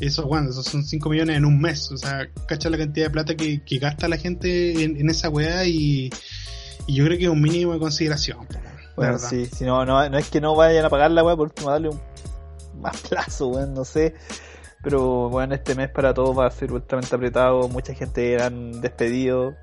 Eso, 0.00 0.26
bueno, 0.26 0.50
esos 0.50 0.66
son 0.66 0.84
5 0.84 1.08
millones 1.08 1.36
en 1.36 1.44
un 1.44 1.60
mes. 1.60 1.90
O 1.90 1.96
sea, 1.96 2.28
cacha 2.46 2.68
la 2.70 2.78
cantidad 2.78 3.06
de 3.06 3.10
plata 3.10 3.34
que, 3.34 3.62
que 3.64 3.78
gasta 3.78 4.08
la 4.08 4.18
gente 4.18 4.84
en, 4.84 4.96
en 4.98 5.08
esa 5.08 5.28
weá 5.28 5.64
y, 5.64 6.10
y 6.86 6.94
yo 6.94 7.04
creo 7.04 7.18
que 7.18 7.24
es 7.24 7.30
un 7.30 7.40
mínimo 7.40 7.72
de 7.72 7.78
consideración. 7.78 8.46
Bueno, 8.96 9.18
sí, 9.18 9.46
si 9.46 9.64
no, 9.64 9.84
no, 9.84 10.08
no 10.08 10.18
es 10.18 10.30
que 10.30 10.40
no 10.40 10.54
vayan 10.54 10.84
a 10.84 10.90
pagar 10.90 11.10
la 11.10 11.22
weá, 11.22 11.36
por 11.36 11.48
último 11.48 11.70
darle 11.70 11.90
un 11.90 12.00
más 12.80 13.00
plazo, 13.08 13.48
weón, 13.48 13.74
no 13.74 13.84
sé. 13.84 14.14
Pero 14.82 15.28
bueno, 15.28 15.54
este 15.54 15.74
mes 15.74 15.90
para 15.90 16.14
todos 16.14 16.38
va 16.38 16.46
a 16.46 16.50
ser 16.50 16.72
ultramente 16.72 17.14
apretado, 17.14 17.68
mucha 17.68 17.94
gente 17.94 18.40
han 18.40 18.80
despedido. 18.80 19.54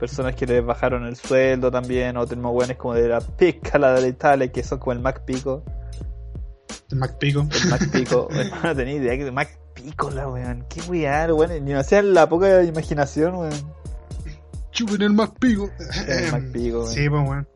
Personas 0.00 0.34
que 0.34 0.46
les 0.46 0.64
bajaron 0.64 1.06
el 1.06 1.14
sueldo 1.16 1.70
también, 1.70 2.16
o 2.16 2.26
tenemos 2.26 2.52
weones 2.54 2.76
como 2.76 2.94
de 2.94 3.08
la 3.08 3.20
pica, 3.20 3.78
la 3.78 3.92
de 3.92 4.08
Italia, 4.08 4.50
que 4.50 4.62
son 4.64 4.78
como 4.78 4.92
el 4.92 4.98
Mac 4.98 5.24
Pico. 5.24 5.62
El 6.90 6.98
Mac 6.98 7.18
Pico. 7.18 7.46
El 7.62 7.70
Mac 7.70 7.90
Pico, 7.90 8.28
weón, 8.30 8.50
no 8.62 8.76
tenía 8.76 8.94
idea 8.94 9.16
que 9.16 9.30
Mac 9.30 9.58
Pico 9.74 10.10
la 10.10 10.28
weón, 10.28 10.64
qué 10.68 10.80
weá, 10.82 11.32
weón, 11.32 11.64
ni 11.64 11.72
no 11.72 11.82
sea 11.82 12.02
la 12.02 12.28
poca 12.28 12.62
imaginación, 12.62 13.34
weón. 13.36 13.74
Chupen 14.70 15.02
el 15.02 15.10
Mac 15.10 15.32
Pico. 15.38 15.70
El 16.06 16.32
Mac 16.32 16.44
Pico, 16.52 16.80
weón. 16.80 16.92
Sí, 16.92 17.08
pues 17.08 17.24
bueno. 17.24 17.46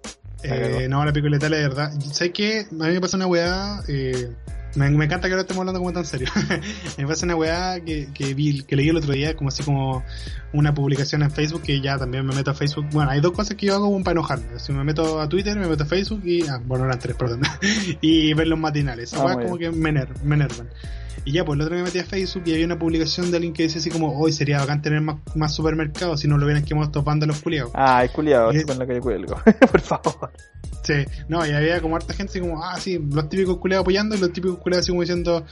Eh, 0.49 0.89
no, 0.89 1.05
la 1.05 1.13
pico 1.13 1.29
letal 1.29 1.53
es 1.55 1.61
de 1.61 1.69
verdad. 1.69 1.93
¿Sabes 2.13 2.33
qué? 2.33 2.61
A 2.71 2.85
mí 2.87 2.93
me 2.95 3.01
pasa 3.01 3.17
una 3.17 3.27
weá. 3.27 3.83
Eh, 3.89 4.31
me, 4.75 4.91
me 4.91 5.07
encanta 5.07 5.27
que 5.29 5.33
ahora 5.33 5.43
estemos 5.43 5.61
hablando 5.61 5.81
como 5.81 5.93
tan 5.93 6.05
serio. 6.05 6.29
me 6.99 7.07
pasa 7.07 7.25
una 7.25 7.35
weá 7.37 7.81
que, 7.81 8.09
que 8.13 8.35
vi, 8.35 8.63
que 8.63 8.77
leí 8.77 8.89
el 8.91 8.97
otro 8.97 9.13
día, 9.13 9.35
como 9.35 9.49
así 9.49 9.63
como 9.63 10.05
una 10.53 10.75
publicación 10.75 11.23
en 11.23 11.31
Facebook, 11.31 11.63
que 11.63 11.81
ya 11.81 11.99
también 11.99 12.27
me 12.27 12.35
meto 12.35 12.51
a 12.51 12.55
Facebook. 12.55 12.87
Bueno, 12.93 13.11
hay 13.11 13.21
dos 13.21 13.33
cosas 13.33 13.57
que 13.57 13.67
yo 13.67 13.75
hago 13.75 13.87
como 13.91 14.05
para 14.05 14.13
enojarme. 14.13 14.59
Si 14.59 14.73
me 14.73 14.85
meto 14.85 15.21
a 15.21 15.29
Twitter, 15.29 15.59
me 15.59 15.67
meto 15.67 15.85
a 15.85 15.87
Facebook 15.87 16.23
y. 16.25 16.47
Ah, 16.47 16.61
bueno, 16.65 16.85
eran 16.85 16.99
tres, 16.99 17.17
perdón. 17.17 17.41
y 18.01 18.35
ver 18.35 18.47
los 18.49 18.59
matinales. 18.59 19.13
Esa 19.13 19.23
Ah, 19.23 19.27
weá 19.27 19.37
como 19.47 19.57
que 19.59 19.71
me, 19.71 19.93
me 19.93 20.35
enervan. 20.35 20.69
Y 21.25 21.33
ya, 21.33 21.45
pues 21.45 21.57
el 21.57 21.63
otro 21.63 21.75
día 21.75 21.83
me 21.85 21.89
metí 21.89 21.99
a 21.99 22.05
Facebook 22.05 22.43
y 22.47 22.53
había 22.53 22.67
una 22.67 22.79
publicación 22.79 23.31
de 23.31 23.37
alguien 23.39 23.53
que 23.53 23.65
decía 23.65 23.81
así 23.81 23.91
como, 23.91 24.17
hoy 24.19 24.33
sería 24.33 24.59
bacán 24.59 24.81
tener 24.83 25.01
más, 25.01 25.17
más 25.35 25.55
supermercados 25.55 26.21
si 26.21 26.29
no 26.29 26.39
lo 26.39 26.45
hubieran 26.45 26.65
quemado 26.65 26.87
estos 26.87 27.05
vándalos 27.05 27.41
culiados. 27.43 27.73
Ay, 27.75 28.09
culiado, 28.11 28.53
Y- 28.53 28.63
con 28.65 28.79
la 28.79 28.87
que 28.87 28.95
yo 28.95 29.01
cuelgo, 29.01 29.37
por 29.71 29.81
favor. 29.81 30.31
Sí, 30.83 31.05
no, 31.29 31.45
y 31.45 31.51
había 31.51 31.81
como 31.81 31.97
harta 31.97 32.15
gente 32.15 32.31
así 32.31 32.41
como, 32.41 32.63
ah, 32.63 32.79
sí, 32.79 32.99
los 33.11 33.29
típicos 33.29 33.59
culeados 33.59 33.83
apoyando 33.83 34.15
y 34.15 34.19
los 34.21 34.33
típicos 34.33 34.59
culeados 34.59 34.85
así 34.85 34.93
como 34.93 35.01
diciendo, 35.03 35.45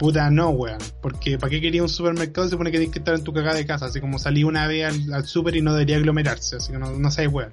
puta, 0.00 0.30
no, 0.30 0.48
weón, 0.48 0.78
porque 1.02 1.36
¿para 1.38 1.50
qué 1.50 1.60
quería 1.60 1.82
un 1.82 1.88
supermercado? 1.90 2.46
Se 2.46 2.52
supone 2.52 2.70
que 2.72 2.78
tienes 2.78 2.92
que 2.92 3.00
estar 3.00 3.14
en 3.14 3.22
tu 3.22 3.34
cagada 3.34 3.56
de 3.56 3.66
casa, 3.66 3.84
así 3.84 4.00
como 4.00 4.18
salí 4.18 4.44
una 4.44 4.66
vez 4.66 4.86
al, 4.86 5.12
al 5.12 5.26
super 5.26 5.54
y 5.54 5.60
no 5.60 5.74
debería 5.74 5.98
aglomerarse, 5.98 6.56
así 6.56 6.72
que 6.72 6.78
no, 6.78 6.90
no 6.98 7.10
sabes, 7.10 7.30
weón. 7.30 7.52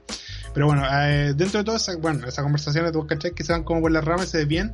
Pero 0.54 0.66
bueno, 0.68 0.84
eh, 0.90 1.34
dentro 1.36 1.60
de 1.60 1.66
todo 1.66 1.76
esa, 1.76 1.98
bueno, 1.98 2.26
esa 2.26 2.42
conversación 2.44 2.90
de 2.92 3.06
cachai 3.06 3.32
que 3.34 3.44
se 3.44 3.52
van 3.52 3.64
como 3.66 3.82
por 3.82 3.92
las 3.92 4.04
ramas, 4.06 4.30
se 4.30 4.38
desvían. 4.40 4.74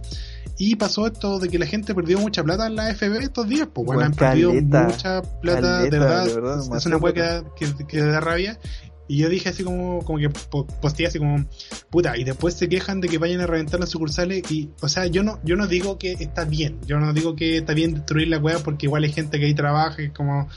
Y 0.57 0.75
pasó 0.75 1.07
esto 1.07 1.39
de 1.39 1.49
que 1.49 1.57
la 1.57 1.65
gente 1.65 1.95
perdió 1.95 2.19
mucha 2.19 2.43
plata 2.43 2.67
en 2.67 2.75
la 2.75 2.93
FB 2.93 3.17
estos 3.23 3.49
días, 3.49 3.67
pues 3.73 3.87
bueno, 3.87 4.01
Weón, 4.01 4.11
han 4.11 4.15
perdido 4.15 4.51
mucha 4.85 5.21
plata, 5.41 5.79
de 5.89 5.89
verdad, 5.99 6.25
de 6.25 6.35
verdad, 6.35 6.59
es 6.77 6.85
una 6.85 6.99
que, 7.13 7.19
da- 7.21 7.43
que, 7.55 7.85
que 7.87 8.01
da 8.03 8.19
rabia. 8.19 8.59
Y 9.07 9.17
yo 9.17 9.29
dije 9.29 9.49
así 9.49 9.63
como, 9.63 9.99
como 10.05 10.17
que 10.19 10.29
po- 10.29 10.65
posteé 10.65 11.07
así 11.07 11.19
como, 11.19 11.45
puta, 11.89 12.17
y 12.17 12.23
después 12.23 12.53
se 12.53 12.69
quejan 12.69 13.01
de 13.01 13.09
que 13.09 13.17
vayan 13.17 13.41
a 13.41 13.47
reventar 13.47 13.79
las 13.79 13.89
sucursales 13.89 14.49
y, 14.51 14.69
o 14.81 14.87
sea, 14.87 15.07
yo 15.07 15.23
no, 15.23 15.39
yo 15.43 15.55
no 15.55 15.67
digo 15.67 15.97
que 15.97 16.13
está 16.13 16.45
bien, 16.45 16.79
yo 16.85 16.99
no 16.99 17.11
digo 17.13 17.35
que 17.35 17.57
está 17.57 17.73
bien 17.73 17.93
destruir 17.95 18.29
la 18.29 18.37
weá 18.37 18.59
porque 18.59 18.85
igual 18.85 19.03
hay 19.03 19.11
gente 19.11 19.39
que 19.39 19.45
ahí 19.45 19.53
trabaja 19.53 20.01
y 20.01 20.09
como, 20.09 20.47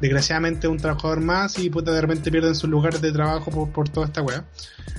desgraciadamente 0.00 0.68
un 0.68 0.76
trabajador 0.76 1.20
más 1.20 1.58
y 1.58 1.70
puta 1.70 1.92
de 1.92 2.00
repente 2.00 2.30
pierden 2.30 2.54
sus 2.54 2.68
lugares 2.68 3.00
de 3.00 3.12
trabajo 3.12 3.50
por, 3.50 3.70
por 3.72 3.88
toda 3.88 4.06
esta 4.06 4.22
weá. 4.22 4.44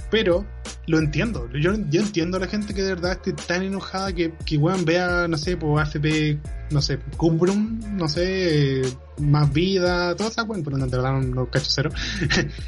Pero 0.10 0.46
lo 0.88 1.00
entiendo, 1.00 1.50
yo, 1.52 1.74
yo 1.90 2.02
entiendo 2.02 2.38
a 2.38 2.40
la 2.40 2.48
gente 2.48 2.74
que 2.74 2.82
de 2.82 2.90
verdad 2.96 3.12
esté 3.12 3.34
tan 3.34 3.62
enojada 3.62 4.14
que, 4.14 4.34
que 4.46 4.58
weón 4.58 4.86
vea, 4.86 5.28
no 5.28 5.38
sé, 5.38 5.58
por 5.58 5.80
AFP, 5.82 6.40
no 6.72 6.82
sé, 6.82 6.98
Cumbrum, 7.18 7.80
no 7.98 8.08
sé, 8.08 8.84
más 9.20 9.52
vida, 9.52 10.16
toda 10.16 10.30
esa 10.30 10.44
weón, 10.48 10.64
pero 10.64 10.78
no 10.78 10.88
te 10.88 10.98
dan 10.98 11.32
los 11.32 11.50
cachos 11.50 11.72
cero. 11.74 11.92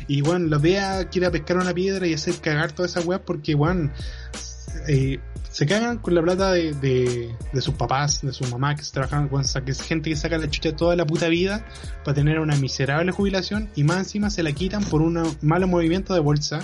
y 0.07 0.21
bueno, 0.21 0.47
lo 0.47 0.59
vea, 0.59 1.09
quiera 1.09 1.31
pescar 1.31 1.57
una 1.57 1.73
piedra 1.73 2.07
y 2.07 2.13
hacer 2.13 2.35
cagar 2.35 2.71
toda 2.71 2.87
esa 2.87 3.01
weá 3.01 3.23
porque 3.23 3.55
weón, 3.55 3.91
eh, 4.87 5.19
se 5.49 5.65
cagan 5.65 5.97
con 5.97 6.13
la 6.13 6.21
plata 6.21 6.51
de, 6.51 6.73
de, 6.73 7.35
de 7.51 7.61
sus 7.61 7.73
papás, 7.73 8.21
de 8.21 8.31
sus 8.31 8.49
mamás 8.51 8.77
que 8.77 8.83
se 8.83 8.93
trabajan, 8.93 9.29
sea, 9.43 9.61
que 9.61 9.71
es 9.71 9.81
gente 9.81 10.09
que 10.09 10.15
saca 10.15 10.37
la 10.37 10.49
chucha 10.49 10.75
toda 10.75 10.95
la 10.95 11.05
puta 11.05 11.27
vida 11.27 11.65
para 12.03 12.15
tener 12.15 12.39
una 12.39 12.55
miserable 12.55 13.11
jubilación 13.11 13.69
y 13.75 13.83
más 13.83 13.97
encima 13.97 14.29
se 14.29 14.43
la 14.43 14.51
quitan 14.51 14.83
por 14.83 15.01
un 15.01 15.21
malo 15.41 15.67
movimiento 15.67 16.13
de 16.13 16.19
bolsa 16.19 16.61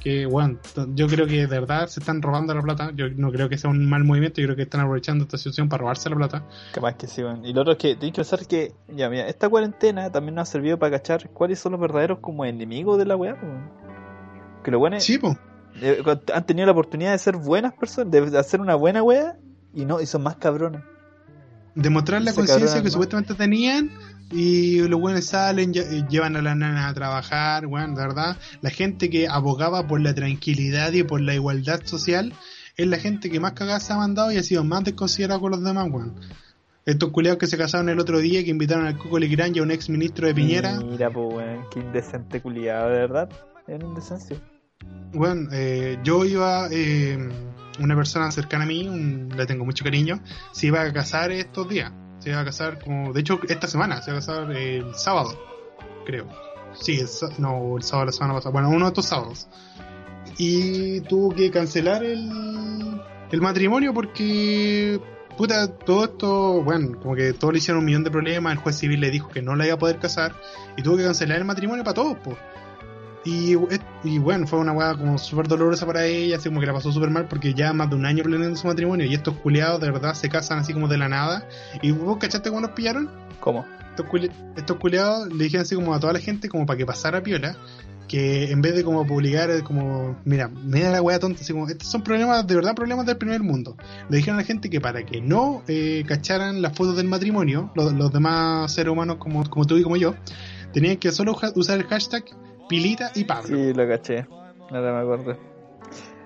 que 0.00 0.26
bueno, 0.26 0.58
yo 0.94 1.06
creo 1.06 1.26
que 1.26 1.46
de 1.46 1.60
verdad 1.60 1.88
se 1.88 2.00
están 2.00 2.22
robando 2.22 2.54
la 2.54 2.62
plata, 2.62 2.92
yo 2.94 3.08
no 3.10 3.30
creo 3.32 3.48
que 3.48 3.58
sea 3.58 3.70
un 3.70 3.88
mal 3.88 4.04
movimiento, 4.04 4.40
yo 4.40 4.46
creo 4.46 4.56
que 4.56 4.62
están 4.62 4.80
aprovechando 4.80 5.24
esta 5.24 5.38
situación 5.38 5.68
para 5.68 5.82
robarse 5.82 6.08
la 6.10 6.16
plata. 6.16 6.44
Capaz 6.72 6.94
que 6.94 7.06
sí, 7.06 7.22
weón. 7.22 7.44
Y 7.44 7.52
lo 7.52 7.62
otro 7.62 7.72
es 7.72 7.78
que 7.78 7.96
tienes 7.96 8.12
que 8.12 8.20
pensar 8.22 8.46
que, 8.46 8.72
ya, 8.88 9.08
mira, 9.08 9.28
esta 9.28 9.48
cuarentena 9.48 10.10
también 10.10 10.34
nos 10.34 10.48
ha 10.48 10.52
servido 10.52 10.78
para 10.78 10.98
cachar 10.98 11.30
cuáles 11.30 11.58
son 11.58 11.72
los 11.72 11.80
verdaderos 11.80 12.18
como 12.20 12.44
enemigos 12.44 12.98
de 12.98 13.06
la 13.06 13.16
weá. 13.16 13.36
Que 14.62 14.70
los 14.70 14.80
buenos 14.80 15.04
Sí, 15.04 15.18
pues. 15.18 15.36
han 16.32 16.46
tenido 16.46 16.66
la 16.66 16.72
oportunidad 16.72 17.12
de 17.12 17.18
ser 17.18 17.36
buenas 17.36 17.72
personas, 17.74 18.10
de 18.10 18.38
hacer 18.38 18.60
una 18.60 18.74
buena 18.74 19.02
weá, 19.02 19.36
y 19.74 19.84
no, 19.84 20.00
y 20.00 20.06
son 20.06 20.22
más 20.22 20.36
cabrones. 20.36 20.82
Demostrar 21.76 22.22
la 22.22 22.32
conciencia 22.32 22.82
que 22.82 22.90
supuestamente 22.90 23.34
tenían 23.34 23.90
y 24.32 24.80
los 24.88 24.98
buenos 24.98 25.26
salen, 25.26 25.72
eh, 25.76 26.04
llevan 26.08 26.34
a 26.34 26.42
las 26.42 26.56
nanas 26.56 26.90
a 26.90 26.94
trabajar, 26.94 27.66
bueno, 27.66 27.94
de 27.94 28.02
verdad, 28.02 28.36
la 28.60 28.70
gente 28.70 29.08
que 29.08 29.28
abogaba 29.28 29.86
por 29.86 30.00
la 30.00 30.14
tranquilidad 30.14 30.92
y 30.92 31.04
por 31.04 31.20
la 31.20 31.34
igualdad 31.34 31.80
social 31.84 32.32
es 32.76 32.86
la 32.88 32.98
gente 32.98 33.30
que 33.30 33.38
más 33.38 33.52
cagada 33.52 33.78
se 33.78 33.92
ha 33.92 33.96
mandado 33.96 34.32
y 34.32 34.38
ha 34.38 34.42
sido 34.42 34.64
más 34.64 34.82
desconsiderado 34.84 35.40
con 35.40 35.52
los 35.52 35.62
demás, 35.62 35.88
weón. 35.90 36.14
Estos 36.84 37.10
culeados 37.10 37.38
que 37.38 37.46
se 37.46 37.58
casaron 37.58 37.88
el 37.88 37.98
otro 37.98 38.20
día, 38.20 38.44
que 38.44 38.50
invitaron 38.50 38.86
al 38.86 38.96
Coco 38.96 39.18
Legrand 39.18 39.56
y 39.56 39.58
a 39.58 39.62
un 39.62 39.70
ex 39.70 39.88
ministro 39.88 40.26
de 40.26 40.34
Piñera, 40.34 40.80
Mira, 40.80 41.10
pues 41.10 41.34
weón, 41.34 41.64
qué 41.72 41.80
indecente 41.80 42.40
culiado, 42.40 42.90
de 42.90 42.98
verdad. 42.98 43.28
Es 43.66 43.76
una 43.76 43.86
indecencia. 43.86 44.36
Bueno, 45.12 45.48
eh, 45.52 45.98
yo 46.04 46.24
iba, 46.24 46.68
eh, 46.70 47.18
una 47.78 47.94
persona 47.96 48.30
cercana 48.30 48.64
a 48.64 48.66
mí, 48.66 48.86
un- 48.88 49.28
le 49.36 49.46
tengo 49.46 49.64
mucho 49.64 49.84
cariño, 49.84 50.20
se 50.52 50.66
iba 50.68 50.82
a 50.82 50.92
casar 50.92 51.30
estos 51.32 51.68
días. 51.68 51.92
Se 52.18 52.30
iba 52.30 52.40
a 52.40 52.44
casar 52.44 52.78
como, 52.82 53.12
de 53.12 53.20
hecho, 53.20 53.38
esta 53.48 53.66
semana, 53.68 54.00
se 54.02 54.10
iba 54.10 54.18
a 54.18 54.20
casar 54.20 54.50
el 54.52 54.94
sábado, 54.94 55.38
creo. 56.04 56.26
Sí, 56.74 56.98
el, 56.98 57.08
no, 57.38 57.76
el 57.76 57.82
sábado 57.82 58.06
la 58.06 58.12
semana 58.12 58.34
pasada. 58.34 58.52
Bueno, 58.52 58.68
uno 58.70 58.86
de 58.86 58.88
estos 58.88 59.06
sábados. 59.06 59.48
Y 60.38 61.00
tuvo 61.02 61.34
que 61.34 61.50
cancelar 61.50 62.02
el, 62.04 63.00
el 63.30 63.40
matrimonio 63.40 63.94
porque, 63.94 65.00
puta, 65.36 65.68
todo 65.68 66.04
esto, 66.04 66.62
bueno, 66.62 66.98
como 67.00 67.14
que 67.14 67.32
todo 67.32 67.52
le 67.52 67.58
hicieron 67.58 67.78
un 67.80 67.86
millón 67.86 68.04
de 68.04 68.10
problemas, 68.10 68.52
el 68.52 68.58
juez 68.58 68.76
civil 68.76 69.00
le 69.00 69.10
dijo 69.10 69.28
que 69.28 69.40
no 69.40 69.56
la 69.56 69.66
iba 69.66 69.74
a 69.74 69.78
poder 69.78 69.98
casar 69.98 70.34
y 70.76 70.82
tuvo 70.82 70.96
que 70.96 71.04
cancelar 71.04 71.38
el 71.38 71.44
matrimonio 71.44 71.84
para 71.84 71.94
todos, 71.94 72.16
pues. 72.22 72.36
Y, 73.26 73.56
y 74.04 74.18
bueno, 74.18 74.46
fue 74.46 74.60
una 74.60 74.70
weá 74.70 74.94
como 74.96 75.18
súper 75.18 75.48
dolorosa 75.48 75.84
para 75.84 76.04
ella, 76.06 76.36
así 76.36 76.48
como 76.48 76.60
que 76.60 76.66
la 76.66 76.72
pasó 76.72 76.92
súper 76.92 77.10
mal 77.10 77.26
porque 77.26 77.54
ya 77.54 77.72
más 77.72 77.90
de 77.90 77.96
un 77.96 78.06
año 78.06 78.22
planeando 78.22 78.56
su 78.56 78.68
matrimonio 78.68 79.04
y 79.04 79.14
estos 79.14 79.34
culiados 79.38 79.80
de 79.80 79.90
verdad 79.90 80.14
se 80.14 80.28
casan 80.28 80.60
así 80.60 80.72
como 80.72 80.86
de 80.86 80.96
la 80.96 81.08
nada. 81.08 81.48
¿Y 81.82 81.90
vos 81.90 82.18
cachaste 82.18 82.50
cómo 82.50 82.60
nos 82.60 82.70
pillaron? 82.70 83.10
¿Cómo? 83.40 83.66
Estos, 83.90 84.06
culi- 84.06 84.30
estos 84.56 84.76
culiados 84.76 85.32
le 85.32 85.42
dijeron 85.44 85.62
así 85.62 85.74
como 85.74 85.92
a 85.92 85.98
toda 85.98 86.12
la 86.12 86.20
gente 86.20 86.48
como 86.48 86.66
para 86.66 86.76
que 86.76 86.86
pasara 86.86 87.20
piola, 87.20 87.56
que 88.06 88.52
en 88.52 88.62
vez 88.62 88.76
de 88.76 88.84
como 88.84 89.04
publicar 89.04 89.50
eh, 89.50 89.62
como, 89.64 90.16
mira, 90.24 90.46
mira 90.48 90.92
la 90.92 91.02
weá 91.02 91.18
tonta, 91.18 91.40
así 91.40 91.52
como, 91.52 91.66
estos 91.66 91.88
son 91.88 92.02
problemas, 92.02 92.46
de 92.46 92.54
verdad 92.54 92.76
problemas 92.76 93.06
del 93.06 93.16
primer 93.16 93.42
mundo. 93.42 93.76
Le 94.08 94.18
dijeron 94.18 94.38
a 94.38 94.42
la 94.42 94.46
gente 94.46 94.70
que 94.70 94.80
para 94.80 95.04
que 95.04 95.20
no 95.20 95.64
eh, 95.66 96.04
cacharan 96.06 96.62
las 96.62 96.76
fotos 96.76 96.96
del 96.96 97.08
matrimonio, 97.08 97.72
los, 97.74 97.92
los 97.92 98.12
demás 98.12 98.72
seres 98.72 98.92
humanos 98.92 99.16
como, 99.16 99.42
como 99.50 99.64
tú 99.64 99.76
y 99.78 99.82
como 99.82 99.96
yo, 99.96 100.14
tenían 100.72 100.98
que 100.98 101.10
solo 101.10 101.36
usar 101.56 101.80
el 101.80 101.86
hashtag 101.86 102.22
Pilita 102.68 103.10
y 103.14 103.24
Pablo. 103.24 103.48
Sí, 103.56 103.72
lo 103.74 103.88
caché. 103.88 104.26
Ahora 104.70 104.92
me 104.92 105.00
acuerdo. 105.00 105.38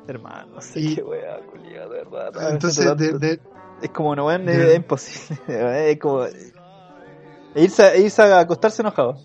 Hermano, 0.08 0.54
no 0.54 0.60
sé 0.60 0.80
Y- 0.80 0.94
qué 0.96 1.02
weá, 1.02 1.38
culiado, 1.50 1.90
de 1.90 1.98
verdad. 2.04 2.32
Veces 2.32 2.50
Entonces, 2.52 2.96
de, 2.96 3.18
de- 3.18 3.40
Es 3.82 3.90
como, 3.90 4.14
no, 4.16 4.26
weón, 4.26 4.46
Ya. 4.46 4.52
es, 4.52 4.58
es 4.60 4.76
imposible. 4.76 5.40
Es 5.92 5.98
como. 5.98 6.24
e 6.24 7.62
irse, 7.64 7.82
a- 7.82 7.94
e 7.94 8.00
irse 8.02 8.22
a 8.22 8.40
acostarse 8.40 8.82
enojado. 8.82 9.18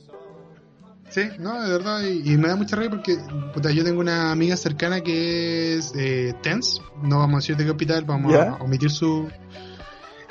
sí, 1.09 1.21
no, 1.39 1.61
de 1.63 1.71
verdad, 1.71 2.01
y, 2.01 2.33
y 2.33 2.37
me 2.37 2.47
da 2.49 2.55
mucha 2.55 2.75
rabia 2.75 2.89
porque 2.89 3.17
puta, 3.53 3.71
yo 3.71 3.83
tengo 3.83 3.99
una 4.01 4.31
amiga 4.31 4.57
cercana 4.57 5.01
que 5.01 5.75
es 5.77 5.93
eh, 5.95 6.33
TENS, 6.41 6.81
no 7.03 7.19
vamos 7.19 7.35
a 7.35 7.37
decir 7.37 7.57
de 7.57 7.63
qué 7.65 7.71
hospital, 7.71 8.03
vamos 8.05 8.33
Ya. 8.33 8.51
a 8.51 8.55
omitir 8.63 8.89
su... 8.91 9.27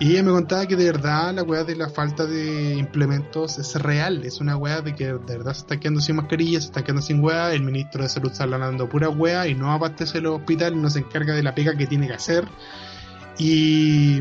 Y 0.01 0.13
ella 0.13 0.25
me 0.25 0.33
contaba 0.33 0.67
que 0.67 0.75
de 0.75 0.87
verdad 0.87 1.33
la 1.35 1.45
weá 1.45 1.63
de 1.63 1.77
la 1.77 1.89
falta 1.89 2.27
de 2.27 2.75
implementos 2.75 3.59
es 3.59 3.75
real. 3.81 4.25
Es 4.25 4.41
una 4.41 4.57
weá 4.57 4.81
de 4.81 4.95
que 4.95 5.07
de 5.07 5.19
verdad 5.19 5.53
se 5.53 5.61
está 5.61 5.79
quedando 5.79 6.01
sin 6.01 6.17
mascarillas, 6.17 6.65
se 6.65 6.69
está 6.71 6.83
quedando 6.83 7.03
sin 7.03 7.23
weá. 7.23 7.53
El 7.53 7.63
ministro 7.63 8.03
de 8.03 8.09
salud 8.09 8.33
está 8.33 8.45
hablando 8.45 8.89
pura 8.89 9.09
weá 9.09 9.47
y 9.47 9.55
no 9.55 9.71
abastece 9.71 10.19
el 10.19 10.27
hospital, 10.27 10.81
no 10.81 10.91
se 10.91 11.01
encarga 11.01 11.35
de 11.35 11.43
la 11.43 11.55
pega 11.55 11.77
que 11.77 11.87
tiene 11.87 12.09
que 12.09 12.15
hacer. 12.15 12.45
Y, 13.39 14.21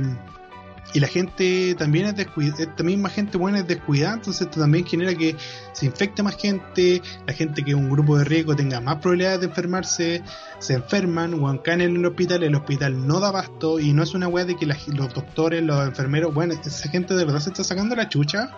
y 0.94 1.00
la 1.00 1.08
gente 1.08 1.76
también 1.78 2.06
es 2.06 2.16
descuidada, 2.16 2.64
esta 2.64 2.84
misma 2.84 3.10
gente 3.10 3.38
buena 3.38 3.60
es 3.60 3.68
descuidada, 3.68 4.14
entonces 4.14 4.44
esto 4.48 4.60
también 4.60 4.86
genera 4.86 5.16
que 5.16 5.36
se 5.74 5.86
infecte 5.88 6.22
más 6.22 6.38
gente, 6.38 7.02
la 7.26 7.34
gente 7.34 7.64
que 7.64 7.72
es 7.72 7.76
un 7.78 7.90
grupo 7.90 8.18
de 8.18 8.24
riesgo 8.26 8.56
tenga 8.56 8.80
más 8.80 8.98
probabilidades 8.98 9.40
de 9.42 9.46
enfermarse, 9.48 10.22
se 10.60 10.74
enferman, 10.76 11.34
o 11.34 11.62
caen 11.64 11.82
en 11.82 11.96
el 11.98 12.06
hospital, 12.06 12.44
el 12.44 12.56
hospital 12.56 13.08
no 13.08 13.20
da 13.20 13.30
abasto 13.30 13.80
y 13.80 13.92
no 13.94 14.04
es 14.04 14.14
una 14.14 14.28
weá 14.28 14.46
de 14.46 14.56
que 14.56 14.66
la- 14.66 14.78
los 14.88 15.14
doctores, 15.14 15.64
los 15.64 15.86
enfermeros, 15.88 16.34
bueno, 16.34 16.54
esa 16.54 16.90
gente 16.90 17.16
de 17.16 17.26
verdad 17.26 17.40
se 17.40 17.50
está 17.50 17.64
sacando 17.64 17.96
la 17.96 18.08
chucha 18.08 18.52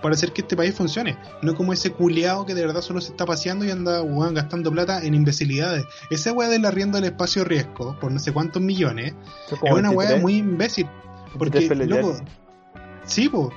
para 0.00 0.14
hacer 0.14 0.32
que 0.32 0.40
este 0.40 0.56
país 0.56 0.74
funcione, 0.74 1.16
no 1.42 1.54
como 1.54 1.72
ese 1.72 1.90
culiao 1.90 2.44
que 2.44 2.54
de 2.54 2.66
verdad 2.66 2.80
solo 2.80 3.00
se 3.00 3.10
está 3.12 3.24
paseando 3.24 3.64
y 3.64 3.70
anda 3.70 4.02
weón, 4.02 4.34
gastando 4.34 4.72
plata 4.72 5.04
en 5.04 5.14
imbecilidades. 5.14 5.84
Esa 6.10 6.32
weá 6.32 6.48
del 6.48 6.64
arriendo 6.64 6.96
del 6.98 7.04
espacio 7.12 7.44
riesgo 7.44 7.96
por 8.00 8.10
no 8.10 8.18
sé 8.18 8.32
cuántos 8.32 8.60
millones 8.62 9.14
es 9.66 9.72
una 9.78 9.90
weá 9.90 10.08
23, 10.08 10.22
muy 10.22 10.36
imbécil. 10.38 10.88
23 11.38 11.68
Porque, 11.68 11.86
loco, 11.86 12.16
sí, 13.04 13.28
po. 13.28 13.52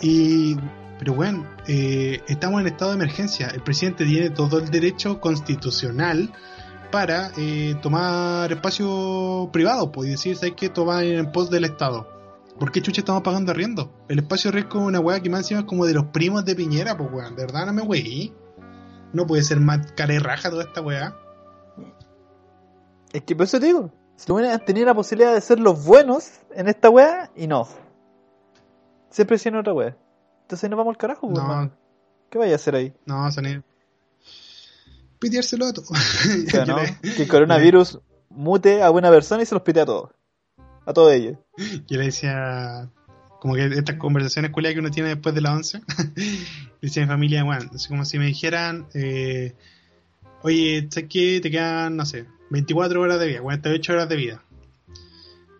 Y, 0.00 0.56
pero 0.98 1.14
bueno, 1.14 1.46
eh, 1.66 2.20
estamos 2.28 2.60
en 2.60 2.68
estado 2.68 2.92
de 2.92 2.96
emergencia. 2.96 3.48
El 3.48 3.62
presidente 3.62 4.04
tiene 4.04 4.30
todo 4.30 4.58
el 4.58 4.70
derecho 4.70 5.20
constitucional 5.20 6.32
para 6.90 7.32
eh, 7.36 7.74
tomar 7.82 8.52
espacio 8.52 9.50
privado, 9.52 9.90
pues, 9.90 10.08
y 10.08 10.10
decir, 10.12 10.36
¿sabes 10.36 10.54
qué? 10.56 10.68
Va 10.68 11.02
en 11.02 11.32
pos 11.32 11.50
del 11.50 11.64
Estado. 11.64 12.08
¿Por 12.58 12.70
qué 12.70 12.80
chucha 12.80 13.00
estamos 13.00 13.22
pagando 13.22 13.50
arriendo? 13.50 13.92
El 14.08 14.20
espacio 14.20 14.52
riesgo 14.52 14.78
es 14.80 14.86
una 14.86 15.00
weá 15.00 15.20
que 15.20 15.28
más 15.28 15.40
encima 15.40 15.60
es 15.60 15.66
como 15.66 15.86
de 15.86 15.94
los 15.94 16.06
primos 16.06 16.44
de 16.44 16.54
Piñera, 16.54 16.96
pues 16.96 17.10
weón. 17.12 17.34
De 17.34 17.42
verdad 17.42 17.66
no 17.66 17.72
me 17.72 17.82
weí. 17.82 18.32
No 19.12 19.26
puede 19.26 19.42
ser 19.42 19.58
más 19.58 19.92
cara 19.92 20.14
y 20.14 20.18
raja 20.18 20.50
toda 20.50 20.62
esta 20.62 20.80
weá. 20.80 21.16
Es 23.12 23.22
que 23.22 23.34
por 23.34 23.46
eso 23.46 23.58
te 23.58 23.66
digo, 23.66 23.92
si 24.16 24.32
han 24.32 24.64
tenido 24.64 24.86
la 24.86 24.94
posibilidad 24.94 25.34
de 25.34 25.40
ser 25.40 25.60
los 25.60 25.84
buenos 25.84 26.30
en 26.54 26.68
esta 26.68 26.90
weá, 26.90 27.30
y 27.36 27.46
no. 27.46 27.68
Siempre 29.10 29.36
hicieron 29.36 29.60
otra 29.60 29.72
weá. 29.72 29.96
Entonces 30.42 30.68
nos 30.70 30.76
vamos 30.76 30.92
al 30.92 30.98
carajo, 30.98 31.28
pues, 31.28 31.42
No. 31.42 31.70
¿Qué 32.30 32.38
vaya 32.38 32.52
a 32.52 32.56
hacer 32.56 32.74
ahí? 32.74 32.92
No, 33.06 33.30
Sonido. 33.30 33.62
Piteárselo 35.18 35.66
a 35.66 35.72
todo. 35.72 35.86
O 35.90 36.50
sea, 36.50 36.64
¿no? 36.66 36.76
Que 37.00 37.22
el 37.22 37.28
coronavirus 37.28 38.00
mute 38.28 38.82
a 38.82 38.90
buena 38.90 39.10
persona 39.10 39.42
y 39.42 39.46
se 39.46 39.54
los 39.54 39.62
pite 39.62 39.80
a 39.80 39.86
todos. 39.86 40.10
A 40.84 40.92
todos 40.92 41.12
ellos. 41.12 41.38
Yo 41.86 41.98
le 41.98 42.06
decía, 42.06 42.90
como 43.40 43.54
que 43.54 43.66
estas 43.66 43.96
conversaciones 43.96 44.50
culiadas 44.50 44.74
que 44.74 44.80
uno 44.80 44.90
tiene 44.90 45.10
después 45.10 45.34
de 45.34 45.40
la 45.40 45.52
11, 45.54 45.80
le 46.16 46.24
decía 46.80 47.02
a 47.02 47.06
mi 47.06 47.12
familia, 47.12 47.44
bueno, 47.44 47.70
es 47.74 47.88
como 47.88 48.04
si 48.04 48.18
me 48.18 48.26
dijeran, 48.26 48.86
eh, 48.94 49.54
oye, 50.42 50.88
¿sabes 50.90 51.08
qué? 51.08 51.40
Te 51.40 51.50
quedan, 51.50 51.96
no 51.96 52.04
sé, 52.06 52.26
24 52.54 53.00
horas 53.00 53.20
de 53.20 53.26
vida, 53.26 53.40
48 53.42 53.92
horas 53.92 54.08
de 54.08 54.16
vida. 54.16 54.42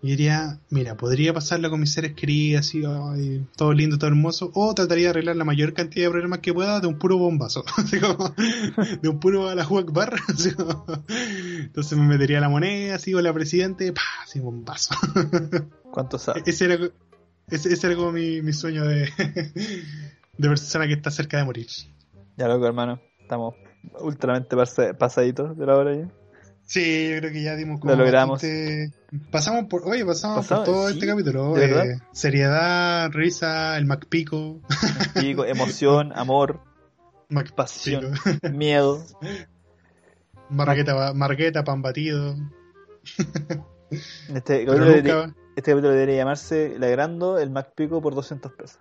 Y 0.03 0.09
diría, 0.09 0.61
mira, 0.69 0.97
podría 0.99 1.33
pasarla 1.33 1.71
con 1.71 1.81
mis 1.81 1.91
seres 1.93 2.13
queridos, 2.13 2.61
así, 2.67 2.83
todo 3.57 3.73
lindo, 3.73 3.97
todo 3.97 4.09
hermoso, 4.09 4.51
o 4.55 4.75
trataría 4.75 5.05
de 5.05 5.11
arreglar 5.11 5.37
la 5.37 5.45
mayor 5.45 5.73
cantidad 5.73 6.05
de 6.07 6.11
problemas 6.11 6.41
que 6.41 6.53
pueda 6.53 6.79
de 6.81 6.87
un 6.87 6.99
puro 6.99 7.17
bombazo, 7.17 7.65
así 7.79 7.99
como, 7.99 8.35
de 9.01 9.09
un 9.09 9.19
puro 9.19 9.49
a 9.49 9.55
la 9.55 9.67
bar, 9.67 10.15
entonces 11.59 11.99
me 11.99 12.07
metería 12.07 12.39
la 12.41 12.51
moneda, 12.51 12.97
así, 12.97 13.15
o 13.15 13.21
la 13.23 13.33
presidente, 13.33 13.93
pa, 13.95 14.03
así, 14.23 14.41
bombazo. 14.41 14.95
¿Cuánto 15.91 16.19
sabes? 16.19 16.43
Ese 16.47 16.67
era, 16.67 16.79
ese, 17.49 17.73
ese 17.73 17.87
era 17.87 17.97
como 17.97 18.13
mi, 18.13 18.43
mi 18.43 18.53
sueño 18.53 18.85
de, 18.85 19.09
de 20.37 20.49
persona 20.49 20.87
que 20.87 20.93
está 20.93 21.11
cerca 21.11 21.39
de 21.39 21.45
morir. 21.45 21.69
Ya 22.37 22.47
loco, 22.47 22.67
hermano. 22.67 23.01
Estamos 23.21 23.55
ultramente 24.01 24.55
pasa- 24.55 24.93
pasaditos 24.99 25.57
de 25.57 25.65
la 25.65 25.77
hora 25.77 25.97
ya. 25.97 26.09
Sí, 26.67 27.11
yo 27.11 27.19
creo 27.19 27.31
que 27.33 27.43
ya 27.43 27.57
dimos 27.57 27.79
como 27.81 27.93
Lo 27.95 27.99
logramos. 28.05 28.41
bastante- 28.43 28.93
Pasamos 29.31 29.65
por, 29.67 29.83
oye, 29.87 30.05
pasamos 30.05 30.39
Pasamos, 30.39 30.65
por 30.67 30.75
todo 30.75 30.89
sí, 30.89 30.95
este 30.95 31.07
capítulo. 31.07 31.55
¿de 31.55 31.93
eh, 31.93 31.99
seriedad, 32.13 33.11
risa, 33.13 33.77
el 33.77 33.85
MacPico. 33.87 34.61
Pico, 35.15 35.45
emoción, 35.45 36.13
amor, 36.17 36.61
Macpico. 37.29 37.57
pasión, 37.57 38.13
miedo. 38.53 39.05
Margueta, 40.49 41.13
margueta, 41.15 41.65
pan 41.65 41.83
batido. 41.83 42.35
Este 44.31 44.65
Pero 44.65 44.73
capítulo, 44.73 44.85
debería, 44.87 45.15
nunca. 45.27 45.37
este 45.57 45.71
capítulo 45.71 45.93
debería 45.93 46.17
llamarse 46.17 46.77
Lagrando 46.79 47.39
el 47.39 47.51
Mac 47.51 47.73
Pico 47.77 48.01
por 48.01 48.15
200 48.15 48.53
pesos. 48.53 48.79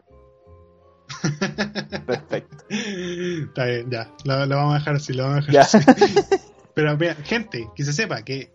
Perfecto. 2.06 2.58
Está 2.70 3.66
bien, 3.66 3.90
ya. 3.92 4.10
Lo, 4.24 4.46
lo 4.46 4.56
vamos 4.56 4.76
a 4.76 4.80
dejar 4.80 4.96
así, 4.96 5.14
lo 5.14 5.24
vamos 5.24 5.44
a 5.50 5.52
dejar 5.52 5.54
Ya. 5.54 5.62
así. 5.62 6.38
Pero 6.74 6.98
mira, 6.98 7.16
gente, 7.16 7.68
que 7.76 7.84
se 7.84 7.94
sepa 7.94 8.24
que 8.24 8.52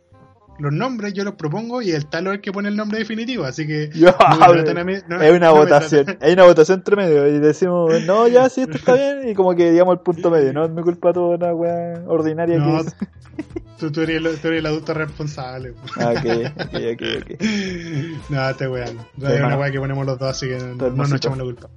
los 0.59 0.73
nombres 0.73 1.13
yo 1.15 1.23
los 1.23 1.35
propongo 1.35 1.83
y 1.83 1.93
el 1.93 2.07
talo 2.07 2.31
es 2.33 2.37
el 2.39 2.41
que 2.41 2.51
pone 2.51 2.69
el 2.69 2.75
nombre 2.77 2.99
definitivo, 2.99 3.45
así 3.45 3.65
que 3.67 3.91
Ya, 3.95 4.17
no 4.19 4.39
me 4.49 4.55
traten 4.55 4.79
a 4.79 4.85
mí- 4.85 4.95
no- 5.09 5.23
Es 5.23 5.31
una 5.37 5.47
no 5.49 5.55
votación, 5.57 6.19
hay 6.21 6.33
una 6.33 6.45
votación 6.45 6.79
entre 6.81 6.97
medio 6.97 7.29
y 7.29 7.39
decimos, 7.39 7.93
no, 8.07 8.27
ya, 8.27 8.49
sí, 8.49 8.63
esto 8.63 8.77
está 8.77 8.95
bien, 8.95 9.29
y 9.29 9.35
como 9.35 9.55
que 9.55 9.71
digamos 9.71 9.95
el 9.95 10.01
punto 10.01 10.31
medio, 10.33 10.53
no 10.53 10.65
es 10.65 10.71
mi 10.71 10.83
culpa 10.83 11.13
toda 11.13 11.37
una 11.37 11.55
weá 11.55 12.03
ordinaria 12.09 12.59
No, 12.59 12.83
que 12.83 12.89
es. 12.89 12.97
tú, 13.79 13.93
tú, 13.93 14.01
eres 14.01 14.17
el, 14.17 14.37
tú 14.41 14.49
eres 14.49 14.59
el 14.59 14.67
adulto 14.67 14.95
responsable. 14.95 15.75
Ah, 15.97 16.13
ok, 16.17 16.53
ok, 16.75 17.03
ok. 17.23 17.41
No, 18.31 18.55
te 18.57 18.67
weón. 18.67 18.99
Es 19.17 19.23
hermano. 19.25 19.47
una 19.47 19.57
weá 19.59 19.71
que 19.71 19.79
ponemos 19.79 20.05
los 20.07 20.19
dos, 20.19 20.29
así 20.31 20.49
que 20.49 20.59
no, 20.59 20.75
no 20.75 20.91
nos 20.91 21.13
echamos 21.13 21.39
la 21.39 21.45
culpa. 21.45 21.69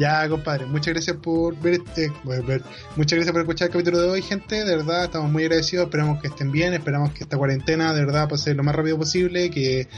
Ya, 0.00 0.26
compadre, 0.30 0.64
muchas 0.64 0.94
gracias 0.94 1.14
por 1.18 1.54
ver, 1.60 1.74
este- 1.74 2.10
ver- 2.24 2.62
muchas 2.96 3.16
gracias 3.16 3.32
por 3.32 3.42
escuchar 3.42 3.66
el 3.68 3.72
capítulo 3.72 4.00
de 4.00 4.08
hoy, 4.08 4.22
gente. 4.22 4.64
De 4.64 4.76
verdad, 4.76 5.04
estamos 5.04 5.30
muy 5.30 5.42
agradecidos. 5.42 5.84
Esperamos 5.84 6.22
que 6.22 6.28
estén 6.28 6.50
bien. 6.50 6.72
Esperamos 6.72 7.12
que 7.12 7.24
esta 7.24 7.36
cuarentena, 7.36 7.92
de 7.92 8.06
verdad, 8.06 8.26
pase 8.26 8.54
lo 8.54 8.62
más 8.62 8.74
rápido 8.74 8.96
posible. 8.96 9.50
Que 9.50 9.88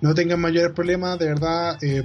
no 0.00 0.14
tengan 0.14 0.40
mayores 0.40 0.72
problemas. 0.72 1.16
De 1.20 1.26
verdad, 1.26 1.78
eh, 1.80 2.02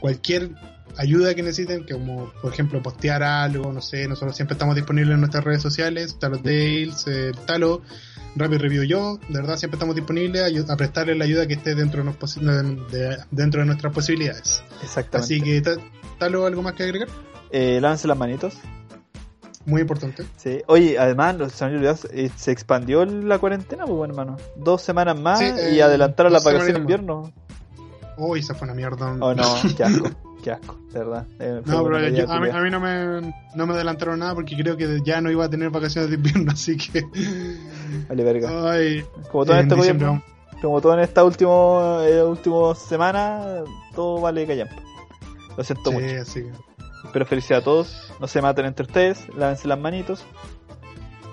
cualquier 0.00 0.50
ayuda 0.98 1.34
que 1.34 1.42
necesiten, 1.42 1.84
que 1.84 1.94
como 1.94 2.32
por 2.42 2.52
ejemplo 2.52 2.82
postear 2.82 3.22
algo, 3.22 3.72
no 3.72 3.80
sé, 3.82 4.06
nosotros 4.08 4.34
siempre 4.36 4.54
estamos 4.54 4.74
disponibles 4.74 5.14
en 5.14 5.20
nuestras 5.20 5.44
redes 5.44 5.62
sociales, 5.62 6.18
Talo 6.18 6.38
Tales, 6.38 7.04
eh, 7.06 7.32
Talo, 7.46 7.82
Rapid 8.36 8.58
Review 8.58 8.82
yo, 8.84 9.18
de 9.28 9.34
verdad 9.40 9.56
siempre 9.56 9.76
estamos 9.76 9.94
disponibles 9.94 10.68
a, 10.68 10.72
a 10.72 10.76
prestarle 10.76 11.14
la 11.14 11.24
ayuda 11.24 11.46
que 11.46 11.54
esté 11.54 11.74
dentro 11.74 12.00
de, 12.00 12.04
nos 12.06 12.18
posi- 12.18 12.40
de- 12.88 13.16
dentro 13.30 13.60
de 13.60 13.66
nuestras 13.66 13.92
posibilidades. 13.92 14.62
Exactamente. 14.82 15.34
Así 15.34 15.40
que, 15.42 15.60
Ta- 15.62 15.76
Talo, 16.18 16.46
¿algo 16.46 16.62
más 16.62 16.74
que 16.74 16.82
agregar? 16.84 17.08
Eh, 17.50 17.78
lávense 17.80 18.06
las 18.08 18.16
manitos. 18.18 18.54
Muy 19.64 19.80
importante. 19.80 20.24
Sí. 20.36 20.62
Oye, 20.68 20.96
además, 20.98 21.36
los- 21.36 21.52
se 21.52 21.66
eh, 22.12 22.30
se 22.36 22.52
expandió 22.52 23.04
la 23.04 23.38
cuarentena, 23.38 23.84
pues 23.84 23.96
bueno, 23.96 24.14
hermano. 24.14 24.36
Dos 24.56 24.80
semanas 24.82 25.18
más 25.18 25.40
Sí, 25.40 25.46
y 25.72 25.78
eh, 25.78 25.82
adelantaron 25.82 26.32
las 26.32 26.44
dos 26.44 26.52
vacaciones 26.52 26.74
de 26.74 26.80
invierno. 26.80 27.32
Uy, 28.16 28.40
esa 28.40 28.54
fue 28.54 28.66
una 28.66 28.74
mierda. 28.74 29.16
Oh 29.20 29.34
no, 29.34 29.54
qué 29.76 29.82
asco, 29.84 30.08
qué 30.46 30.52
asco, 30.52 30.78
de 30.92 30.98
verdad. 31.00 31.26
Eh, 31.40 31.60
No, 31.66 31.82
pero 31.82 32.08
yo- 32.08 32.30
a, 32.30 32.38
mí, 32.38 32.48
a 32.50 32.60
mí 32.60 32.70
no 32.70 32.78
me, 32.78 33.34
no 33.56 33.66
me 33.66 33.74
adelantaron 33.74 34.20
nada 34.20 34.32
porque 34.36 34.56
creo 34.56 34.76
que 34.76 35.00
ya 35.04 35.20
no 35.20 35.28
iba 35.28 35.44
a 35.44 35.50
tener 35.50 35.70
vacaciones 35.70 36.08
de 36.08 36.14
invierno, 36.16 36.52
así 36.52 36.76
que... 36.76 37.02
Vale, 38.08 38.22
verga. 38.22 38.70
Ay, 38.70 39.04
Como 39.32 39.44
todo 39.44 39.58
en 39.58 39.70
en 39.72 39.80
este 39.80 40.20
como 40.62 40.80
todo 40.80 40.94
en 40.94 41.00
esta 41.00 41.24
última 41.24 42.06
eh, 42.06 42.22
última 42.22 42.74
semana, 42.76 43.64
todo 43.94 44.20
vale 44.20 44.46
callampa. 44.46 44.76
Lo 45.56 45.64
siento 45.64 45.90
sí, 45.90 45.96
mucho. 45.96 46.20
así 46.22 46.42
que... 46.44 46.52
Pero 47.12 47.26
felicidad 47.26 47.60
a 47.60 47.64
todos. 47.64 48.12
No 48.20 48.28
se 48.28 48.40
maten 48.40 48.66
entre 48.66 48.86
ustedes. 48.86 49.26
Lávense 49.36 49.66
las 49.66 49.78
manitos. 49.80 50.24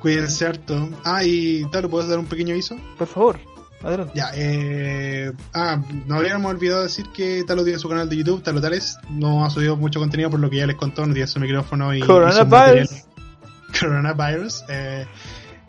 Cuídense 0.02 0.48
harto. 0.48 0.90
Ah, 1.06 1.24
y 1.24 1.66
Talo, 1.72 1.90
¿puedes 1.90 2.10
dar 2.10 2.18
un 2.20 2.26
pequeño 2.26 2.54
aviso? 2.54 2.76
Por 2.98 3.08
favor. 3.08 3.40
Adelante. 3.84 4.14
Ya, 4.16 4.32
eh... 4.36 5.32
Ah, 5.54 5.82
nos 6.06 6.20
habíamos 6.20 6.52
olvidado 6.52 6.84
decir 6.84 7.06
que 7.14 7.44
Talo 7.46 7.64
tiene 7.64 7.80
su 7.80 7.90
canal 7.90 8.10
de 8.10 8.18
YouTube, 8.18 8.42
Talo 8.42 8.62
Tales. 8.62 8.98
No 9.10 9.46
ha 9.46 9.50
subido 9.50 9.76
mucho 9.76 10.00
contenido 10.00 10.30
por 10.30 10.40
lo 10.40 10.50
que 10.50 10.58
ya 10.58 10.68
les 10.68 10.78
contó, 10.78 11.06
no 11.06 11.14
tiene 11.14 11.28
su 11.28 11.40
micrófono 11.40 11.94
y... 11.94 11.98
y 11.98 12.02
su 12.02 12.08
Coronavirus. 12.08 12.90
Coronavirus. 13.80 14.64
Eh, 14.70 15.06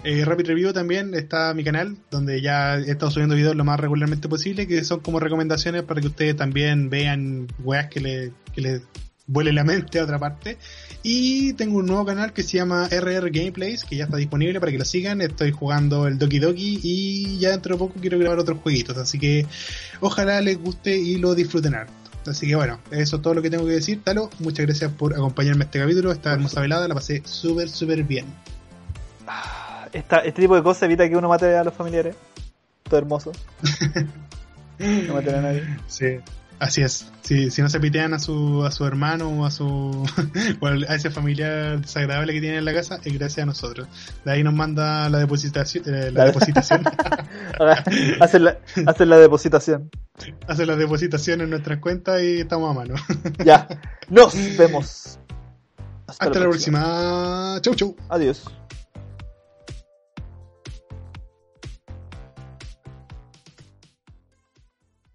eh, 0.04 0.24
Rapid 0.24 0.46
Review 0.46 0.72
también 0.72 1.14
está 1.14 1.54
mi 1.54 1.64
canal, 1.64 1.96
donde 2.10 2.40
ya 2.42 2.76
he 2.76 2.90
estado 2.90 3.10
subiendo 3.10 3.34
videos 3.34 3.56
lo 3.56 3.64
más 3.64 3.80
regularmente 3.80 4.28
posible, 4.28 4.68
que 4.68 4.84
son 4.84 5.00
como 5.00 5.18
recomendaciones 5.18 5.82
para 5.82 6.00
que 6.00 6.08
ustedes 6.08 6.36
también 6.36 6.90
vean 6.90 7.48
weas 7.64 7.88
que 7.88 8.00
le, 8.00 8.32
que 8.54 8.60
le 8.60 8.82
vuele 9.26 9.52
la 9.52 9.64
mente 9.64 9.98
a 9.98 10.04
otra 10.04 10.18
parte. 10.18 10.58
Y 11.02 11.52
tengo 11.54 11.78
un 11.78 11.86
nuevo 11.86 12.04
canal 12.04 12.32
que 12.32 12.42
se 12.42 12.56
llama 12.58 12.88
RR 12.90 13.30
Gameplays, 13.30 13.84
que 13.84 13.96
ya 13.96 14.04
está 14.04 14.16
disponible 14.16 14.58
para 14.60 14.72
que 14.72 14.78
lo 14.78 14.84
sigan. 14.84 15.20
Estoy 15.20 15.50
jugando 15.52 16.06
el 16.06 16.18
Doki 16.18 16.38
Doki 16.38 16.80
y 16.82 17.38
ya 17.38 17.50
dentro 17.50 17.74
de 17.74 17.78
poco 17.78 17.94
quiero 18.00 18.18
grabar 18.18 18.38
otros 18.38 18.58
jueguitos, 18.62 18.96
así 18.96 19.18
que 19.18 19.46
ojalá 20.00 20.40
les 20.40 20.58
guste 20.58 20.96
y 20.96 21.16
lo 21.18 21.34
disfruten 21.34 21.74
harto. 21.74 21.92
Así 22.26 22.46
que 22.46 22.54
bueno, 22.56 22.78
eso 22.90 23.16
es 23.16 23.22
todo 23.22 23.34
lo 23.34 23.42
que 23.42 23.50
tengo 23.50 23.66
que 23.66 23.72
decir. 23.72 24.00
Talo, 24.02 24.30
muchas 24.38 24.64
gracias 24.64 24.90
por 24.92 25.12
acompañarme 25.12 25.64
a 25.64 25.66
este 25.66 25.78
capítulo. 25.78 26.10
Esta 26.10 26.32
hermosa 26.32 26.60
velada 26.62 26.88
la 26.88 26.94
pasé 26.94 27.20
súper, 27.26 27.68
súper 27.68 28.02
bien. 28.04 28.24
Esta- 29.92 30.18
este 30.20 30.40
tipo 30.42 30.56
de 30.56 30.62
cosas 30.62 30.84
evita 30.84 31.08
que 31.08 31.16
uno 31.16 31.28
mate 31.28 31.54
a 31.56 31.62
los 31.64 31.74
familiares. 31.74 32.16
Todo 32.84 32.98
hermoso. 32.98 33.32
No 34.78 35.14
maten 35.14 35.34
a 35.36 35.40
nadie. 35.40 35.62
Sí. 35.86 36.06
Así 36.60 36.82
es. 36.82 37.10
Si, 37.22 37.50
si 37.50 37.62
no 37.62 37.68
se 37.68 37.80
pitean 37.80 38.14
a 38.14 38.18
su, 38.18 38.64
a 38.64 38.70
su 38.70 38.84
hermano 38.86 39.28
o 39.28 39.44
a 39.44 39.50
su 39.50 39.64
o 40.60 40.66
a 40.66 40.94
ese 40.94 41.10
familiar 41.10 41.80
desagradable 41.80 42.32
que 42.32 42.40
tiene 42.40 42.58
en 42.58 42.64
la 42.64 42.72
casa, 42.72 43.00
es 43.04 43.12
gracias 43.18 43.42
a 43.42 43.46
nosotros. 43.46 43.88
De 44.24 44.32
ahí 44.32 44.42
nos 44.44 44.54
manda 44.54 45.08
la 45.10 45.18
depositación. 45.18 45.84
eh, 45.86 46.10
la 46.12 46.20
La- 46.20 46.24
depositación. 46.26 46.82
hacen, 48.20 48.44
la, 48.44 48.58
hacen 48.86 49.08
la 49.08 49.18
depositación. 49.18 49.90
Hace 50.46 50.64
la 50.64 50.76
depositación 50.76 51.40
en 51.40 51.50
nuestras 51.50 51.80
cuentas 51.80 52.22
y 52.22 52.40
estamos 52.40 52.70
a 52.70 52.74
mano. 52.74 52.94
Ya. 53.44 53.66
Nos 54.08 54.34
vemos. 54.56 55.18
Hasta 56.06 56.26
la 56.26 56.40
próxima. 56.40 57.58
Chau, 57.62 57.74
chau. 57.74 57.96
Adiós. 58.08 58.44